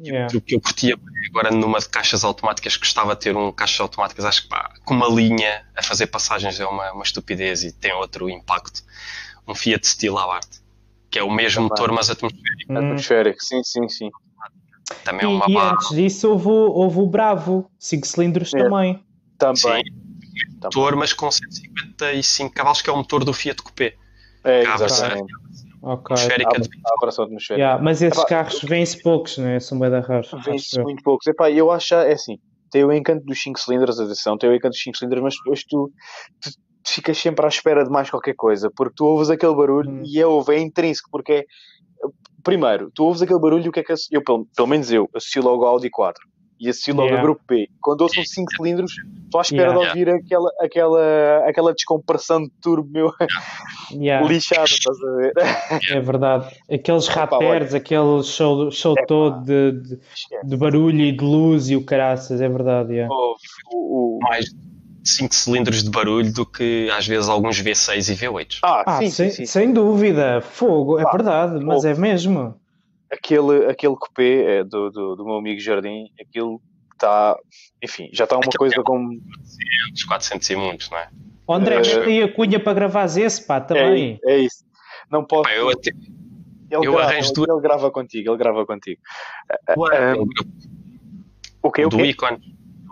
Yeah. 0.00 0.34
O 0.34 0.40
que 0.40 0.54
eu 0.54 0.60
curtia 0.60 0.96
agora 1.28 1.50
numa 1.50 1.78
de 1.80 1.88
caixas 1.88 2.24
automáticas, 2.24 2.76
gostava 2.76 3.14
de 3.14 3.20
ter 3.20 3.36
um 3.36 3.52
caixas 3.52 3.80
automáticas, 3.80 4.24
acho 4.24 4.42
que 4.44 4.48
pá, 4.48 4.72
com 4.84 4.94
uma 4.94 5.08
linha 5.08 5.66
a 5.76 5.82
fazer 5.82 6.06
passagens 6.06 6.60
é 6.60 6.66
uma, 6.66 6.92
uma 6.92 7.02
estupidez 7.02 7.64
e 7.64 7.72
tem 7.72 7.92
outro 7.92 8.30
impacto. 8.30 8.82
Um 9.46 9.54
Fiat 9.54 9.86
Steel 9.86 10.16
Abarth, 10.16 10.57
que 11.10 11.18
é 11.18 11.22
o 11.22 11.30
mesmo 11.30 11.68
Também. 11.68 11.70
motor, 11.70 11.92
mas 11.92 12.10
atmosférico. 12.10 12.72
Hum. 12.72 12.76
Atmosférico, 12.76 13.38
sim, 13.42 13.62
sim, 13.62 13.88
sim. 13.88 14.10
Também 15.04 15.24
é 15.24 15.28
uma 15.28 15.44
e, 15.48 15.54
barra. 15.54 15.70
e 15.70 15.72
antes 15.72 15.88
disso 15.90 16.30
houve, 16.30 16.48
houve 16.48 16.98
o 16.98 17.06
Bravo, 17.06 17.70
5 17.78 18.06
cilindros 18.06 18.54
é. 18.54 18.58
também. 18.58 19.04
Também. 19.38 19.56
Sim, 19.56 20.08
motor, 20.62 20.96
mas 20.96 21.12
com 21.12 21.30
155 21.30 22.54
cavalos, 22.54 22.82
que 22.82 22.90
é 22.90 22.92
o 22.92 22.96
motor 22.96 23.24
do 23.24 23.32
Fiat 23.32 23.62
Coupé. 23.62 23.94
É, 24.44 24.62
exatamente. 24.62 25.32
Ok. 25.82 26.14
Atmosférica 26.14 26.60
de... 26.60 26.68
a 26.84 26.94
operação 26.94 27.24
atmosférica. 27.24 27.62
Yeah, 27.62 27.82
mas 27.82 28.02
esses 28.02 28.18
Epá, 28.18 28.28
carros 28.28 28.60
vêm-se 28.62 29.02
poucos, 29.02 29.38
né? 29.38 29.60
São 29.60 29.78
bem 29.78 29.90
da 29.90 30.00
raros. 30.00 30.30
Vêm-se 30.44 30.80
muito 30.82 31.02
poucos. 31.02 31.26
Epá, 31.26 31.50
eu 31.50 31.70
acho, 31.70 31.94
é 31.94 32.12
assim, 32.12 32.38
tem 32.70 32.84
o 32.84 32.92
encanto 32.92 33.24
dos 33.24 33.40
5 33.40 33.58
cilindros, 33.60 34.00
atenção, 34.00 34.36
tem 34.36 34.50
o 34.50 34.54
encanto 34.54 34.72
dos 34.72 34.82
5 34.82 34.96
cilindros, 34.98 35.22
mas 35.22 35.34
depois 35.36 35.64
tu, 35.64 35.92
tu, 36.40 36.50
ficas 36.90 37.18
sempre 37.18 37.44
à 37.44 37.48
espera 37.48 37.84
de 37.84 37.90
mais 37.90 38.10
qualquer 38.10 38.34
coisa, 38.34 38.70
porque 38.74 38.94
tu 38.96 39.04
ouves 39.04 39.30
aquele 39.30 39.54
barulho 39.54 39.90
hum. 39.90 40.02
e 40.04 40.20
é, 40.20 40.26
ouve, 40.26 40.54
é 40.54 40.60
intrínseco, 40.60 41.08
porque 41.10 41.32
é, 41.32 41.44
primeiro, 42.42 42.90
tu 42.94 43.04
ouves 43.04 43.22
aquele 43.22 43.40
barulho 43.40 43.66
e 43.66 43.68
o 43.68 43.72
que 43.72 43.80
é 43.80 43.84
que 43.84 43.92
eu, 44.10 44.22
pelo, 44.22 44.46
pelo 44.54 44.68
menos 44.68 44.90
eu, 44.92 45.08
associo 45.14 45.42
logo 45.42 45.64
ao 45.64 45.74
Audi 45.74 45.90
4 45.90 46.28
e 46.60 46.68
assim 46.68 46.90
logo 46.90 47.04
yeah. 47.04 47.22
grupo 47.22 47.40
P. 47.46 47.68
Quando 47.80 48.02
ouço 48.02 48.22
5 48.22 48.56
cilindros, 48.56 48.92
estou 49.24 49.38
à 49.38 49.42
espera 49.42 49.70
yeah. 49.70 49.80
de 49.80 49.88
ouvir 49.88 50.08
aquela, 50.10 50.50
aquela, 50.60 51.48
aquela 51.48 51.72
descompressão 51.72 52.42
de 52.42 52.50
turbo 52.60 52.90
meu 52.90 53.12
yeah. 53.92 54.26
lixado, 54.26 54.64
estás 54.64 54.96
a 55.00 55.16
ver? 55.16 55.32
É 55.90 56.00
verdade. 56.00 56.56
Aqueles 56.70 57.06
rateres, 57.06 57.74
aquele 57.74 58.22
show, 58.24 58.70
show 58.70 58.94
é, 58.98 59.06
todo 59.06 59.44
de, 59.44 59.72
de, 59.72 60.00
de, 60.44 60.56
barulho 60.56 61.00
e 61.00 61.12
de 61.12 61.24
luz 61.24 61.70
e 61.70 61.76
o 61.76 61.84
caraças, 61.84 62.40
é 62.40 62.48
verdade. 62.48 62.94
Yeah. 62.94 63.14
Oh, 63.14 63.36
o, 63.72 64.16
o... 64.16 64.18
Mais 64.20 64.46
5 65.04 65.34
cilindros 65.34 65.82
de 65.82 65.90
barulho 65.90 66.32
do 66.32 66.44
que 66.44 66.88
às 66.90 67.06
vezes 67.06 67.28
alguns 67.28 67.62
V6 67.62 68.12
e 68.12 68.16
V8. 68.16 68.58
Ah, 68.62 68.84
ah 68.86 68.98
sim, 68.98 69.10
sem, 69.10 69.30
sim, 69.30 69.36
sim. 69.36 69.46
sem 69.46 69.72
dúvida. 69.72 70.40
Fogo, 70.40 70.98
é 70.98 71.04
ah, 71.06 71.10
verdade, 71.10 71.64
mas 71.64 71.84
é 71.84 71.94
mesmo 71.94 72.54
aquele, 73.10 73.66
aquele 73.66 73.96
cupê 73.96 74.44
é, 74.46 74.64
do, 74.64 74.90
do, 74.90 75.16
do, 75.16 75.24
meu 75.24 75.36
amigo 75.36 75.60
Jardim, 75.60 76.06
aquilo 76.20 76.60
está, 76.92 77.36
enfim, 77.82 78.10
já 78.12 78.24
está 78.24 78.36
uma 78.36 78.44
coisa 78.56 78.74
é 78.78 78.82
como. 78.82 79.08
400, 79.94 80.04
400 80.04 80.50
e 80.50 80.56
muitos, 80.56 80.90
não 80.90 80.98
é? 80.98 81.08
O 81.46 81.54
André, 81.54 81.80
uh, 81.80 82.08
e 82.08 82.22
a 82.22 82.32
cunha 82.32 82.60
para 82.60 82.74
gravar 82.74 83.06
esse, 83.06 83.46
pá, 83.46 83.60
também. 83.60 84.20
É, 84.24 84.32
é 84.32 84.38
isso. 84.40 84.64
Não 85.10 85.24
posso. 85.24 85.44
Pá, 85.44 85.54
eu 85.54 85.70
até... 85.70 85.90
Ele, 86.70 86.86
eu 86.86 86.92
grava, 86.92 87.10
arranjo 87.10 87.32
ele, 87.38 87.50
ele 87.50 87.60
grava 87.62 87.90
contigo, 87.90 88.30
ele 88.30 88.36
grava 88.36 88.66
contigo. 88.66 89.00
Uh, 89.70 90.22
um, 90.22 90.28
o 91.62 91.70
que? 91.70 91.86
O 91.86 91.88
do 91.88 92.04
Icon. 92.04 92.38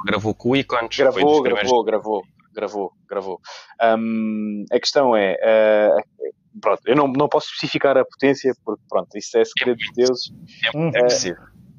Gravou 0.07 0.35
com 0.35 0.51
o 0.51 0.57
Icon. 0.57 0.89
Gravou, 0.97 1.43
gravou, 1.43 1.85
gravou, 1.85 2.23
gravou, 2.55 2.93
gravou. 3.09 3.41
Um, 3.83 4.65
a 4.71 4.79
questão 4.79 5.17
é, 5.17 5.35
uh, 5.35 6.31
pronto, 6.61 6.81
eu 6.87 6.95
não, 6.95 7.09
não 7.09 7.29
posso 7.29 7.49
especificar 7.49 7.97
a 7.97 8.05
potência, 8.05 8.55
porque 8.65 8.83
pronto, 8.89 9.09
isso 9.17 9.37
é 9.37 9.45
segredo 9.45 9.79
dos 9.79 9.93
deuses. 9.95 10.33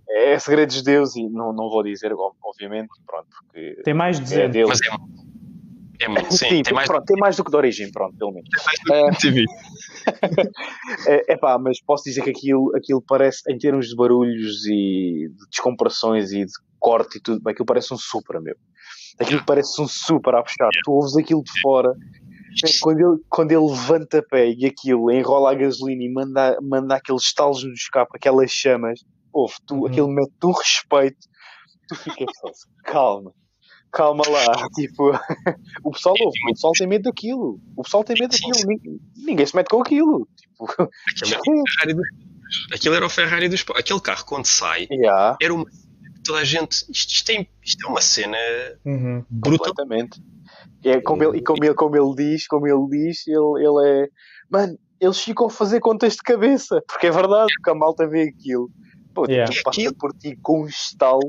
É, 0.09 0.29
é, 0.29 0.33
é 0.33 0.39
segredo 0.39 0.69
dos 0.69 0.83
deuses 0.83 1.15
e 1.15 1.29
não, 1.29 1.53
não 1.53 1.69
vou 1.69 1.83
dizer, 1.83 2.11
obviamente, 2.43 2.89
pronto, 3.05 3.27
porque... 3.29 3.81
Tem 3.83 3.93
mais 3.93 4.17
de 4.17 4.23
200. 4.23 4.43
É 4.43 4.49
Deus. 4.49 4.69
Mas 4.69 4.81
é, 4.81 4.89
é 6.05 6.07
muito, 6.09 6.33
sim, 6.33 6.49
sim, 6.49 6.63
tem, 6.63 6.73
mais... 6.73 6.87
Pronto, 6.87 7.05
tem 7.05 7.17
mais 7.17 7.35
do 7.37 7.43
que 7.43 7.51
de 7.51 7.57
origem, 7.57 7.91
pronto, 7.91 8.15
pelo 8.17 8.33
menos. 8.33 8.49
é, 11.07 11.33
é 11.33 11.37
pá, 11.37 11.57
mas 11.57 11.81
posso 11.81 12.03
dizer 12.03 12.21
que 12.23 12.29
aquilo, 12.29 12.75
aquilo 12.75 13.01
parece, 13.01 13.41
em 13.49 13.57
termos 13.57 13.87
de 13.87 13.95
barulhos 13.95 14.65
e 14.65 15.29
de 15.29 15.49
descompressões 15.49 16.31
e 16.31 16.45
de 16.45 16.51
corte 16.87 17.17
e 17.17 17.21
tudo, 17.21 17.49
aquilo 17.49 17.65
parece 17.65 17.93
um 17.93 17.97
supra, 17.97 18.39
meu. 18.39 18.55
Aquilo 19.19 19.43
parece 19.45 19.81
um 19.81 19.87
super 19.87 20.35
a 20.35 20.41
puxar. 20.41 20.69
Tu 20.85 20.91
ouves 20.91 21.17
aquilo 21.17 21.43
de 21.43 21.59
fora 21.59 21.93
é 22.63 22.69
quando 22.81 22.99
ele, 22.99 23.23
quando 23.29 23.51
ele 23.51 23.69
levanta 23.69 24.23
pé 24.23 24.49
e 24.49 24.65
aquilo 24.65 25.11
enrola 25.11 25.51
a 25.51 25.53
gasolina 25.53 26.01
e 26.01 26.11
manda, 26.11 26.57
manda 26.61 26.95
aqueles 26.95 27.23
estalos 27.23 27.63
no 27.63 27.73
escape, 27.73 28.11
aquelas 28.15 28.49
chamas, 28.49 29.01
ouve, 29.33 29.55
tu, 29.67 29.75
uhum. 29.75 29.85
aquilo 29.85 30.07
mete 30.07 30.31
um 30.45 30.51
respeito, 30.51 31.27
tu 31.89 31.95
ficas 31.95 32.27
só, 32.39 32.49
calma, 32.85 33.33
calma 33.91 34.23
lá, 34.27 34.45
tipo, 34.73 35.11
o 35.83 35.91
pessoal 35.91 36.15
ouve, 36.19 36.39
o 36.45 36.53
pessoal 36.53 36.73
tem 36.73 36.87
medo 36.87 37.03
daquilo, 37.03 37.59
o 37.75 37.83
pessoal 37.83 38.03
tem 38.03 38.15
medo 38.19 38.31
daquilo, 38.31 38.67
ninguém, 38.67 38.99
ninguém 39.17 39.45
se 39.45 39.55
mete 39.55 39.69
com 39.69 39.81
aquilo, 39.81 40.27
tipo, 40.37 40.89
aquilo 42.73 42.95
era 42.95 43.05
o 43.05 43.09
Ferrari 43.09 43.49
dos 43.49 43.63
aquele 43.75 44.01
carro 44.01 44.25
quando 44.25 44.45
sai 44.45 44.87
yeah. 44.89 45.37
era 45.39 45.53
uma 45.53 45.65
toda 46.27 46.39
a 46.39 46.43
gente 46.43 46.85
isto, 46.89 47.09
isto, 47.09 47.29
é, 47.31 47.47
isto 47.63 47.85
é 47.85 47.89
uma 47.89 48.01
cena 48.01 48.37
uhum. 48.85 49.25
brutal 49.29 49.73
completamente 49.73 50.21
é 50.83 51.01
como 51.01 51.23
ele, 51.23 51.37
e 51.39 51.43
como 51.43 51.63
ele, 51.63 51.73
como 51.73 51.95
ele 51.95 52.15
diz, 52.15 52.47
como 52.47 52.67
ele 52.67 52.87
diz, 52.89 53.27
ele, 53.27 53.65
ele 53.65 54.03
é. 54.03 54.07
Mano, 54.49 54.77
eles 54.99 55.19
ficam 55.19 55.47
a 55.47 55.49
fazer 55.49 55.79
contas 55.79 56.13
de 56.13 56.21
cabeça, 56.21 56.81
porque 56.87 57.07
é 57.07 57.11
verdade 57.11 57.51
que 57.63 57.69
a 57.69 57.75
malta 57.75 58.07
vê 58.07 58.23
aquilo. 58.23 58.69
Pô, 59.13 59.25
yeah. 59.25 59.51
passa 59.63 59.93
por 59.93 60.13
ti 60.13 60.37
com 60.41 60.63
um 60.63 60.67
estalo. 60.67 61.19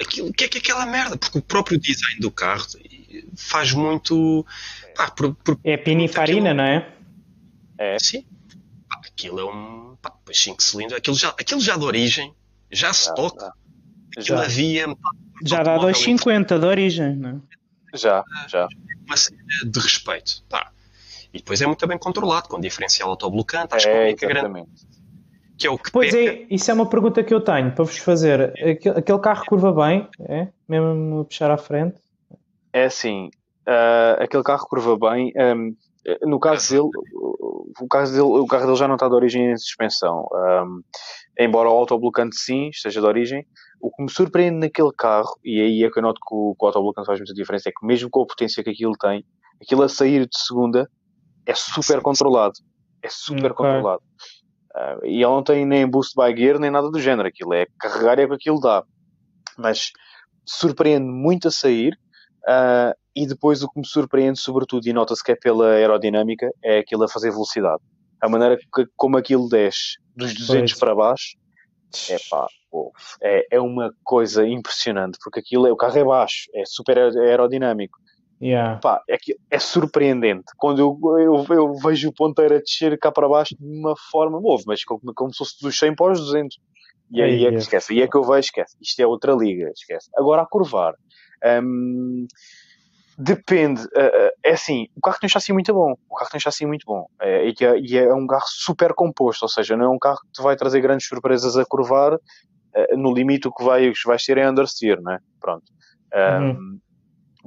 Aquilo, 0.00 0.28
o 0.28 0.32
que 0.32 0.44
é 0.44 0.48
que 0.48 0.58
é 0.58 0.60
aquela 0.60 0.86
merda? 0.86 1.16
Porque 1.16 1.38
o 1.38 1.42
próprio 1.42 1.78
design 1.78 2.20
do 2.20 2.30
carro 2.30 2.64
faz 3.36 3.72
muito. 3.72 4.46
Pá, 4.96 5.10
por, 5.10 5.34
por, 5.34 5.58
é 5.64 5.76
pinifarina, 5.76 6.50
aquilo... 6.50 6.56
não 6.56 6.64
é? 6.64 6.94
É. 7.78 7.98
Sim. 7.98 8.24
Pá, 8.88 9.00
aquilo 9.04 9.40
é 9.40 9.44
um. 9.44 9.96
Pá, 10.00 10.14
5 10.32 10.62
cilindros. 10.62 10.98
Aquilo 10.98 11.16
já, 11.16 11.28
aquilo 11.30 11.60
já 11.60 11.76
de 11.76 11.84
origem, 11.84 12.34
já 12.72 12.92
se 12.92 13.14
toca. 13.14 13.52
Aquilo 14.16 14.38
já. 14.38 14.44
havia. 14.44 14.86
Já 15.44 15.62
dá 15.62 15.78
2,50 15.78 16.58
de 16.58 16.66
origem, 16.66 17.16
não 17.16 17.30
é? 17.30 17.96
Já, 17.96 18.24
já. 18.48 18.66
Uma 19.06 19.16
cena 19.16 19.38
de 19.64 19.80
respeito. 19.80 20.44
Pá. 20.48 20.70
E 21.32 21.38
depois 21.38 21.60
é 21.60 21.66
muito 21.66 21.86
bem 21.86 21.98
controlado, 21.98 22.48
com 22.48 22.60
diferencial 22.60 23.10
autoblocante, 23.10 23.74
acho 23.74 23.88
é, 23.88 24.12
que 24.14 24.24
é 24.24 24.28
grande. 24.28 24.64
Que 25.58 25.66
é 25.66 25.70
o 25.70 25.78
que 25.78 25.90
pois 25.90 26.10
peca. 26.12 26.42
é, 26.42 26.46
isso 26.50 26.70
é 26.70 26.74
uma 26.74 26.86
pergunta 26.86 27.22
que 27.22 27.32
eu 27.32 27.40
tenho 27.40 27.72
para 27.72 27.84
vos 27.84 27.98
fazer. 27.98 28.52
Aquele, 28.58 28.98
aquele 28.98 29.18
carro 29.18 29.44
curva 29.46 29.72
bem, 29.72 30.08
é? 30.20 30.48
Mesmo 30.68 31.20
a 31.20 31.24
puxar 31.24 31.50
à 31.50 31.56
frente? 31.56 31.96
É 32.72 32.84
assim, 32.84 33.30
uh, 33.66 34.22
aquele 34.22 34.42
carro 34.42 34.66
curva 34.66 34.98
bem. 34.98 35.32
Um, 35.36 35.76
no 36.22 36.38
caso 36.40 36.70
dele, 36.70 36.90
o, 37.80 37.88
caso 37.88 38.12
dele, 38.12 38.24
o 38.24 38.46
carro 38.46 38.66
dele 38.66 38.76
já 38.76 38.88
não 38.88 38.94
está 38.94 39.08
de 39.08 39.14
origem 39.14 39.52
em 39.52 39.56
suspensão. 39.56 40.26
Um, 40.32 40.82
embora 41.38 41.68
o 41.68 41.72
autoblocante 41.72 42.36
sim 42.36 42.68
esteja 42.68 43.00
de 43.00 43.06
origem, 43.06 43.46
o 43.80 43.90
que 43.90 44.02
me 44.02 44.10
surpreende 44.10 44.58
naquele 44.58 44.92
carro, 44.96 45.36
e 45.44 45.60
aí 45.60 45.84
é 45.84 45.90
que 45.90 45.98
eu 45.98 46.02
noto 46.02 46.20
que 46.20 46.34
o, 46.34 46.54
que 46.58 46.64
o 46.64 46.66
autoblocante 46.66 47.06
faz 47.06 47.18
muita 47.18 47.34
diferença, 47.34 47.68
é 47.68 47.72
que 47.72 47.86
mesmo 47.86 48.08
com 48.10 48.22
a 48.22 48.26
potência 48.26 48.62
que 48.62 48.70
aquilo 48.70 48.92
tem, 48.98 49.24
aquilo 49.60 49.82
a 49.82 49.88
sair 49.88 50.26
de 50.26 50.38
segunda 50.38 50.88
é 51.46 51.54
super 51.54 52.00
controlado. 52.00 52.54
É 53.02 53.08
super 53.08 53.52
okay. 53.52 53.66
controlado. 53.66 54.02
Uh, 54.74 55.04
e 55.04 55.16
ele 55.16 55.24
não 55.24 55.42
tem 55.42 55.66
nem 55.66 55.86
boost 55.86 56.14
by 56.16 56.34
gear 56.34 56.58
nem 56.58 56.70
nada 56.70 56.90
do 56.90 57.00
género. 57.00 57.28
Aquilo 57.28 57.52
é 57.52 57.66
carregar 57.78 58.18
é 58.18 58.24
o 58.24 58.28
que 58.28 58.34
aquilo 58.34 58.60
dá. 58.60 58.84
Mas 59.58 59.90
surpreende 60.46 61.06
muito 61.06 61.48
a 61.48 61.50
sair. 61.50 61.98
Uh, 62.44 62.94
e 63.14 63.26
depois 63.26 63.62
o 63.62 63.68
que 63.68 63.78
me 63.78 63.86
surpreende, 63.86 64.38
sobretudo, 64.38 64.86
e 64.86 64.92
nota-se 64.92 65.22
que 65.22 65.32
é 65.32 65.36
pela 65.36 65.72
aerodinâmica, 65.72 66.48
é 66.64 66.78
aquilo 66.78 67.04
a 67.04 67.08
fazer 67.08 67.30
velocidade. 67.30 67.82
A 68.22 68.28
maneira 68.28 68.56
que, 68.56 68.86
como 68.96 69.18
aquilo 69.18 69.48
desce 69.48 69.98
dos 70.16 70.32
200 70.32 70.72
pois. 70.72 70.78
para 70.78 70.94
baixo, 70.94 71.36
é 72.08 72.16
pá, 72.30 72.46
é, 73.22 73.46
é 73.50 73.60
uma 73.60 73.92
coisa 74.02 74.46
impressionante, 74.46 75.18
porque 75.22 75.40
aquilo 75.40 75.66
é, 75.66 75.72
o 75.72 75.76
carro 75.76 75.98
é 75.98 76.04
baixo, 76.04 76.48
é 76.54 76.64
super 76.64 76.98
aerodinâmico. 76.98 77.98
Yeah. 78.40 78.80
Pá, 78.80 79.00
é, 79.08 79.16
é 79.50 79.58
surpreendente. 79.58 80.46
Quando 80.56 80.80
eu, 80.80 80.98
eu, 81.18 81.46
eu, 81.54 81.74
vejo 81.74 82.08
o 82.08 82.12
ponteiro 82.12 82.56
a 82.56 82.58
descer 82.58 82.98
cá 82.98 83.12
para 83.12 83.28
baixo 83.28 83.54
de 83.56 83.64
uma 83.64 83.94
forma, 84.10 84.40
move, 84.40 84.64
mas 84.66 84.84
como, 84.84 85.00
como 85.14 85.32
se 85.32 85.38
fosse 85.38 85.60
dos 85.60 85.78
100 85.78 85.94
para 85.94 86.12
os 86.12 86.20
200. 86.20 86.58
E 87.12 87.22
aí 87.22 87.46
é 87.46 87.50
que 87.50 87.58
esquece. 87.58 87.94
E 87.94 88.02
é 88.02 88.08
que 88.08 88.16
eu 88.16 88.24
vejo, 88.24 88.40
esquece. 88.40 88.76
Isto 88.80 89.00
é 89.00 89.06
outra 89.06 89.32
liga, 89.32 89.70
esquece. 89.70 90.08
Agora 90.16 90.42
a 90.42 90.46
curvar. 90.46 90.94
Hum, 91.62 92.26
depende. 93.22 93.82
Uh, 93.84 94.30
é 94.44 94.52
assim, 94.52 94.86
o 94.96 95.00
carro 95.00 95.18
tem 95.20 95.26
um 95.26 95.30
chassi 95.30 95.52
muito 95.52 95.72
bom. 95.72 95.94
O 96.08 96.14
carro 96.16 96.30
tem 96.30 96.38
um 96.38 96.40
chassi 96.40 96.66
muito 96.66 96.84
bom. 96.86 97.06
É, 97.20 97.48
e, 97.48 97.54
é, 97.60 97.78
e 97.78 97.98
é 97.98 98.14
um 98.14 98.26
carro 98.26 98.46
super 98.46 98.94
composto. 98.94 99.44
Ou 99.44 99.48
seja, 99.48 99.76
não 99.76 99.86
é 99.86 99.88
um 99.88 99.98
carro 99.98 100.20
que 100.20 100.32
te 100.32 100.42
vai 100.42 100.56
trazer 100.56 100.80
grandes 100.80 101.06
surpresas 101.06 101.56
a 101.56 101.64
curvar. 101.64 102.14
Uh, 102.14 102.96
no 102.96 103.12
limite, 103.12 103.48
o 103.48 103.52
que, 103.52 103.64
vai, 103.64 103.88
o 103.88 103.92
que 103.92 104.06
vais 104.06 104.22
ter 104.24 104.38
é 104.38 104.48
understeer, 104.48 105.00
não 105.00 105.12
é? 105.12 105.18
Pronto. 105.40 105.64
Um, 106.14 106.48
uhum 106.48 106.80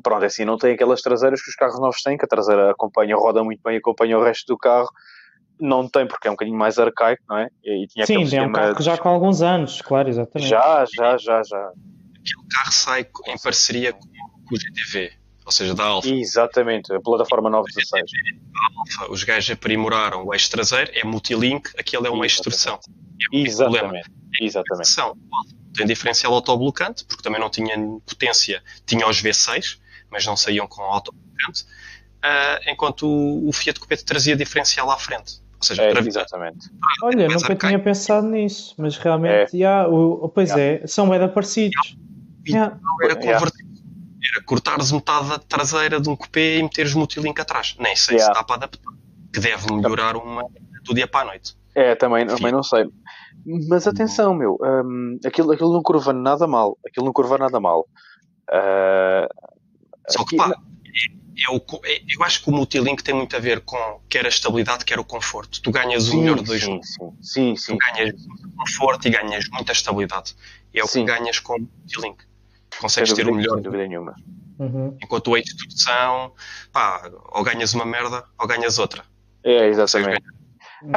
pronto, 0.02 0.24
é 0.24 0.28
assim, 0.28 0.46
não 0.46 0.58
tem 0.58 0.74
aquelas 0.74 1.02
traseiras 1.02 1.42
que 1.42 1.50
os 1.50 1.56
carros 1.56 1.80
novos 1.80 2.02
têm, 2.02 2.18
que 2.18 2.26
a 2.26 2.28
traseira 2.28 2.72
acompanha, 2.72 3.16
roda 3.16 3.44
muito 3.44 3.62
bem, 3.64 3.78
acompanha 3.78 4.18
o 4.18 4.24
resto 4.24 4.46
do 4.48 4.58
carro. 4.58 4.90
Não 5.60 5.88
tem, 5.88 6.06
porque 6.06 6.28
é 6.28 6.32
um 6.32 6.34
bocadinho 6.34 6.58
mais 6.58 6.78
arcaico, 6.78 7.24
não 7.30 7.38
é? 7.38 7.48
E 7.64 7.88
tinha 7.88 8.06
Sim, 8.06 8.36
é 8.36 8.42
um 8.42 8.52
carro 8.52 8.76
de... 8.76 8.84
já 8.84 8.98
com 8.98 9.08
alguns 9.08 9.42
anos, 9.42 9.82
claro, 9.82 10.10
exatamente. 10.10 10.50
Já, 10.50 10.86
já, 10.94 11.18
já, 11.18 11.42
já. 11.44 11.68
Aquele 11.68 12.48
carro 12.54 12.72
sai 12.72 13.08
em 13.28 13.38
parceria 13.42 13.94
com 13.94 14.00
o 14.54 14.60
GTV, 14.60 15.12
ou 15.46 15.52
seja, 15.52 15.76
da 15.76 15.84
Alfa. 15.84 16.10
Exatamente, 16.10 16.92
a 16.92 17.00
plataforma 17.00 17.50
916. 17.50 18.12
Alfa, 18.80 19.12
os 19.12 19.24
gajos 19.24 19.52
aprimoraram 19.52 20.26
o 20.26 20.34
eixo 20.34 20.50
traseiro, 20.50 20.92
é 20.94 21.04
multilink, 21.04 21.70
aquele 21.78 22.08
é 22.08 22.12
um 22.12 22.24
eixo 22.24 22.38
de 22.38 22.44
torção. 22.44 22.80
É 23.32 23.38
Exatamente. 23.38 24.10
Exatamente. 24.42 24.90
Tem 25.76 25.86
diferencial 25.86 26.34
autoblocante, 26.34 27.06
porque 27.06 27.22
também 27.22 27.40
não 27.40 27.50
tinha 27.50 27.78
potência, 28.06 28.64
tinha 28.86 29.08
os 29.08 29.22
V6, 29.22 29.78
mas 30.10 30.26
não 30.26 30.36
saíam 30.36 30.68
com 30.68 30.82
autoblocante, 30.82 31.64
uh, 32.24 32.70
enquanto 32.70 33.06
o, 33.06 33.48
o 33.48 33.54
Fiat 33.54 33.80
Coupé 33.80 33.98
trazia 33.98 34.36
diferencial 34.36 34.90
à 34.90 34.98
frente. 34.98 35.42
Ou 35.58 35.64
seja, 35.64 35.84
é, 35.84 35.92
para... 35.92 36.06
exatamente. 36.06 36.70
Olha, 37.04 37.28
nunca 37.28 37.54
arcaico. 37.54 37.68
tinha 37.68 37.80
pensado 37.80 38.28
nisso, 38.28 38.74
mas 38.78 38.98
realmente, 38.98 39.56
é. 39.56 39.58
yeah, 39.58 39.88
o, 39.88 40.28
pois 40.30 40.50
yeah. 40.50 40.84
é, 40.84 40.88
são 40.88 41.10
bem 41.10 41.28
parecidos. 41.30 41.98
Yeah. 42.48 42.78
Era 43.04 43.16
convertido. 43.16 43.55
Era 44.34 44.44
cortares 44.44 44.92
metade 44.92 45.30
da 45.30 45.40
traseira 45.40 46.00
de 46.00 46.10
um 46.10 46.16
coupé 46.16 46.58
e 46.58 46.64
meteres 46.64 46.94
multilink 46.94 47.40
atrás. 47.40 47.76
Nem 47.80 47.96
sei 47.96 48.20
se 48.20 48.32
dá 48.32 48.44
para 48.44 48.56
adaptar. 48.56 48.94
Que 49.34 49.40
deve 49.40 49.72
melhorar 49.74 50.16
uma 50.16 50.44
do 50.84 50.94
dia 50.94 51.08
para 51.08 51.22
a 51.22 51.26
noite. 51.26 51.58
É, 51.74 51.94
também, 51.94 52.26
também 52.26 52.52
não 52.52 52.64
sei. 52.64 52.86
Mas 53.68 53.86
atenção, 53.86 54.34
meu, 54.34 54.58
um, 54.62 55.20
aquilo, 55.26 55.52
aquilo 55.52 55.74
não 55.74 55.84
curva 55.84 56.14
nada 56.14 56.48
mal. 56.48 56.78
Aquilo 56.88 57.06
não 57.06 57.14
curva 57.14 57.38
nada 57.38 57.60
mal. 57.60 57.88
Uh, 58.50 59.28
só 60.08 60.24
que, 60.24 60.38
pá, 60.38 60.56
eu, 61.48 61.64
eu 62.08 62.24
acho 62.24 62.42
que 62.42 62.50
o 62.50 62.54
multilink 62.54 63.04
tem 63.04 63.14
muito 63.14 63.36
a 63.36 63.40
ver 63.40 63.60
com 63.62 63.78
quer 64.10 64.26
a 64.26 64.30
estabilidade, 64.30 64.86
quer 64.86 65.00
o 65.00 65.04
conforto. 65.04 65.62
Tu 65.62 65.72
ganhas 65.72 66.04
sim, 66.04 66.18
o 66.18 66.20
melhor 66.22 66.38
de 66.38 66.44
dois 66.44 66.64
sim, 66.64 66.82
sim, 66.82 67.12
sim, 67.22 67.56
sim. 67.56 67.78
Tu 67.78 67.78
ganhas 67.78 68.16
conforto 68.58 69.08
e 69.08 69.12
ganhas 69.12 69.50
muita 69.50 69.74
estabilidade. 69.74 70.36
E 70.74 70.80
é 70.80 70.84
o 70.84 70.88
sim. 70.88 71.06
que 71.06 71.12
ganhas 71.12 71.40
com 71.40 71.58
o 71.58 71.60
multilink. 71.60 72.24
Consegues 72.80 73.14
ter 73.14 73.28
o 73.28 73.34
melhor. 73.34 73.62
dúvida 73.62 73.88
nenhuma. 73.88 74.16
Uhum. 74.60 74.98
Enquanto 75.04 75.32
o 75.32 75.38
instrução, 75.38 76.34
pá, 76.72 77.10
ou 77.34 77.44
ganhas 77.44 77.74
uma 77.74 77.86
merda 77.86 78.24
ou 78.40 78.48
ganhas 78.48 78.80
outra. 78.80 79.04
É, 79.44 79.68
exatamente. 79.68 80.24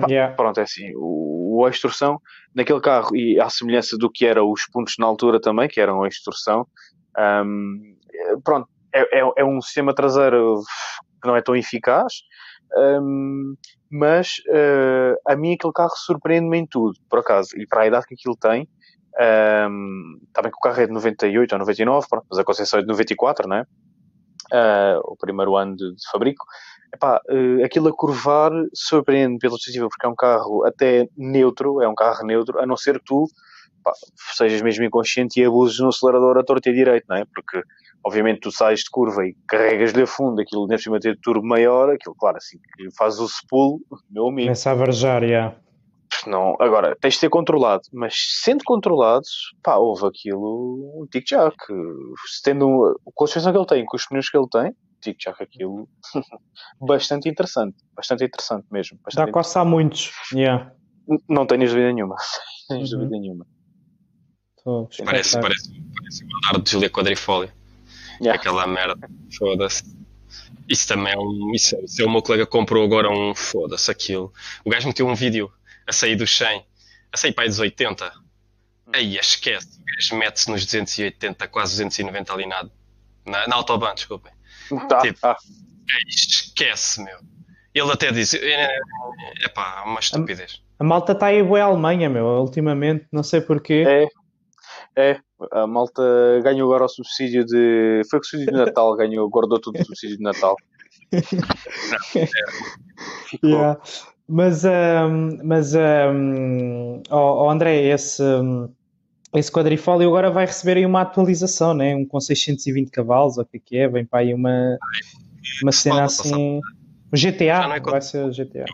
Yeah. 0.08 0.34
Pronto, 0.34 0.58
é 0.58 0.62
assim. 0.62 0.92
O, 0.96 1.64
a 1.66 1.70
extorsão 1.70 2.20
naquele 2.54 2.80
carro, 2.80 3.14
e 3.16 3.40
à 3.40 3.48
semelhança 3.48 3.96
do 3.96 4.10
que 4.10 4.26
eram 4.26 4.50
os 4.50 4.66
pontos 4.66 4.94
na 4.98 5.06
altura 5.06 5.40
também, 5.40 5.68
que 5.68 5.80
eram 5.80 6.02
a 6.02 6.08
extorsão, 6.08 6.66
um, 7.44 7.96
pronto, 8.44 8.68
é, 8.92 9.20
é, 9.20 9.32
é, 9.36 9.44
um 9.44 9.60
sistema 9.60 9.94
traseiro 9.94 10.62
que 11.20 11.28
não 11.28 11.36
é 11.36 11.42
tão 11.42 11.56
eficaz, 11.56 12.12
um, 13.00 13.54
mas 13.90 14.36
uh, 14.48 15.16
a 15.26 15.34
mim 15.36 15.54
aquele 15.54 15.72
carro 15.72 15.96
surpreende-me 15.96 16.58
em 16.58 16.66
tudo, 16.66 16.98
por 17.08 17.20
acaso, 17.20 17.50
e 17.56 17.66
para 17.66 17.82
a 17.82 17.86
idade 17.86 18.06
que 18.06 18.14
aquilo 18.14 18.36
tem, 18.36 18.68
um, 19.18 20.20
está 20.28 20.42
bem 20.42 20.50
que 20.50 20.58
o 20.58 20.60
carro 20.60 20.80
é 20.80 20.86
de 20.86 20.92
98 20.92 21.52
ou 21.52 21.58
99, 21.58 22.06
pronto, 22.08 22.26
mas 22.30 22.38
a 22.38 22.44
concessão 22.44 22.78
é 22.78 22.82
de 22.82 22.88
94, 22.88 23.48
não 23.48 23.56
é? 23.56 23.66
Uh, 24.52 25.00
o 25.04 25.16
primeiro 25.16 25.56
ano 25.56 25.76
de, 25.76 25.94
de 25.94 26.10
fabrico. 26.10 26.44
Epá, 26.94 27.20
uh, 27.28 27.64
aquilo 27.64 27.88
a 27.88 27.92
curvar 27.92 28.50
surpreende 28.72 29.38
pela 29.38 29.52
positiva, 29.52 29.88
porque 29.88 30.06
é 30.06 30.08
um 30.08 30.14
carro 30.14 30.64
até 30.64 31.08
neutro, 31.16 31.82
é 31.82 31.88
um 31.88 31.94
carro 31.94 32.24
neutro, 32.24 32.58
a 32.60 32.66
não 32.66 32.76
ser 32.76 32.98
que 32.98 33.04
tu 33.06 33.26
sejas 34.36 34.62
mesmo 34.62 34.84
inconsciente 34.84 35.40
e 35.40 35.44
abuses 35.44 35.78
no 35.80 35.88
acelerador 35.88 36.38
a 36.38 36.44
torto 36.44 36.68
e 36.68 36.72
a 36.72 36.74
direito, 36.74 37.04
não 37.08 37.16
é? 37.16 37.24
Porque 37.24 37.62
obviamente 38.04 38.40
tu 38.40 38.50
sais 38.50 38.80
de 38.80 38.90
curva 38.90 39.26
e 39.26 39.34
carregas-lhe 39.48 40.02
a 40.02 40.06
fundo, 40.06 40.40
aquilo 40.40 40.66
deve 40.66 40.82
cima 40.82 41.00
ter 41.00 41.18
turbo 41.20 41.46
maior, 41.46 41.90
aquilo, 41.90 42.14
claro, 42.14 42.36
assim 42.36 42.58
que 42.76 42.88
faz 42.96 43.18
o 43.18 43.26
spool, 43.26 43.80
meu 44.10 44.28
amigo. 44.28 44.46
Começa 44.46 44.70
a 44.70 44.74
varjar, 44.74 45.26
já. 45.26 45.54
Não, 46.26 46.56
agora, 46.60 46.96
tens 47.00 47.14
de 47.14 47.20
ser 47.20 47.28
controlado, 47.28 47.82
mas 47.92 48.14
sendo 48.42 48.64
controlado, 48.64 49.24
pá, 49.62 49.76
houve 49.76 50.06
aquilo, 50.06 51.06
já, 51.26 51.50
que 51.50 51.74
tendo 52.42 52.98
a 53.06 53.10
construção 53.14 53.52
que 53.52 53.58
ele 53.58 53.66
tem, 53.66 53.84
com 53.84 53.96
os 53.96 54.06
pneus 54.06 54.28
que 54.28 54.36
ele 54.36 54.48
tem, 54.48 54.74
que 55.00 55.28
aquilo, 55.28 55.88
bastante 56.80 57.28
interessante, 57.28 57.76
bastante 57.94 58.24
interessante 58.24 58.66
mesmo. 58.70 58.98
Bastante 59.04 59.26
Dá 59.26 59.32
quase 59.32 59.58
a 59.58 59.64
muitos, 59.64 60.10
yeah. 60.32 60.72
Não 61.28 61.46
tenho 61.46 61.66
dúvida 61.66 61.92
nenhuma, 61.92 62.16
não 62.68 62.78
uhum. 62.78 62.84
dúvida 62.84 63.18
nenhuma. 63.18 63.46
Parece, 65.04 65.40
parece, 65.40 65.72
parece 65.94 66.24
um 66.24 66.48
andar 66.48 66.62
de 66.62 66.70
Julia 66.70 66.90
Quadrifólio. 66.90 67.50
Yeah. 68.20 68.38
Aquela 68.38 68.66
merda. 68.66 69.08
Foda-se. 69.38 69.96
Isso 70.68 70.86
também 70.86 71.14
é 71.14 71.18
um. 71.18 71.52
Isso, 71.54 71.74
é, 71.74 71.84
isso 71.84 72.02
é 72.02 72.04
o 72.04 72.10
meu 72.10 72.20
colega 72.20 72.46
comprou 72.46 72.84
agora 72.84 73.10
um. 73.10 73.34
Foda-se 73.34 73.90
aquilo. 73.90 74.32
O 74.64 74.70
gajo 74.70 74.86
meteu 74.86 75.06
um 75.06 75.14
vídeo 75.14 75.50
a 75.88 75.92
sair 75.92 76.16
dos 76.16 76.36
100, 76.36 76.64
a 77.12 77.16
sair 77.16 77.32
para 77.32 77.44
aí 77.44 77.48
dos 77.48 77.58
80. 77.58 78.12
Aí 78.92 79.16
esquece. 79.16 79.80
O 79.80 79.84
gajo 79.84 80.16
mete-se 80.16 80.50
nos 80.50 80.64
280, 80.64 81.48
quase 81.48 81.82
290 81.82 82.32
ali 82.32 82.46
na, 82.46 82.68
na, 83.26 83.48
na 83.48 83.56
autobahn, 83.56 83.94
desculpem. 83.94 84.32
Tá, 84.88 84.98
tipo, 84.98 85.20
tá. 85.20 85.36
esquece, 86.06 87.02
meu. 87.02 87.18
Ele 87.74 87.92
até 87.92 88.12
diz: 88.12 88.34
é, 88.34 88.68
é 89.44 89.48
pá, 89.48 89.84
uma 89.86 90.00
estupidez. 90.00 90.62
A, 90.78 90.84
a 90.84 90.86
malta 90.86 91.12
está 91.12 91.26
aí 91.26 91.42
boa 91.42 91.62
Alemanha, 91.62 92.08
meu, 92.08 92.24
ultimamente, 92.24 93.06
não 93.12 93.22
sei 93.22 93.40
porquê. 93.40 93.84
É, 93.86 94.08
é, 94.96 95.20
a 95.52 95.66
malta 95.66 96.02
ganhou 96.42 96.68
agora 96.68 96.84
o 96.84 96.88
subsídio 96.88 97.44
de. 97.44 98.02
Foi 98.10 98.18
o 98.18 98.24
subsídio 98.24 98.52
de 98.52 98.58
Natal, 98.64 98.96
ganhou, 98.96 99.28
guardou 99.28 99.60
tudo 99.60 99.80
o 99.80 99.84
subsídio 99.84 100.16
de 100.16 100.22
Natal. 100.22 100.56
yeah. 103.44 103.78
Mas, 104.28 104.62
um, 104.64 105.38
mas 105.42 105.74
um, 105.74 107.02
oh, 107.10 107.44
oh 107.44 107.50
André, 107.50 107.86
esse, 107.86 108.22
esse 109.34 109.50
quadrifólio 109.50 110.06
agora 110.08 110.30
vai 110.30 110.44
receber 110.44 110.76
aí 110.76 110.84
uma 110.84 111.00
atualização, 111.00 111.72
né? 111.72 111.96
um 111.96 112.04
com 112.04 112.20
620 112.20 112.90
cavalos, 112.90 113.38
ou 113.38 113.44
o 113.44 113.46
que 113.46 113.56
é 113.56 113.60
que 113.60 113.76
é? 113.78 113.88
Vem 113.88 114.04
para 114.04 114.20
aí 114.20 114.34
uma, 114.34 114.76
uma 115.62 115.72
cena 115.72 116.04
assim. 116.04 116.60
O 117.10 117.16
GTA, 117.16 117.74
é 117.74 117.80
vai 117.80 118.02
ser 118.02 118.22
o 118.22 118.30
GTA. 118.30 118.66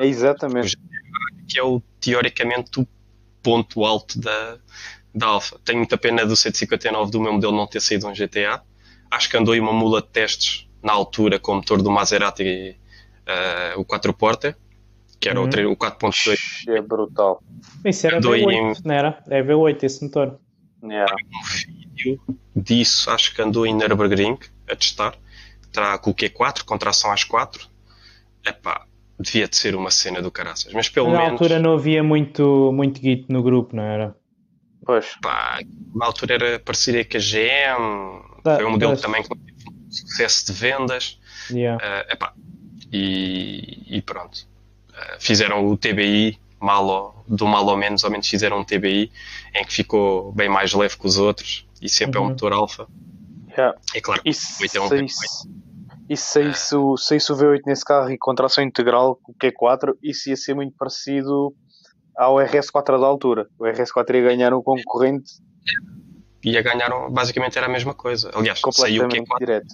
É 0.00 0.06
exatamente. 0.06 0.78
Que 1.46 1.58
é 1.58 1.62
o, 1.62 1.82
teoricamente 2.00 2.80
o 2.80 2.88
ponto 3.42 3.84
alto 3.84 4.18
da, 4.18 4.56
da 5.14 5.26
Alfa. 5.26 5.58
Tenho 5.62 5.78
muita 5.78 5.98
pena 5.98 6.24
do 6.24 6.34
159 6.34 7.10
do 7.10 7.20
meu 7.20 7.34
modelo 7.34 7.54
não 7.54 7.66
ter 7.66 7.82
saído 7.82 8.08
um 8.08 8.14
GTA. 8.14 8.62
Acho 9.10 9.28
que 9.28 9.36
andou 9.36 9.52
aí 9.52 9.60
uma 9.60 9.74
mula 9.74 10.00
de 10.00 10.08
testes 10.08 10.66
na 10.82 10.92
altura 10.92 11.38
com 11.38 11.52
o 11.52 11.56
motor 11.56 11.82
do 11.82 11.90
Maserati, 11.90 12.76
uh, 13.76 13.78
o 13.78 13.84
4 13.84 14.14
porta, 14.14 14.56
que 15.22 15.28
era 15.28 15.40
uhum. 15.40 15.46
o, 15.46 15.72
o 15.72 15.76
4.2. 15.76 16.36
É 16.68 16.82
brutal. 16.82 17.40
Isso 17.84 18.06
era 18.08 18.18
andou 18.18 18.32
V8, 18.32 18.50
em... 18.50 18.74
não 18.84 18.94
era? 18.94 19.22
É 19.30 19.40
V8 19.40 19.84
esse 19.84 20.02
motor. 20.02 20.40
Yeah. 20.82 21.14
Um 21.14 21.74
vídeo 21.76 22.20
disso, 22.56 23.08
acho 23.08 23.32
que 23.32 23.40
andou 23.40 23.64
em 23.64 23.72
Nürburgring 23.72 24.36
a 24.68 24.74
testar. 24.74 25.14
Está 25.62 25.96
com 25.96 26.10
o 26.10 26.14
Q4, 26.14 26.64
com 26.64 26.76
tração 26.76 27.12
às 27.12 27.22
4. 27.22 27.68
Epá, 28.44 28.84
devia 29.18 29.46
de 29.46 29.56
ser 29.56 29.76
uma 29.76 29.92
cena 29.92 30.20
do 30.20 30.30
caraças. 30.30 30.72
Mas 30.72 30.88
pelo 30.88 31.06
na 31.06 31.12
menos. 31.12 31.26
Na 31.26 31.32
altura 31.34 31.58
não 31.60 31.74
havia 31.74 32.02
muito, 32.02 32.72
muito 32.74 33.00
git 33.00 33.26
no 33.28 33.44
grupo, 33.44 33.76
não 33.76 33.84
era? 33.84 34.16
Pois. 34.84 35.16
Pá, 35.22 35.60
na 35.94 36.04
altura 36.04 36.34
era 36.34 36.58
parecia 36.58 37.04
que 37.04 37.16
a 37.16 37.20
GM 37.20 38.42
da, 38.42 38.56
foi 38.56 38.64
um 38.64 38.70
modelo 38.72 38.92
das... 38.92 39.00
também 39.00 39.22
com 39.22 39.36
sucesso 39.88 40.46
de 40.46 40.52
vendas. 40.52 41.20
Yeah. 41.48 41.78
Uh, 41.80 42.12
epá, 42.12 42.34
e, 42.92 43.96
e 43.98 44.02
pronto. 44.02 44.50
Fizeram 45.18 45.66
o 45.66 45.76
TBI, 45.76 46.38
mal 46.60 46.86
ou, 46.86 47.24
do 47.26 47.46
mal 47.46 47.66
ou 47.66 47.76
menos, 47.76 48.04
ao 48.04 48.10
menos 48.10 48.28
fizeram 48.28 48.60
um 48.60 48.64
TBI 48.64 49.10
em 49.54 49.64
que 49.64 49.72
ficou 49.72 50.32
bem 50.32 50.48
mais 50.48 50.72
leve 50.72 50.96
que 50.96 51.06
os 51.06 51.18
outros 51.18 51.66
e 51.80 51.88
sempre 51.88 52.18
uhum. 52.18 52.24
é 52.24 52.28
um 52.28 52.30
motor 52.30 52.52
alfa. 52.52 52.86
Yeah. 53.50 53.76
É 53.94 54.00
claro, 54.00 54.22
isso, 54.24 54.58
o 54.58 54.62
8 54.62 54.76
é 54.76 54.80
um 54.80 54.88
e 56.08 56.16
se 56.16 56.24
saísse, 56.24 56.76
uh, 56.76 56.96
saísse 56.98 57.32
o 57.32 57.36
V8 57.36 57.60
nesse 57.64 57.84
carro 57.84 58.10
e 58.10 58.18
com 58.18 58.34
tração 58.34 58.62
integral 58.62 59.16
com 59.16 59.32
o 59.32 59.34
Q4, 59.34 59.94
isso 60.02 60.28
ia 60.28 60.36
ser 60.36 60.54
muito 60.54 60.76
parecido 60.76 61.54
ao 62.16 62.36
RS4 62.36 63.00
da 63.00 63.06
altura. 63.06 63.48
O 63.58 63.64
RS4 63.64 64.14
ia 64.16 64.22
ganhar 64.22 64.52
um 64.52 64.62
concorrente. 64.62 65.32
Ia 66.44 66.60
ganhar, 66.60 66.90
basicamente 67.08 67.56
era 67.56 67.66
a 67.66 67.70
mesma 67.70 67.94
coisa. 67.94 68.30
Aliás, 68.34 68.60
saiu 68.72 69.04
o 69.04 69.08
Q4 69.08 69.38
direto. 69.38 69.66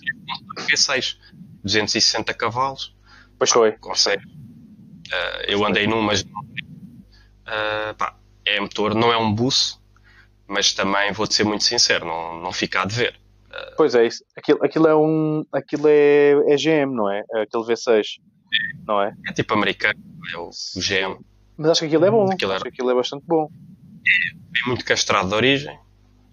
Q6, 0.70 1.16
260 1.64 2.34
cavalos. 2.34 2.94
Pois 3.38 3.50
foi. 3.50 3.72
Consegue. 3.72 4.22
Uh, 5.08 5.42
eu 5.46 5.64
andei 5.64 5.86
num, 5.86 6.02
mas 6.02 6.22
uh, 6.22 7.94
pá, 7.96 8.14
é 8.44 8.60
motor, 8.60 8.94
não 8.94 9.12
é 9.12 9.16
um 9.16 9.32
buço, 9.32 9.80
mas 10.46 10.72
também 10.72 11.12
vou-te 11.12 11.34
ser 11.34 11.44
muito 11.44 11.64
sincero, 11.64 12.06
não, 12.06 12.40
não 12.40 12.52
fica 12.52 12.82
a 12.82 12.84
dever. 12.84 13.18
Uh, 13.46 13.74
pois 13.76 13.94
é, 13.94 14.06
isso. 14.06 14.24
Aquilo, 14.36 14.62
aquilo 14.62 14.86
é 14.88 14.94
um. 14.94 15.44
Aquilo 15.52 15.88
é, 15.88 16.32
é 16.52 16.56
GM, 16.56 16.94
não 16.94 17.10
é? 17.10 17.20
Aquele 17.42 17.64
V6. 17.64 18.20
Não 18.86 19.02
é? 19.02 19.14
É 19.26 19.32
tipo 19.32 19.54
americano, 19.54 19.98
é 20.32 20.38
o, 20.38 20.50
GM. 20.76 21.18
Mas 21.56 21.70
acho 21.72 21.80
que 21.80 21.86
aquilo 21.86 22.04
é 22.04 22.10
bom. 22.10 22.30
Aquilo 22.30 22.52
acho 22.52 22.62
que 22.62 22.68
aquilo 22.68 22.90
é 22.90 22.94
bastante 22.94 23.24
bom. 23.26 23.50
É, 24.06 24.62
é 24.62 24.68
muito 24.68 24.84
castrado 24.84 25.28
de 25.28 25.34
origem. 25.34 25.78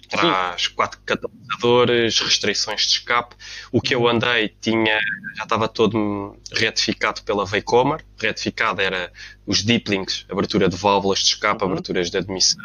Traz 0.10 0.68
quatro 0.68 1.00
catalisadores, 1.06 2.20
restrições 2.20 2.82
de 2.82 2.94
escape. 2.94 3.36
O 3.72 3.82
que 3.82 3.96
eu 3.96 4.08
andei 4.08 4.50
tinha, 4.62 5.00
já 5.36 5.44
estava 5.44 5.68
todo 5.68 6.38
retificado 6.54 7.24
pela 7.24 7.46
Veicomer. 7.46 8.06
Retificado 8.18 8.82
era 8.82 9.12
os 9.46 9.64
deeplings, 9.64 10.26
abertura 10.30 10.70
de 10.70 10.76
válvulas 10.76 11.20
de 11.20 11.26
escape, 11.26 11.64
uhum. 11.64 11.72
aberturas 11.72 12.10
de 12.10 12.18
admissão. 12.18 12.64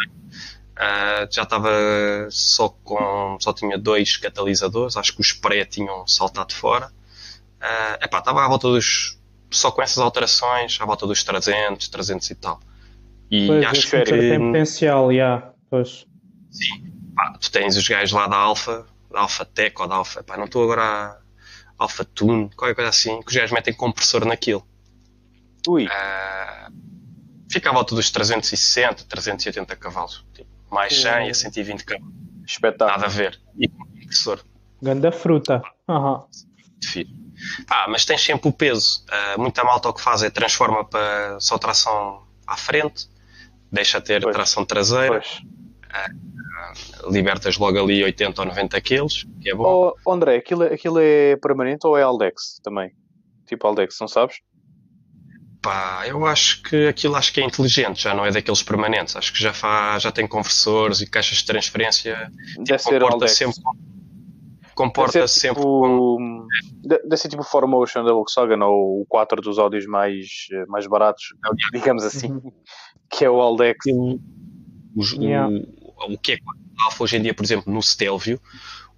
Uh, 0.76 1.28
já 1.30 1.42
estava 1.42 1.70
só 2.30 2.68
com, 2.68 3.36
só 3.40 3.52
tinha 3.52 3.76
dois 3.78 4.16
catalisadores. 4.16 4.96
Acho 4.96 5.14
que 5.14 5.20
os 5.20 5.32
pré 5.32 5.64
tinham 5.64 6.06
saltado 6.06 6.54
fora. 6.54 6.86
Uh, 7.60 8.04
epá, 8.04 8.18
estava 8.18 8.44
à 8.44 8.48
volta 8.48 8.68
dos 8.68 9.20
só 9.50 9.70
com 9.70 9.82
essas 9.82 9.98
alterações, 9.98 10.78
à 10.80 10.86
volta 10.86 11.06
dos 11.06 11.24
300, 11.24 11.88
300 11.88 12.30
e 12.30 12.34
tal. 12.36 12.60
E 13.30 13.46
pois, 13.46 13.66
acho 13.66 13.90
que. 13.90 14.02
Tem 14.04 14.38
potencial, 14.38 15.06
já. 15.08 15.12
Yeah. 15.12 15.52
Pois. 15.68 16.06
Sim. 16.50 16.89
Pá, 17.20 17.36
tu 17.38 17.50
tens 17.50 17.76
os 17.76 17.86
gajos 17.86 18.12
lá 18.12 18.26
da 18.26 18.36
Alfa, 18.36 18.86
da 19.10 19.20
Alfa 19.20 19.44
Tech 19.44 19.74
ou 19.78 19.86
da 19.86 19.96
Alfa. 19.96 20.22
Pá, 20.22 20.38
não 20.38 20.46
estou 20.46 20.64
agora 20.64 20.82
a. 20.82 21.20
Alfa 21.78 22.04
Tune, 22.04 22.50
qualquer 22.50 22.74
coisa 22.74 22.90
assim, 22.90 23.22
que 23.22 23.28
os 23.28 23.34
gajos 23.34 23.52
metem 23.52 23.72
compressor 23.72 24.26
naquilo. 24.26 24.66
Ui. 25.66 25.86
Uh, 25.86 26.72
fica 27.50 27.70
à 27.70 27.72
volta 27.72 27.94
dos 27.94 28.10
360, 28.10 29.04
380 29.04 29.76
cavalos. 29.76 30.24
Tipo, 30.34 30.50
mais 30.70 30.94
100 31.00 31.30
a 31.30 31.34
120 31.34 31.84
cavalos. 31.84 32.14
Espetáculo. 32.46 32.90
Nada 32.90 33.06
a 33.06 33.08
ver. 33.08 33.40
E 33.58 33.66
com 33.68 33.84
compressor. 33.86 34.40
Ganda 34.82 35.10
fruta. 35.10 35.62
Uhum. 35.88 36.22
Difícil. 36.78 37.16
Ah, 37.70 37.86
mas 37.88 38.04
tens 38.04 38.20
sempre 38.20 38.48
o 38.48 38.52
peso. 38.52 39.02
Uh, 39.08 39.40
muita 39.40 39.64
malta 39.64 39.88
o 39.88 39.94
que 39.94 40.02
faz 40.02 40.22
é 40.22 40.28
transforma 40.28 40.84
para 40.84 41.40
só 41.40 41.56
tração 41.56 42.26
à 42.46 42.58
frente, 42.58 43.08
deixa 43.72 44.02
ter 44.02 44.20
pois. 44.20 44.36
tração 44.36 44.66
traseira, 44.66 45.22
uh, 45.90 47.10
libertas 47.10 47.56
logo 47.58 47.78
ali 47.78 48.02
80 48.04 48.40
ou 48.40 48.48
90 48.48 48.80
quilos, 48.80 49.26
que 49.40 49.50
é 49.50 49.54
bom. 49.54 49.94
Oh, 50.04 50.12
André, 50.12 50.36
aquilo, 50.36 50.64
aquilo 50.64 50.98
é 50.98 51.36
permanente 51.36 51.86
ou 51.86 51.96
é 51.96 52.02
Aldex 52.02 52.60
também? 52.62 52.92
Tipo 53.46 53.66
Aldex, 53.66 53.96
não 54.00 54.08
sabes? 54.08 54.36
Pá, 55.62 56.04
eu 56.06 56.24
acho 56.24 56.62
que 56.62 56.86
aquilo 56.86 57.16
acho 57.16 57.32
que 57.32 57.40
é 57.40 57.44
inteligente, 57.44 58.02
já 58.02 58.14
não 58.14 58.24
é 58.24 58.30
daqueles 58.30 58.62
permanentes. 58.62 59.14
Acho 59.14 59.32
que 59.32 59.42
já 59.42 59.52
faz, 59.52 60.02
já 60.02 60.12
tem 60.12 60.26
conversores 60.26 61.00
e 61.00 61.06
caixas 61.06 61.38
de 61.38 61.46
transferência. 61.46 62.30
Deve 62.56 62.78
tipo, 62.78 62.78
ser 62.78 63.02
Aldex. 63.02 63.32
Sempre, 63.32 63.60
comporta-se 64.74 65.38
sempre. 65.38 65.60
Tipo, 65.60 66.18
Deve 66.82 67.16
ser 67.16 67.28
tipo 67.28 67.42
o 67.42 67.44
Formotion 67.44 68.04
da 68.04 68.12
Volkswagen 68.12 68.62
ou 68.62 69.02
o 69.02 69.06
4 69.06 69.42
dos 69.42 69.58
áudios 69.58 69.86
mais, 69.86 70.26
mais 70.66 70.86
baratos, 70.86 71.24
digamos 71.72 72.04
assim, 72.04 72.40
que 73.10 73.24
é 73.24 73.30
o 73.30 73.40
Aldex. 73.40 73.84
O, 73.92 74.18
o, 74.96 75.22
yeah. 75.22 75.46
o, 75.46 75.79
o 76.08 76.18
que 76.18 76.32
é 76.32 76.38
Alfa 76.84 77.04
hoje 77.04 77.16
em 77.16 77.22
dia, 77.22 77.34
por 77.34 77.44
exemplo, 77.44 77.72
no 77.72 77.82
Stelvio, 77.82 78.40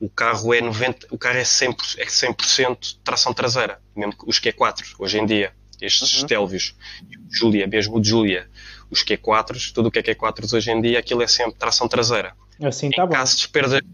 o 0.01 0.09
carro 0.09 0.53
é 0.53 0.61
90, 0.61 1.09
o 1.11 1.19
carro 1.19 1.39
é 1.39 1.43
100%, 1.43 1.99
é 1.99 2.07
100 2.07 2.77
tração 3.05 3.33
traseira, 3.33 3.81
mesmo 3.95 4.15
os 4.27 4.41
Q4 4.41 4.95
hoje 4.99 5.19
em 5.19 5.27
dia, 5.27 5.53
estes 5.81 6.13
uhum. 6.15 6.21
Stelvios, 6.21 6.77
Julia, 7.31 7.67
mesmo 7.67 7.97
o 7.97 8.01
de 8.01 8.09
Julia, 8.09 8.49
os 8.91 9.05
Q4, 9.05 9.73
tudo 9.73 9.89
o 9.89 9.91
que 9.91 9.99
é 9.99 10.03
Q4 10.03 10.53
hoje 10.53 10.71
em 10.71 10.81
dia, 10.81 10.99
aquilo 10.99 11.23
é 11.23 11.27
sempre 11.27 11.55
tração 11.55 11.89
traseira. 11.89 12.35
Assim 12.63 12.91
tá 12.91 13.03
em 13.03 13.07
bom. 13.07 13.13
caso 13.13 13.37
de 13.37 13.49
perda 13.49 13.81
de 13.81 13.89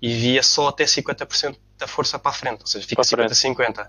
e 0.00 0.12
via 0.12 0.42
só 0.42 0.68
até 0.68 0.84
50% 0.84 1.56
da 1.78 1.86
força 1.86 2.18
para 2.18 2.32
a 2.32 2.34
frente, 2.34 2.60
ou 2.62 2.66
seja, 2.66 2.84
fica 2.86 3.02
50-50. 3.02 3.88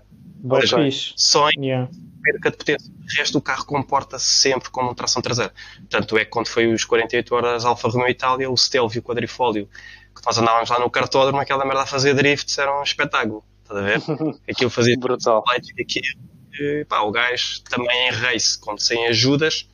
Só 1.16 1.50
em 1.50 1.66
yeah. 1.66 1.90
Perca 2.24 2.50
de 2.50 2.56
potência. 2.56 2.90
O 2.90 3.18
resto 3.18 3.32
do 3.34 3.40
carro 3.40 3.66
comporta-se 3.66 4.26
sempre 4.26 4.70
como 4.70 4.94
tração 4.94 5.20
traseira. 5.20 5.52
Tanto 5.90 6.16
é 6.16 6.24
que 6.24 6.30
quando 6.30 6.48
foi 6.48 6.72
os 6.72 6.84
48 6.84 7.34
horas 7.34 7.64
Alfa 7.64 7.88
Romeo 7.88 8.08
Itália, 8.08 8.50
o 8.50 8.56
Stelvio 8.56 9.02
quadrifólio, 9.02 9.68
que 10.14 10.24
nós 10.24 10.38
andávamos 10.38 10.70
lá 10.70 10.78
no 10.78 10.90
cartódromo, 10.90 11.40
aquela 11.40 11.64
merda 11.64 11.82
a 11.82 11.86
fazer 11.86 12.14
drift, 12.14 12.58
era 12.58 12.76
um 12.78 12.82
espetáculo. 12.82 13.44
Estás 13.62 13.78
a 13.78 13.82
ver? 13.82 14.00
Aquilo 14.48 14.70
fazia 14.70 14.96
brutal. 14.98 15.44
Aquilo, 15.48 16.86
pá, 16.88 17.00
o 17.00 17.10
gajo 17.10 17.62
também 17.64 18.08
em 18.08 18.10
race, 18.10 18.58
quando 18.58 18.80
sem 18.80 19.06
ajudas, 19.06 19.68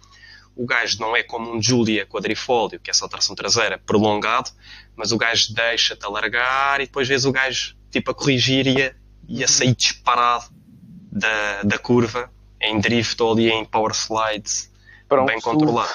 o 0.56 0.66
gajo 0.66 1.00
não 1.00 1.16
é 1.16 1.22
como 1.22 1.54
um 1.54 1.62
Julia 1.62 2.04
quadrifólio, 2.04 2.80
que 2.80 2.90
é 2.90 2.94
só 2.94 3.06
tração 3.06 3.34
traseira, 3.36 3.78
prolongado, 3.78 4.50
mas 4.96 5.12
o 5.12 5.16
gajo 5.16 5.54
deixa-te 5.54 6.04
alargar 6.04 6.80
e 6.80 6.86
depois 6.86 7.06
vês 7.06 7.24
o 7.24 7.32
gajo 7.32 7.76
tipo 7.90 8.10
a 8.10 8.14
corrigir 8.14 8.66
e 8.66 8.82
a, 8.82 8.94
e 9.28 9.44
a 9.44 9.48
sair 9.48 9.74
disparado 9.74 10.46
da, 11.10 11.62
da 11.62 11.78
curva 11.78 12.30
em 12.60 12.78
drift 12.80 13.20
ou 13.22 13.32
ali 13.32 13.50
em 13.50 13.64
power 13.64 13.92
slides 13.92 14.70
Pronto, 15.08 15.26
bem 15.26 15.40
controlado. 15.40 15.90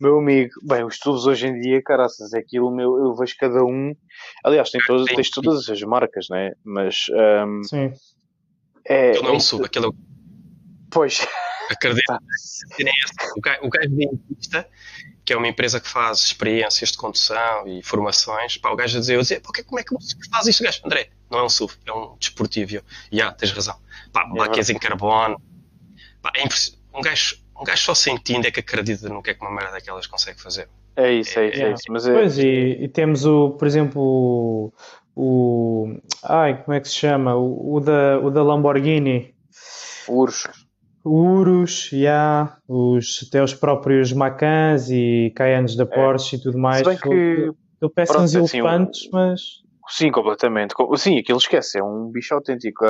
Meu 0.00 0.18
amigo, 0.18 0.52
bem, 0.62 0.84
os 0.84 0.98
tubos 0.98 1.26
hoje 1.26 1.48
em 1.48 1.60
dia, 1.60 1.82
caraças, 1.82 2.32
é 2.32 2.38
aquilo 2.38 2.70
meu, 2.70 2.98
eu 2.98 3.14
vejo 3.16 3.34
cada 3.38 3.64
um. 3.64 3.94
Aliás, 4.44 4.70
tem 4.70 4.80
todas, 4.86 5.06
tens 5.06 5.30
todas 5.30 5.68
as 5.68 5.82
marcas, 5.82 6.26
né? 6.30 6.52
Mas. 6.64 7.06
Um, 7.10 7.62
Sim. 7.64 7.92
É, 8.86 9.16
eu 9.16 9.22
não 9.22 9.34
é, 9.34 9.40
subo, 9.40 9.66
aquilo 9.66 9.88
é 9.88 9.90
Pois. 10.90 11.26
Acredito. 11.70 12.04
Tá. 12.08 12.18
O 13.36 13.40
gajo, 13.40 13.60
o 13.62 13.68
gajo 13.68 13.88
dentista 13.90 14.68
que 15.28 15.34
é 15.34 15.36
uma 15.36 15.46
empresa 15.46 15.78
que 15.78 15.86
faz 15.86 16.20
experiências 16.20 16.90
de 16.90 16.96
condução 16.96 17.68
e 17.68 17.82
formações, 17.82 18.56
pá, 18.56 18.70
o 18.70 18.76
gajo 18.76 18.96
a 18.96 19.00
dizer, 19.00 19.16
eu 19.16 19.20
dizer, 19.20 19.42
porque, 19.42 19.62
como 19.62 19.78
é 19.78 19.84
que 19.84 19.92
você 19.92 20.16
faz 20.30 20.46
isto, 20.46 20.64
gajo? 20.64 20.80
André, 20.86 21.10
não 21.30 21.40
é 21.40 21.44
um 21.44 21.50
SUV, 21.50 21.74
é 21.84 21.92
um 21.92 22.16
desportivo. 22.18 22.70
Já, 22.70 22.82
yeah, 23.12 23.36
tens 23.36 23.52
razão. 23.52 23.78
Pá, 24.10 24.22
é 24.22 24.72
em 24.72 24.78
carbono. 24.78 25.38
Pá, 26.22 26.32
é 26.36 26.44
um, 26.94 27.00
gajo, 27.00 27.36
um 27.60 27.64
gajo 27.64 27.82
só 27.82 27.94
sentindo 27.94 28.46
é 28.46 28.50
que 28.50 28.60
acredita 28.60 29.08
no 29.08 29.22
que 29.22 29.30
é 29.30 29.34
que 29.34 29.40
uma 29.40 29.54
merda 29.54 29.72
daquelas 29.72 30.06
consegue 30.06 30.40
fazer. 30.40 30.68
É 30.96 31.12
isso, 31.12 31.38
é, 31.38 31.48
isso, 31.48 31.62
é, 31.62 31.64
é 31.64 31.72
isso. 31.72 31.84
Mas 31.90 32.06
é... 32.06 32.12
Pois, 32.12 32.38
e, 32.38 32.78
e, 32.80 32.88
temos 32.88 33.24
o, 33.24 33.50
por 33.50 33.66
exemplo, 33.66 34.02
o, 34.02 34.72
o, 35.14 36.00
ai, 36.24 36.62
como 36.62 36.76
é 36.76 36.80
que 36.80 36.88
se 36.88 36.94
chama? 36.94 37.36
O, 37.36 37.76
o 37.76 37.80
da, 37.80 38.18
o 38.18 38.30
da 38.30 38.42
Lamborghini. 38.42 39.34
Urso. 40.08 40.50
Urus, 41.04 41.90
yeah, 41.92 42.58
os, 42.66 43.24
até 43.26 43.42
os 43.42 43.54
próprios 43.54 44.12
Macans 44.12 44.90
e 44.90 45.32
Cayennes 45.34 45.76
da 45.76 45.84
é. 45.84 45.86
Porsche 45.86 46.36
é. 46.36 46.38
e 46.38 46.42
tudo 46.42 46.58
mais. 46.58 46.78
Se 46.78 46.84
bem 46.84 46.98
que... 46.98 47.52
Ele 47.80 47.92
parece 47.94 48.16
uns 48.16 48.34
assim, 48.34 48.58
elefantes, 48.58 49.06
um... 49.06 49.10
mas... 49.12 49.40
Sim, 49.88 50.10
completamente. 50.10 50.74
Sim, 50.96 51.18
aquilo 51.18 51.38
esquece, 51.38 51.78
é 51.78 51.82
um 51.82 52.10
bicho 52.10 52.34
autêntico. 52.34 52.84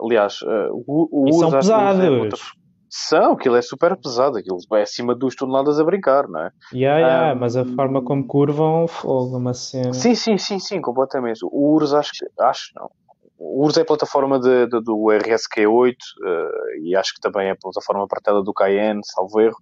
Aliás, 0.00 0.40
uh, 0.42 0.70
o, 0.86 1.08
o 1.10 1.22
Urus... 1.22 1.38
são 1.38 1.50
pesados. 1.50 2.54
São, 2.96 3.32
aquilo 3.32 3.56
é 3.56 3.62
super 3.62 3.96
pesado, 3.96 4.38
aquilo 4.38 4.58
vai 4.70 4.82
acima 4.82 5.14
de 5.14 5.18
duas 5.18 5.34
toneladas 5.34 5.80
a 5.80 5.84
brincar, 5.84 6.28
não 6.28 6.42
é? 6.42 6.50
Yeah, 6.72 7.00
yeah, 7.00 7.34
um, 7.34 7.40
mas 7.40 7.56
a 7.56 7.64
forma 7.64 8.00
como 8.00 8.24
curvam, 8.24 8.86
fogo, 8.86 9.36
uma 9.36 9.52
cena. 9.52 9.92
Sim, 9.92 10.14
sim, 10.14 10.38
sim, 10.38 10.60
sim, 10.60 10.80
completamente. 10.80 11.40
O 11.42 11.74
Urus 11.74 11.92
acho 11.92 12.12
que, 12.12 12.24
acho 12.40 12.70
não. 12.76 12.88
O 13.36 13.64
Urus 13.64 13.76
é 13.78 13.80
a 13.80 13.84
plataforma 13.84 14.38
de, 14.38 14.68
de, 14.68 14.80
do 14.80 15.06
RSQ8 15.10 15.66
uh, 15.66 15.94
eh, 16.24 16.78
e 16.84 16.96
acho 16.96 17.14
que 17.14 17.20
também 17.20 17.48
é 17.48 17.50
a 17.50 17.56
plataforma 17.56 18.06
partida 18.06 18.40
do 18.40 18.54
Cayenne, 18.54 19.00
salvo 19.02 19.40
erro. 19.40 19.56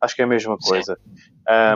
Acho 0.00 0.16
que 0.16 0.22
é 0.22 0.24
a 0.24 0.28
mesma 0.28 0.56
coisa. 0.56 0.96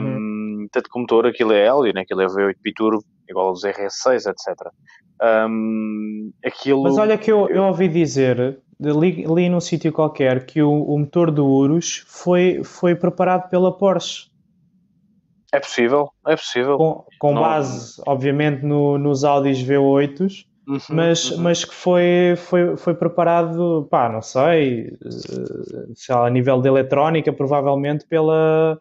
Um, 0.01 0.07
uhum. 0.07 0.67
Tanto 0.71 0.89
que 0.89 0.97
o 0.97 1.01
motor, 1.01 1.27
aquilo 1.27 1.53
é 1.53 1.67
Helio, 1.67 1.93
né? 1.93 2.01
aquilo 2.01 2.21
é 2.21 2.25
V8 2.25 2.55
Biturbo, 2.63 3.03
igual 3.33 3.47
aos 3.47 3.63
RS6, 3.63 4.29
etc. 4.29 4.71
Um, 5.21 6.31
aquilo... 6.45 6.83
Mas 6.83 6.97
olha 6.97 7.17
que 7.17 7.31
eu, 7.31 7.49
eu 7.49 7.63
ouvi 7.63 7.87
dizer 7.87 8.61
li, 8.79 9.25
li 9.25 9.49
num 9.49 9.59
sítio 9.59 9.91
qualquer 9.91 10.45
que 10.45 10.61
o, 10.61 10.71
o, 10.71 10.99
motor 10.99 11.31
do 11.31 11.45
Urus 11.45 12.03
foi, 12.07 12.61
foi 12.63 12.95
preparado 12.95 13.49
pela 13.49 13.75
Porsche. 13.75 14.31
É 15.51 15.59
possível, 15.59 16.09
é 16.25 16.35
possível. 16.35 16.77
Com, 16.77 17.05
com 17.19 17.35
base, 17.35 18.01
obviamente, 18.07 18.65
no, 18.65 18.97
nos 18.97 19.23
Audis 19.23 19.59
V8s, 19.59 20.45
uhum, 20.67 20.79
mas, 20.89 21.29
uhum. 21.29 21.41
mas 21.43 21.63
que 21.63 21.73
foi, 21.73 22.33
foi, 22.35 22.75
foi 22.75 22.95
preparado, 22.95 23.87
pá, 23.89 24.09
não 24.09 24.21
sei, 24.21 24.87
eh, 24.87 25.93
sei 25.93 26.15
lá, 26.15 26.25
a 26.25 26.29
nível 26.29 26.59
de 26.59 26.67
eletrónica, 26.67 27.31
provavelmente 27.31 28.03
pela, 28.07 28.79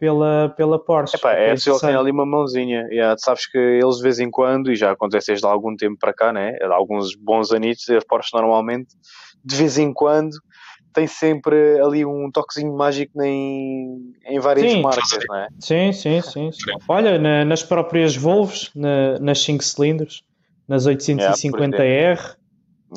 pela, 0.00 0.48
pela 0.56 0.82
Porsche. 0.82 1.16
Epá, 1.16 1.32
é 1.32 1.50
possível 1.50 1.78
que 1.78 1.86
tenha 1.86 1.98
ali 1.98 2.10
uma 2.10 2.24
mãozinha. 2.24 2.88
Yeah, 2.90 3.14
sabes 3.18 3.46
que 3.46 3.58
eles 3.58 3.98
de 3.98 4.02
vez 4.02 4.18
em 4.18 4.30
quando, 4.30 4.72
e 4.72 4.74
já 4.74 4.90
acontece 4.90 5.28
desde 5.28 5.46
há 5.46 5.50
algum 5.50 5.76
tempo 5.76 5.98
para 6.00 6.14
cá, 6.14 6.32
né? 6.32 6.56
há 6.62 6.74
alguns 6.74 7.14
bons 7.14 7.52
anitos, 7.52 7.88
a 7.90 8.00
Porsche 8.08 8.30
normalmente 8.34 8.88
de 9.44 9.56
vez 9.56 9.78
em 9.78 9.92
quando 9.92 10.36
tem 10.92 11.06
sempre 11.06 11.80
ali 11.80 12.04
um 12.04 12.30
toquezinho 12.32 12.76
mágico 12.76 13.22
em, 13.22 14.12
em 14.26 14.40
várias 14.40 14.72
sim, 14.72 14.82
marcas, 14.82 15.18
não 15.28 15.36
é? 15.36 15.48
Sim, 15.60 15.92
sim, 15.92 16.20
sim. 16.20 16.50
sim. 16.52 16.72
Olha, 16.88 17.18
na, 17.18 17.44
nas 17.44 17.62
próprias 17.62 18.16
Volvos, 18.16 18.70
na, 18.74 19.18
nas 19.20 19.40
5 19.42 19.62
cilindros, 19.62 20.22
nas 20.66 20.86
850R, 20.86 21.80
é, 21.80 22.16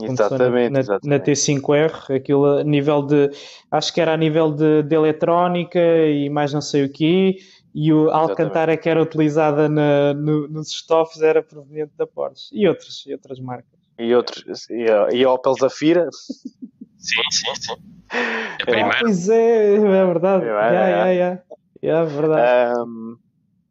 exatamente, 0.02 0.72
na, 0.72 0.80
exatamente. 0.80 1.08
na, 1.08 1.20
T5R, 1.20 2.16
aquilo 2.16 2.46
a 2.46 2.64
nível 2.64 3.02
de, 3.02 3.30
acho 3.72 3.94
que 3.94 4.02
era 4.02 4.14
a 4.14 4.18
nível 4.18 4.52
de, 4.52 4.84
de 4.84 4.96
eletrónica 4.96 5.80
e 5.80 6.30
mais 6.30 6.54
não 6.54 6.62
sei 6.62 6.86
o 6.86 6.92
quê, 6.92 7.38
e 7.74 7.92
o 7.92 8.10
Alcantara 8.10 8.78
que 8.78 8.88
era 8.88 9.02
utilizada 9.02 9.68
na, 9.68 10.14
no, 10.14 10.48
nos 10.48 10.70
estofos 10.70 11.22
era 11.22 11.42
proveniente 11.42 11.94
da 11.98 12.06
Porsche. 12.06 12.50
E 12.52 12.68
outras, 12.68 13.04
e 13.08 13.14
outras 13.14 13.40
marcas. 13.40 13.80
E 13.98 14.14
outros 14.14 14.70
e 14.70 14.90
a, 14.90 15.08
e 15.12 15.24
a 15.24 15.32
Opel 15.32 15.56
Zafira? 15.60 16.10
Sim, 16.12 17.22
sim, 17.32 17.56
sim. 17.56 17.76
É 18.14 18.66
primeira. 18.66 19.00
pois 19.00 19.28
é, 19.28 19.74
é 19.74 20.06
verdade. 20.06 20.46
É, 20.46 20.48
yeah, 20.48 21.08
yeah, 21.10 21.42
yeah. 21.82 22.10
é 22.12 22.14
verdade. 22.14 22.80
Um, 22.80 23.18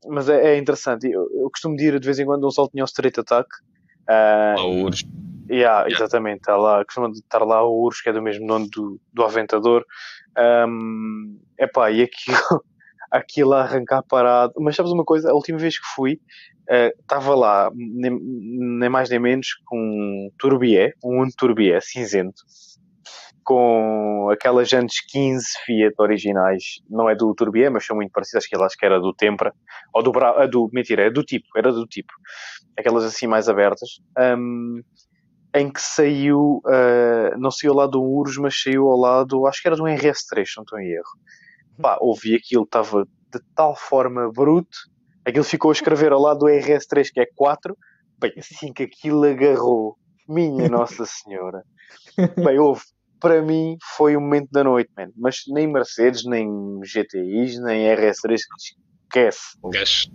mas 0.08 0.28
é, 0.28 0.54
é 0.54 0.58
interessante. 0.58 1.08
Eu, 1.08 1.28
eu, 1.32 1.48
costumo 1.48 1.76
dizer 1.76 1.98
de 2.00 2.04
vez 2.04 2.18
em 2.18 2.26
quando 2.26 2.44
um 2.44 2.50
sol 2.50 2.68
tinha 2.68 2.82
o 2.82 2.86
straight 2.86 3.20
attack 3.20 3.48
uh, 4.08 4.90
Yeah, 5.52 5.86
exatamente, 5.86 6.38
está 6.38 6.56
lá, 6.56 6.82
costuma 6.82 7.10
estar 7.10 7.44
lá 7.44 7.62
o 7.62 7.82
Urus 7.82 8.00
que 8.00 8.08
é 8.08 8.12
do 8.12 8.22
mesmo 8.22 8.46
nome 8.46 8.70
do, 8.70 8.98
do 9.12 9.22
Aventador. 9.22 9.84
Um, 10.66 11.38
epá, 11.58 11.90
e 11.90 12.02
aquilo 12.02 12.38
aquilo 13.10 13.52
a 13.52 13.60
arrancar 13.60 14.02
parado. 14.02 14.54
Mas 14.58 14.74
sabes 14.74 14.92
uma 14.92 15.04
coisa, 15.04 15.30
a 15.30 15.34
última 15.34 15.58
vez 15.58 15.78
que 15.78 15.84
fui 15.94 16.18
estava 17.00 17.34
uh, 17.34 17.38
lá, 17.38 17.70
nem, 17.74 18.18
nem, 18.18 18.88
mais 18.88 19.10
nem 19.10 19.18
menos, 19.18 19.48
com 19.66 19.76
um 19.76 20.30
Turbié, 20.38 20.94
um 21.04 21.28
Turbié 21.36 21.78
cinzento, 21.82 22.42
com 23.44 24.30
aquelas 24.32 24.70
jantes 24.70 25.04
15 25.06 25.44
Fiat 25.66 25.94
originais, 25.98 26.80
não 26.88 27.10
é 27.10 27.14
do 27.14 27.34
Turbié, 27.34 27.68
mas 27.68 27.84
são 27.84 27.96
muito 27.96 28.12
parecidas, 28.12 28.46
que 28.46 28.56
acho 28.56 28.76
que 28.78 28.86
era 28.86 28.98
do 28.98 29.12
Tempra, 29.12 29.52
ou 29.92 30.02
do, 30.02 30.12
Bra 30.12 30.46
do 30.46 30.70
mentira, 30.72 31.02
é 31.02 31.10
do 31.10 31.22
tipo, 31.22 31.46
era 31.56 31.70
do 31.70 31.86
tipo, 31.86 32.12
aquelas 32.78 33.04
assim 33.04 33.26
mais 33.26 33.48
abertas, 33.48 34.00
um, 34.38 34.80
em 35.54 35.70
que 35.70 35.80
saiu, 35.80 36.62
uh, 36.64 37.38
não 37.38 37.50
saiu 37.50 37.72
ao 37.72 37.78
lado 37.78 37.92
do 37.92 38.02
Urus, 38.02 38.38
mas 38.38 38.60
saiu 38.60 38.88
ao 38.88 38.96
lado, 38.96 39.46
acho 39.46 39.60
que 39.60 39.68
era 39.68 39.76
do 39.76 39.84
RS3, 39.84 40.46
não 40.56 40.62
estou 40.62 40.80
em 40.80 40.90
erro. 40.90 41.12
Pá, 41.80 41.98
ouvi 42.00 42.34
aquilo, 42.34 42.64
estava 42.64 43.04
de 43.04 43.40
tal 43.54 43.76
forma 43.76 44.30
bruto, 44.32 44.78
Aquilo 45.24 45.44
ficou 45.44 45.70
a 45.70 45.72
escrever 45.72 46.12
ao 46.12 46.20
lado 46.20 46.40
do 46.40 46.46
RS3, 46.46 47.08
que 47.12 47.20
é 47.20 47.26
4. 47.34 47.76
Bem, 48.18 48.32
assim 48.36 48.72
que 48.72 48.82
aquilo 48.82 49.24
agarrou, 49.24 49.96
minha 50.28 50.68
Nossa 50.70 51.04
Senhora. 51.06 51.62
Bem, 52.36 52.58
houve. 52.58 52.82
Para 53.20 53.40
mim 53.40 53.76
foi 53.96 54.16
o 54.16 54.20
momento 54.20 54.50
da 54.50 54.64
noite, 54.64 54.90
man. 54.96 55.10
Mas 55.16 55.42
nem 55.46 55.68
Mercedes, 55.68 56.24
nem 56.24 56.48
GTIs, 56.82 57.62
nem 57.62 57.86
RS3, 57.94 58.34
esquece. 58.34 59.58
Gash. 59.70 60.10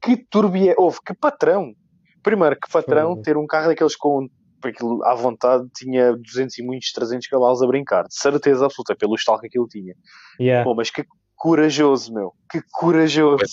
Que 0.00 0.16
turbia. 0.16 0.74
Houve, 0.78 0.98
que 1.04 1.12
patrão. 1.12 1.74
Primeiro, 2.22 2.56
que 2.56 2.72
patrão 2.72 3.20
ter 3.20 3.36
um 3.36 3.46
carro 3.46 3.68
daqueles 3.68 3.94
com 3.94 4.26
aquilo 4.64 5.04
à 5.04 5.14
vontade 5.14 5.68
tinha 5.74 6.16
200 6.16 6.58
e 6.58 6.62
muitos 6.62 6.92
300 6.92 7.26
cavalos 7.28 7.62
a 7.62 7.66
brincar, 7.66 8.04
de 8.04 8.14
certeza 8.14 8.66
absoluta, 8.66 8.96
pelo 8.96 9.14
estalo 9.14 9.40
que 9.40 9.46
aquilo 9.46 9.68
tinha. 9.68 9.94
Yeah. 10.40 10.64
Bom, 10.64 10.74
mas 10.74 10.90
que 10.90 11.04
corajoso, 11.36 12.12
meu, 12.12 12.32
que 12.50 12.60
corajoso 12.72 13.44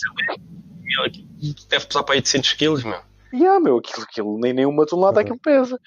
deve 1.69 1.86
pesar 1.86 2.03
para 2.03 2.15
800 2.15 2.53
quilos, 2.53 2.84
meu. 2.84 2.99
Yeah, 3.34 3.60
meu, 3.60 3.77
aquilo, 3.77 4.03
aquilo 4.03 4.40
nem, 4.40 4.53
nem 4.53 4.65
uma 4.65 4.86
tonelada 4.86 5.19
aquilo 5.19 5.38
pesa. 5.38 5.77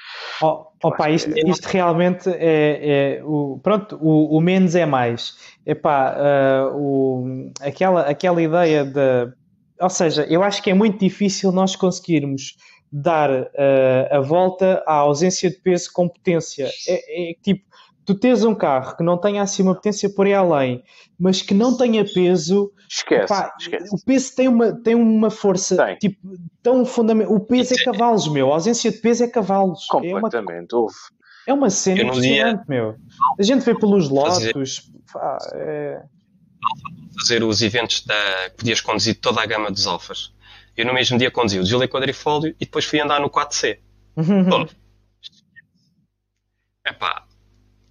Oh, 0.43 0.66
opa, 0.82 1.09
isto, 1.09 1.31
é 1.31 1.49
isto 1.49 1.65
realmente 1.65 2.28
é, 2.28 3.16
é 3.16 3.24
o, 3.24 3.59
pronto, 3.62 3.99
o, 4.03 4.36
o, 4.36 4.40
menos 4.40 4.74
é 4.74 4.85
mais. 4.85 5.35
Epá, 5.65 6.15
uh, 6.15 6.77
o, 6.77 7.51
aquela, 7.62 8.03
aquela 8.03 8.43
ideia 8.43 8.85
de. 8.85 9.32
Ou 9.81 9.89
seja, 9.89 10.27
eu 10.28 10.43
acho 10.43 10.62
que 10.62 10.70
é 10.70 10.74
muito 10.74 10.99
difícil 10.99 11.51
nós 11.51 11.74
conseguirmos 11.74 12.57
dar 12.90 13.31
uh, 13.31 13.47
a 14.10 14.20
volta 14.20 14.82
à 14.86 14.94
ausência 14.94 15.51
de 15.51 15.56
peso 15.56 15.90
com 15.93 16.09
potência. 16.09 16.70
É, 16.86 17.31
é 17.31 17.35
tipo, 17.43 17.65
tu 18.05 18.15
tens 18.15 18.43
um 18.43 18.55
carro 18.55 18.97
que 18.97 19.02
não 19.02 19.19
tenha 19.19 19.43
assim 19.43 19.62
uma 19.62 19.74
potência 19.74 20.09
por 20.09 20.27
aí 20.27 20.32
além, 20.32 20.82
mas 21.19 21.43
que 21.43 21.52
não 21.52 21.77
tenha 21.77 22.05
peso. 22.05 22.73
Esquece, 22.89 23.35
esquece. 23.60 23.94
O 23.94 24.02
peso 24.02 24.35
tem 24.35 24.48
uma, 24.48 24.73
tem 24.73 24.94
uma 24.94 25.31
força 25.31 25.77
tem. 25.77 25.97
tipo, 25.97 26.36
tão 26.62 26.86
fundamental. 26.86 27.35
O 27.35 27.40
peso 27.40 27.74
é 27.74 27.85
cavalos, 27.85 28.27
meu. 28.28 28.51
A 28.51 28.55
ausência 28.55 28.90
de 28.90 28.98
peso 28.98 29.24
é 29.24 29.28
cavalos. 29.28 29.85
Completamente, 29.86 30.73
é 30.73 30.78
uma, 30.78 30.89
É 31.48 31.52
uma 31.52 31.70
cena 31.70 32.02
impressionante, 32.02 32.65
meu. 32.66 32.97
A 33.39 33.43
gente 33.43 33.62
vê 33.62 33.74
pelos 33.74 34.09
lotos. 34.09 34.90
é... 35.52 36.02
Fazer 37.20 37.43
os 37.43 37.60
eventos 37.60 38.05
da. 38.06 38.15
Podias 38.56 38.81
conduzir 38.81 39.20
toda 39.20 39.43
a 39.43 39.47
gama 39.47 39.70
dos 39.70 39.86
alfas. 39.86 40.32
Eu 40.79 40.87
no 40.87 40.95
mesmo 40.95 41.19
dia 41.19 41.29
conduzi 41.29 41.59
o 41.59 41.67
Gilet 41.67 41.91
Quadrifólio 41.91 42.55
e 42.61 42.65
depois 42.65 42.85
fui 42.85 43.01
andar 43.01 43.21
no 43.21 43.29
4C. 43.29 43.81
Bom, 44.49 44.65
epá, 46.87 47.27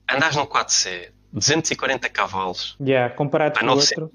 andas 0.10 0.38
no 0.38 0.48
4C, 0.48 1.12
240 1.34 2.10
cavalos. 2.10 2.78
Yeah, 2.80 3.14
comparado 3.14 3.60
com 3.60 3.66
o 3.66 3.70
outro. 3.72 4.10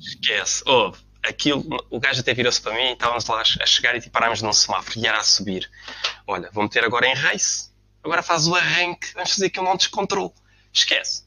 Esquece. 0.00 0.64
Oh, 0.66 0.92
aquilo, 1.22 1.64
o 1.88 2.00
gajo 2.00 2.22
até 2.22 2.34
virou-se 2.34 2.60
para 2.60 2.74
mim 2.74 2.88
e 2.88 2.92
estávamos 2.94 3.24
lá 3.26 3.40
a 3.40 3.44
chegar 3.44 3.94
e 3.94 4.00
tipo, 4.00 4.12
parámos 4.12 4.42
num 4.42 4.52
semáforo 4.52 4.98
e 4.98 5.06
era 5.06 5.18
a 5.18 5.22
subir. 5.22 5.70
Olha, 6.26 6.50
vou 6.52 6.64
meter 6.64 6.82
agora 6.82 7.06
em 7.06 7.14
race. 7.14 7.70
Agora 8.02 8.20
faz 8.20 8.48
o 8.48 8.56
arranque. 8.56 9.14
Vamos 9.14 9.30
fazer 9.30 9.46
aqui 9.46 9.60
um 9.60 9.64
monte 9.64 9.82
de 9.82 9.90
controle. 9.90 10.32
Esquece. 10.72 11.24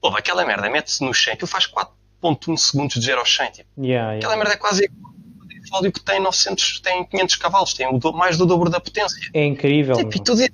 Oh, 0.00 0.08
aquela 0.08 0.46
merda 0.46 0.70
mete-se 0.70 1.04
no 1.04 1.12
100, 1.12 1.34
aquilo 1.34 1.48
faz 1.48 1.66
4.1 1.66 2.56
segundos 2.56 2.94
de 2.94 3.04
0 3.04 3.20
ao 3.20 3.26
100. 3.26 3.50
Tipo. 3.50 3.68
Yeah, 3.76 4.12
yeah. 4.12 4.16
Aquela 4.16 4.36
merda 4.36 4.54
é 4.54 4.56
quase 4.56 4.86
igual 4.86 5.07
que 5.92 6.00
tem 6.00 6.20
900, 6.20 6.80
tem 6.80 7.04
500 7.04 7.36
cavalos, 7.36 7.74
tem 7.74 7.86
mais 8.14 8.36
do 8.36 8.46
dobro 8.46 8.70
da 8.70 8.80
potência. 8.80 9.18
É 9.32 9.44
incrível. 9.44 9.96
Tipo, 9.96 10.16
e 10.16 10.22
tudo 10.22 10.42
é 10.42 10.48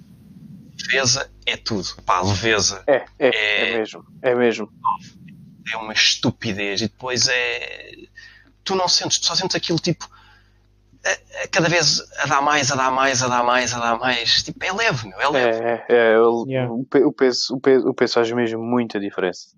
leveza 0.82 1.31
é 1.47 1.57
tudo. 1.57 1.85
Pá, 2.05 2.20
leveza. 2.23 2.82
É, 2.86 3.05
é, 3.19 3.28
é, 3.28 3.70
é 3.70 3.78
mesmo. 3.78 4.05
É 4.23 4.35
mesmo. 4.35 4.69
É 5.73 5.77
uma 5.77 5.93
estupidez. 5.93 6.81
E 6.81 6.89
depois 6.89 7.28
é. 7.28 7.93
Tu 8.62 8.74
não 8.74 8.89
sentes, 8.89 9.19
tu 9.19 9.27
só 9.27 9.35
sentes 9.35 9.55
aquilo 9.55 9.78
tipo. 9.78 10.09
A, 11.05 11.43
a 11.45 11.49
cada 11.49 11.69
vez 11.69 12.01
a 12.19 12.27
dar 12.27 12.41
mais, 12.41 12.70
a 12.70 12.77
dar 12.77 12.91
mais, 12.91 13.23
a 13.23 13.28
dar 13.28 13.45
mais, 13.45 13.74
a 13.74 13.78
dar 13.78 13.99
mais. 13.99 14.43
Tipo, 14.43 14.65
é 14.65 14.73
leve, 14.73 15.09
meu. 15.09 15.20
É 15.20 15.28
leve. 15.28 15.59
É, 15.59 15.85
é, 15.89 16.12
é 16.12 16.19
o, 16.19 16.47
yeah. 16.49 16.73
o, 16.73 16.85
peso, 17.12 17.55
o, 17.55 17.61
peso, 17.61 17.89
o 17.89 17.95
peso 17.95 18.15
faz 18.15 18.31
mesmo 18.32 18.62
muita 18.62 18.99
diferença. 18.99 19.49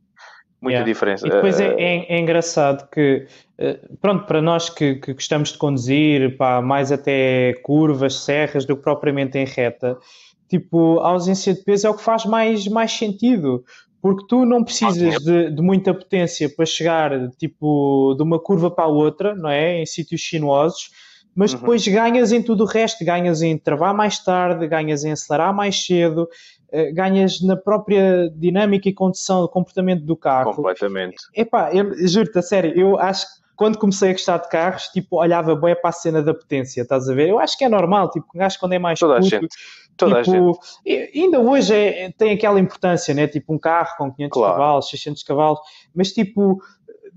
Muita 0.61 0.79
yeah. 0.79 0.93
diferença. 0.93 1.27
E 1.27 1.31
depois 1.31 1.61
é, 1.61 1.75
é, 1.75 2.15
é 2.15 2.19
engraçado 2.19 2.89
que, 2.91 3.27
eh, 3.59 3.79
pronto, 4.01 4.27
para 4.27 4.41
nós 4.41 4.71
que, 4.71 4.97
que 4.97 5.13
gostamos 5.13 5.53
de 5.53 5.59
conduzir, 5.59 6.37
pá, 6.37 6.63
mais 6.63 6.91
até 6.91 7.53
curvas, 7.63 8.25
serras, 8.25 8.65
do 8.65 8.77
que 8.77 8.83
propriamente 8.83 9.39
em 9.39 9.45
reta, 9.45 9.99
Tipo, 10.49 11.01
a 11.01 11.09
ausência 11.09 11.55
de 11.55 11.63
peso 11.63 11.87
é 11.87 11.91
o 11.91 11.95
que 11.95 12.03
faz 12.03 12.25
mais, 12.25 12.69
mais 12.69 12.93
sentido, 12.93 13.65
porque 14.01 14.25
tu 14.29 14.45
não 14.45 14.63
precisas 14.63 15.23
de, 15.23 15.51
de, 15.51 15.63
muita 15.63 15.93
potência 15.93 16.49
para 16.49 16.65
chegar 16.65 17.31
tipo 17.31 18.15
de 18.17 18.23
uma 18.23 18.39
curva 18.39 18.71
para 18.71 18.85
a 18.85 18.89
outra, 18.89 19.35
não 19.35 19.51
é? 19.51 19.83
Em 19.83 19.87
sítios 19.87 20.25
sinuosos, 20.25 20.91
mas 21.35 21.53
uhum. 21.53 21.59
depois 21.59 21.87
ganhas 21.87 22.31
em 22.31 22.41
tudo 22.41 22.63
o 22.63 22.67
resto, 22.67 23.05
ganhas 23.05 23.43
em 23.43 23.59
travar 23.59 23.93
mais 23.93 24.23
tarde, 24.23 24.69
ganhas 24.69 25.05
em 25.05 25.11
acelerar 25.11 25.53
mais 25.53 25.85
cedo, 25.85 26.29
eh, 26.29 26.56
ganhas 26.93 27.41
na 27.41 27.57
própria 27.57 28.31
dinâmica 28.31 28.89
e 28.89 28.93
condição 28.93 29.43
do 29.43 29.49
comportamento 29.49 30.03
do 30.05 30.17
carro. 30.17 30.55
Completamente. 30.55 31.17
Epá, 31.35 31.73
eu 31.73 32.07
juro-te, 32.07 32.39
a 32.39 32.43
sério, 32.43 32.73
eu 32.79 32.99
acho 32.99 33.27
que 33.27 33.47
quando 33.57 33.79
comecei 33.79 34.11
a 34.11 34.13
gostar 34.13 34.37
de 34.39 34.49
carros, 34.51 34.89
tipo, 34.89 35.17
olhava 35.17 35.57
bem 35.57 35.75
para 35.75 35.89
a 35.89 35.93
cena 35.93 36.23
da 36.23 36.35
potência, 36.35 36.83
estás 36.83 37.09
a 37.09 37.15
ver? 37.15 37.31
Eu 37.31 37.39
acho 37.39 37.57
que 37.57 37.65
é 37.65 37.69
normal, 37.69 38.11
tipo, 38.11 38.27
um 38.35 38.39
gajo 38.39 38.59
quando 38.61 38.75
é 38.75 38.79
mais 38.79 38.99
Toda 38.99 39.15
puto, 39.15 39.27
a 39.27 39.29
gente. 39.29 39.57
Toda 39.97 40.23
tipo, 40.23 40.61
a 40.87 40.89
gente. 40.91 41.19
ainda 41.19 41.41
hoje 41.41 41.75
é, 41.75 42.13
tem 42.13 42.33
aquela 42.33 42.61
importância, 42.61 43.15
né? 43.15 43.27
Tipo, 43.27 43.55
um 43.55 43.59
carro 43.59 43.97
com 43.97 44.13
500 44.13 44.35
claro. 44.35 44.53
cavalos, 44.53 44.91
600 44.91 45.23
cavalos, 45.23 45.59
mas 45.95 46.13
tipo, 46.13 46.61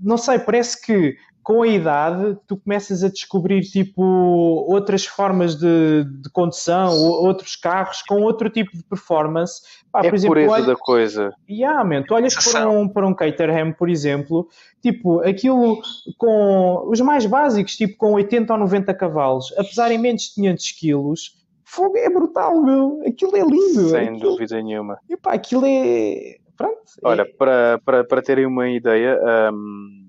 não 0.00 0.16
sei, 0.16 0.38
parece 0.38 0.80
que 0.80 1.14
com 1.42 1.62
a 1.62 1.66
idade, 1.66 2.38
tu 2.46 2.56
começas 2.56 3.02
a 3.02 3.08
descobrir 3.08 3.62
tipo 3.62 4.02
outras 4.02 5.06
formas 5.06 5.56
de, 5.56 6.04
de 6.04 6.30
condução, 6.30 6.92
outros 6.98 7.56
carros 7.56 8.02
com 8.02 8.22
outro 8.22 8.50
tipo 8.50 8.76
de 8.76 8.84
performance. 8.84 9.62
Pá, 9.90 10.00
é 10.00 10.08
por 10.08 10.14
exemplo, 10.14 10.34
pureza 10.34 10.52
olha... 10.52 10.66
da 10.66 10.76
coisa. 10.76 11.34
Yeah, 11.48 11.82
man, 11.82 12.02
tu 12.02 12.14
olhas 12.14 12.34
para 12.34 12.68
um, 12.68 12.88
para 12.88 13.06
um 13.06 13.14
Caterham, 13.14 13.72
por 13.72 13.88
exemplo, 13.88 14.48
tipo, 14.82 15.20
aquilo 15.20 15.80
com 16.18 16.84
os 16.88 17.00
mais 17.00 17.24
básicos, 17.26 17.76
tipo 17.76 17.96
com 17.96 18.12
80 18.12 18.52
ou 18.52 18.58
90 18.60 18.94
cavalos, 18.94 19.52
apesar 19.56 19.90
em 19.90 19.98
menos 19.98 20.22
de 20.22 20.34
500 20.34 20.72
quilos, 20.72 21.36
fogo 21.64 21.96
é 21.96 22.10
brutal, 22.10 22.62
meu. 22.62 23.02
Aquilo 23.06 23.36
é 23.36 23.40
lindo. 23.40 23.88
Sem 23.88 24.08
aquilo... 24.08 24.30
dúvida 24.30 24.62
nenhuma. 24.62 24.98
Epá, 25.08 25.32
aquilo 25.32 25.64
é. 25.64 26.36
Pronto. 26.56 26.80
Olha, 27.02 27.22
é... 27.22 27.24
para, 27.24 27.80
para, 27.84 28.04
para 28.04 28.22
terem 28.22 28.44
uma 28.44 28.68
ideia. 28.68 29.18
Um 29.52 29.99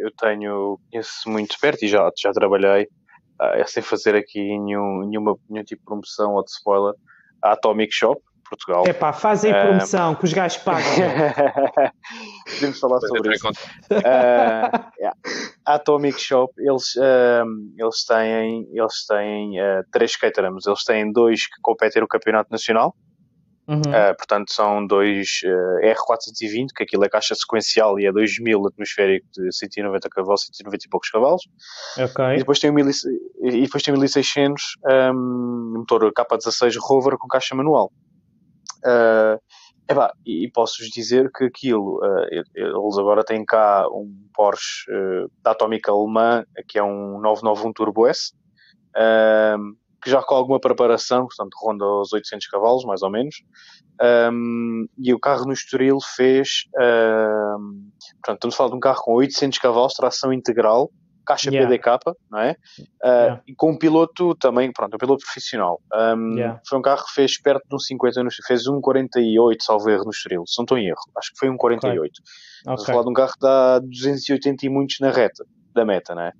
eu 0.00 0.10
tenho, 0.16 0.78
conheço 0.90 1.28
muito 1.28 1.56
perto 1.60 1.84
e 1.84 1.88
já, 1.88 2.10
já 2.16 2.32
trabalhei, 2.32 2.84
uh, 3.40 3.66
sem 3.66 3.82
fazer 3.82 4.14
aqui 4.14 4.40
nenhum, 4.40 5.08
nenhuma, 5.08 5.36
nenhum 5.48 5.64
tipo 5.64 5.80
de 5.80 5.86
promoção 5.86 6.34
ou 6.34 6.44
de 6.44 6.50
spoiler, 6.50 6.94
a 7.42 7.52
Atomic 7.52 7.92
Shop, 7.92 8.20
Portugal. 8.52 8.84
É 8.86 8.92
pá, 8.92 9.12
fazem 9.12 9.50
uh, 9.50 9.66
promoção, 9.66 10.14
que 10.14 10.24
os 10.24 10.32
gajos 10.32 10.58
pagam. 10.58 10.84
Podemos 12.54 12.78
falar 12.78 13.00
sobre 13.00 13.34
isso. 13.34 13.48
Uh, 13.48 13.52
yeah. 14.98 15.16
A 15.64 15.74
Atomic 15.74 16.20
Shop, 16.20 16.52
eles, 16.58 16.94
uh, 16.96 17.46
eles 17.78 18.04
têm, 18.04 18.68
eles 18.72 19.06
têm 19.06 19.60
uh, 19.60 19.84
três 19.90 20.16
caterhams. 20.16 20.66
Eles 20.66 20.84
têm 20.84 21.10
dois 21.10 21.46
que 21.46 21.60
competem 21.62 22.02
no 22.02 22.08
Campeonato 22.08 22.50
Nacional, 22.50 22.94
Uhum. 23.68 23.78
Uh, 23.78 24.16
portanto, 24.16 24.52
são 24.52 24.84
dois 24.84 25.40
uh, 25.44 25.86
R420, 25.86 26.68
que 26.74 26.82
aquilo 26.82 27.04
é 27.04 27.08
caixa 27.08 27.34
sequencial 27.34 27.98
e 27.98 28.06
é 28.06 28.12
2000 28.12 28.66
atmosférico 28.66 29.26
de 29.32 29.52
190 29.52 30.08
cavalos, 30.08 30.46
190 30.46 30.84
e 30.84 30.88
poucos 30.88 31.10
cavalos. 31.10 31.42
Okay. 31.96 32.34
E 32.34 32.38
depois 32.38 32.58
tem 32.58 32.70
o, 32.70 32.78
e 32.78 33.62
depois 33.62 33.82
tem 33.82 33.94
o 33.94 33.98
1600 33.98 34.62
um, 35.14 35.74
motor 35.78 36.12
K16 36.12 36.76
Rover 36.80 37.16
com 37.16 37.28
caixa 37.28 37.54
manual. 37.54 37.92
Uh, 38.84 39.38
epá, 39.88 40.12
e, 40.26 40.50
posso-vos 40.52 40.90
dizer 40.90 41.30
que 41.30 41.44
aquilo, 41.44 41.98
uh, 41.98 42.26
eles 42.56 42.98
agora 42.98 43.22
têm 43.22 43.44
cá 43.44 43.86
um 43.88 44.28
Porsche 44.34 44.90
da 45.40 45.52
Atómica 45.52 45.92
Alemã, 45.92 46.44
que 46.66 46.78
é 46.78 46.82
um 46.82 47.20
991 47.20 47.72
Turbo 47.72 48.08
S. 48.08 48.32
que 50.02 50.10
já 50.10 50.22
com 50.22 50.34
alguma 50.34 50.58
preparação, 50.60 51.26
portanto 51.26 51.54
ronda 51.62 51.84
os 51.84 52.12
800 52.12 52.48
cavalos, 52.48 52.84
mais 52.84 53.02
ou 53.02 53.10
menos, 53.10 53.36
um, 54.32 54.86
e 54.98 55.14
o 55.14 55.20
carro 55.20 55.46
no 55.46 55.52
Estoril 55.52 55.98
fez, 56.16 56.64
um, 56.76 57.90
portanto, 58.14 58.36
estamos 58.36 58.54
a 58.54 58.56
falar 58.56 58.70
de 58.70 58.76
um 58.76 58.80
carro 58.80 59.02
com 59.02 59.12
800 59.14 59.58
cavalos, 59.60 59.94
tração 59.94 60.32
integral, 60.32 60.90
caixa 61.24 61.50
yeah. 61.50 61.70
PDK, 61.70 62.16
não 62.28 62.40
é? 62.40 62.56
Uh, 62.80 63.06
yeah. 63.06 63.42
E 63.46 63.54
com 63.54 63.70
um 63.70 63.78
piloto 63.78 64.34
também, 64.34 64.72
pronto, 64.72 64.94
um 64.94 64.98
piloto 64.98 65.24
profissional. 65.24 65.80
Um, 65.94 66.36
yeah. 66.36 66.60
Foi 66.68 66.78
um 66.78 66.82
carro 66.82 67.04
que 67.04 67.12
fez 67.12 67.40
perto 67.40 67.62
de 67.68 67.76
um 67.76 67.78
50, 67.78 68.28
fez 68.44 68.66
um 68.66 68.80
48, 68.80 69.62
salvo 69.62 69.88
erro, 69.88 70.04
no 70.04 70.10
Estoril, 70.10 70.42
se 70.46 70.58
não 70.58 70.64
estou 70.64 70.78
em 70.78 70.88
erro, 70.88 71.02
acho 71.16 71.32
que 71.32 71.38
foi 71.38 71.48
um 71.48 71.56
48. 71.56 72.00
Okay. 72.00 72.10
Estamos 72.58 72.80
okay. 72.80 72.92
a 72.92 72.94
falar 72.94 73.04
de 73.04 73.10
um 73.10 73.14
carro 73.14 73.32
que 73.32 73.40
dá 73.40 73.78
280 73.78 74.66
e 74.66 74.68
muitos 74.68 74.96
na 75.00 75.10
reta, 75.10 75.44
da 75.72 75.84
meta, 75.84 76.14
não 76.14 76.22
é? 76.22 76.32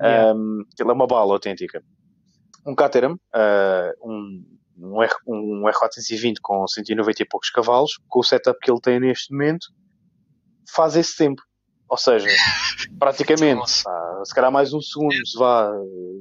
Yeah. 0.00 0.34
Um, 0.34 0.64
ele 0.80 0.90
é 0.90 0.92
uma 0.92 1.06
bala 1.06 1.34
autêntica 1.34 1.82
um 2.66 2.74
Caterham, 2.74 3.14
uh, 3.14 4.08
um, 4.08 4.44
um, 4.78 5.02
R, 5.02 5.12
um 5.26 5.62
R420 5.62 6.36
com 6.40 6.66
190 6.66 7.22
e 7.22 7.26
poucos 7.26 7.50
cavalos, 7.50 7.98
com 8.08 8.20
o 8.20 8.22
setup 8.22 8.58
que 8.60 8.70
ele 8.70 8.80
tem 8.80 9.00
neste 9.00 9.32
momento, 9.32 9.66
faz 10.70 10.96
esse 10.96 11.16
tempo. 11.16 11.42
Ou 11.88 11.98
seja, 11.98 12.26
praticamente, 12.98 13.82
ah, 13.86 14.22
se 14.24 14.34
calhar 14.34 14.50
mais 14.50 14.72
um 14.72 14.80
segundo, 14.80 15.14
se 15.26 15.38
vá, 15.38 15.70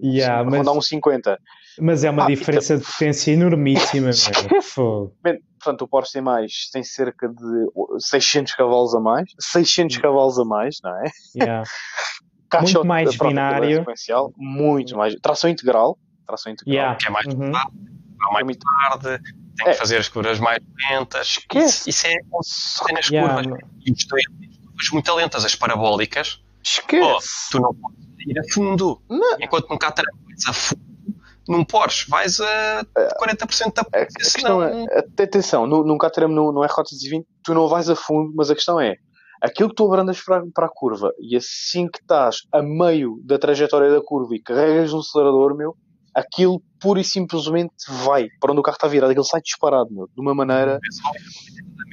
yeah, 0.03 0.43
mas, 0.43 0.67
um 0.67 0.81
50. 0.81 1.39
Mas 1.79 2.03
é 2.03 2.09
uma 2.09 2.25
ah, 2.25 2.27
diferença 2.27 2.77
de 2.77 2.83
potência 2.83 3.31
enormíssima. 3.31 4.09
portanto, 5.57 5.83
o 5.83 5.87
Porsche 5.87 6.13
tem 6.13 6.21
mais, 6.21 6.69
tem 6.73 6.83
cerca 6.83 7.29
de 7.29 7.67
600 7.99 8.53
cavalos 8.55 8.93
a 8.93 8.99
mais, 8.99 9.31
600 9.39 9.95
hum. 9.95 10.01
cavalos 10.01 10.39
a 10.39 10.43
mais, 10.43 10.75
não 10.83 10.91
é? 10.97 11.03
Yeah. 11.37 11.63
muito 12.59 12.85
mais 12.85 13.15
binário. 13.15 13.85
Muito 14.35 14.97
mais. 14.97 15.15
Tração 15.21 15.49
integral, 15.49 15.97
tração 16.31 16.51
integral. 16.51 16.73
Yeah. 16.73 16.97
Que 16.97 17.07
é 17.07 17.11
mais 17.11 17.25
uhum. 17.27 17.51
tarde, 17.51 17.71
mais 18.31 18.45
muito 18.45 18.65
tarde, 18.65 19.23
tem 19.57 19.67
é. 19.67 19.71
que 19.71 19.77
fazer 19.77 19.97
as 19.97 20.09
curvas 20.09 20.39
mais 20.39 20.59
lentas. 20.89 21.39
Isso, 21.53 21.89
isso 21.89 22.07
é 22.07 22.93
nas 22.93 23.09
yeah. 23.09 23.33
curvas. 23.33 23.59
E 23.85 23.91
os 23.91 24.03
curvas 24.03 24.89
muito 24.91 25.13
lentas, 25.13 25.45
as 25.45 25.55
parabólicas. 25.55 26.41
Esquece. 26.63 27.03
Oh, 27.03 27.19
tu 27.51 27.59
não 27.59 27.73
podes 27.73 27.97
ir 28.27 28.39
a 28.39 28.53
fundo. 28.53 29.01
Não. 29.09 29.37
Enquanto 29.39 29.69
num 29.69 29.77
Catarina 29.77 30.13
vais 30.27 30.45
a 30.47 30.53
fundo, 30.53 30.91
num 31.47 31.63
Porsche 31.63 32.09
vais 32.09 32.39
a 32.39 32.85
40% 33.19 33.73
da 33.73 33.81
a 33.81 34.05
questão 34.05 34.63
é, 34.63 34.85
Atenção, 35.21 35.65
num, 35.65 35.83
num 35.83 35.97
Caterham 35.97 36.29
não, 36.29 36.51
não 36.51 36.63
é 36.63 36.67
Rota 36.67 36.91
20, 36.91 37.25
tu 37.43 37.53
não 37.53 37.67
vais 37.67 37.89
a 37.89 37.95
fundo, 37.95 38.31
mas 38.35 38.49
a 38.49 38.55
questão 38.55 38.79
é 38.79 38.95
aquilo 39.41 39.69
que 39.69 39.75
tu 39.75 39.85
abrandas 39.85 40.21
para, 40.21 40.43
para 40.53 40.67
a 40.67 40.69
curva 40.69 41.11
e 41.19 41.35
assim 41.35 41.87
que 41.89 41.99
estás 41.99 42.43
a 42.51 42.61
meio 42.61 43.19
da 43.23 43.39
trajetória 43.39 43.91
da 43.91 44.01
curva 44.01 44.35
e 44.35 44.41
carregas 44.41 44.93
no 44.93 44.99
acelerador, 44.99 45.55
meu, 45.55 45.75
aquilo 46.13 46.61
pura 46.79 46.99
e 46.99 47.03
simplesmente 47.03 47.73
vai 47.87 48.29
para 48.39 48.51
onde 48.51 48.59
o 48.59 48.63
carro 48.63 48.75
está 48.75 48.87
virado, 48.87 49.11
aquilo 49.11 49.23
sai 49.23 49.41
disparado, 49.41 49.89
meu, 49.91 50.07
de 50.07 50.21
uma 50.21 50.33
maneira. 50.33 50.79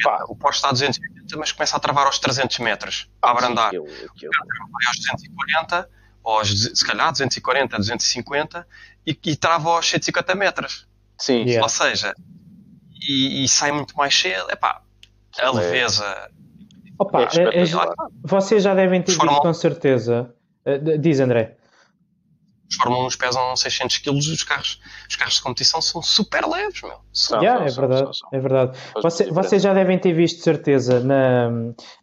Pá. 0.03 0.25
O 0.29 0.37
Porsche 0.37 0.59
está 0.59 0.69
a 0.69 0.73
280, 0.73 1.37
mas 1.37 1.53
começa 1.53 1.77
a 1.77 1.81
travar 1.81 2.07
aos 2.07 2.19
300 2.19 2.59
metros 2.61 3.11
a 3.21 3.31
abrandar. 3.31 3.69
Aquilo, 3.69 3.85
aquilo. 3.85 4.31
Vai 4.73 4.87
aos 4.87 4.99
240, 4.99 5.91
aos, 6.25 6.79
se 6.79 6.87
calhar 6.87 7.11
240, 7.11 7.77
250 7.77 8.67
e, 9.07 9.19
e 9.25 9.37
trava 9.37 9.71
aos 9.71 9.89
150 9.89 10.35
metros. 10.35 10.87
Sim. 11.19 11.43
Yeah. 11.43 11.63
Ou 11.63 11.69
seja, 11.69 12.15
e, 13.09 13.45
e, 13.45 13.49
sai 13.49 13.73
muito 13.73 13.97
mais 13.97 14.17
cedo. 14.17 14.51
Epá, 14.51 14.83
a 15.39 15.47
é 15.47 15.51
leveza. 15.51 16.31
Opa, 16.99 17.23
é, 17.23 17.63
é, 17.63 17.65
vocês 18.23 18.63
já 18.63 18.75
devem 18.75 19.03
ter 19.03 19.13
visto 19.13 19.41
com 19.41 19.55
certeza. 19.55 20.33
Uh, 20.65 20.99
diz 20.99 21.19
André 21.21 21.58
os 22.69 22.77
Fórmula 22.77 23.07
1 23.07 23.11
pesam 23.19 23.57
600 23.57 23.99
kg 23.99 24.11
os 24.11 24.43
carros, 24.43 24.81
os 25.09 25.17
carros 25.17 25.35
de 25.35 25.43
competição 25.43 25.81
são 25.81 26.03
super 26.03 26.47
leves, 26.47 26.83
meu. 26.83 26.99
São, 27.13 27.41
yeah, 27.41 27.65
é, 27.65 27.71
verdade, 27.71 28.11
é 28.33 28.39
verdade, 28.39 28.79
Você, 29.03 29.31
vocês 29.31 29.63
já 29.63 29.73
devem 29.73 29.99
ter 29.99 30.13
visto, 30.13 30.37
de 30.37 30.43
certeza, 30.43 31.01
na, 31.01 31.51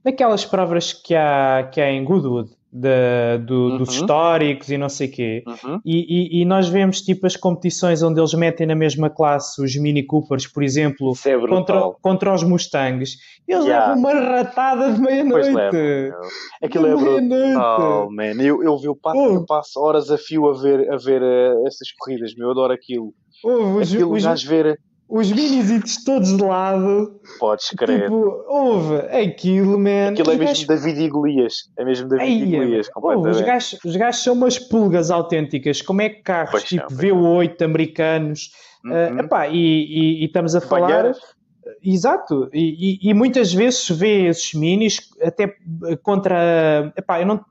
naquelas 0.04 0.44
provas 0.44 0.94
que 0.94 1.14
há, 1.14 1.70
que 1.72 1.80
há 1.80 1.92
em 1.92 2.04
Goodwood, 2.04 2.50
do, 2.76 3.54
uhum. 3.54 3.78
dos 3.78 3.90
históricos 3.94 4.70
e 4.70 4.78
não 4.78 4.90
sei 4.90 5.08
o 5.08 5.12
quê. 5.12 5.44
Uhum. 5.48 5.80
E, 5.86 6.40
e, 6.40 6.42
e, 6.42 6.46
nós 6.46 6.68
vemos 6.68 7.02
tipo 7.02 7.26
as 7.26 7.38
competições 7.38 8.04
onde 8.04 8.20
eles 8.20 8.34
metem 8.34 8.68
na 8.68 8.76
mesma 8.76 9.10
classe 9.10 9.62
os 9.64 9.76
Mini 9.78 10.04
Coopers, 10.04 10.46
por 10.46 10.62
exemplo, 10.62 11.14
é 11.26 11.48
contra, 11.48 11.82
contra 12.02 12.34
os 12.34 12.44
Mustangs. 12.44 13.18
Eles 13.48 13.66
yeah. 13.66 13.94
levam 13.94 14.00
uma 14.00 14.14
ratada 14.14 14.92
de 14.92 15.00
meia-noite. 15.00 15.50
Aquilo 16.62 16.88
é 16.88 17.22
brutal, 17.22 18.12
man. 18.12 18.42
Eu, 18.42 18.62
eu 18.62 18.78
vi 18.78 18.90
o 18.90 18.96
passo, 18.96 19.20
oh. 19.20 19.36
eu 19.36 19.46
passo 19.46 19.80
horas 19.80 20.12
a 20.12 20.18
fio 20.18 20.50
a 20.50 20.54
ver, 20.54 20.92
a 20.92 20.98
ver 20.98 21.22
uh, 21.22 21.68
essas 21.68 21.92
corridas, 21.98 22.36
meu. 22.36 22.48
Eu 22.48 22.52
adoro 22.52 22.74
aquilo. 22.74 23.14
Oh, 23.44 23.80
aquilo, 23.80 24.14
os, 24.14 24.26
os, 24.26 24.44
ver 24.44 24.80
os 25.08 25.32
minisitos 25.32 26.04
todos 26.04 26.36
de 26.36 26.44
lado. 26.44 27.20
Podes 27.40 27.70
crer. 27.70 28.04
Tipo, 28.04 28.44
houve 28.48 28.96
aquilo, 29.08 29.78
man. 29.80 30.10
Aquilo 30.10 30.32
é 30.32 30.38
mesmo 30.38 30.68
David 30.68 31.02
e 31.02 31.10
Golias. 31.10 31.54
É 31.78 31.86
mesmo 31.86 32.10
David 32.10 32.44
e 32.44 32.58
Golias, 32.58 32.90
os, 32.96 33.42
gajos, 33.42 33.80
os 33.86 33.96
gajos 33.96 34.24
são 34.24 34.34
umas 34.34 34.58
pulgas 34.58 35.12
autênticas. 35.12 35.82
Como 35.82 36.02
é 36.02 36.10
que 36.10 36.22
carros 36.22 36.52
pois 36.52 36.64
tipo 36.64 36.90
não, 36.90 36.98
V8 36.98 37.62
americanos. 37.62 38.52
Eh, 38.86 39.10
uhum. 39.10 39.16
Uh, 39.16 39.20
epá, 39.20 39.48
e, 39.48 39.56
e, 39.56 40.24
e, 40.24 40.26
estamos 40.26 40.56
a 40.56 40.62
falar. 40.62 41.14
Exato, 41.84 42.50
e, 42.54 43.00
e, 43.02 43.14
muitas 43.14 43.52
vezes 43.52 43.80
se 43.82 43.94
vê 43.94 44.28
esses 44.28 44.54
minis 44.54 45.00
até 45.22 45.56
contra. 46.04 46.94
Epá, 46.96 47.20
eu 47.20 47.26
não 47.26 47.44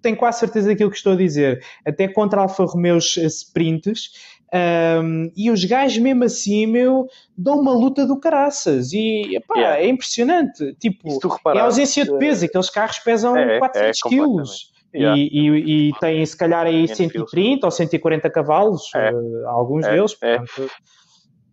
tenho 0.00 0.16
quase 0.16 0.40
certeza 0.40 0.68
daquilo 0.68 0.90
que 0.90 0.96
estou 0.96 1.12
a 1.12 1.16
dizer, 1.16 1.62
até 1.84 2.08
contra 2.08 2.40
Alfa 2.40 2.64
Romeos 2.64 3.16
sprints 3.16 4.37
Um, 4.52 5.30
e 5.36 5.50
os 5.50 5.64
gajos, 5.64 5.98
mesmo 5.98 6.24
assim, 6.24 6.66
meu, 6.66 7.06
dão 7.36 7.60
uma 7.60 7.72
luta 7.72 8.06
do 8.06 8.18
caraças. 8.18 8.92
E 8.92 9.36
epá, 9.36 9.58
yeah. 9.58 9.82
é 9.82 9.88
impressionante. 9.88 10.74
Tipo, 10.80 11.18
é 11.54 11.60
ausência 11.60 12.04
de 12.04 12.16
peso. 12.18 12.44
Aqueles 12.46 12.70
carros 12.70 12.98
pesam 12.98 13.36
é, 13.36 13.58
400 13.58 14.00
é, 14.04 14.08
quilos. 14.08 14.72
Yeah. 14.94 15.18
E, 15.18 15.28
e, 15.28 15.88
e 15.88 15.92
têm 16.00 16.24
se 16.24 16.36
calhar 16.36 16.66
aí 16.66 16.88
130 16.88 17.66
ou 17.66 17.70
140 17.70 18.30
cavalos, 18.30 18.90
uh, 18.94 19.46
alguns 19.48 19.84
é. 19.84 19.90
deles. 19.92 20.16
É. 20.22 20.38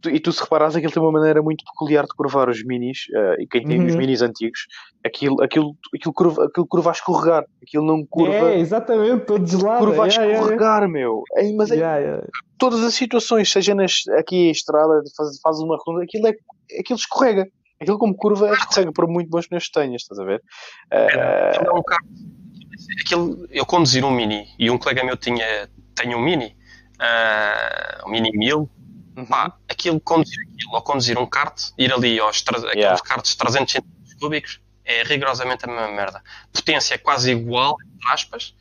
Portanto, 0.06 0.16
e 0.16 0.20
tu 0.20 0.32
se 0.32 0.42
reparares, 0.42 0.76
aquilo 0.76 0.92
tem 0.92 1.02
uma 1.02 1.12
maneira 1.12 1.42
muito 1.42 1.64
peculiar 1.66 2.04
de 2.04 2.14
curvar 2.16 2.50
os 2.50 2.64
minis, 2.64 3.08
uh, 3.10 3.42
e 3.42 3.48
quem 3.48 3.66
tem 3.66 3.80
uhum. 3.80 3.88
os 3.88 3.96
minis 3.96 4.22
antigos, 4.22 4.68
aquilo, 5.04 5.42
aquilo, 5.42 5.76
aquilo, 5.94 6.14
curva, 6.14 6.46
aquilo 6.46 6.68
curva 6.68 6.90
a 6.92 6.94
escorregar, 6.94 7.46
aquilo 7.62 7.86
não 7.86 8.06
curva. 8.06 8.52
É, 8.52 8.60
exatamente, 8.60 9.26
todo 9.26 9.46
gelado. 9.46 9.86
Curva 9.86 10.06
a 10.06 10.08
yeah, 10.08 10.34
escorregar, 10.34 10.84
yeah, 10.84 10.88
meu. 10.88 11.24
É, 11.36 11.52
mas 11.54 11.72
é, 11.72 11.76
yeah, 11.76 12.24
todas 12.58 12.84
as 12.84 12.94
situações, 12.94 13.52
seja 13.52 13.74
nas, 13.74 14.08
aqui 14.18 14.50
a 14.50 14.52
estrada, 14.52 15.02
faz, 15.16 15.40
faz 15.42 15.60
uma 15.60 15.78
ronda, 15.86 16.04
aquilo, 16.04 16.28
é, 16.28 16.34
aquilo 16.80 17.00
escorrega. 17.00 17.48
Aquilo 17.82 17.98
como 17.98 18.16
curva 18.16 18.54
escorrega 18.54 18.92
por 18.94 19.08
muito 19.08 19.30
bons 19.30 19.48
pneus 19.48 19.66
que 19.66 19.74
tenhas, 19.74 20.02
estás 20.04 20.20
a 20.20 20.24
ver? 20.24 20.42
Uh, 20.92 20.96
é. 20.96 21.52
Aquilo, 23.02 23.48
eu 23.50 23.66
conduzir 23.66 24.06
um 24.06 24.12
mini 24.12 24.48
e 24.60 24.70
um 24.70 24.78
colega 24.78 25.04
meu 25.04 25.18
tinha, 25.18 25.68
tem 25.96 26.14
um 26.14 26.22
mini, 26.22 26.56
uh, 27.02 28.08
um 28.08 28.12
mini 28.12 28.32
1000 28.32 28.70
Uhum. 29.16 29.26
Pá, 29.26 29.54
aquilo, 29.70 30.00
conduzir 30.00 30.40
aquilo, 30.42 30.74
ou 30.74 30.82
conduzir 30.82 31.18
um 31.18 31.26
kart, 31.26 31.70
ir 31.78 31.94
ali 31.94 32.20
aos 32.20 32.44
aqueles 32.48 32.76
yeah. 32.76 33.02
karts 33.02 33.36
300 33.36 33.72
centímetros 33.72 34.14
cúbicos, 34.20 34.62
é 34.84 35.04
rigorosamente 35.04 35.66
a 35.66 35.68
mesma 35.68 35.88
merda. 35.88 36.22
Potência 36.52 36.96
é 36.96 36.98
quase 36.98 37.32
igual, 37.32 37.78
entre 37.96 38.10
aspas, 38.10 38.56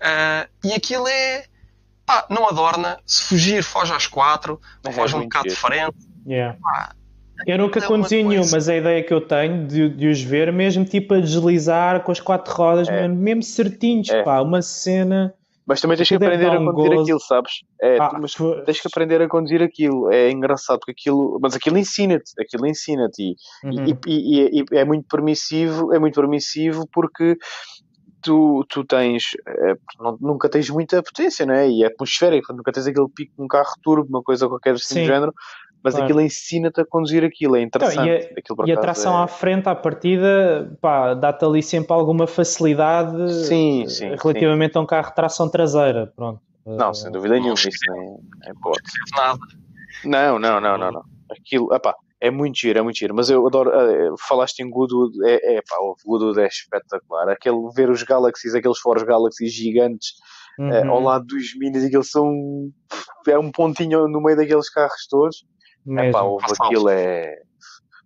uh, 0.00 0.48
e 0.64 0.72
aquilo 0.72 1.08
é, 1.08 1.44
pá, 2.04 2.26
não 2.30 2.48
adorna, 2.48 3.00
se 3.04 3.22
fugir, 3.22 3.62
foge 3.62 3.92
às 3.92 4.06
quatro, 4.06 4.60
é, 4.84 4.92
foge 4.92 5.16
um 5.16 5.22
bocado 5.22 5.48
de 5.48 5.56
frente. 5.56 5.96
Yeah. 6.26 6.56
Pá, 6.60 6.94
eu 7.46 7.58
nunca 7.58 7.80
é 7.80 7.82
conduzi 7.82 8.22
nenhum, 8.22 8.44
mas 8.50 8.68
a 8.68 8.76
ideia 8.76 9.02
que 9.02 9.12
eu 9.12 9.20
tenho 9.20 9.66
de, 9.66 9.88
de, 9.90 10.08
os 10.08 10.22
ver, 10.22 10.52
mesmo 10.52 10.84
tipo 10.84 11.14
a 11.14 11.20
deslizar 11.20 12.00
com 12.02 12.12
as 12.12 12.20
quatro 12.20 12.54
rodas, 12.54 12.88
é. 12.88 13.06
mesmo 13.08 13.42
certinhos, 13.42 14.08
é. 14.08 14.22
pá, 14.22 14.40
uma 14.40 14.62
cena. 14.62 15.34
Mas 15.66 15.80
também 15.80 15.96
tens 15.96 16.08
que 16.08 16.14
aprender 16.14 16.48
a 16.48 16.58
conduzir 16.58 16.92
um 16.92 17.02
aquilo, 17.02 17.20
sabes? 17.20 17.52
É, 17.82 17.98
ah, 17.98 18.16
mas 18.20 18.34
tens 18.64 18.80
que 18.80 18.88
aprender 18.88 19.20
a 19.20 19.28
conduzir 19.28 19.62
aquilo. 19.62 20.12
É 20.12 20.30
engraçado 20.30 20.78
porque 20.78 20.92
aquilo. 20.92 21.38
Mas 21.42 21.56
aquilo 21.56 21.76
ensina-te, 21.76 22.30
aquilo 22.40 22.66
ensina-te. 22.66 23.34
E, 23.64 23.66
uhum. 23.66 23.84
e, 23.84 23.98
e, 24.06 24.60
e, 24.60 24.64
é 24.72 24.84
muito 24.84 25.06
permissivo, 25.08 25.92
é 25.92 25.98
muito 25.98 26.20
permissivo 26.20 26.86
porque 26.92 27.36
tu, 28.22 28.64
tu 28.68 28.84
tens. 28.84 29.30
É, 29.46 29.74
nunca 30.20 30.48
tens 30.48 30.70
muita 30.70 31.02
potência, 31.02 31.44
não 31.44 31.54
é? 31.54 31.68
E 31.68 31.82
é 31.82 31.86
atmosférico, 31.86 32.52
nunca 32.52 32.72
tens 32.72 32.86
aquele 32.86 33.08
pico 33.08 33.34
de 33.36 33.42
um 33.42 33.48
carro 33.48 33.72
turbo, 33.82 34.08
uma 34.08 34.22
coisa 34.22 34.48
qualquer 34.48 34.74
assim 34.74 35.02
do 35.02 35.06
género 35.06 35.32
mas 35.86 35.94
claro. 35.94 36.04
aquilo 36.04 36.20
ensina-te 36.20 36.80
a 36.80 36.84
conduzir 36.84 37.22
aquilo, 37.22 37.54
é 37.54 37.62
interessante. 37.62 38.26
Então, 38.36 38.56
e, 38.66 38.72
a, 38.72 38.74
e 38.74 38.76
a 38.76 38.80
tração 38.80 39.16
é... 39.16 39.22
à 39.22 39.28
frente, 39.28 39.68
à 39.68 39.74
partida, 39.76 40.76
dá-te 41.20 41.44
ali 41.44 41.62
sempre 41.62 41.92
alguma 41.92 42.26
facilidade 42.26 43.32
sim, 43.46 43.86
sim, 43.86 44.16
relativamente 44.20 44.72
sim. 44.72 44.78
a 44.80 44.82
um 44.82 44.86
carro 44.86 45.10
de 45.10 45.14
tração 45.14 45.48
traseira, 45.48 46.12
pronto. 46.16 46.40
Não, 46.66 46.92
sem 46.92 47.12
dúvida 47.12 47.34
nenhuma, 47.34 47.54
isso 47.54 47.70
nem 47.88 48.16
é 48.46 48.50
hipótese. 48.50 48.96
Não, 50.04 50.40
não, 50.40 50.60
não, 50.60 50.76
não, 50.76 50.90
não. 50.90 51.04
Aquilo, 51.30 51.68
é 52.20 52.32
muito 52.32 52.58
giro, 52.58 52.80
é 52.80 52.82
muito 52.82 52.98
giro, 52.98 53.14
mas 53.14 53.30
eu 53.30 53.46
adoro, 53.46 53.70
uh, 53.70 54.16
falaste 54.26 54.58
em 54.58 54.68
Goodwood, 54.68 55.16
é, 55.24 55.58
é 55.58 55.62
pá, 55.62 55.76
o 55.78 55.94
Goodwood 56.04 56.40
é 56.40 56.48
espetacular, 56.48 57.28
aquele, 57.28 57.58
ver 57.76 57.90
os 57.90 58.02
Galaxies, 58.02 58.56
aqueles 58.56 58.80
Force 58.80 59.06
Galaxies 59.06 59.52
gigantes, 59.52 60.14
uhum. 60.58 60.68
uh, 60.68 60.90
ao 60.90 61.00
lado 61.00 61.26
dos 61.26 61.56
Minis, 61.56 61.84
e 61.84 61.90
que 61.90 61.96
eles 61.96 62.10
são, 62.10 62.28
é 63.28 63.38
um 63.38 63.52
pontinho 63.52 64.08
no 64.08 64.20
meio 64.20 64.36
daqueles 64.36 64.68
carros 64.68 65.06
todos, 65.08 65.46
é 65.98 66.10
pá, 66.10 66.20
aquilo 66.60 66.88
é. 66.88 67.42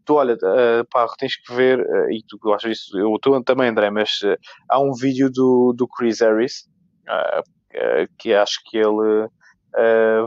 Tu 0.04 0.14
olha, 0.14 0.34
uh, 0.34 0.84
pá, 0.90 1.06
tens 1.18 1.36
que 1.36 1.54
ver, 1.54 1.80
uh, 1.80 2.10
e 2.10 2.22
tu 2.26 2.52
achas 2.52 2.72
isso, 2.72 2.98
eu 2.98 3.16
tu 3.20 3.40
também, 3.42 3.68
André, 3.68 3.90
mas 3.90 4.20
uh, 4.22 4.36
há 4.68 4.80
um 4.80 4.92
vídeo 4.92 5.30
do, 5.30 5.72
do 5.76 5.86
Chris 5.86 6.20
Harris, 6.20 6.68
que 8.18 8.34
acho 8.34 8.60
que 8.64 8.78
ele 8.78 9.28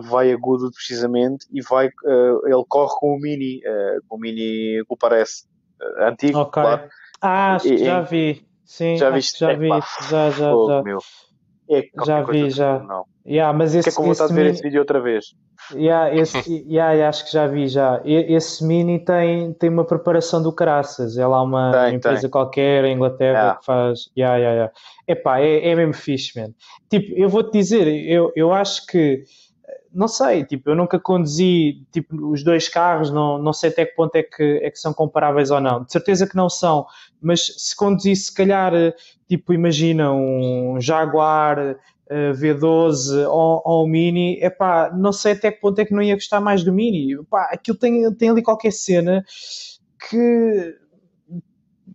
vai 0.03 0.31
agudo 0.31 0.71
precisamente 0.71 1.45
e 1.51 1.61
vai, 1.61 1.85
ele 1.85 2.63
corre 2.67 2.93
com 2.97 3.15
o 3.15 3.19
Mini, 3.19 3.61
com 4.07 4.15
o 4.15 4.19
Mini 4.19 4.83
que 4.87 4.95
parece 4.99 5.45
antigo, 5.99 6.39
okay. 6.39 6.63
claro. 6.63 6.89
Ah, 7.21 7.55
acho 7.55 7.67
que 7.67 7.77
já 7.77 8.01
vi. 8.01 8.45
Sim, 8.65 8.97
já 8.97 9.09
viste? 9.09 9.39
Já 9.39 9.53
vi, 9.53 9.69
já, 10.09 10.29
já, 10.29 10.51
já. 10.51 10.83
Meu. 10.83 10.99
É 11.69 11.83
já 12.05 12.21
vi, 12.21 12.49
já. 12.49 12.79
Não. 12.79 13.05
Yeah, 13.25 13.57
mas 13.57 13.73
esse, 13.73 13.89
Fiquei 13.89 14.03
com 14.03 14.13
vontade 14.13 14.29
de 14.29 14.35
ver 14.35 14.41
mini... 14.41 14.53
esse 14.53 14.63
vídeo 14.63 14.79
outra 14.79 14.99
vez. 14.99 15.33
Yeah, 15.73 16.13
esse, 16.13 16.37
yeah, 16.69 17.07
acho 17.07 17.25
que 17.25 17.31
já 17.31 17.47
vi 17.47 17.67
já. 17.69 18.01
Esse 18.03 18.65
Mini 18.65 18.99
tem, 18.99 19.53
tem 19.53 19.69
uma 19.69 19.85
preparação 19.85 20.43
do 20.43 20.51
caraças. 20.51 21.17
É 21.17 21.25
lá 21.25 21.41
uma 21.41 21.71
tem, 21.71 21.95
empresa 21.95 22.21
tem. 22.21 22.29
qualquer 22.29 22.83
em 22.83 22.95
Inglaterra 22.95 23.37
yeah. 23.37 23.59
que 23.59 23.65
faz. 23.65 23.99
Yeah, 24.17 24.37
yeah, 24.37 24.55
yeah. 24.55 24.73
Epá, 25.07 25.39
é, 25.39 25.69
é 25.69 25.75
mesmo 25.75 25.93
fixe, 25.93 26.37
man. 26.37 26.49
Tipo, 26.89 27.13
eu 27.15 27.29
vou-te 27.29 27.57
dizer, 27.57 27.87
eu, 27.87 28.31
eu 28.35 28.51
acho 28.51 28.85
que 28.87 29.23
não 29.93 30.07
sei, 30.07 30.43
tipo, 30.43 30.69
eu 30.69 30.75
nunca 30.75 30.99
conduzi 30.99 31.85
tipo, 31.91 32.31
os 32.31 32.43
dois 32.43 32.67
carros, 32.67 33.11
não, 33.11 33.37
não 33.37 33.53
sei 33.53 33.69
até 33.69 33.85
que 33.85 33.95
ponto 33.95 34.15
é 34.15 34.23
que, 34.23 34.59
é 34.63 34.71
que 34.71 34.77
são 34.77 34.93
comparáveis 34.93 35.51
ou 35.51 35.61
não. 35.61 35.83
De 35.83 35.91
certeza 35.91 36.27
que 36.27 36.35
não 36.35 36.49
são, 36.49 36.85
mas 37.21 37.45
se 37.57 37.75
conduzisse, 37.75 38.25
se 38.25 38.33
calhar, 38.33 38.73
tipo, 39.27 39.53
imagina 39.53 40.11
um 40.11 40.81
Jaguar 40.81 41.59
uh, 41.59 42.33
V12 42.33 43.27
ou, 43.29 43.61
ou 43.63 43.87
Mini, 43.87 44.39
epá, 44.41 44.91
não 44.91 45.11
sei 45.11 45.33
até 45.33 45.51
que 45.51 45.61
ponto 45.61 45.79
é 45.79 45.85
que 45.85 45.93
não 45.93 46.01
ia 46.01 46.15
gostar 46.15 46.41
mais 46.41 46.63
do 46.63 46.73
Mini. 46.73 47.13
Epá, 47.13 47.49
aquilo 47.51 47.77
tem, 47.77 48.11
tem 48.15 48.29
ali 48.29 48.41
qualquer 48.41 48.71
cena 48.71 49.23
que 50.09 50.75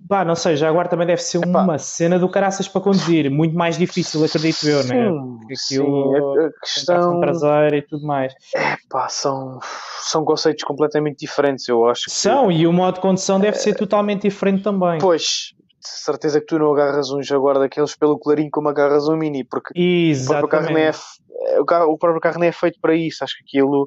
Pá, 0.09 0.25
não 0.25 0.35
sei, 0.35 0.57
já 0.57 0.69
agora 0.69 0.89
também 0.89 1.07
deve 1.07 1.21
ser 1.21 1.39
Epá. 1.39 1.63
uma 1.63 1.79
cena 1.79 2.19
do 2.19 2.29
caraças 2.31 2.67
para 2.67 2.81
conduzir, 2.81 3.31
muito 3.31 3.55
mais 3.55 3.77
difícil, 3.77 4.25
acredito 4.25 4.67
eu, 4.67 4.83
sim, 4.83 4.89
né? 4.89 5.11
Porque 5.39 5.57
sim, 5.57 6.15
a 6.17 6.61
questão 6.65 7.21
traseira 7.21 7.77
e 7.77 7.83
tudo 7.83 8.07
mais. 8.07 8.33
É 8.55 8.77
pá, 8.89 9.09
são, 9.09 9.59
são 10.01 10.25
conceitos 10.25 10.65
completamente 10.65 11.19
diferentes, 11.19 11.69
eu 11.69 11.87
acho. 11.87 12.05
São, 12.09 12.51
e 12.51 12.67
o 12.67 12.73
modo 12.73 12.95
de 12.95 13.01
condução 13.01 13.39
deve 13.39 13.59
ser 13.59 13.75
totalmente 13.75 14.23
diferente 14.23 14.63
também. 14.63 14.99
Pois, 14.99 15.53
certeza 15.81 16.41
que 16.41 16.47
tu 16.47 16.59
não 16.59 16.73
agarras 16.73 17.11
um 17.11 17.23
Jaguar 17.23 17.59
daqueles 17.59 17.95
pelo 17.97 18.19
clarinho 18.19 18.51
como 18.51 18.69
agarras 18.69 19.09
um 19.09 19.17
Mini, 19.17 19.45
porque 19.45 19.79
Exatamente. 19.79 20.45
o 20.45 20.49
próprio 20.49 20.73
carro, 20.73 20.79
é, 20.79 21.61
o, 21.61 21.65
carro, 21.65 21.93
o 21.93 21.99
próprio 21.99 22.21
carro 22.21 22.41
nem 22.41 22.49
é 22.49 22.53
feito 22.53 22.79
para 22.81 22.95
isso. 22.95 23.23
Acho 23.23 23.35
que 23.37 23.59
aquilo 23.59 23.87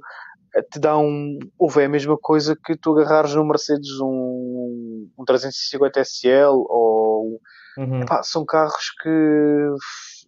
te 0.72 0.80
dá 0.80 0.98
um. 0.98 1.38
Houve 1.58 1.82
é 1.82 1.86
a 1.86 1.90
mesma 1.90 2.18
coisa 2.18 2.56
que 2.56 2.76
tu 2.76 2.98
agarrares 2.98 3.34
no 3.34 3.46
Mercedes 3.46 4.00
um, 4.02 5.08
um 5.18 5.26
350 5.26 6.02
SL 6.04 6.66
ou. 6.68 7.40
Uhum. 7.78 8.02
Epá, 8.02 8.22
são 8.22 8.46
carros 8.46 8.92
que. 9.02 9.70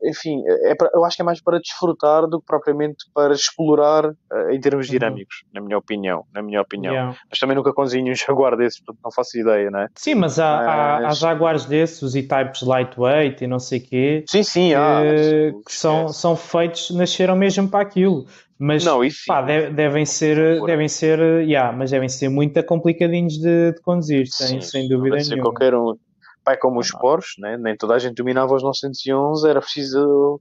Enfim, 0.05 0.41
é 0.65 0.75
para, 0.75 0.89
eu 0.93 1.05
acho 1.05 1.15
que 1.15 1.21
é 1.21 1.25
mais 1.25 1.41
para 1.41 1.59
desfrutar 1.59 2.27
do 2.27 2.39
que 2.39 2.45
propriamente 2.45 3.05
para 3.13 3.33
explorar 3.33 4.05
uh, 4.05 4.49
em 4.51 4.59
termos 4.59 4.87
uhum. 4.87 4.91
dinâmicos, 4.91 5.43
na 5.53 5.61
minha 5.61 5.77
opinião. 5.77 6.25
Na 6.33 6.41
minha 6.41 6.61
opinião. 6.61 6.93
Yeah. 6.93 7.17
Mas 7.29 7.39
também 7.39 7.55
nunca 7.55 7.73
conduzi 7.73 8.01
um 8.01 8.15
Jaguar 8.15 8.57
desses, 8.57 8.79
portanto 8.79 9.01
não 9.03 9.11
faço 9.11 9.37
ideia, 9.37 9.69
não 9.69 9.79
é? 9.79 9.87
Sim, 9.95 10.15
mas 10.15 10.39
há, 10.39 10.57
mas... 10.57 10.67
há, 10.67 11.07
há 11.07 11.13
Jaguars 11.13 11.65
desses, 11.65 12.01
os 12.01 12.15
E-Types 12.15 12.63
lightweight 12.63 13.43
e 13.43 13.47
não 13.47 13.59
sei 13.59 13.79
o 13.79 13.83
quê. 13.83 14.25
Sim, 14.27 14.43
sim, 14.43 14.73
há. 14.73 15.01
Que, 15.01 15.53
que 15.65 15.73
são, 15.73 16.09
são 16.09 16.35
feitos, 16.35 16.91
nasceram 16.91 17.35
mesmo 17.35 17.69
para 17.69 17.81
aquilo. 17.81 18.25
Mas 18.63 18.85
não, 18.85 19.03
isso, 19.03 19.23
pá, 19.27 19.41
devem 19.41 20.05
ser, 20.05 20.63
devem 20.63 20.87
ser, 20.87 21.19
yeah, 21.41 21.75
mas 21.77 21.91
devem 21.91 22.07
ser 22.07 22.29
muito 22.29 22.63
complicadinhos 22.63 23.33
de, 23.33 23.73
de 23.73 23.81
conduzir, 23.81 24.25
sem, 24.27 24.61
sem 24.61 24.87
dúvida 24.87 25.17
nenhuma. 25.17 25.41
qualquer 25.41 25.75
um. 25.75 25.97
Pai, 26.45 26.55
como 26.55 26.79
os 26.79 26.89
Porsche, 26.89 27.41
né? 27.41 27.57
nem 27.57 27.75
toda 27.75 27.95
a 27.95 27.99
gente 27.99 28.15
dominava 28.15 28.55
os 28.55 28.63
911, 28.63 29.49
era 29.49 29.59
preciso, 29.59 30.39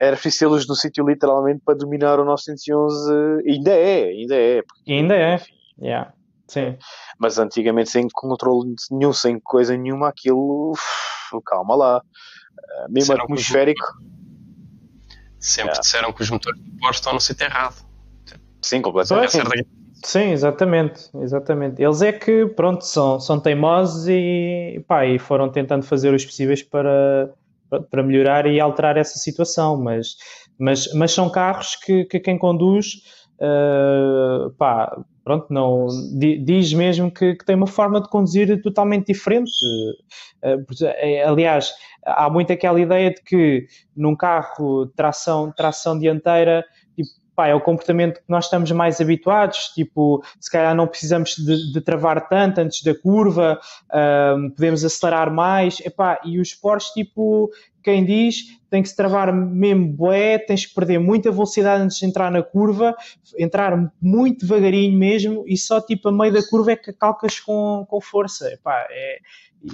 era 0.00 0.16
preciso 0.16 0.48
los 0.48 0.66
no 0.66 0.74
sítio 0.74 1.06
literalmente 1.06 1.60
para 1.62 1.76
dominar 1.76 2.18
o 2.18 2.24
911, 2.24 3.12
ainda 3.46 3.70
é, 3.70 4.04
ainda 4.04 4.34
é. 4.34 4.62
Porque, 4.62 4.90
ainda 4.90 5.14
é, 5.14 5.34
enfim, 5.34 5.52
yeah. 5.78 6.12
Sim. 6.46 6.78
Mas 7.18 7.38
antigamente 7.38 7.90
sem 7.90 8.08
controle 8.10 8.74
nenhum, 8.90 9.12
sem 9.12 9.38
coisa 9.38 9.76
nenhuma, 9.76 10.08
aquilo, 10.08 10.72
calma 11.44 11.76
lá, 11.76 12.02
mesmo 12.88 13.12
atmosférico. 13.12 13.84
Sempre 15.40 15.70
yeah. 15.70 15.80
disseram 15.80 16.12
que 16.12 16.22
os 16.22 16.30
motores 16.30 16.60
do 16.60 16.70
Porsche 16.78 17.00
estão 17.00 17.12
no 17.12 17.20
sítio 17.20 17.44
errado. 17.44 17.76
Sim, 18.60 18.82
completamente. 18.82 19.66
Sim, 20.04 20.30
exatamente, 20.30 21.10
exatamente. 21.16 21.82
Eles 21.82 22.02
é 22.02 22.12
que, 22.12 22.46
pronto, 22.46 22.84
são, 22.84 23.18
são 23.18 23.40
teimosos 23.40 24.06
e, 24.08 24.84
pá, 24.86 25.04
e 25.06 25.18
foram 25.18 25.48
tentando 25.50 25.84
fazer 25.84 26.14
os 26.14 26.24
possíveis 26.24 26.62
para, 26.62 27.32
para 27.90 28.02
melhorar 28.02 28.46
e 28.46 28.60
alterar 28.60 28.96
essa 28.96 29.18
situação, 29.18 29.76
mas, 29.76 30.16
mas, 30.58 30.92
mas 30.94 31.12
são 31.12 31.28
carros 31.28 31.76
que, 31.76 32.04
que 32.04 32.20
quem 32.20 32.38
conduz, 32.38 33.02
uh, 33.40 34.50
pá, 34.56 34.96
pronto, 35.24 35.46
não, 35.50 35.88
diz 36.16 36.72
mesmo 36.72 37.10
que, 37.10 37.34
que, 37.34 37.44
tem 37.44 37.56
uma 37.56 37.66
forma 37.66 38.00
de 38.00 38.08
conduzir 38.08 38.62
totalmente 38.62 39.12
diferente. 39.12 39.50
Uh, 40.44 41.26
aliás, 41.26 41.72
há 42.16 42.28
muito 42.30 42.52
aquela 42.52 42.80
ideia 42.80 43.10
de 43.10 43.22
que 43.22 43.66
num 43.96 44.16
carro 44.16 44.86
tração, 44.86 45.52
tração 45.52 45.98
dianteira 45.98 46.64
pá, 47.38 47.46
é 47.46 47.54
o 47.54 47.60
comportamento 47.60 48.16
que 48.16 48.28
nós 48.28 48.46
estamos 48.46 48.72
mais 48.72 49.00
habituados, 49.00 49.68
tipo, 49.68 50.20
se 50.40 50.50
calhar 50.50 50.74
não 50.74 50.88
precisamos 50.88 51.36
de, 51.36 51.72
de 51.72 51.80
travar 51.80 52.28
tanto 52.28 52.60
antes 52.60 52.82
da 52.82 52.92
curva, 52.92 53.60
um, 54.36 54.50
podemos 54.50 54.84
acelerar 54.84 55.32
mais, 55.32 55.78
epá, 55.78 56.20
e 56.24 56.40
os 56.40 56.52
Porsche, 56.52 56.92
tipo, 56.94 57.48
quem 57.80 58.04
diz, 58.04 58.57
tem 58.70 58.82
que 58.82 58.88
se 58.88 58.96
travar 58.96 59.32
mesmo 59.32 59.86
bué, 59.88 60.38
tens 60.38 60.66
que 60.66 60.74
perder 60.74 60.98
muita 60.98 61.30
velocidade 61.30 61.82
antes 61.82 61.98
de 61.98 62.06
entrar 62.06 62.30
na 62.30 62.42
curva, 62.42 62.94
entrar 63.38 63.92
muito 64.00 64.40
devagarinho 64.46 64.98
mesmo, 64.98 65.44
e 65.46 65.56
só 65.56 65.80
tipo 65.80 66.08
a 66.08 66.12
meio 66.12 66.32
da 66.32 66.42
curva 66.46 66.72
é 66.72 66.76
que 66.76 66.92
calcas 66.92 67.40
com, 67.40 67.86
com 67.88 68.00
força, 68.00 68.52
epá, 68.52 68.86
é 68.90 69.18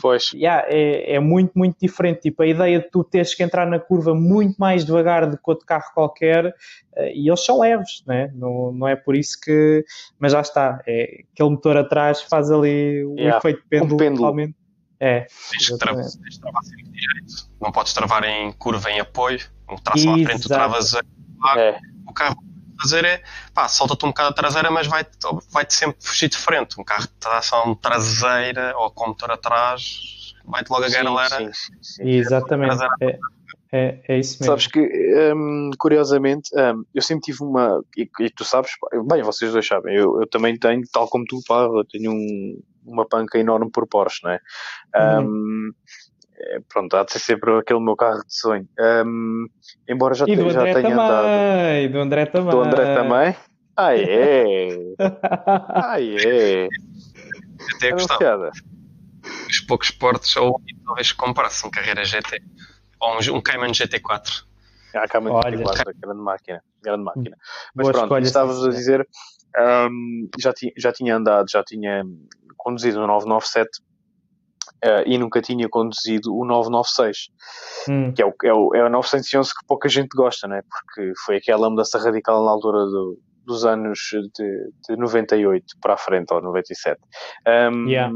Pois. 0.00 0.32
Yeah, 0.32 0.64
é, 0.68 1.14
é 1.14 1.20
muito, 1.20 1.52
muito 1.54 1.76
diferente. 1.80 2.22
Tipo, 2.22 2.42
a 2.42 2.46
ideia 2.46 2.80
de 2.80 2.90
tu 2.90 3.04
teres 3.04 3.34
que 3.34 3.42
entrar 3.42 3.66
na 3.66 3.78
curva 3.78 4.14
muito 4.14 4.56
mais 4.56 4.84
devagar 4.84 5.28
do 5.28 5.36
que 5.36 5.42
outro 5.46 5.66
carro 5.66 5.92
qualquer, 5.94 6.46
uh, 6.46 6.52
e 7.14 7.28
eles 7.28 7.44
são 7.44 7.60
leves, 7.60 8.02
né? 8.06 8.30
não, 8.34 8.72
não 8.72 8.88
é 8.88 8.96
por 8.96 9.14
isso 9.14 9.38
que. 9.40 9.84
Mas 10.18 10.32
já 10.32 10.40
está, 10.40 10.82
é, 10.86 11.24
aquele 11.32 11.50
motor 11.50 11.76
atrás 11.76 12.22
faz 12.22 12.50
ali 12.50 13.04
o 13.04 13.14
yeah. 13.14 13.38
efeito 13.38 13.62
pêndulo. 13.68 13.94
Um 13.94 13.98
pêndulo. 13.98 14.54
É. 15.00 15.26
Tens 15.50 15.68
que 15.68 15.78
travar, 15.78 16.04
tens 16.04 16.38
travar 16.38 16.62
sempre 16.62 16.84
direito. 16.84 17.50
Não 17.60 17.72
podes 17.72 17.92
travar 17.92 18.24
em 18.24 18.52
curva 18.52 18.90
em 18.90 19.00
apoio. 19.00 19.40
Um 19.68 19.76
tração 19.76 20.14
à 20.14 20.18
frente, 20.18 20.42
tu 20.42 20.48
travas 20.48 20.94
a... 20.94 21.00
é. 21.58 21.78
o 22.06 22.12
carro 22.12 22.36
fazer 22.80 23.04
é 23.04 23.22
pá, 23.52 23.68
solta-te 23.68 24.04
um 24.04 24.08
bocado 24.08 24.30
a 24.30 24.32
traseira, 24.32 24.70
mas 24.70 24.86
vai-te 24.86 25.10
vai 25.50 25.64
sempre 25.68 25.96
fugir 26.00 26.28
de 26.28 26.36
frente. 26.36 26.78
Um 26.78 26.84
carro 26.84 27.02
de 27.02 27.14
tração 27.20 27.74
traseira 27.74 28.76
ou 28.76 28.90
com 28.90 29.08
motor 29.08 29.30
atrás, 29.30 30.34
vai-te 30.44 30.70
logo 30.70 30.84
a 30.84 30.88
galera. 30.88 31.36
Sim, 31.36 31.52
sim, 31.52 31.72
sim. 31.82 32.08
Exatamente. 32.10 32.82
É, 33.00 33.18
é, 33.72 34.00
é, 34.06 34.18
isso 34.18 34.34
mesmo. 34.34 34.46
Sabes 34.46 34.66
que, 34.68 34.80
um, 35.34 35.70
curiosamente, 35.78 36.50
um, 36.54 36.84
eu 36.94 37.02
sempre 37.02 37.24
tive 37.24 37.42
uma. 37.42 37.82
E, 37.96 38.08
e, 38.20 38.30
tu 38.30 38.44
sabes, 38.44 38.72
bem, 39.08 39.22
vocês 39.22 39.52
dois 39.52 39.66
sabem, 39.66 39.96
eu, 39.96 40.20
eu 40.20 40.28
também 40.28 40.56
tenho, 40.56 40.82
tal 40.92 41.08
como 41.08 41.24
tu, 41.24 41.40
pá, 41.46 41.62
eu 41.62 41.84
tenho 41.84 42.12
um, 42.12 42.62
uma 42.84 43.06
panca 43.06 43.38
enorme 43.38 43.70
por 43.70 43.86
Porsche, 43.86 44.20
não 44.24 44.30
é? 44.30 44.40
Uhum. 44.94 45.26
Um, 45.26 45.72
é, 46.36 46.58
pronto, 46.68 46.96
há 46.96 47.04
de 47.04 47.12
ser 47.12 47.20
sempre 47.20 47.58
aquele 47.58 47.80
meu 47.80 47.96
carro 47.96 48.22
de 48.24 48.34
sonho. 48.34 48.68
Um, 48.78 49.46
embora 49.88 50.14
já, 50.14 50.24
e 50.26 50.36
do 50.36 50.50
já 50.50 50.60
André 50.60 50.74
tenha 50.74 50.82
também, 50.82 50.94
andado. 50.94 51.92
Do 51.92 52.00
André 52.00 52.26
também. 52.26 52.50
Do 52.50 52.60
André 52.60 52.94
também? 52.94 53.36
Ah, 53.76 53.96
é! 53.96 54.68
ah, 55.00 55.96
é! 56.00 56.68
Até 57.76 57.90
gostava. 57.90 58.50
Os 59.48 59.60
poucos 59.60 59.90
portos, 59.90 60.36
ou 60.36 60.60
talvez 60.84 61.12
comprasse 61.12 61.66
um 61.66 61.70
Carreira 61.70 62.04
GT. 62.04 62.42
Ou 63.00 63.14
um, 63.14 63.36
um 63.36 63.40
Cayman 63.40 63.72
GT4. 63.72 64.44
Ah, 64.94 65.08
Cayman 65.08 65.32
GT4, 65.32 65.94
grande 65.98 66.20
máquina. 66.20 66.62
Grande 66.82 67.04
máquina. 67.04 67.36
Mas 67.74 67.88
Boa 67.88 68.06
pronto, 68.06 68.24
estavas 68.24 68.64
a 68.64 68.68
dizer, 68.68 69.06
um, 69.56 70.28
já, 70.38 70.52
ti, 70.52 70.72
já 70.76 70.92
tinha 70.92 71.16
andado, 71.16 71.50
já 71.50 71.62
tinha 71.62 72.04
conduzido 72.64 72.98
um 72.98 73.06
997 73.06 73.70
Uh, 74.82 75.00
e 75.06 75.16
nunca 75.16 75.40
tinha 75.40 75.66
conduzido 75.66 76.34
o 76.34 76.44
996, 76.44 77.28
hum. 77.88 78.12
que 78.12 78.20
é 78.20 78.26
o, 78.26 78.34
é, 78.44 78.52
o, 78.52 78.74
é 78.74 78.84
o 78.84 78.90
911 78.90 79.50
que 79.50 79.66
pouca 79.66 79.88
gente 79.88 80.08
gosta, 80.14 80.46
né? 80.46 80.60
porque 80.68 81.12
foi 81.24 81.36
aquela 81.36 81.70
mudança 81.70 81.98
radical 81.98 82.44
na 82.44 82.50
altura 82.50 82.84
do, 82.84 83.18
dos 83.44 83.64
anos 83.64 83.98
de, 84.34 84.70
de 84.88 84.96
98 84.96 85.64
para 85.80 85.94
a 85.94 85.96
frente, 85.96 86.32
ou 86.32 86.42
97. 86.42 87.00
Um, 87.46 87.88
yeah. 87.88 88.12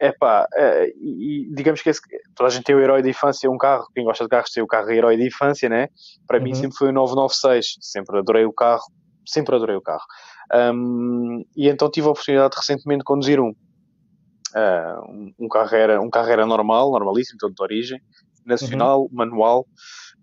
Epá, 0.00 0.46
uh, 0.54 0.84
e, 0.98 1.50
digamos 1.54 1.82
que 1.82 1.90
esse, 1.90 2.00
toda 2.34 2.48
a 2.48 2.52
gente 2.52 2.64
tem 2.64 2.74
o 2.74 2.80
herói 2.80 3.02
de 3.02 3.10
infância, 3.10 3.50
um 3.50 3.58
carro, 3.58 3.86
quem 3.94 4.04
gosta 4.04 4.24
de 4.24 4.30
carros 4.30 4.50
tem 4.50 4.62
o 4.62 4.66
carro 4.66 4.90
herói 4.90 5.16
de 5.16 5.26
infância, 5.26 5.68
né? 5.68 5.88
Para 6.26 6.38
uhum. 6.38 6.44
mim 6.44 6.54
sempre 6.54 6.76
foi 6.76 6.88
o 6.88 6.92
996, 6.92 7.76
sempre 7.80 8.18
adorei 8.18 8.44
o 8.44 8.52
carro, 8.52 8.84
sempre 9.26 9.54
adorei 9.56 9.76
o 9.76 9.82
carro. 9.82 10.04
Um, 10.54 11.44
e 11.56 11.68
então 11.68 11.90
tive 11.90 12.06
a 12.06 12.10
oportunidade 12.10 12.52
de 12.52 12.56
recentemente 12.56 13.04
conduzir 13.04 13.40
um. 13.40 13.54
Uh, 14.54 15.32
um, 15.38 15.48
carreira, 15.48 16.00
um 16.00 16.10
carreira 16.10 16.46
normal, 16.46 16.90
normalíssimo, 16.90 17.38
todo 17.38 17.54
de 17.54 17.62
origem, 17.62 18.00
nacional, 18.46 19.02
uhum. 19.02 19.08
manual. 19.12 19.66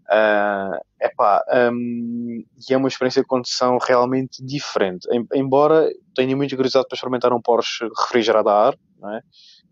Uh, 0.07 0.77
epá, 1.01 1.43
um, 1.71 2.43
e 2.69 2.73
é 2.73 2.77
uma 2.77 2.87
experiência 2.87 3.21
de 3.21 3.27
condução 3.27 3.77
realmente 3.79 4.43
diferente. 4.43 5.07
Em, 5.11 5.25
embora 5.33 5.89
tenha 6.13 6.35
muita 6.35 6.55
curiosidade 6.55 6.87
para 6.87 6.95
experimentar 6.95 7.33
um 7.33 7.41
Porsche 7.41 7.87
refrigerado 7.97 8.49
a 8.49 8.67
ar, 8.67 8.75
não 8.99 9.13
é? 9.13 9.21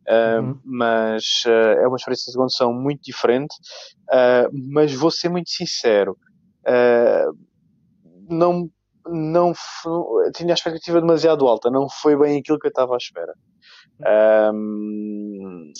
Uh, 0.05 0.41
uhum. 0.41 0.59
mas 0.65 1.43
uh, 1.45 1.79
é 1.79 1.87
uma 1.87 1.95
experiência 1.95 2.31
de 2.31 2.37
condução 2.37 2.73
muito 2.73 3.01
diferente. 3.03 3.55
Uh, 4.09 4.49
mas 4.71 4.93
vou 4.93 5.11
ser 5.11 5.29
muito 5.29 5.49
sincero, 5.49 6.17
não, 8.29 8.69
não 9.07 9.53
tinha 10.35 10.53
a 10.53 10.55
expectativa 10.55 11.01
demasiado 11.01 11.47
alta, 11.47 11.69
não 11.69 11.87
foi 11.89 12.17
bem 12.17 12.39
aquilo 12.39 12.59
que 12.59 12.67
eu 12.67 12.69
estava 12.69 12.93
à 12.93 12.97
espera. 12.97 13.33
Um, 14.53 15.71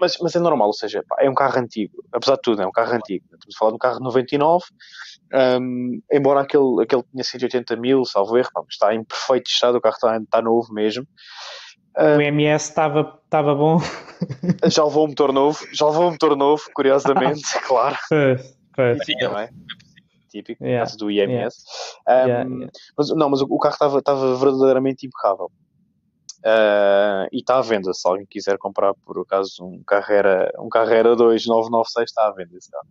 mas, 0.00 0.16
mas 0.20 0.34
é 0.34 0.38
normal, 0.38 0.68
ou 0.68 0.72
seja, 0.72 1.04
pá, 1.08 1.16
é 1.20 1.28
um 1.28 1.34
carro 1.34 1.58
antigo, 1.58 2.04
apesar 2.12 2.36
de 2.36 2.42
tudo, 2.42 2.62
é 2.62 2.66
um 2.66 2.72
carro 2.72 2.94
antigo. 2.94 3.24
Estamos 3.32 3.54
a 3.54 3.58
falar 3.58 3.70
de 3.70 3.74
um 3.76 3.78
carro 3.78 3.98
de 3.98 4.04
99, 4.04 4.64
um, 5.60 6.00
embora 6.12 6.40
aquele, 6.40 6.82
aquele 6.82 7.02
tenha 7.02 7.24
180 7.24 7.76
mil, 7.76 8.04
salvo 8.04 8.36
erro, 8.36 8.50
pá, 8.52 8.62
está 8.68 8.94
em 8.94 9.04
perfeito 9.04 9.48
estado, 9.48 9.76
o 9.76 9.80
carro 9.80 9.94
está, 9.94 10.16
está 10.16 10.42
novo 10.42 10.72
mesmo. 10.72 11.06
O 11.96 12.20
MS 12.20 12.68
estava 12.68 13.18
estava 13.24 13.54
bom. 13.54 13.78
Já 14.70 14.84
levou 14.84 15.04
um 15.04 15.08
motor 15.08 15.32
novo, 15.32 15.64
já 15.72 15.86
levou 15.86 16.08
um 16.08 16.10
motor 16.10 16.36
novo, 16.36 16.62
curiosamente, 16.74 17.42
claro. 17.66 17.96
Pois, 18.74 18.98
Sim, 19.04 19.14
é? 19.38 19.48
Típico, 20.28 20.64
yeah. 20.64 20.90
do 20.96 21.10
IMS. 21.10 21.56
Yeah. 22.08 22.44
Um, 22.44 22.58
yeah, 22.58 22.70
mas, 22.96 23.08
não, 23.10 23.30
mas 23.30 23.40
o, 23.40 23.46
o 23.50 23.58
carro 23.58 23.74
estava, 23.74 23.98
estava 23.98 24.36
verdadeiramente 24.36 25.06
impecável. 25.06 25.50
Uh, 26.38 27.26
e 27.32 27.38
está 27.38 27.58
à 27.58 27.60
venda, 27.60 27.92
se 27.92 28.08
alguém 28.08 28.24
quiser 28.24 28.58
comprar 28.58 28.94
por 29.04 29.20
acaso 29.20 29.64
um 29.64 29.82
Carrera, 29.84 30.52
um 30.60 30.68
Carrera 30.68 31.16
2996 31.16 32.10
está 32.10 32.28
à 32.28 32.32
venda 32.32 32.56
esse 32.56 32.70
carro. 32.70 32.86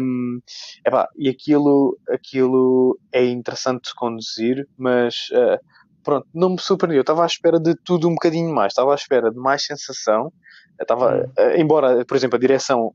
Um, 0.00 0.40
epá, 0.86 1.06
e 1.16 1.28
aquilo, 1.28 1.98
aquilo 2.08 2.98
é 3.12 3.26
interessante 3.26 3.88
de 3.88 3.94
conduzir, 3.94 4.66
mas 4.78 5.28
uh, 5.32 5.62
pronto, 6.02 6.26
não 6.34 6.50
me 6.50 6.58
surpreendeu. 6.58 7.02
Estava 7.02 7.22
à 7.22 7.26
espera 7.26 7.60
de 7.60 7.74
tudo 7.84 8.08
um 8.08 8.14
bocadinho 8.14 8.52
mais, 8.52 8.72
estava 8.72 8.92
à 8.92 8.94
espera 8.94 9.30
de 9.30 9.38
mais 9.38 9.64
sensação. 9.64 10.32
Estava, 10.80 11.26
uh, 11.38 11.56
embora, 11.56 12.04
por 12.04 12.16
exemplo, 12.16 12.36
a 12.36 12.40
direção 12.40 12.94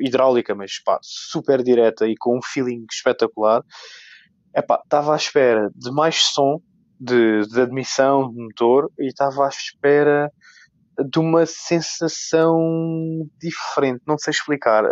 hidráulica, 0.00 0.54
mas 0.54 0.82
pá, 0.82 0.98
super 1.02 1.62
direta 1.62 2.06
e 2.06 2.14
com 2.16 2.38
um 2.38 2.42
feeling 2.42 2.86
espetacular, 2.90 3.62
estava 4.56 5.12
à 5.12 5.16
espera 5.16 5.70
de 5.74 5.90
mais 5.90 6.22
som 6.24 6.60
de, 6.98 7.46
de 7.48 7.60
admissão 7.60 8.30
de 8.30 8.40
motor 8.40 8.90
e 8.98 9.08
estava 9.08 9.44
à 9.44 9.48
espera 9.48 10.30
de 10.98 11.18
uma 11.18 11.46
sensação 11.46 12.58
diferente, 13.40 14.02
não 14.06 14.16
sei 14.18 14.30
explicar. 14.30 14.84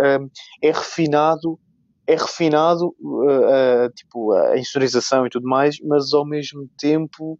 é 0.62 0.72
refinado, 0.72 1.59
é 2.06 2.16
refinado, 2.16 2.94
uh, 2.98 3.86
uh, 3.86 3.90
tipo, 3.94 4.32
a 4.32 4.59
insonorização 4.59 5.26
e 5.26 5.30
tudo 5.30 5.47
mais, 5.48 5.76
mas 5.84 6.12
ao 6.12 6.26
mesmo 6.26 6.68
tempo, 6.76 7.38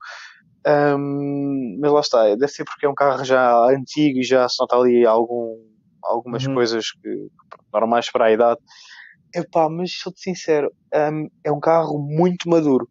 um, 0.66 1.78
mas 1.81 1.93
lá 1.93 2.01
está, 2.01 2.23
deve 2.35 2.49
ser 2.49 2.65
porque 2.65 2.87
é 2.87 2.89
um 2.89 2.95
carro 2.95 3.24
já 3.24 3.57
antigo 3.66 4.19
e 4.19 4.23
já 4.23 4.49
se 4.49 4.57
nota 4.61 4.77
ali 4.77 5.07
algum, 5.07 5.59
algumas 6.03 6.47
uhum. 6.47 6.55
coisas 6.55 6.93
que, 6.93 7.28
normais 7.73 8.11
para 8.11 8.27
a 8.27 8.32
idade. 8.32 8.61
Epá, 9.35 9.69
mas 9.69 9.93
sou-te 9.93 10.20
sincero, 10.20 10.73
um, 10.95 11.28
é 11.45 11.53
um 11.53 11.61
carro 11.61 11.99
muito 11.99 12.49
maduro 12.49 12.89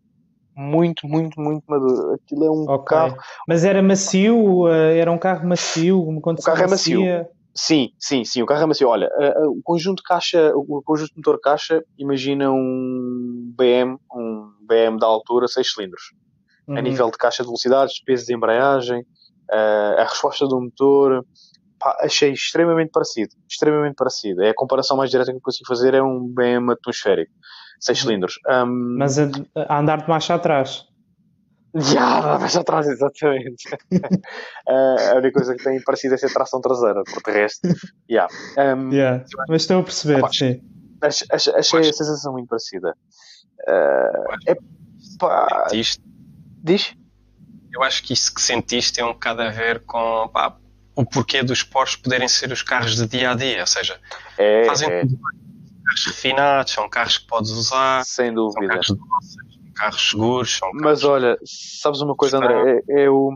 muito, 0.59 1.07
muito, 1.07 1.39
muito 1.39 1.63
maduro. 1.67 2.13
Aquilo 2.15 2.45
é 2.45 2.51
um 2.51 2.63
okay. 2.63 2.97
carro. 2.97 3.17
Mas 3.47 3.63
era 3.63 3.81
macio? 3.81 4.67
Eh, 4.67 4.99
era 4.99 5.09
um 5.09 5.17
carro 5.17 5.47
macio? 5.47 5.97
o 5.97 6.21
carro 6.43 6.63
é 6.63 6.67
macio. 6.67 7.01
Sim, 7.55 7.89
sim, 7.97 8.23
sim, 8.25 8.41
o 8.41 8.45
carro 8.45 8.63
é 8.63 8.65
macio. 8.65 8.89
Olha, 8.89 9.09
eh, 9.19 9.33
eh, 9.37 9.47
o 9.47 9.61
conjunto 9.63 9.97
de 9.97 10.03
caixa, 10.03 10.51
o 10.53 10.81
conjunto 10.83 11.11
de 11.11 11.17
motor 11.17 11.39
caixa, 11.39 11.81
imagina 11.97 12.51
um 12.51 13.53
BM, 13.57 13.97
um 14.13 14.51
BM 14.61 14.99
da 14.99 15.07
altura, 15.07 15.47
6 15.47 15.73
cilindros. 15.73 16.13
Uhum. 16.69 16.77
A 16.77 16.81
nível 16.81 17.09
de 17.09 17.17
caixa 17.17 17.41
de 17.41 17.47
velocidades, 17.47 17.99
peso 18.03 18.27
de 18.27 18.35
embreagem, 18.35 19.03
a 19.97 20.03
resposta 20.03 20.45
do 20.47 20.61
motor, 20.61 21.25
pá, 21.79 21.97
achei 22.01 22.31
extremamente 22.31 22.91
parecido. 22.91 23.31
Extremamente 23.49 23.95
parecido. 23.95 24.43
É 24.43 24.49
a 24.49 24.53
comparação 24.53 24.95
mais 24.95 25.09
direta 25.09 25.31
que 25.31 25.37
eu 25.37 25.41
consigo 25.41 25.67
fazer 25.67 25.95
é 25.95 26.03
um 26.03 26.27
BM 26.27 26.71
atmosférico. 26.71 27.31
6 27.79 27.97
uhum. 27.97 28.05
cilindros. 28.05 28.39
Um, 28.47 28.97
Mas 28.97 29.17
a, 29.17 29.29
a 29.55 29.79
andar 29.79 30.03
de 30.03 30.09
marcha 30.09 30.35
atrás. 30.35 30.85
Já, 31.73 32.37
marcha 32.39 32.59
atrás, 32.59 32.87
exatamente. 32.87 33.67
uh, 34.67 34.69
a 35.13 35.15
única 35.15 35.31
coisa 35.33 35.55
que 35.55 35.63
tem 35.63 35.81
parecido 35.83 36.15
é 36.15 36.17
ser 36.17 36.33
tração 36.33 36.61
traseira, 36.61 37.01
porque 37.03 37.31
de 37.31 37.37
resto, 37.37 37.67
yeah. 38.09 38.31
Um, 38.57 38.91
yeah. 38.91 39.23
Mas 39.47 39.61
estou 39.61 39.79
a 39.79 39.83
perceber, 39.83 40.23
ah, 40.23 40.29
sim. 40.31 40.61
Achei, 41.01 41.53
achei, 41.55 41.79
a 41.79 41.93
sensação 41.93 42.33
muito 42.33 42.47
parecida. 42.47 42.93
Uh, 43.67 44.35
é 44.47 44.55
pá. 45.19 45.67
Diz? 46.63 46.95
Eu 47.71 47.83
acho 47.83 48.03
que 48.03 48.13
isso 48.13 48.33
que 48.33 48.41
sentiste 48.41 48.93
tem 48.93 49.03
um 49.03 49.13
bocado 49.13 49.41
a 49.41 49.49
ver 49.49 49.83
com 49.85 50.27
pá, 50.29 50.55
o 50.95 51.05
porquê 51.05 51.43
dos 51.43 51.63
Porsche 51.63 51.97
poderem 51.97 52.27
ser 52.27 52.51
os 52.51 52.61
carros 52.61 52.95
de 52.95 53.07
dia 53.07 53.31
a 53.31 53.35
dia, 53.35 53.61
ou 53.61 53.67
seja, 53.67 53.99
é, 54.37 54.65
fazem 54.65 54.89
é. 54.89 55.01
tudo 55.01 55.19
carros 55.85 56.05
refinados, 56.05 56.73
são 56.73 56.89
carros 56.89 57.17
que 57.17 57.27
podes 57.27 57.51
usar. 57.51 58.03
Sem 58.05 58.33
dúvida. 58.33 58.81
São 58.83 58.97
carros 58.97 59.37
carros 59.79 60.09
seguros. 60.09 60.57
São 60.57 60.71
carros... 60.71 60.83
Mas 60.83 61.03
olha, 61.03 61.37
sabes 61.45 62.01
uma 62.01 62.15
coisa, 62.15 62.37
André? 62.37 62.83
É, 62.89 63.07
eu, 63.07 63.29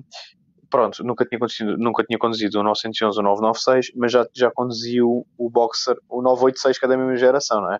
pronto, 0.74 1.04
nunca 1.04 1.24
tinha 1.24 1.38
conduzido, 1.38 1.78
nunca 1.78 2.04
tinha 2.04 2.18
conduzido 2.18 2.60
o 2.60 2.64
911 2.64 3.20
ou 3.20 3.24
o 3.24 3.28
996, 3.28 3.92
mas 3.96 4.12
já, 4.12 4.28
já 4.34 4.50
conduzi 4.50 5.00
o, 5.04 5.24
o 5.38 5.48
Boxer, 5.48 5.96
o 6.10 6.20
986, 6.24 6.80
que 6.80 6.86
é 6.86 6.88
da 6.88 6.98
mesma 6.98 7.16
geração, 7.16 7.62
não 7.62 7.74
é? 7.74 7.78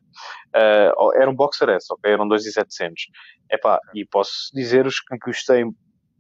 Uh, 0.96 1.14
era 1.16 1.28
um 1.28 1.34
Boxer 1.34 1.70
S, 1.70 1.88
ok? 1.90 2.14
Eram 2.14 2.28
2,700. 2.28 3.08
Epá, 3.50 3.80
e 3.96 4.06
posso 4.06 4.52
dizer-vos 4.54 5.00
que 5.00 5.18
gostei, 5.18 5.66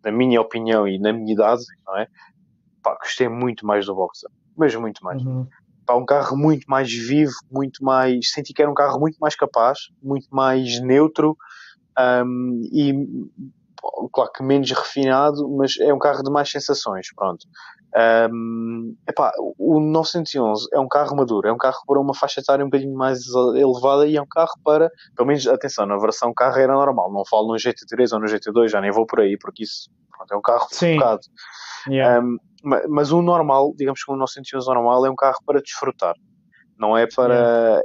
na 0.03 0.11
minha 0.11 0.41
opinião 0.41 0.87
e 0.87 0.97
na 0.97 1.13
minha 1.13 1.31
idade, 1.31 1.61
não 1.85 1.95
é? 1.95 2.07
Gostei 3.03 3.29
muito 3.29 3.67
mais 3.67 3.85
do 3.85 3.93
Boxer. 3.93 4.31
Mas 4.57 4.73
muito 4.73 5.03
mais. 5.03 5.23
Uhum. 5.23 5.47
Um 5.91 6.05
carro 6.05 6.35
muito 6.35 6.65
mais 6.65 6.91
vivo, 6.91 7.33
muito 7.51 7.83
mais. 7.83 8.31
Senti 8.31 8.51
que 8.51 8.63
era 8.63 8.71
um 8.71 8.73
carro 8.73 8.99
muito 8.99 9.19
mais 9.19 9.35
capaz, 9.35 9.91
muito 10.01 10.27
mais 10.31 10.81
neutro 10.81 11.37
um, 12.25 12.61
e 12.71 12.93
claro 14.11 14.31
que 14.31 14.43
menos 14.43 14.69
refinado, 14.71 15.49
mas 15.57 15.77
é 15.79 15.93
um 15.93 15.99
carro 15.99 16.23
de 16.23 16.31
mais 16.31 16.49
sensações, 16.49 17.07
pronto. 17.15 17.45
Um, 18.31 18.95
epá, 19.07 19.31
o 19.59 19.79
911 19.79 20.67
é 20.73 20.79
um 20.79 20.87
carro 20.87 21.15
maduro, 21.15 21.47
é 21.47 21.53
um 21.53 21.57
carro 21.57 21.79
para 21.85 21.99
uma 21.99 22.15
faixa 22.15 22.39
etária 22.39 22.65
um 22.65 22.69
bocadinho 22.69 22.95
mais 22.95 23.19
elevada 23.55 24.07
e 24.07 24.17
é 24.17 24.21
um 24.21 24.27
carro 24.27 24.53
para, 24.63 24.89
pelo 25.15 25.27
menos, 25.27 25.45
atenção, 25.47 25.85
na 25.85 25.97
versão 25.97 26.33
carro 26.33 26.57
era 26.57 26.73
normal, 26.73 27.11
não 27.11 27.23
falo 27.25 27.49
no 27.49 27.53
GT3 27.53 28.13
ou 28.13 28.19
no 28.19 28.25
GT2, 28.25 28.69
já 28.69 28.81
nem 28.81 28.91
vou 28.91 29.05
por 29.05 29.19
aí, 29.19 29.37
porque 29.37 29.63
isso 29.63 29.91
pronto, 30.09 30.33
é 30.33 30.37
um 30.37 30.41
carro 30.41 30.67
Sim. 30.71 30.95
focado. 30.95 31.21
Yeah. 31.87 32.25
Um, 32.25 32.37
mas 32.89 33.11
o 33.11 33.21
normal, 33.21 33.73
digamos 33.75 34.03
que 34.03 34.11
o 34.11 34.15
911 34.15 34.67
normal 34.67 35.05
é 35.05 35.11
um 35.11 35.15
carro 35.15 35.39
para 35.45 35.61
desfrutar, 35.61 36.15
não 36.77 36.97
é 36.97 37.05
para... 37.05 37.35
Yeah 37.35 37.81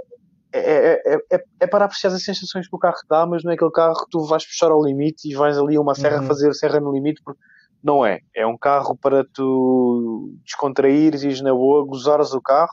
é, 0.58 1.02
é, 1.04 1.14
é, 1.14 1.36
é, 1.36 1.44
é 1.60 1.66
para 1.66 1.84
apreciar 1.84 2.10
as 2.10 2.22
sensações 2.22 2.68
que 2.68 2.74
o 2.74 2.78
carro 2.78 2.98
dá, 3.08 3.26
mas 3.26 3.42
não 3.44 3.50
é 3.50 3.54
aquele 3.54 3.70
carro 3.70 3.94
que 3.94 4.10
tu 4.10 4.24
vais 4.24 4.44
puxar 4.44 4.70
ao 4.70 4.84
limite 4.84 5.28
e 5.28 5.34
vais 5.34 5.58
ali 5.58 5.76
a 5.76 5.80
uma 5.80 5.94
serra 5.94 6.20
uhum. 6.20 6.26
fazer 6.26 6.54
serra 6.54 6.80
no 6.80 6.92
limite, 6.92 7.20
porque 7.24 7.40
não 7.82 8.04
é. 8.04 8.20
É 8.34 8.46
um 8.46 8.56
carro 8.56 8.96
para 8.96 9.24
tu 9.24 10.32
descontraires, 10.44 11.22
ires 11.22 11.40
na 11.40 11.52
boa, 11.52 11.86
gozares 11.86 12.32
o 12.32 12.40
carro, 12.40 12.72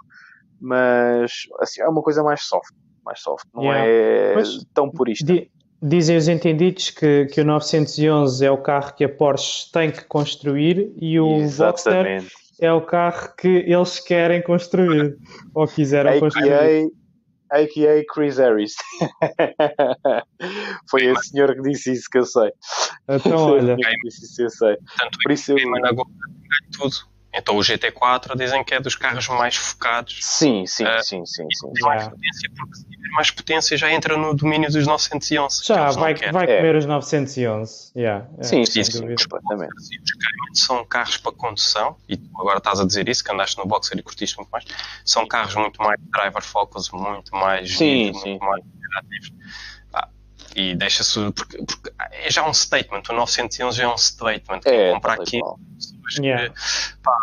mas 0.59 1.31
assim, 1.59 1.81
é 1.81 1.87
uma 1.87 2.01
coisa 2.01 2.23
mais 2.23 2.41
soft, 2.43 2.73
mais 3.03 3.21
soft, 3.21 3.45
não 3.53 3.63
yeah. 3.63 3.85
é 3.85 4.35
mas, 4.35 4.65
tão 4.73 4.89
purista. 4.89 5.25
Di 5.25 5.51
dizem 5.81 6.17
os 6.17 6.27
entendidos 6.27 6.89
que, 6.89 7.25
que 7.25 7.41
o 7.41 7.45
911 7.45 8.43
é 8.43 8.49
o 8.49 8.57
carro 8.57 8.95
que 8.95 9.03
a 9.03 9.09
Porsche 9.09 9.71
tem 9.71 9.91
que 9.91 10.03
construir 10.05 10.91
e 10.99 11.19
o 11.19 11.35
Exatamente. 11.35 12.23
Voxer 12.23 12.45
é 12.59 12.71
o 12.71 12.81
carro 12.81 13.33
que 13.37 13.47
eles 13.47 13.99
querem 13.99 14.41
construir 14.41 15.17
ou 15.53 15.67
quiseram 15.67 16.11
AKA, 16.11 16.19
construir 16.19 16.91
a.k.a. 17.51 18.03
Chris 18.13 18.37
Harris. 18.37 18.75
Foi 20.89 21.05
esse 21.05 21.29
senhor 21.29 21.53
que 21.55 21.61
disse 21.61 21.91
isso 21.91 22.09
que 22.09 22.17
eu 22.17 22.25
sei. 22.25 22.51
Então, 23.07 23.51
olha. 23.51 23.75
Que 23.75 23.97
disse 24.03 24.25
isso, 24.25 24.41
eu 24.41 24.49
sei. 24.49 24.77
Tanto 24.97 25.17
Por 25.23 25.31
isso 25.31 25.51
eu... 25.51 25.57
tudo. 26.77 27.14
Então 27.35 27.57
o 27.57 27.59
GT4 27.59 28.35
dizem 28.37 28.63
que 28.63 28.73
é 28.73 28.79
dos 28.79 28.95
carros 28.95 29.27
mais 29.27 29.55
focados. 29.55 30.17
Sim, 30.21 30.65
sim, 30.65 30.85
uh, 30.85 31.03
sim, 31.03 31.25
sim, 31.25 31.45
sim. 31.51 31.71
Mais 31.81 32.03
yeah. 32.03 32.09
potência, 32.09 32.49
porque 32.55 32.75
se 32.75 32.85
tiver 32.85 33.09
mais 33.09 33.31
potência 33.31 33.77
já 33.77 33.91
entra 33.91 34.17
no 34.17 34.33
domínio 34.33 34.71
dos 34.71 34.87
911. 34.87 35.61
Já, 35.65 35.91
vai, 35.91 36.13
vai 36.15 36.47
comer 36.47 36.75
é. 36.75 36.77
os 36.77 36.85
911. 36.85 37.91
Yeah, 37.95 38.25
é, 38.37 38.43
sim, 38.43 38.65
sim, 38.65 38.83
sim, 38.83 39.01
completamente. 39.01 39.73
Os 40.53 40.65
são 40.65 40.85
carros 40.85 41.17
para 41.17 41.33
condução, 41.33 41.97
e 42.07 42.15
tu 42.15 42.29
agora 42.39 42.59
estás 42.59 42.79
a 42.79 42.85
dizer 42.85 43.09
isso, 43.09 43.23
que 43.23 43.31
andaste 43.31 43.57
no 43.57 43.65
Boxer 43.65 43.97
e 43.97 44.03
curtiste 44.03 44.37
muito 44.37 44.49
mais. 44.49 44.63
São 45.03 45.27
carros 45.27 45.55
muito 45.55 45.81
mais 45.81 45.99
driver 46.11 46.41
focus, 46.41 46.89
muito 46.91 47.35
mais, 47.35 47.75
sim, 47.75 48.13
sim. 48.13 48.29
muito 48.29 48.45
mais 48.45 48.63
interativos 48.65 49.31
e 50.55 50.73
deixa-se 50.73 51.19
porque, 51.31 51.57
porque, 51.57 51.91
é 52.11 52.31
já 52.31 52.47
um 52.47 52.53
statement, 52.53 53.03
o 53.09 53.13
911 53.13 53.77
já 53.77 53.83
é 53.83 53.87
um 53.87 53.97
statement. 53.97 54.61
É, 54.65 54.93
comprar 54.93 55.13
aqui 55.15 55.41
yeah. 56.17 56.53
pá, 57.03 57.15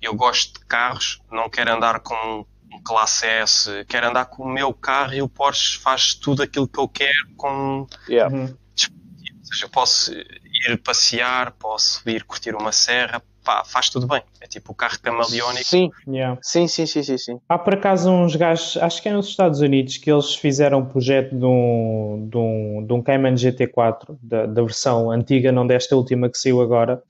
eu 0.00 0.14
gosto 0.14 0.58
de 0.58 0.66
carros, 0.66 1.20
não 1.30 1.50
quero 1.50 1.72
andar 1.72 2.00
com 2.00 2.46
um 2.72 2.82
classe 2.82 3.26
S, 3.26 3.84
quero 3.86 4.08
andar 4.08 4.26
com 4.26 4.44
o 4.44 4.48
meu 4.48 4.72
carro 4.72 5.12
e 5.12 5.20
o 5.20 5.28
Porsche 5.28 5.78
faz 5.78 6.14
tudo 6.14 6.42
aquilo 6.42 6.66
que 6.66 6.78
eu 6.78 6.88
quero 6.88 7.28
com 7.36 7.86
yeah. 8.08 8.34
Uhum. 8.34 8.44
Ou 8.44 9.44
seja, 9.44 9.66
eu 9.66 9.68
posso 9.68 10.12
ir 10.12 10.78
passear, 10.82 11.52
posso 11.52 12.08
ir 12.08 12.24
curtir 12.24 12.54
uma 12.54 12.72
serra, 12.72 13.22
pá, 13.44 13.62
faz 13.64 13.90
tudo 13.90 14.06
bem. 14.06 14.22
É 14.40 14.46
tipo 14.46 14.72
o 14.72 14.74
carro 14.74 14.98
camaleónico. 15.00 15.64
Sim, 15.64 15.90
yeah. 16.06 16.38
sim, 16.42 16.66
sim, 16.66 16.86
sim, 16.86 17.02
sim, 17.02 17.18
sim. 17.18 17.40
Há 17.48 17.58
por 17.58 17.74
acaso 17.74 18.10
uns 18.10 18.36
gajos, 18.36 18.76
acho 18.76 19.02
que 19.02 19.08
é 19.08 19.12
nos 19.12 19.28
Estados 19.28 19.60
Unidos, 19.60 19.96
que 19.96 20.10
eles 20.10 20.34
fizeram 20.34 20.80
um 20.80 20.86
projeto 20.86 21.36
de 21.36 21.44
um, 21.44 22.28
de 22.30 22.36
um, 22.36 22.86
de 22.86 22.92
um 22.92 23.02
Cayman 23.02 23.34
GT4, 23.34 24.16
da, 24.22 24.46
da 24.46 24.62
versão 24.62 25.10
antiga, 25.10 25.52
não 25.52 25.66
desta 25.66 25.96
última 25.96 26.28
que 26.28 26.38
saiu 26.38 26.60
agora, 26.60 27.02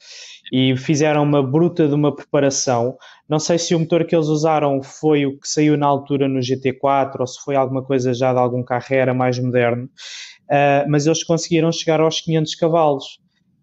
e 0.52 0.77
fizeram 0.77 1.23
uma 1.23 1.43
bruta 1.43 1.86
de 1.86 1.94
uma 1.94 2.15
preparação. 2.15 2.97
Não 3.28 3.39
sei 3.39 3.59
se 3.59 3.74
o 3.74 3.78
motor 3.78 4.05
que 4.05 4.15
eles 4.15 4.27
usaram 4.27 4.82
foi 4.82 5.24
o 5.27 5.39
que 5.39 5.48
saiu 5.48 5.77
na 5.77 5.86
altura 5.86 6.28
no 6.28 6.40
GT4 6.40 7.20
ou 7.20 7.27
se 7.27 7.40
foi 7.44 7.55
alguma 7.55 7.82
coisa 7.82 8.12
já 8.12 8.32
de 8.32 8.39
algum 8.39 8.62
carreira 8.62 9.15
mais 9.15 9.39
moderno, 9.39 9.85
uh, 9.85 10.89
mas 10.89 11.07
eles 11.07 11.23
conseguiram 11.23 11.70
chegar 11.70 12.01
aos 12.01 12.20
500 12.20 12.55
cavalos. 12.57 13.20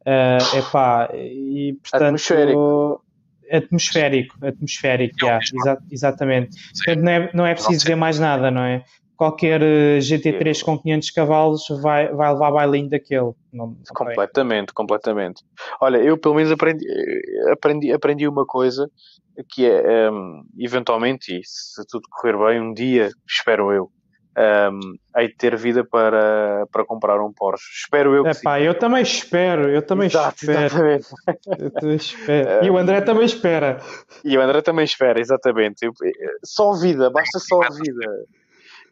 Uh, 0.07 0.57
epá, 0.57 1.09
e 1.13 1.77
portanto. 1.81 2.03
Atmosférico. 2.05 3.03
Atmosférico, 3.49 4.45
atmosférico, 4.45 5.15
yeah, 5.21 5.39
exa 5.41 5.77
exatamente. 5.89 6.57
Portanto, 6.75 7.01
não 7.01 7.11
é, 7.11 7.31
não 7.33 7.45
é 7.45 7.53
preciso 7.53 7.79
dizer 7.79 7.95
mais 7.95 8.19
nada, 8.19 8.51
não 8.51 8.61
é? 8.61 8.83
Qualquer 9.15 9.61
eh, 9.61 9.99
GT3 9.99 10.63
com 10.63 10.77
500 10.77 11.11
cavalos 11.11 11.63
vai, 11.81 12.13
vai 12.13 12.33
levar 12.33 12.51
bailinho 12.51 12.89
daquele. 12.89 13.31
Não, 13.53 13.67
não 13.67 13.77
completamente, 13.95 14.73
completamente. 14.73 15.43
Olha, 15.79 15.97
eu 15.97 16.17
pelo 16.17 16.35
menos 16.35 16.51
aprendi, 16.51 16.85
aprendi, 17.49 17.91
aprendi 17.93 18.27
uma 18.27 18.45
coisa 18.45 18.91
que 19.49 19.65
é, 19.65 20.11
um, 20.11 20.43
eventualmente, 20.59 21.37
e 21.37 21.41
se 21.43 21.85
tudo 21.89 22.07
correr 22.11 22.37
bem, 22.37 22.61
um 22.61 22.73
dia, 22.73 23.09
espero 23.25 23.71
eu, 23.71 23.89
um, 24.37 24.95
hei 25.17 25.29
de 25.29 25.35
ter 25.35 25.55
vida 25.57 25.83
para, 25.83 26.67
para 26.71 26.85
comprar 26.85 27.19
um 27.19 27.33
Porsche. 27.33 27.65
Espero 27.73 28.13
eu 28.13 28.23
que 28.23 28.29
Epá, 28.29 28.61
eu 28.61 28.77
também 28.77 29.01
espero, 29.01 29.69
eu 29.69 29.81
também 29.81 30.07
Exato, 30.07 30.37
espero. 30.41 30.65
Exatamente. 30.65 31.07
Eu 31.59 31.71
também 31.71 31.95
espero. 31.95 32.65
E 32.65 32.69
o 32.69 32.77
André 32.77 33.01
também 33.01 33.25
espera. 33.25 33.81
E 34.23 34.37
o 34.37 34.41
André 34.41 34.61
também 34.61 34.85
espera, 34.85 35.19
exatamente. 35.19 35.85
Eu, 35.85 35.93
só 36.43 36.73
vida, 36.73 37.09
basta 37.09 37.39
só 37.39 37.59
vida. 37.71 38.27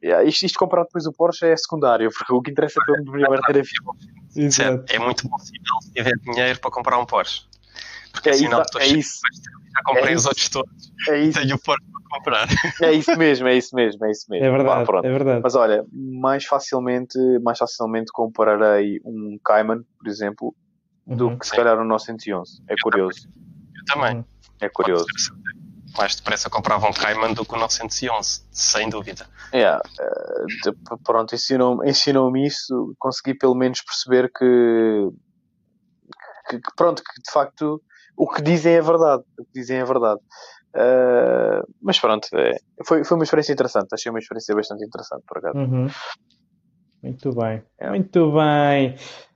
Yeah, 0.04 0.24
isto, 0.24 0.46
isto 0.46 0.60
comprar 0.60 0.84
depois 0.84 1.06
o 1.06 1.14
Porsche 1.14 1.46
é 1.48 1.56
secundário, 1.56 2.12
porque 2.12 2.34
o 2.34 2.42
que 2.42 2.52
interessa 2.52 2.80
é 2.80 2.86
para 2.86 3.00
mim 3.00 3.06
primeiro 3.06 3.42
ter 3.42 3.60
a 3.60 3.62
vida. 3.62 4.86
É 4.90 5.00
muito 5.00 5.22
sinal 5.22 5.82
se 5.82 5.92
tiver 5.94 6.18
dinheiro 6.18 6.60
para 6.60 6.72
comprar 6.72 7.00
um 7.00 7.06
Porsche. 7.06 7.44
Porque 8.16 8.30
é, 8.30 8.32
é 8.32 8.36
sinal 8.36 8.64
é 8.80 8.88
isso. 8.88 9.20
Já 9.76 9.84
comprei 9.84 10.14
é 10.14 10.16
os 10.16 10.22
isso. 10.22 10.30
outros 10.30 10.50
todos. 10.50 10.94
É 11.10 11.18
isso. 11.20 11.40
Tenho 11.40 11.56
o 11.56 11.60
Porsche 11.60 11.86
comprar. 12.10 12.48
É 12.82 12.92
isso 12.92 13.18
mesmo, 13.18 13.48
é 13.48 13.56
isso 13.56 13.76
mesmo, 13.76 14.06
é 14.06 14.12
isso 14.12 14.26
mesmo. 14.30 14.46
É 14.46 14.52
verdade, 14.52 14.90
é 15.04 15.12
verdade. 15.12 15.42
Mas 15.44 15.56
olha, 15.56 15.86
mais 15.92 16.46
facilmente, 16.46 17.18
mais 17.44 17.58
facilmente 17.58 18.12
compararei 18.12 19.00
um 19.04 19.38
Cayman, 19.44 19.84
por 19.98 20.08
exemplo, 20.08 20.56
do 21.06 21.28
uhum. 21.28 21.38
que 21.38 21.46
se 21.46 21.56
calhar 21.56 21.80
um 21.80 21.86
911. 21.86 22.64
É 22.68 22.76
curioso. 22.82 23.28
Eu 23.76 23.86
também. 23.86 24.18
Uhum. 24.18 24.26
É 24.62 24.70
curioso. 24.70 25.06
Mais 25.98 26.16
depressa 26.16 26.50
comprava 26.50 26.88
um 26.88 26.94
Cayman 26.94 27.34
do 27.34 27.46
que 27.46 27.54
o 27.54 27.58
911, 27.58 28.44
sem 28.52 28.90
dúvida. 28.90 29.28
Yeah. 29.54 29.82
Uh, 30.00 30.98
pronto, 31.04 31.34
ensinou-me 31.36 31.90
ensinou 31.90 32.36
isso, 32.36 32.96
consegui 32.98 33.34
pelo 33.34 33.56
menos 33.56 33.82
perceber 33.82 34.30
que, 34.30 35.10
que, 36.50 36.58
que, 36.58 36.76
pronto, 36.76 37.02
que 37.02 37.22
de 37.22 37.32
facto 37.32 37.82
o 38.18 38.28
que 38.28 38.42
dizem 38.42 38.74
é 38.74 38.82
verdade. 38.82 39.24
O 39.40 39.44
que 39.46 39.52
dizem 39.54 39.78
é 39.78 39.86
verdade. 39.86 40.20
Uh, 40.76 41.66
mas 41.82 42.00
pronto, 42.00 42.28
é, 42.34 42.58
foi, 42.86 43.04
foi 43.04 43.18
uma 43.18 43.24
experiência 43.24 43.54
interessante. 43.54 43.94
Achei 43.94 44.10
uma 44.10 44.20
experiência 44.20 44.54
bastante 44.56 44.86
interessante, 44.86 45.24
por 45.28 45.38
acaso. 45.38 45.58
Uhum. 45.58 45.88
Muito 47.02 47.36
bem, 47.36 47.64
é. 47.80 47.90
muito 47.90 48.32
bem. 48.32 48.96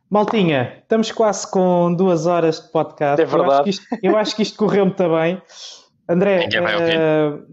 Maltinha, 0.10 0.80
estamos 0.82 1.12
quase 1.12 1.50
com 1.50 1.94
duas 1.94 2.26
horas 2.26 2.60
de 2.62 2.72
podcast. 2.72 3.22
É 3.22 3.26
verdade. 3.26 3.52
Eu 3.52 3.52
acho 3.52 3.64
que 3.64 3.70
isto, 3.70 3.88
eu 4.04 4.18
acho 4.18 4.36
que 4.36 4.42
isto 4.42 4.58
correu 4.58 4.86
muito 4.86 5.10
bem. 5.10 5.42
André. 6.10 6.40
Ninguém 6.40 6.62
vai 6.62 6.76
ouvir. 6.76 7.00
Uh... 7.00 7.48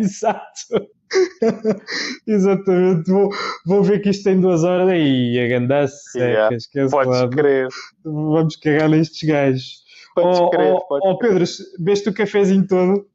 Exato. 0.00 0.88
Exatamente. 2.26 3.10
Vou, 3.10 3.30
vou 3.66 3.82
ver 3.82 4.00
que 4.00 4.10
isto 4.10 4.24
tem 4.24 4.40
duas 4.40 4.64
horas. 4.64 4.88
aí 4.88 5.38
a 5.38 5.48
gandaça. 5.48 6.18
Yeah. 6.18 6.56
Podes 6.90 7.34
crer. 7.34 7.68
Vamos 8.04 8.56
cagar 8.56 8.88
nestes 8.88 9.28
gajos. 9.28 9.88
Podes 10.14 10.40
oh, 10.40 10.50
crer, 10.50 10.72
oh, 10.72 10.84
oh 10.90 11.18
Pedro, 11.18 11.44
veste 11.78 12.08
o 12.08 12.12
cafezinho 12.12 12.66
todo? 12.66 13.06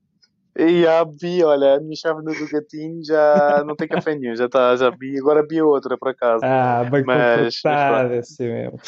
E 0.55 0.83
já 0.83 1.03
vi, 1.03 1.43
olha, 1.43 1.75
a 1.75 1.79
minha 1.79 1.95
chávena 1.95 2.31
do 2.31 2.47
gatinho 2.47 3.03
já 3.03 3.63
não 3.65 3.75
tem 3.75 3.87
café 3.87 4.13
nenhum, 4.15 4.35
já 4.35 4.45
está, 4.45 4.75
já 4.75 4.91
vi, 4.91 5.17
agora 5.17 5.45
vi 5.49 5.59
outra 5.61 5.97
para 5.97 6.13
casa. 6.13 6.45
Ah, 6.45 6.83
bem 6.83 7.03
mas, 7.03 7.59
assim 7.65 8.47
mesmo. 8.47 8.79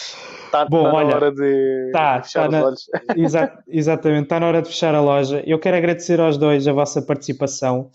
Está, 0.46 0.66
Bom, 0.66 0.84
tá 0.84 0.94
olha, 0.94 1.08
na 1.08 1.16
hora 1.16 1.32
de, 1.32 1.90
tá, 1.92 2.20
de 2.20 2.28
fechar 2.28 2.44
tá 2.44 2.52
na, 2.52 2.66
olhos. 2.66 2.86
Exa 3.18 3.64
exatamente, 3.68 4.24
está 4.24 4.40
na 4.40 4.48
hora 4.48 4.62
de 4.62 4.70
fechar 4.70 4.94
a 4.94 5.02
loja. 5.02 5.44
Eu 5.46 5.58
quero 5.58 5.76
agradecer 5.76 6.20
aos 6.20 6.38
dois 6.38 6.68
a 6.68 6.72
vossa 6.72 7.02
participação. 7.02 7.90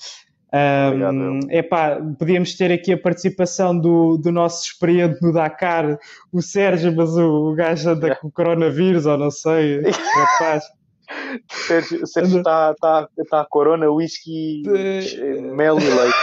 Um, 0.53 1.41
epá, 1.49 2.01
podíamos 2.19 2.55
ter 2.57 2.73
aqui 2.73 2.93
a 2.93 2.99
participação 2.99 3.79
do, 3.79 4.17
do 4.17 4.33
nosso 4.33 4.65
experiente 4.65 5.23
no 5.23 5.33
Dakar, 5.33 5.97
o 6.33 6.43
Sérgio, 6.43 6.95
mas 6.95 7.17
o, 7.17 7.51
o 7.51 7.55
gajo 7.55 7.91
anda 7.91 8.17
com 8.17 8.29
o 8.29 8.33
coronavírus, 8.33 9.07
ou 9.07 9.17
não 9.17 9.31
sei, 9.31 9.81
rapaz. 10.41 10.65
Sérgio, 11.49 12.07
Sérgio 12.07 12.39
está, 12.39 12.73
está, 12.73 13.09
está 13.19 13.41
a 13.41 13.47
corona, 13.47 13.91
whisky, 13.91 14.63
mel 15.55 15.79
e 15.79 15.85
leite. 15.85 16.17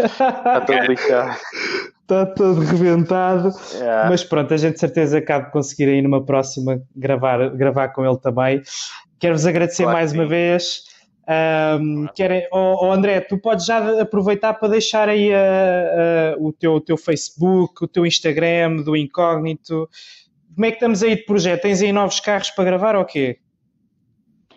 Está 0.00 0.60
todo 0.60 0.80
lixado. 0.88 1.36
Está 2.02 2.26
todo 2.26 2.60
rebentado. 2.60 3.50
Yeah. 3.74 4.10
Mas 4.10 4.22
pronto, 4.22 4.52
a 4.52 4.56
gente 4.56 4.74
de 4.74 4.80
certeza 4.80 5.18
acaba 5.18 5.46
de 5.46 5.52
conseguir 5.52 5.88
aí 5.88 6.02
numa 6.02 6.24
próxima 6.24 6.80
gravar, 6.94 7.48
gravar 7.50 7.88
com 7.88 8.04
ele 8.04 8.18
também. 8.18 8.62
Quero-vos 9.18 9.46
agradecer 9.46 9.84
claro 9.84 9.98
mais 9.98 10.12
uma 10.12 10.26
vez. 10.26 10.82
Um, 11.26 12.06
querem, 12.14 12.46
oh, 12.52 12.86
oh, 12.86 12.92
André, 12.92 13.20
tu 13.20 13.38
podes 13.38 13.64
já 13.64 14.02
aproveitar 14.02 14.54
para 14.54 14.68
deixar 14.68 15.08
aí 15.08 15.30
uh, 15.30 16.38
uh, 16.38 16.46
o, 16.46 16.52
teu, 16.52 16.74
o 16.74 16.80
teu 16.80 16.98
Facebook, 16.98 17.84
o 17.84 17.88
teu 17.88 18.04
Instagram 18.04 18.76
do 18.82 18.94
Incógnito. 18.94 19.88
Como 20.54 20.66
é 20.66 20.70
que 20.70 20.76
estamos 20.76 21.02
aí 21.02 21.16
de 21.16 21.24
projeto? 21.24 21.62
Tens 21.62 21.80
aí 21.80 21.92
novos 21.92 22.20
carros 22.20 22.50
para 22.50 22.64
gravar 22.64 22.94
ou 22.94 23.04
quê? 23.04 23.38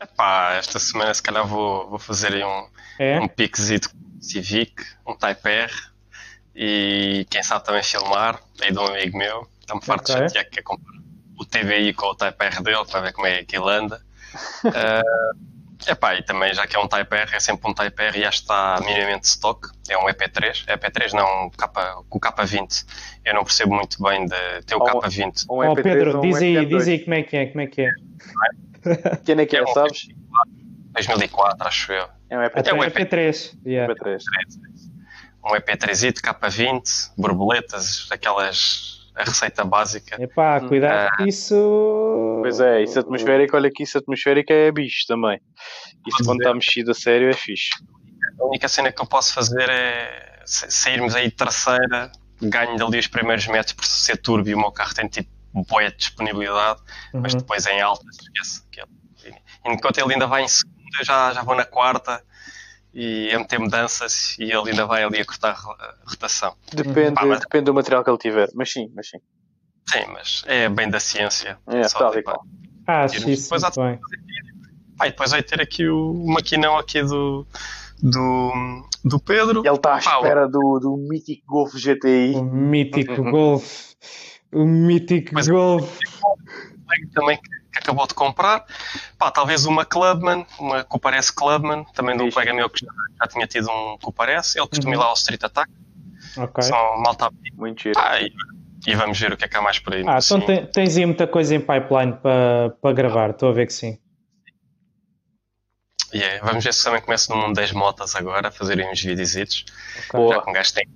Epá, 0.01 0.55
esta 0.55 0.77
semana 0.77 1.13
se 1.13 1.23
calhar 1.23 1.47
vou, 1.47 1.89
vou 1.89 1.99
fazer 1.99 2.33
aí 2.33 2.43
um, 2.43 2.67
é? 2.99 3.19
um 3.19 3.27
piquezito 3.27 3.89
Civic, 4.19 4.83
um 5.07 5.15
Type 5.15 5.49
R 5.49 5.73
e 6.53 7.25
quem 7.29 7.41
sabe 7.41 7.65
também 7.65 7.83
filmar, 7.83 8.41
aí 8.61 8.71
de 8.71 8.77
um 8.77 8.85
amigo 8.85 9.17
meu. 9.17 9.47
Está-me 9.61 9.83
farto 9.83 10.11
okay. 10.11 10.15
de 10.15 10.33
chatear 10.33 10.45
que 10.45 10.51
quer 10.51 10.63
comprar 10.63 10.97
o 11.39 11.45
TVI 11.45 11.93
com 11.93 12.07
o 12.07 12.15
Type 12.15 12.43
R 12.43 12.63
dele 12.63 12.85
para 12.85 13.01
ver 13.01 13.13
como 13.13 13.27
é 13.27 13.43
que 13.43 13.55
ele 13.55 13.69
anda. 13.69 14.01
uh, 14.65 15.47
Epá, 15.85 16.15
e 16.15 16.23
também 16.23 16.53
já 16.53 16.65
que 16.65 16.75
é 16.75 16.79
um 16.79 16.87
Type 16.87 17.15
R, 17.15 17.35
é 17.35 17.39
sempre 17.39 17.69
um 17.69 17.73
Type 17.73 18.01
R 18.01 18.17
e 18.17 18.21
já 18.23 18.29
está 18.29 18.79
minimamente 18.83 19.25
stock. 19.25 19.69
É 19.89 19.97
um 19.97 20.05
EP3. 20.05 20.65
EP3 20.65 21.13
não, 21.13 21.49
K, 21.51 21.67
com 22.09 22.17
o 22.17 22.21
K20. 22.21 22.85
Eu 23.23 23.35
não 23.35 23.43
percebo 23.43 23.75
muito 23.75 24.01
bem 24.01 24.25
de 24.25 24.63
ter 24.65 24.75
o 24.75 24.79
K20. 24.79 25.45
Um, 25.49 25.61
um 25.61 25.71
oh, 25.71 25.75
Pedro, 25.75 26.21
diz, 26.21 26.37
aí, 26.37 26.65
diz 26.65 26.87
aí 26.87 26.99
como 26.99 27.13
é 27.15 27.23
que 27.23 27.37
é. 27.37 27.45
Como 27.47 27.61
é 27.61 27.67
que 27.67 27.81
é. 27.81 27.91
Quem 29.23 29.39
é 29.39 29.45
que 29.45 29.55
é, 29.55 29.59
é 29.59 29.63
um 29.63 29.67
sabes? 29.67 30.07
2004, 30.93 31.67
acho 31.67 31.91
eu. 31.91 32.07
É 32.29 32.37
um 32.37 32.41
EP3. 32.41 32.67
É 32.67 32.73
um 32.73 32.77
EP3. 32.79 33.57
Yeah. 33.65 33.93
EP3. 33.93 34.21
Um 35.43 35.55
EP3 35.55 36.13
K20, 36.13 37.11
borboletas, 37.17 38.07
aquelas 38.11 38.96
a 39.17 39.23
receita 39.23 39.65
básica. 39.65 40.21
Epá, 40.21 40.61
cuidado 40.61 41.21
uh, 41.21 41.27
isso. 41.27 42.39
Pois 42.41 42.59
é, 42.59 42.83
isso 42.83 42.99
atmosférico, 42.99 43.55
olha 43.55 43.67
aqui, 43.67 43.83
isso 43.83 43.97
atmosférico 43.97 44.53
é 44.53 44.71
bicho 44.71 45.05
também. 45.07 45.41
Isso 46.07 46.23
quando 46.23 46.39
está 46.39 46.53
mexido 46.53 46.91
a 46.91 46.93
sério 46.93 47.29
é 47.29 47.33
fixe. 47.33 47.69
A 48.39 48.45
única 48.45 48.67
cena 48.67 48.91
que 48.91 49.01
eu 49.01 49.07
posso 49.07 49.33
fazer 49.33 49.67
é 49.69 50.41
sairmos 50.45 51.15
aí 51.15 51.29
de 51.29 51.35
terceira, 51.35 52.11
ganho 52.41 52.77
dali 52.77 52.99
os 52.99 53.07
primeiros 53.07 53.47
metros 53.47 53.73
por 53.73 53.85
ser 53.85 54.17
turbo 54.17 54.47
e 54.49 54.55
o 54.55 54.59
meu 54.59 54.71
carro 54.71 54.93
tem 54.93 55.07
tipo 55.07 55.29
boia 55.67 55.89
de 55.89 55.97
disponibilidade, 55.97 56.79
uhum. 57.13 57.21
mas 57.21 57.33
depois 57.33 57.65
em 57.65 57.81
alta, 57.81 58.05
esquece. 58.09 58.67
Enquanto 59.65 59.97
ele 59.97 60.13
ainda 60.13 60.27
vai 60.27 60.43
em 60.43 60.47
segunda, 60.47 60.77
eu 60.99 61.05
já, 61.05 61.33
já 61.33 61.41
vou 61.41 61.55
na 61.55 61.65
quarta 61.65 62.23
e 62.99 63.31
a 63.31 63.37
meter 63.37 63.59
mudanças 63.59 64.35
e 64.39 64.45
ele 64.45 64.71
ainda 64.71 64.87
vai 64.87 65.03
ali 65.03 65.19
a 65.19 65.25
cortar 65.25 65.51
a 65.51 65.93
rotação. 66.03 66.55
Depende, 66.73 67.13
Pá, 67.13 67.27
mas... 67.27 67.41
depende 67.41 67.65
do 67.65 67.73
material 67.75 68.03
que 68.03 68.09
ele 68.09 68.17
tiver, 68.17 68.49
mas 68.55 68.71
sim, 68.71 68.91
mas 68.95 69.07
sim. 69.07 69.19
Sim, 69.87 70.05
mas 70.11 70.43
é 70.47 70.67
bem 70.67 70.89
da 70.89 70.99
ciência. 70.99 71.59
É, 71.67 71.87
só 71.87 71.99
tal 71.99 72.11
tipo, 72.11 72.31
Ah, 72.87 73.07
sim, 73.07 73.19
depois, 73.19 73.61
sim, 73.61 73.81
bem. 73.81 73.99
Pá, 74.97 75.05
depois 75.05 75.29
vai 75.29 75.43
ter 75.43 75.61
aqui 75.61 75.87
o, 75.87 76.25
maquinão 76.25 76.75
aqui 76.75 77.03
do, 77.03 77.45
do, 78.01 78.51
do 79.05 79.19
Pedro. 79.19 79.61
Ele 79.63 79.75
está 79.75 79.95
à 79.95 79.99
espera 79.99 80.47
do, 80.47 80.79
do 80.79 80.97
mítico 80.97 81.45
Golf 81.45 81.75
GTI. 81.75 82.33
O 82.33 82.43
mítico 82.43 83.21
Golf. 83.29 83.93
O 84.51 84.65
mítico 84.65 85.35
Golf. 85.47 85.99
Também 87.13 87.37
que 87.37 87.66
acabou 87.87 88.05
de 88.05 88.13
comprar. 88.13 88.65
Pá, 89.17 89.31
talvez 89.31 89.65
uma 89.65 89.85
Clubman, 89.85 90.45
uma 90.59 90.83
Cuparece 90.83 91.33
Clubman, 91.33 91.85
também 91.93 92.17
de 92.17 92.23
um 92.23 92.29
colega 92.29 92.53
meu 92.53 92.69
que 92.69 92.85
já, 92.85 92.91
já, 93.21 93.27
tinha 93.27 93.47
tido 93.47 93.71
um 93.71 93.97
Cuparece. 93.97 94.59
Ele 94.59 94.67
costuma 94.67 94.93
uhum. 94.93 94.99
ir 94.99 95.03
lá 95.03 95.05
ao 95.05 95.13
Street 95.13 95.43
Attack. 95.43 95.71
Okay. 96.35 96.63
São 96.63 97.01
malta. 97.01 97.29
Muito 97.53 97.81
giro. 97.81 97.97
Ah, 97.97 98.19
e, 98.21 98.31
e, 98.85 98.95
vamos 98.95 99.17
ver 99.19 99.31
o 99.31 99.37
que 99.37 99.45
é 99.45 99.47
que 99.47 99.55
há 99.55 99.61
mais 99.61 99.79
por 99.79 99.93
aí. 99.93 100.03
Ah, 100.05 100.19
então 100.23 100.41
tem, 100.41 100.65
tens 100.65 100.97
aí 100.97 101.05
muita 101.05 101.25
coisa 101.25 101.55
em 101.55 101.59
pipeline 101.59 102.13
para 102.13 102.71
pa 102.81 102.91
gravar, 102.91 103.29
estou 103.31 103.49
a 103.49 103.53
ver 103.53 103.65
que 103.67 103.73
sim. 103.73 103.97
Yeah, 106.13 106.45
vamos 106.45 106.63
ver 106.63 106.73
se 106.73 106.83
também 106.83 107.01
começa 107.01 107.33
no 107.33 107.41
mundo 107.41 107.55
das 107.55 107.71
motas 107.73 108.15
agora, 108.15 108.47
a 108.47 108.51
fazerem 108.51 108.89
uns 108.89 109.01
vídeos. 109.01 109.65
Okay. 110.09 110.29
Já 110.29 110.41
com 110.41 110.51
um 110.51 110.53
gajo 110.53 110.73
tem 110.73 110.87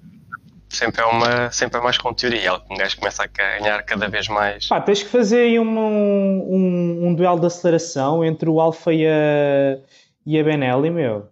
sempre 0.72 1.02
é, 1.02 1.06
uma, 1.06 1.52
sempre 1.52 1.80
é 1.80 1.84
mais 1.84 1.98
conteúdo 1.98 2.36
e 2.36 2.46
é 2.46 2.54
um 2.54 2.78
gajo 2.78 2.98
começa 2.98 3.24
a 3.24 3.28
ganhar 3.28 3.84
cada 3.84 4.08
vez 4.08 4.28
mais. 4.28 4.68
Pá, 4.68 4.80
tens 4.80 5.04
que 5.04 5.10
fazer 5.10 5.40
aí 5.40 5.60
um, 5.60 5.80
um, 5.80 7.08
um 7.08 7.14
duelo 7.14 7.40
de 7.40 7.46
aceleração 7.46 8.24
entre 8.24 8.50
o 8.50 8.60
Alfa 8.60 8.94
e 8.94 9.06
a, 9.06 9.78
e 10.26 10.40
a 10.40 10.44
Benelli, 10.44 10.90
meu. 10.90 11.28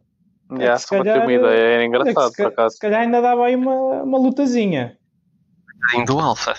É, 0.51 0.55
yeah, 0.55 0.77
só 0.77 0.97
calhar, 0.97 1.03
para 1.03 1.13
ter 1.13 1.37
uma 1.39 1.47
ideia, 1.47 1.73
era 1.73 1.85
engraçado 1.85 2.27
é 2.27 2.29
se, 2.29 2.35
por 2.35 2.45
acaso. 2.47 2.75
Se 2.75 2.81
calhar 2.81 3.01
ainda 3.01 3.21
dava 3.21 3.45
aí 3.45 3.55
uma, 3.55 4.03
uma 4.03 4.17
lutazinha. 4.17 4.97
do 6.05 6.19
Alfa. 6.19 6.55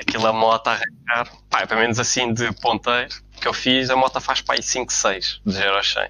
Aquilo 0.00 0.26
a 0.26 0.32
moto 0.32 0.68
a 0.68 0.72
arrancar, 0.72 1.32
pá, 1.48 1.66
pelo 1.66 1.80
menos 1.80 2.00
assim 2.00 2.32
de 2.32 2.52
ponteiro 2.60 3.08
que 3.40 3.46
eu 3.46 3.52
fiz, 3.52 3.88
a 3.88 3.96
moto 3.96 4.20
faz 4.20 4.40
para 4.40 4.56
aí 4.56 4.62
5, 4.62 4.92
6 4.92 5.42
de 5.44 5.52
0 5.52 5.76
a 5.76 5.82
100. 5.82 6.08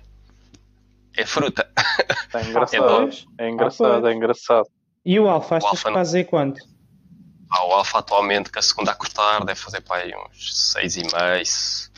É 1.17 1.27
fruta. 1.27 1.69
É 2.33 2.43
engraçado, 2.43 3.11
é, 3.39 3.45
é 3.45 3.51
engraçado, 3.51 4.09
é 4.09 4.15
engraçado. 4.15 4.69
E 5.09 5.19
o 5.19 5.27
Alfa, 5.27 5.57
achas 5.57 5.83
que 5.83 5.91
faz 5.91 6.15
aí 6.15 6.23
quanto? 6.23 6.61
Ah, 7.51 7.67
o 7.67 7.73
Alfa 7.73 8.01
atualmente, 8.01 8.53
com 8.53 8.59
a 8.59 8.63
segunda 8.63 8.91
a 8.91 8.95
cortar, 8.95 9.43
deve 9.43 9.59
fazer 9.59 9.81
para 9.81 10.03
aí 10.03 10.13
uns 10.15 10.77
6,5. 10.77 11.89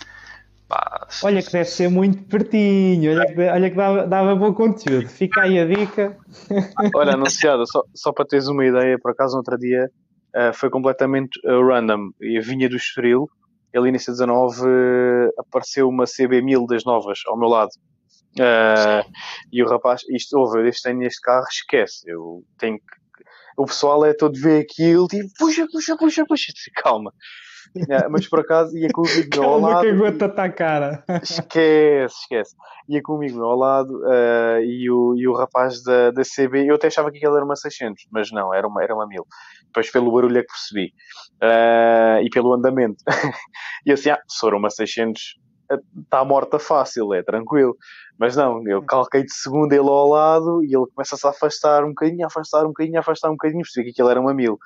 Olha 1.25 1.43
que 1.43 1.51
deve 1.51 1.69
ser 1.69 1.89
muito 1.89 2.23
pertinho, 2.29 3.11
olha 3.11 3.27
que, 3.27 3.41
olha 3.41 3.71
que 3.71 3.75
dava, 3.75 4.07
dava 4.07 4.37
bom 4.37 4.55
conteúdo. 4.55 5.09
Fica 5.09 5.41
aí 5.41 5.59
a 5.59 5.67
dica. 5.67 6.17
Olha, 6.95 7.15
anunciada, 7.15 7.67
só, 7.67 7.83
só 7.93 8.13
para 8.13 8.25
teres 8.25 8.47
uma 8.47 8.65
ideia, 8.65 8.97
por 9.03 9.11
acaso, 9.11 9.33
no 9.33 9.39
outro 9.39 9.59
dia 9.59 9.91
uh, 10.37 10.55
foi 10.55 10.71
completamente 10.71 11.37
uh, 11.45 11.67
random. 11.67 12.11
E 12.21 12.39
vinha 12.39 12.69
do 12.69 12.77
Estoril, 12.77 13.29
ele 13.73 13.89
início 13.89 14.13
19 14.13 14.61
uh, 14.61 14.67
apareceu 15.37 15.89
uma 15.89 16.05
CB1000 16.05 16.69
das 16.69 16.85
novas 16.85 17.19
ao 17.27 17.37
meu 17.37 17.49
lado. 17.49 17.71
Uh, 18.39 19.03
e 19.53 19.63
o 19.65 19.69
rapaz, 19.69 20.03
isto 20.11 20.39
houve, 20.39 20.61
eu 20.61 20.73
tenho 20.81 20.99
neste 20.99 21.21
carro, 21.21 21.47
esquece. 21.51 22.09
Eu 22.09 22.45
tenho 22.57 22.79
que. 22.79 23.00
O 23.61 23.67
pessoal 23.67 24.07
é 24.07 24.15
todo 24.15 24.41
ver 24.41 24.63
aquilo, 24.63 25.07
tipo, 25.07 25.29
puxa, 25.39 25.67
puxa, 25.71 25.95
puxa, 25.95 26.25
puxa, 26.27 26.53
calma. 26.83 27.13
Uh, 27.77 28.11
mas 28.11 28.27
por 28.27 28.41
acaso 28.41 28.77
ia 28.77 28.89
comigo 28.91 29.29
calma 29.31 29.51
ao 29.51 29.61
lado. 29.61 29.81
que 29.83 29.89
aguenta 29.91 30.29
tá 30.31 30.45
a 30.45 30.51
cara. 30.51 31.05
Esquece, 31.23 32.15
esquece. 32.23 32.57
Ia 32.89 33.03
comigo 33.03 33.43
ao 33.43 33.57
lado 33.57 34.01
uh, 34.01 34.61
e, 34.65 34.91
o, 34.91 35.15
e 35.15 35.29
o 35.29 35.35
rapaz 35.35 35.83
da, 35.83 36.11
da 36.11 36.23
CB, 36.23 36.71
eu 36.71 36.77
até 36.77 36.87
achava 36.87 37.11
que 37.11 37.19
aquilo 37.19 37.37
era 37.37 37.45
uma 37.45 37.55
600, 37.55 38.07
mas 38.11 38.33
não, 38.33 38.53
era 38.53 38.67
uma, 38.67 38.83
era 38.83 38.95
uma 38.95 39.07
1000. 39.07 39.25
Depois 39.67 39.91
pelo 39.91 40.11
barulho 40.11 40.39
é 40.39 40.43
que 40.43 40.49
percebi. 40.49 40.93
Uh, 41.43 42.25
e 42.25 42.31
pelo 42.31 42.55
andamento. 42.55 43.05
e 43.87 43.93
assim, 43.93 44.09
ah, 44.09 44.21
se 44.27 44.41
for 44.41 44.55
uma 44.55 44.71
600, 44.71 45.21
está 46.03 46.25
morta 46.25 46.59
fácil, 46.59 47.13
é 47.15 47.23
tranquilo. 47.23 47.77
Mas 48.19 48.37
não, 48.37 48.67
eu 48.69 48.83
calquei 48.83 49.23
de 49.23 49.33
segundo 49.33 49.73
ele 49.73 49.89
ao 49.89 50.09
lado 50.09 50.63
e 50.63 50.75
ele 50.75 50.87
começa-se 50.95 51.27
a 51.27 51.31
afastar 51.31 51.85
um 51.85 51.89
bocadinho, 51.89 52.25
a 52.25 52.27
afastar 52.27 52.65
um 52.65 52.69
bocadinho, 52.69 52.97
a 52.97 53.01
afastar 53.01 53.29
um 53.29 53.35
bocadinho, 53.35 53.63
percebi 53.63 53.87
que 53.87 53.91
aquilo 53.93 54.11
era 54.11 54.21
uma 54.21 54.35
mil. 54.35 54.59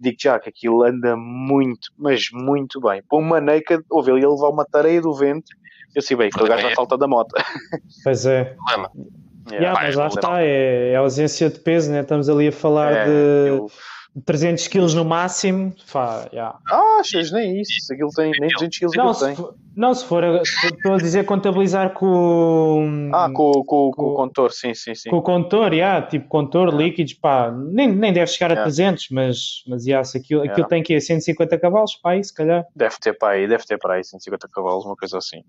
Digo 0.00 0.16
já 0.18 0.38
que 0.38 0.48
aquilo 0.48 0.82
anda 0.82 1.16
muito, 1.16 1.90
mas 1.98 2.24
muito 2.32 2.80
bem. 2.80 3.02
Para 3.08 3.18
uma 3.18 3.40
naked, 3.40 3.84
ouve 3.90 4.10
ele 4.10 4.26
levar 4.26 4.48
uma 4.48 4.64
tareia 4.64 5.00
do 5.00 5.14
vento, 5.14 5.46
eu 5.94 6.00
sei 6.00 6.16
bem, 6.16 6.30
que 6.30 6.42
o 6.42 6.46
gajo 6.46 6.62
vai 6.62 6.74
falta 6.74 6.96
da 6.96 7.06
moto. 7.06 7.34
Pois 8.02 8.24
é. 8.24 8.56
Yeah, 9.50 9.74
yeah, 9.74 9.82
mas 9.82 9.96
lá 9.96 10.06
está, 10.06 10.42
é, 10.42 10.92
é 10.92 10.96
ausência 10.96 11.50
de 11.50 11.58
peso, 11.58 11.90
né? 11.90 12.00
estamos 12.00 12.28
ali 12.28 12.48
a 12.48 12.52
falar 12.52 12.92
é, 12.92 13.04
de. 13.04 13.48
Eu 13.48 13.66
300 14.26 14.68
kg 14.68 14.94
no 14.94 15.06
máximo, 15.06 15.74
fá, 15.86 16.28
yeah. 16.32 16.58
Ah, 16.70 16.98
achas 17.00 17.32
nem 17.32 17.62
isso, 17.62 17.90
aquilo 17.90 18.10
tem 18.10 18.30
nem 18.38 18.50
200 18.50 18.78
kg 18.78 18.96
não, 18.96 19.14
se 19.14 19.24
tem. 19.24 19.34
For, 19.34 19.54
não, 19.74 19.94
se 19.94 20.04
for, 20.04 20.22
estou 20.42 20.94
a 20.94 20.98
dizer 20.98 21.24
contabilizar 21.24 21.94
com... 21.94 23.10
Ah, 23.14 23.30
com, 23.32 23.52
com, 23.64 23.90
com, 23.90 24.02
o 24.02 24.14
contor, 24.14 24.52
sim, 24.52 24.74
sim, 24.74 24.94
sim. 24.94 25.08
Com 25.08 25.16
o 25.16 25.22
contor, 25.22 25.72
yeah, 25.72 26.06
tipo 26.06 26.28
contor, 26.28 26.68
yeah. 26.68 26.84
líquidos, 26.84 27.14
pá, 27.14 27.50
nem, 27.50 27.90
nem 27.90 28.12
deve 28.12 28.30
chegar 28.30 28.50
yeah. 28.50 28.60
a 28.60 28.64
300, 28.64 29.08
mas, 29.10 29.64
mas 29.66 29.86
yeah, 29.86 30.04
se 30.04 30.18
aquilo, 30.18 30.42
aquilo 30.42 30.68
tem 30.68 30.82
que 30.82 31.00
150 31.00 31.58
cavalos, 31.58 31.96
pá, 31.96 32.10
aí 32.10 32.22
se 32.22 32.34
calhar. 32.34 32.66
Deve 32.76 32.96
ter 33.00 33.14
para 33.14 33.32
aí, 33.32 33.48
deve 33.48 33.64
ter 33.64 33.78
para 33.78 33.94
aí 33.94 34.04
150 34.04 34.46
cavalos, 34.52 34.84
uma 34.84 34.96
coisa 34.96 35.16
assim. 35.16 35.42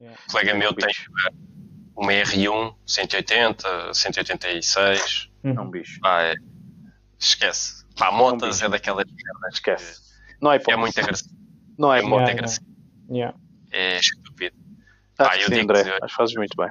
O 0.00 0.30
colega 0.30 0.54
meu 0.54 0.72
tem 0.72 0.92
uma 1.96 2.12
R1, 2.12 2.72
180, 2.86 3.94
186. 3.94 5.30
Uhum. 5.42 5.54
É 5.56 5.60
um 5.60 5.70
bicho. 5.70 5.98
Pá, 6.00 6.22
é, 6.22 6.34
esquece 7.18 7.85
Pá, 7.96 8.10
Motas 8.10 8.62
é 8.62 8.68
daquelas 8.68 9.06
merdas. 9.06 9.54
Esquece. 9.54 10.00
Não 10.40 10.52
é, 10.52 10.60
é 10.68 10.76
muito 10.76 10.98
agressivo. 11.00 11.34
Não 11.78 11.92
é, 11.92 12.00
é 12.00 12.02
muito 12.02 12.30
agressivo. 12.30 12.66
Yeah. 13.10 13.36
É 13.72 13.98
estúpido. 13.98 14.56
Acho 15.18 15.30
Pá, 15.30 15.36
eu 15.36 15.48
sim, 15.48 15.54
digo 15.54 15.72
André, 15.72 15.80
acho 15.80 16.06
que 16.06 16.14
fazes 16.14 16.34
muito 16.36 16.56
bem. 16.56 16.68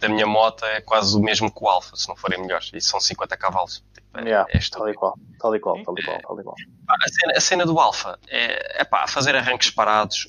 da 0.00 0.08
minha 0.08 0.26
moto 0.26 0.64
é 0.64 0.80
quase 0.80 1.16
o 1.16 1.20
mesmo 1.20 1.52
que 1.52 1.62
o 1.62 1.68
Alfa, 1.68 1.94
se 1.96 2.08
não 2.08 2.16
forem 2.16 2.40
melhores. 2.40 2.70
E 2.74 2.80
são 2.80 3.00
50 3.00 3.36
cavalos. 3.36 3.84
Tipo, 3.94 4.18
é, 4.18 4.22
yeah, 4.22 4.46
é 4.50 4.58
tal 4.70 4.88
e 4.88 4.94
qual, 4.94 5.14
tal 5.38 5.54
e 5.54 5.60
qual, 5.60 5.82
tal 5.82 5.94
e 5.96 6.02
qual, 6.02 6.20
tal 6.20 6.40
e 6.40 6.42
qual. 6.42 6.54
A 6.88 7.08
cena, 7.08 7.32
a 7.36 7.40
cena 7.40 7.66
do 7.66 7.78
Alfa 7.78 8.18
é, 8.28 8.80
é 8.82 8.84
pá, 8.84 9.06
fazer 9.06 9.36
arranques 9.36 9.70
parados, 9.70 10.28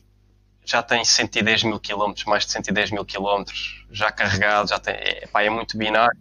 já 0.63 0.83
tem 0.83 1.03
110 1.03 1.63
mil 1.63 1.79
km, 1.79 2.13
mais 2.27 2.45
de 2.45 2.51
110 2.51 2.91
mil 2.91 3.05
km, 3.05 3.43
já 3.89 4.11
carregado, 4.11 4.69
já 4.69 4.79
tem, 4.79 4.93
é, 4.93 5.27
pá, 5.27 5.41
é 5.41 5.49
muito 5.49 5.75
binário. 5.77 6.17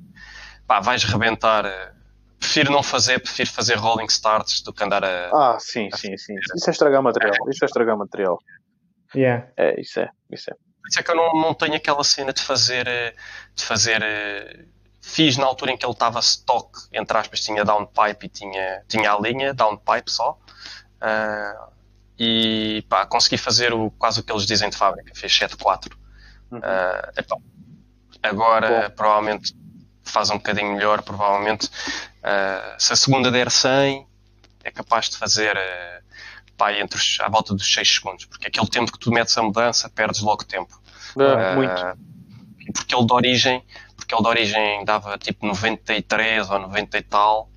Pá, 0.66 0.80
vais 0.80 1.04
rebentar. 1.04 1.66
Prefiro 2.40 2.72
não 2.72 2.82
fazer, 2.82 3.20
prefiro 3.20 3.50
fazer 3.50 3.74
rolling 3.76 4.06
starts 4.06 4.62
do 4.62 4.72
que 4.72 4.82
andar 4.82 5.04
a. 5.04 5.30
Ah, 5.32 5.58
sim, 5.60 5.88
a 5.92 5.96
sim, 5.96 6.16
sim. 6.16 6.34
Isso 6.56 6.68
é 6.68 6.72
estragar 6.72 7.02
material. 7.02 7.32
Isso 7.48 7.64
é 7.64 7.66
estragar 7.66 7.96
material. 7.96 8.38
Yeah. 9.14 9.46
É, 9.56 9.80
isso 9.80 10.00
é, 10.00 10.10
isso 10.30 10.50
é. 10.50 10.54
Por 10.54 10.88
isso 10.88 10.98
é 10.98 11.02
que 11.02 11.10
eu 11.10 11.16
não, 11.16 11.34
não 11.34 11.54
tenho 11.54 11.74
aquela 11.74 12.02
cena 12.02 12.32
de 12.32 12.42
fazer. 12.42 12.88
Eh, 12.88 13.14
de 13.54 13.64
fazer 13.64 14.02
eh, 14.02 14.64
fiz 15.00 15.36
na 15.36 15.46
altura 15.46 15.72
em 15.72 15.76
que 15.76 15.84
ele 15.84 15.92
estava 15.92 16.20
stock, 16.20 16.70
entre 16.92 17.16
aspas, 17.16 17.40
tinha 17.40 17.64
downpipe 17.64 18.26
e 18.26 18.28
tinha, 18.28 18.82
tinha 18.86 19.12
a 19.12 19.18
linha, 19.18 19.52
downpipe 19.54 20.10
só. 20.10 20.38
Uh, 21.02 21.70
e 22.18 22.84
pá, 22.88 23.06
consegui 23.06 23.38
fazer 23.38 23.72
o, 23.72 23.90
quase 23.92 24.20
o 24.20 24.22
que 24.22 24.30
eles 24.30 24.44
dizem 24.44 24.68
de 24.68 24.76
fábrica, 24.76 25.12
fez 25.14 25.32
7.4. 25.32 25.92
Uhum. 26.50 26.58
Uh, 26.58 27.42
agora 28.22 28.88
Bom. 28.88 28.94
provavelmente 28.94 29.54
faz 30.10 30.30
um 30.30 30.36
bocadinho 30.36 30.74
melhor, 30.74 31.02
provavelmente. 31.02 31.66
Uh, 31.66 32.74
se 32.78 32.92
a 32.92 32.96
segunda 32.96 33.30
der 33.30 33.50
100, 33.50 34.06
é 34.64 34.70
capaz 34.70 35.08
de 35.08 35.16
fazer 35.16 35.56
uh, 35.56 36.04
pá, 36.56 36.72
entre 36.74 36.98
os, 36.98 37.18
à 37.20 37.28
volta 37.28 37.54
dos 37.54 37.72
6 37.72 37.94
segundos, 37.94 38.24
porque 38.26 38.48
aquele 38.48 38.68
tempo 38.68 38.92
que 38.92 38.98
tu 38.98 39.10
metes 39.10 39.36
a 39.38 39.42
mudança, 39.42 39.88
perdes 39.88 40.20
logo 40.20 40.44
tempo. 40.44 40.80
Uh, 41.16 41.56
muito. 41.56 41.98
Porque 42.74 42.94
ele 42.94 43.06
de 43.06 43.12
origem, 43.12 43.64
porque 43.96 44.14
ele 44.14 44.22
de 44.22 44.28
origem 44.28 44.84
dava 44.84 45.18
tipo 45.18 45.46
93 45.46 46.50
ou 46.50 46.58
90 46.58 46.98
e 46.98 47.02
tal, 47.02 47.50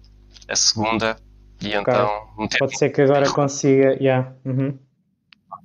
a 0.48 0.56
segunda 0.56 1.18
e 1.62 1.74
então. 1.74 2.28
Pode 2.60 2.78
ser 2.78 2.90
que 2.90 3.02
agora 3.02 3.30
consiga. 3.32 3.94
Yeah. 3.94 4.34
Uhum. 4.44 4.78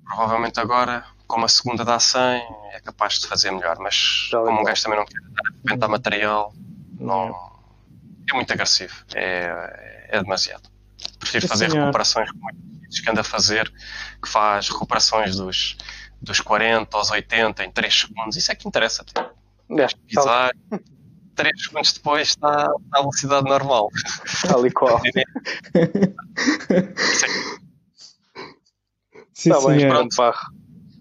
Provavelmente 0.04 0.60
agora, 0.60 1.04
como 1.26 1.44
a 1.44 1.48
segunda 1.48 1.84
dá 1.84 1.98
100, 1.98 2.42
é 2.72 2.80
capaz 2.80 3.18
de 3.18 3.26
fazer 3.26 3.50
melhor. 3.50 3.78
Mas 3.78 4.28
como 4.30 4.60
um 4.60 4.64
gajo 4.64 4.82
também 4.82 4.98
não 4.98 5.06
quer 5.06 5.18
arrebentar 5.64 5.88
material, 5.88 6.52
não, 6.98 7.28
é 8.30 8.34
muito 8.34 8.52
agressivo. 8.52 8.94
É, 9.14 10.08
é 10.10 10.22
demasiado. 10.22 10.68
Prefiro 11.18 11.42
Sim, 11.42 11.48
fazer 11.48 11.70
senhor. 11.70 11.84
recuperações 11.84 12.30
como 12.30 12.50
que 12.88 13.10
anda 13.10 13.20
a 13.20 13.24
fazer, 13.24 13.72
que 14.22 14.28
faz 14.28 14.68
recuperações 14.68 15.36
dos, 15.36 15.76
dos 16.20 16.40
40 16.40 16.96
aos 16.96 17.10
80 17.10 17.64
em 17.64 17.70
3 17.70 18.00
segundos. 18.00 18.36
Isso 18.36 18.50
é 18.50 18.54
que 18.54 18.66
interessa. 18.66 19.04
Tipo. 19.04 19.20
É, 19.78 19.86
pisar, 20.06 20.52
3 21.34 21.62
segundos 21.62 21.92
depois 21.92 22.28
está 22.28 22.70
à 22.92 22.98
velocidade 23.00 23.46
normal. 23.46 23.90
Tal 24.48 24.66
e 24.66 24.70
qual. 24.70 25.00
Sim, 29.34 29.50
tá 29.50 29.60
bem, 29.68 29.86
pronto. 29.88 30.16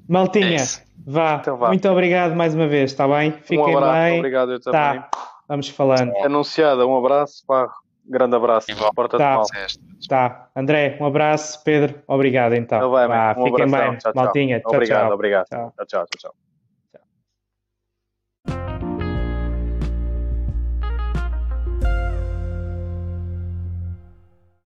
Maltinha, 0.07 0.61
é 0.61 0.67
vá. 1.05 1.37
Então 1.41 1.57
vá. 1.57 1.69
Muito 1.69 1.89
obrigado 1.89 2.35
mais 2.35 2.53
uma 2.53 2.67
vez, 2.67 2.91
está 2.91 3.07
bem? 3.07 3.31
Fiquem 3.31 3.59
um 3.59 3.77
abraço, 3.77 3.93
bem. 3.93 4.19
Obrigado, 4.19 4.51
eu 4.51 4.59
também. 4.59 4.79
Tá. 4.79 5.09
Vamos 5.47 5.69
falando. 5.69 6.13
Anunciada, 6.17 6.85
um 6.85 6.97
abraço, 6.97 7.43
pá. 7.45 7.69
Grande 8.05 8.35
abraço. 8.35 8.67
Porta 8.95 9.17
tá. 9.17 9.41
de. 9.41 10.07
Tá. 10.07 10.49
André, 10.55 10.97
um 11.01 11.05
abraço. 11.05 11.61
Pedro, 11.63 12.01
obrigado 12.07 12.53
então. 12.53 12.77
então 12.77 12.91
vai, 12.91 13.07
um 13.37 13.43
fiquem 13.45 13.69
bem. 13.69 13.97
Tchau, 13.97 13.97
tchau. 13.97 14.13
Maltinha, 14.15 14.59
tchau, 14.61 14.71
obrigado, 14.73 15.07
tchau. 15.07 15.13
Obrigado, 15.13 15.45
obrigado. 15.47 15.73
Tchau, 15.75 15.85
tchau, 15.85 16.05
tchau. 16.17 16.46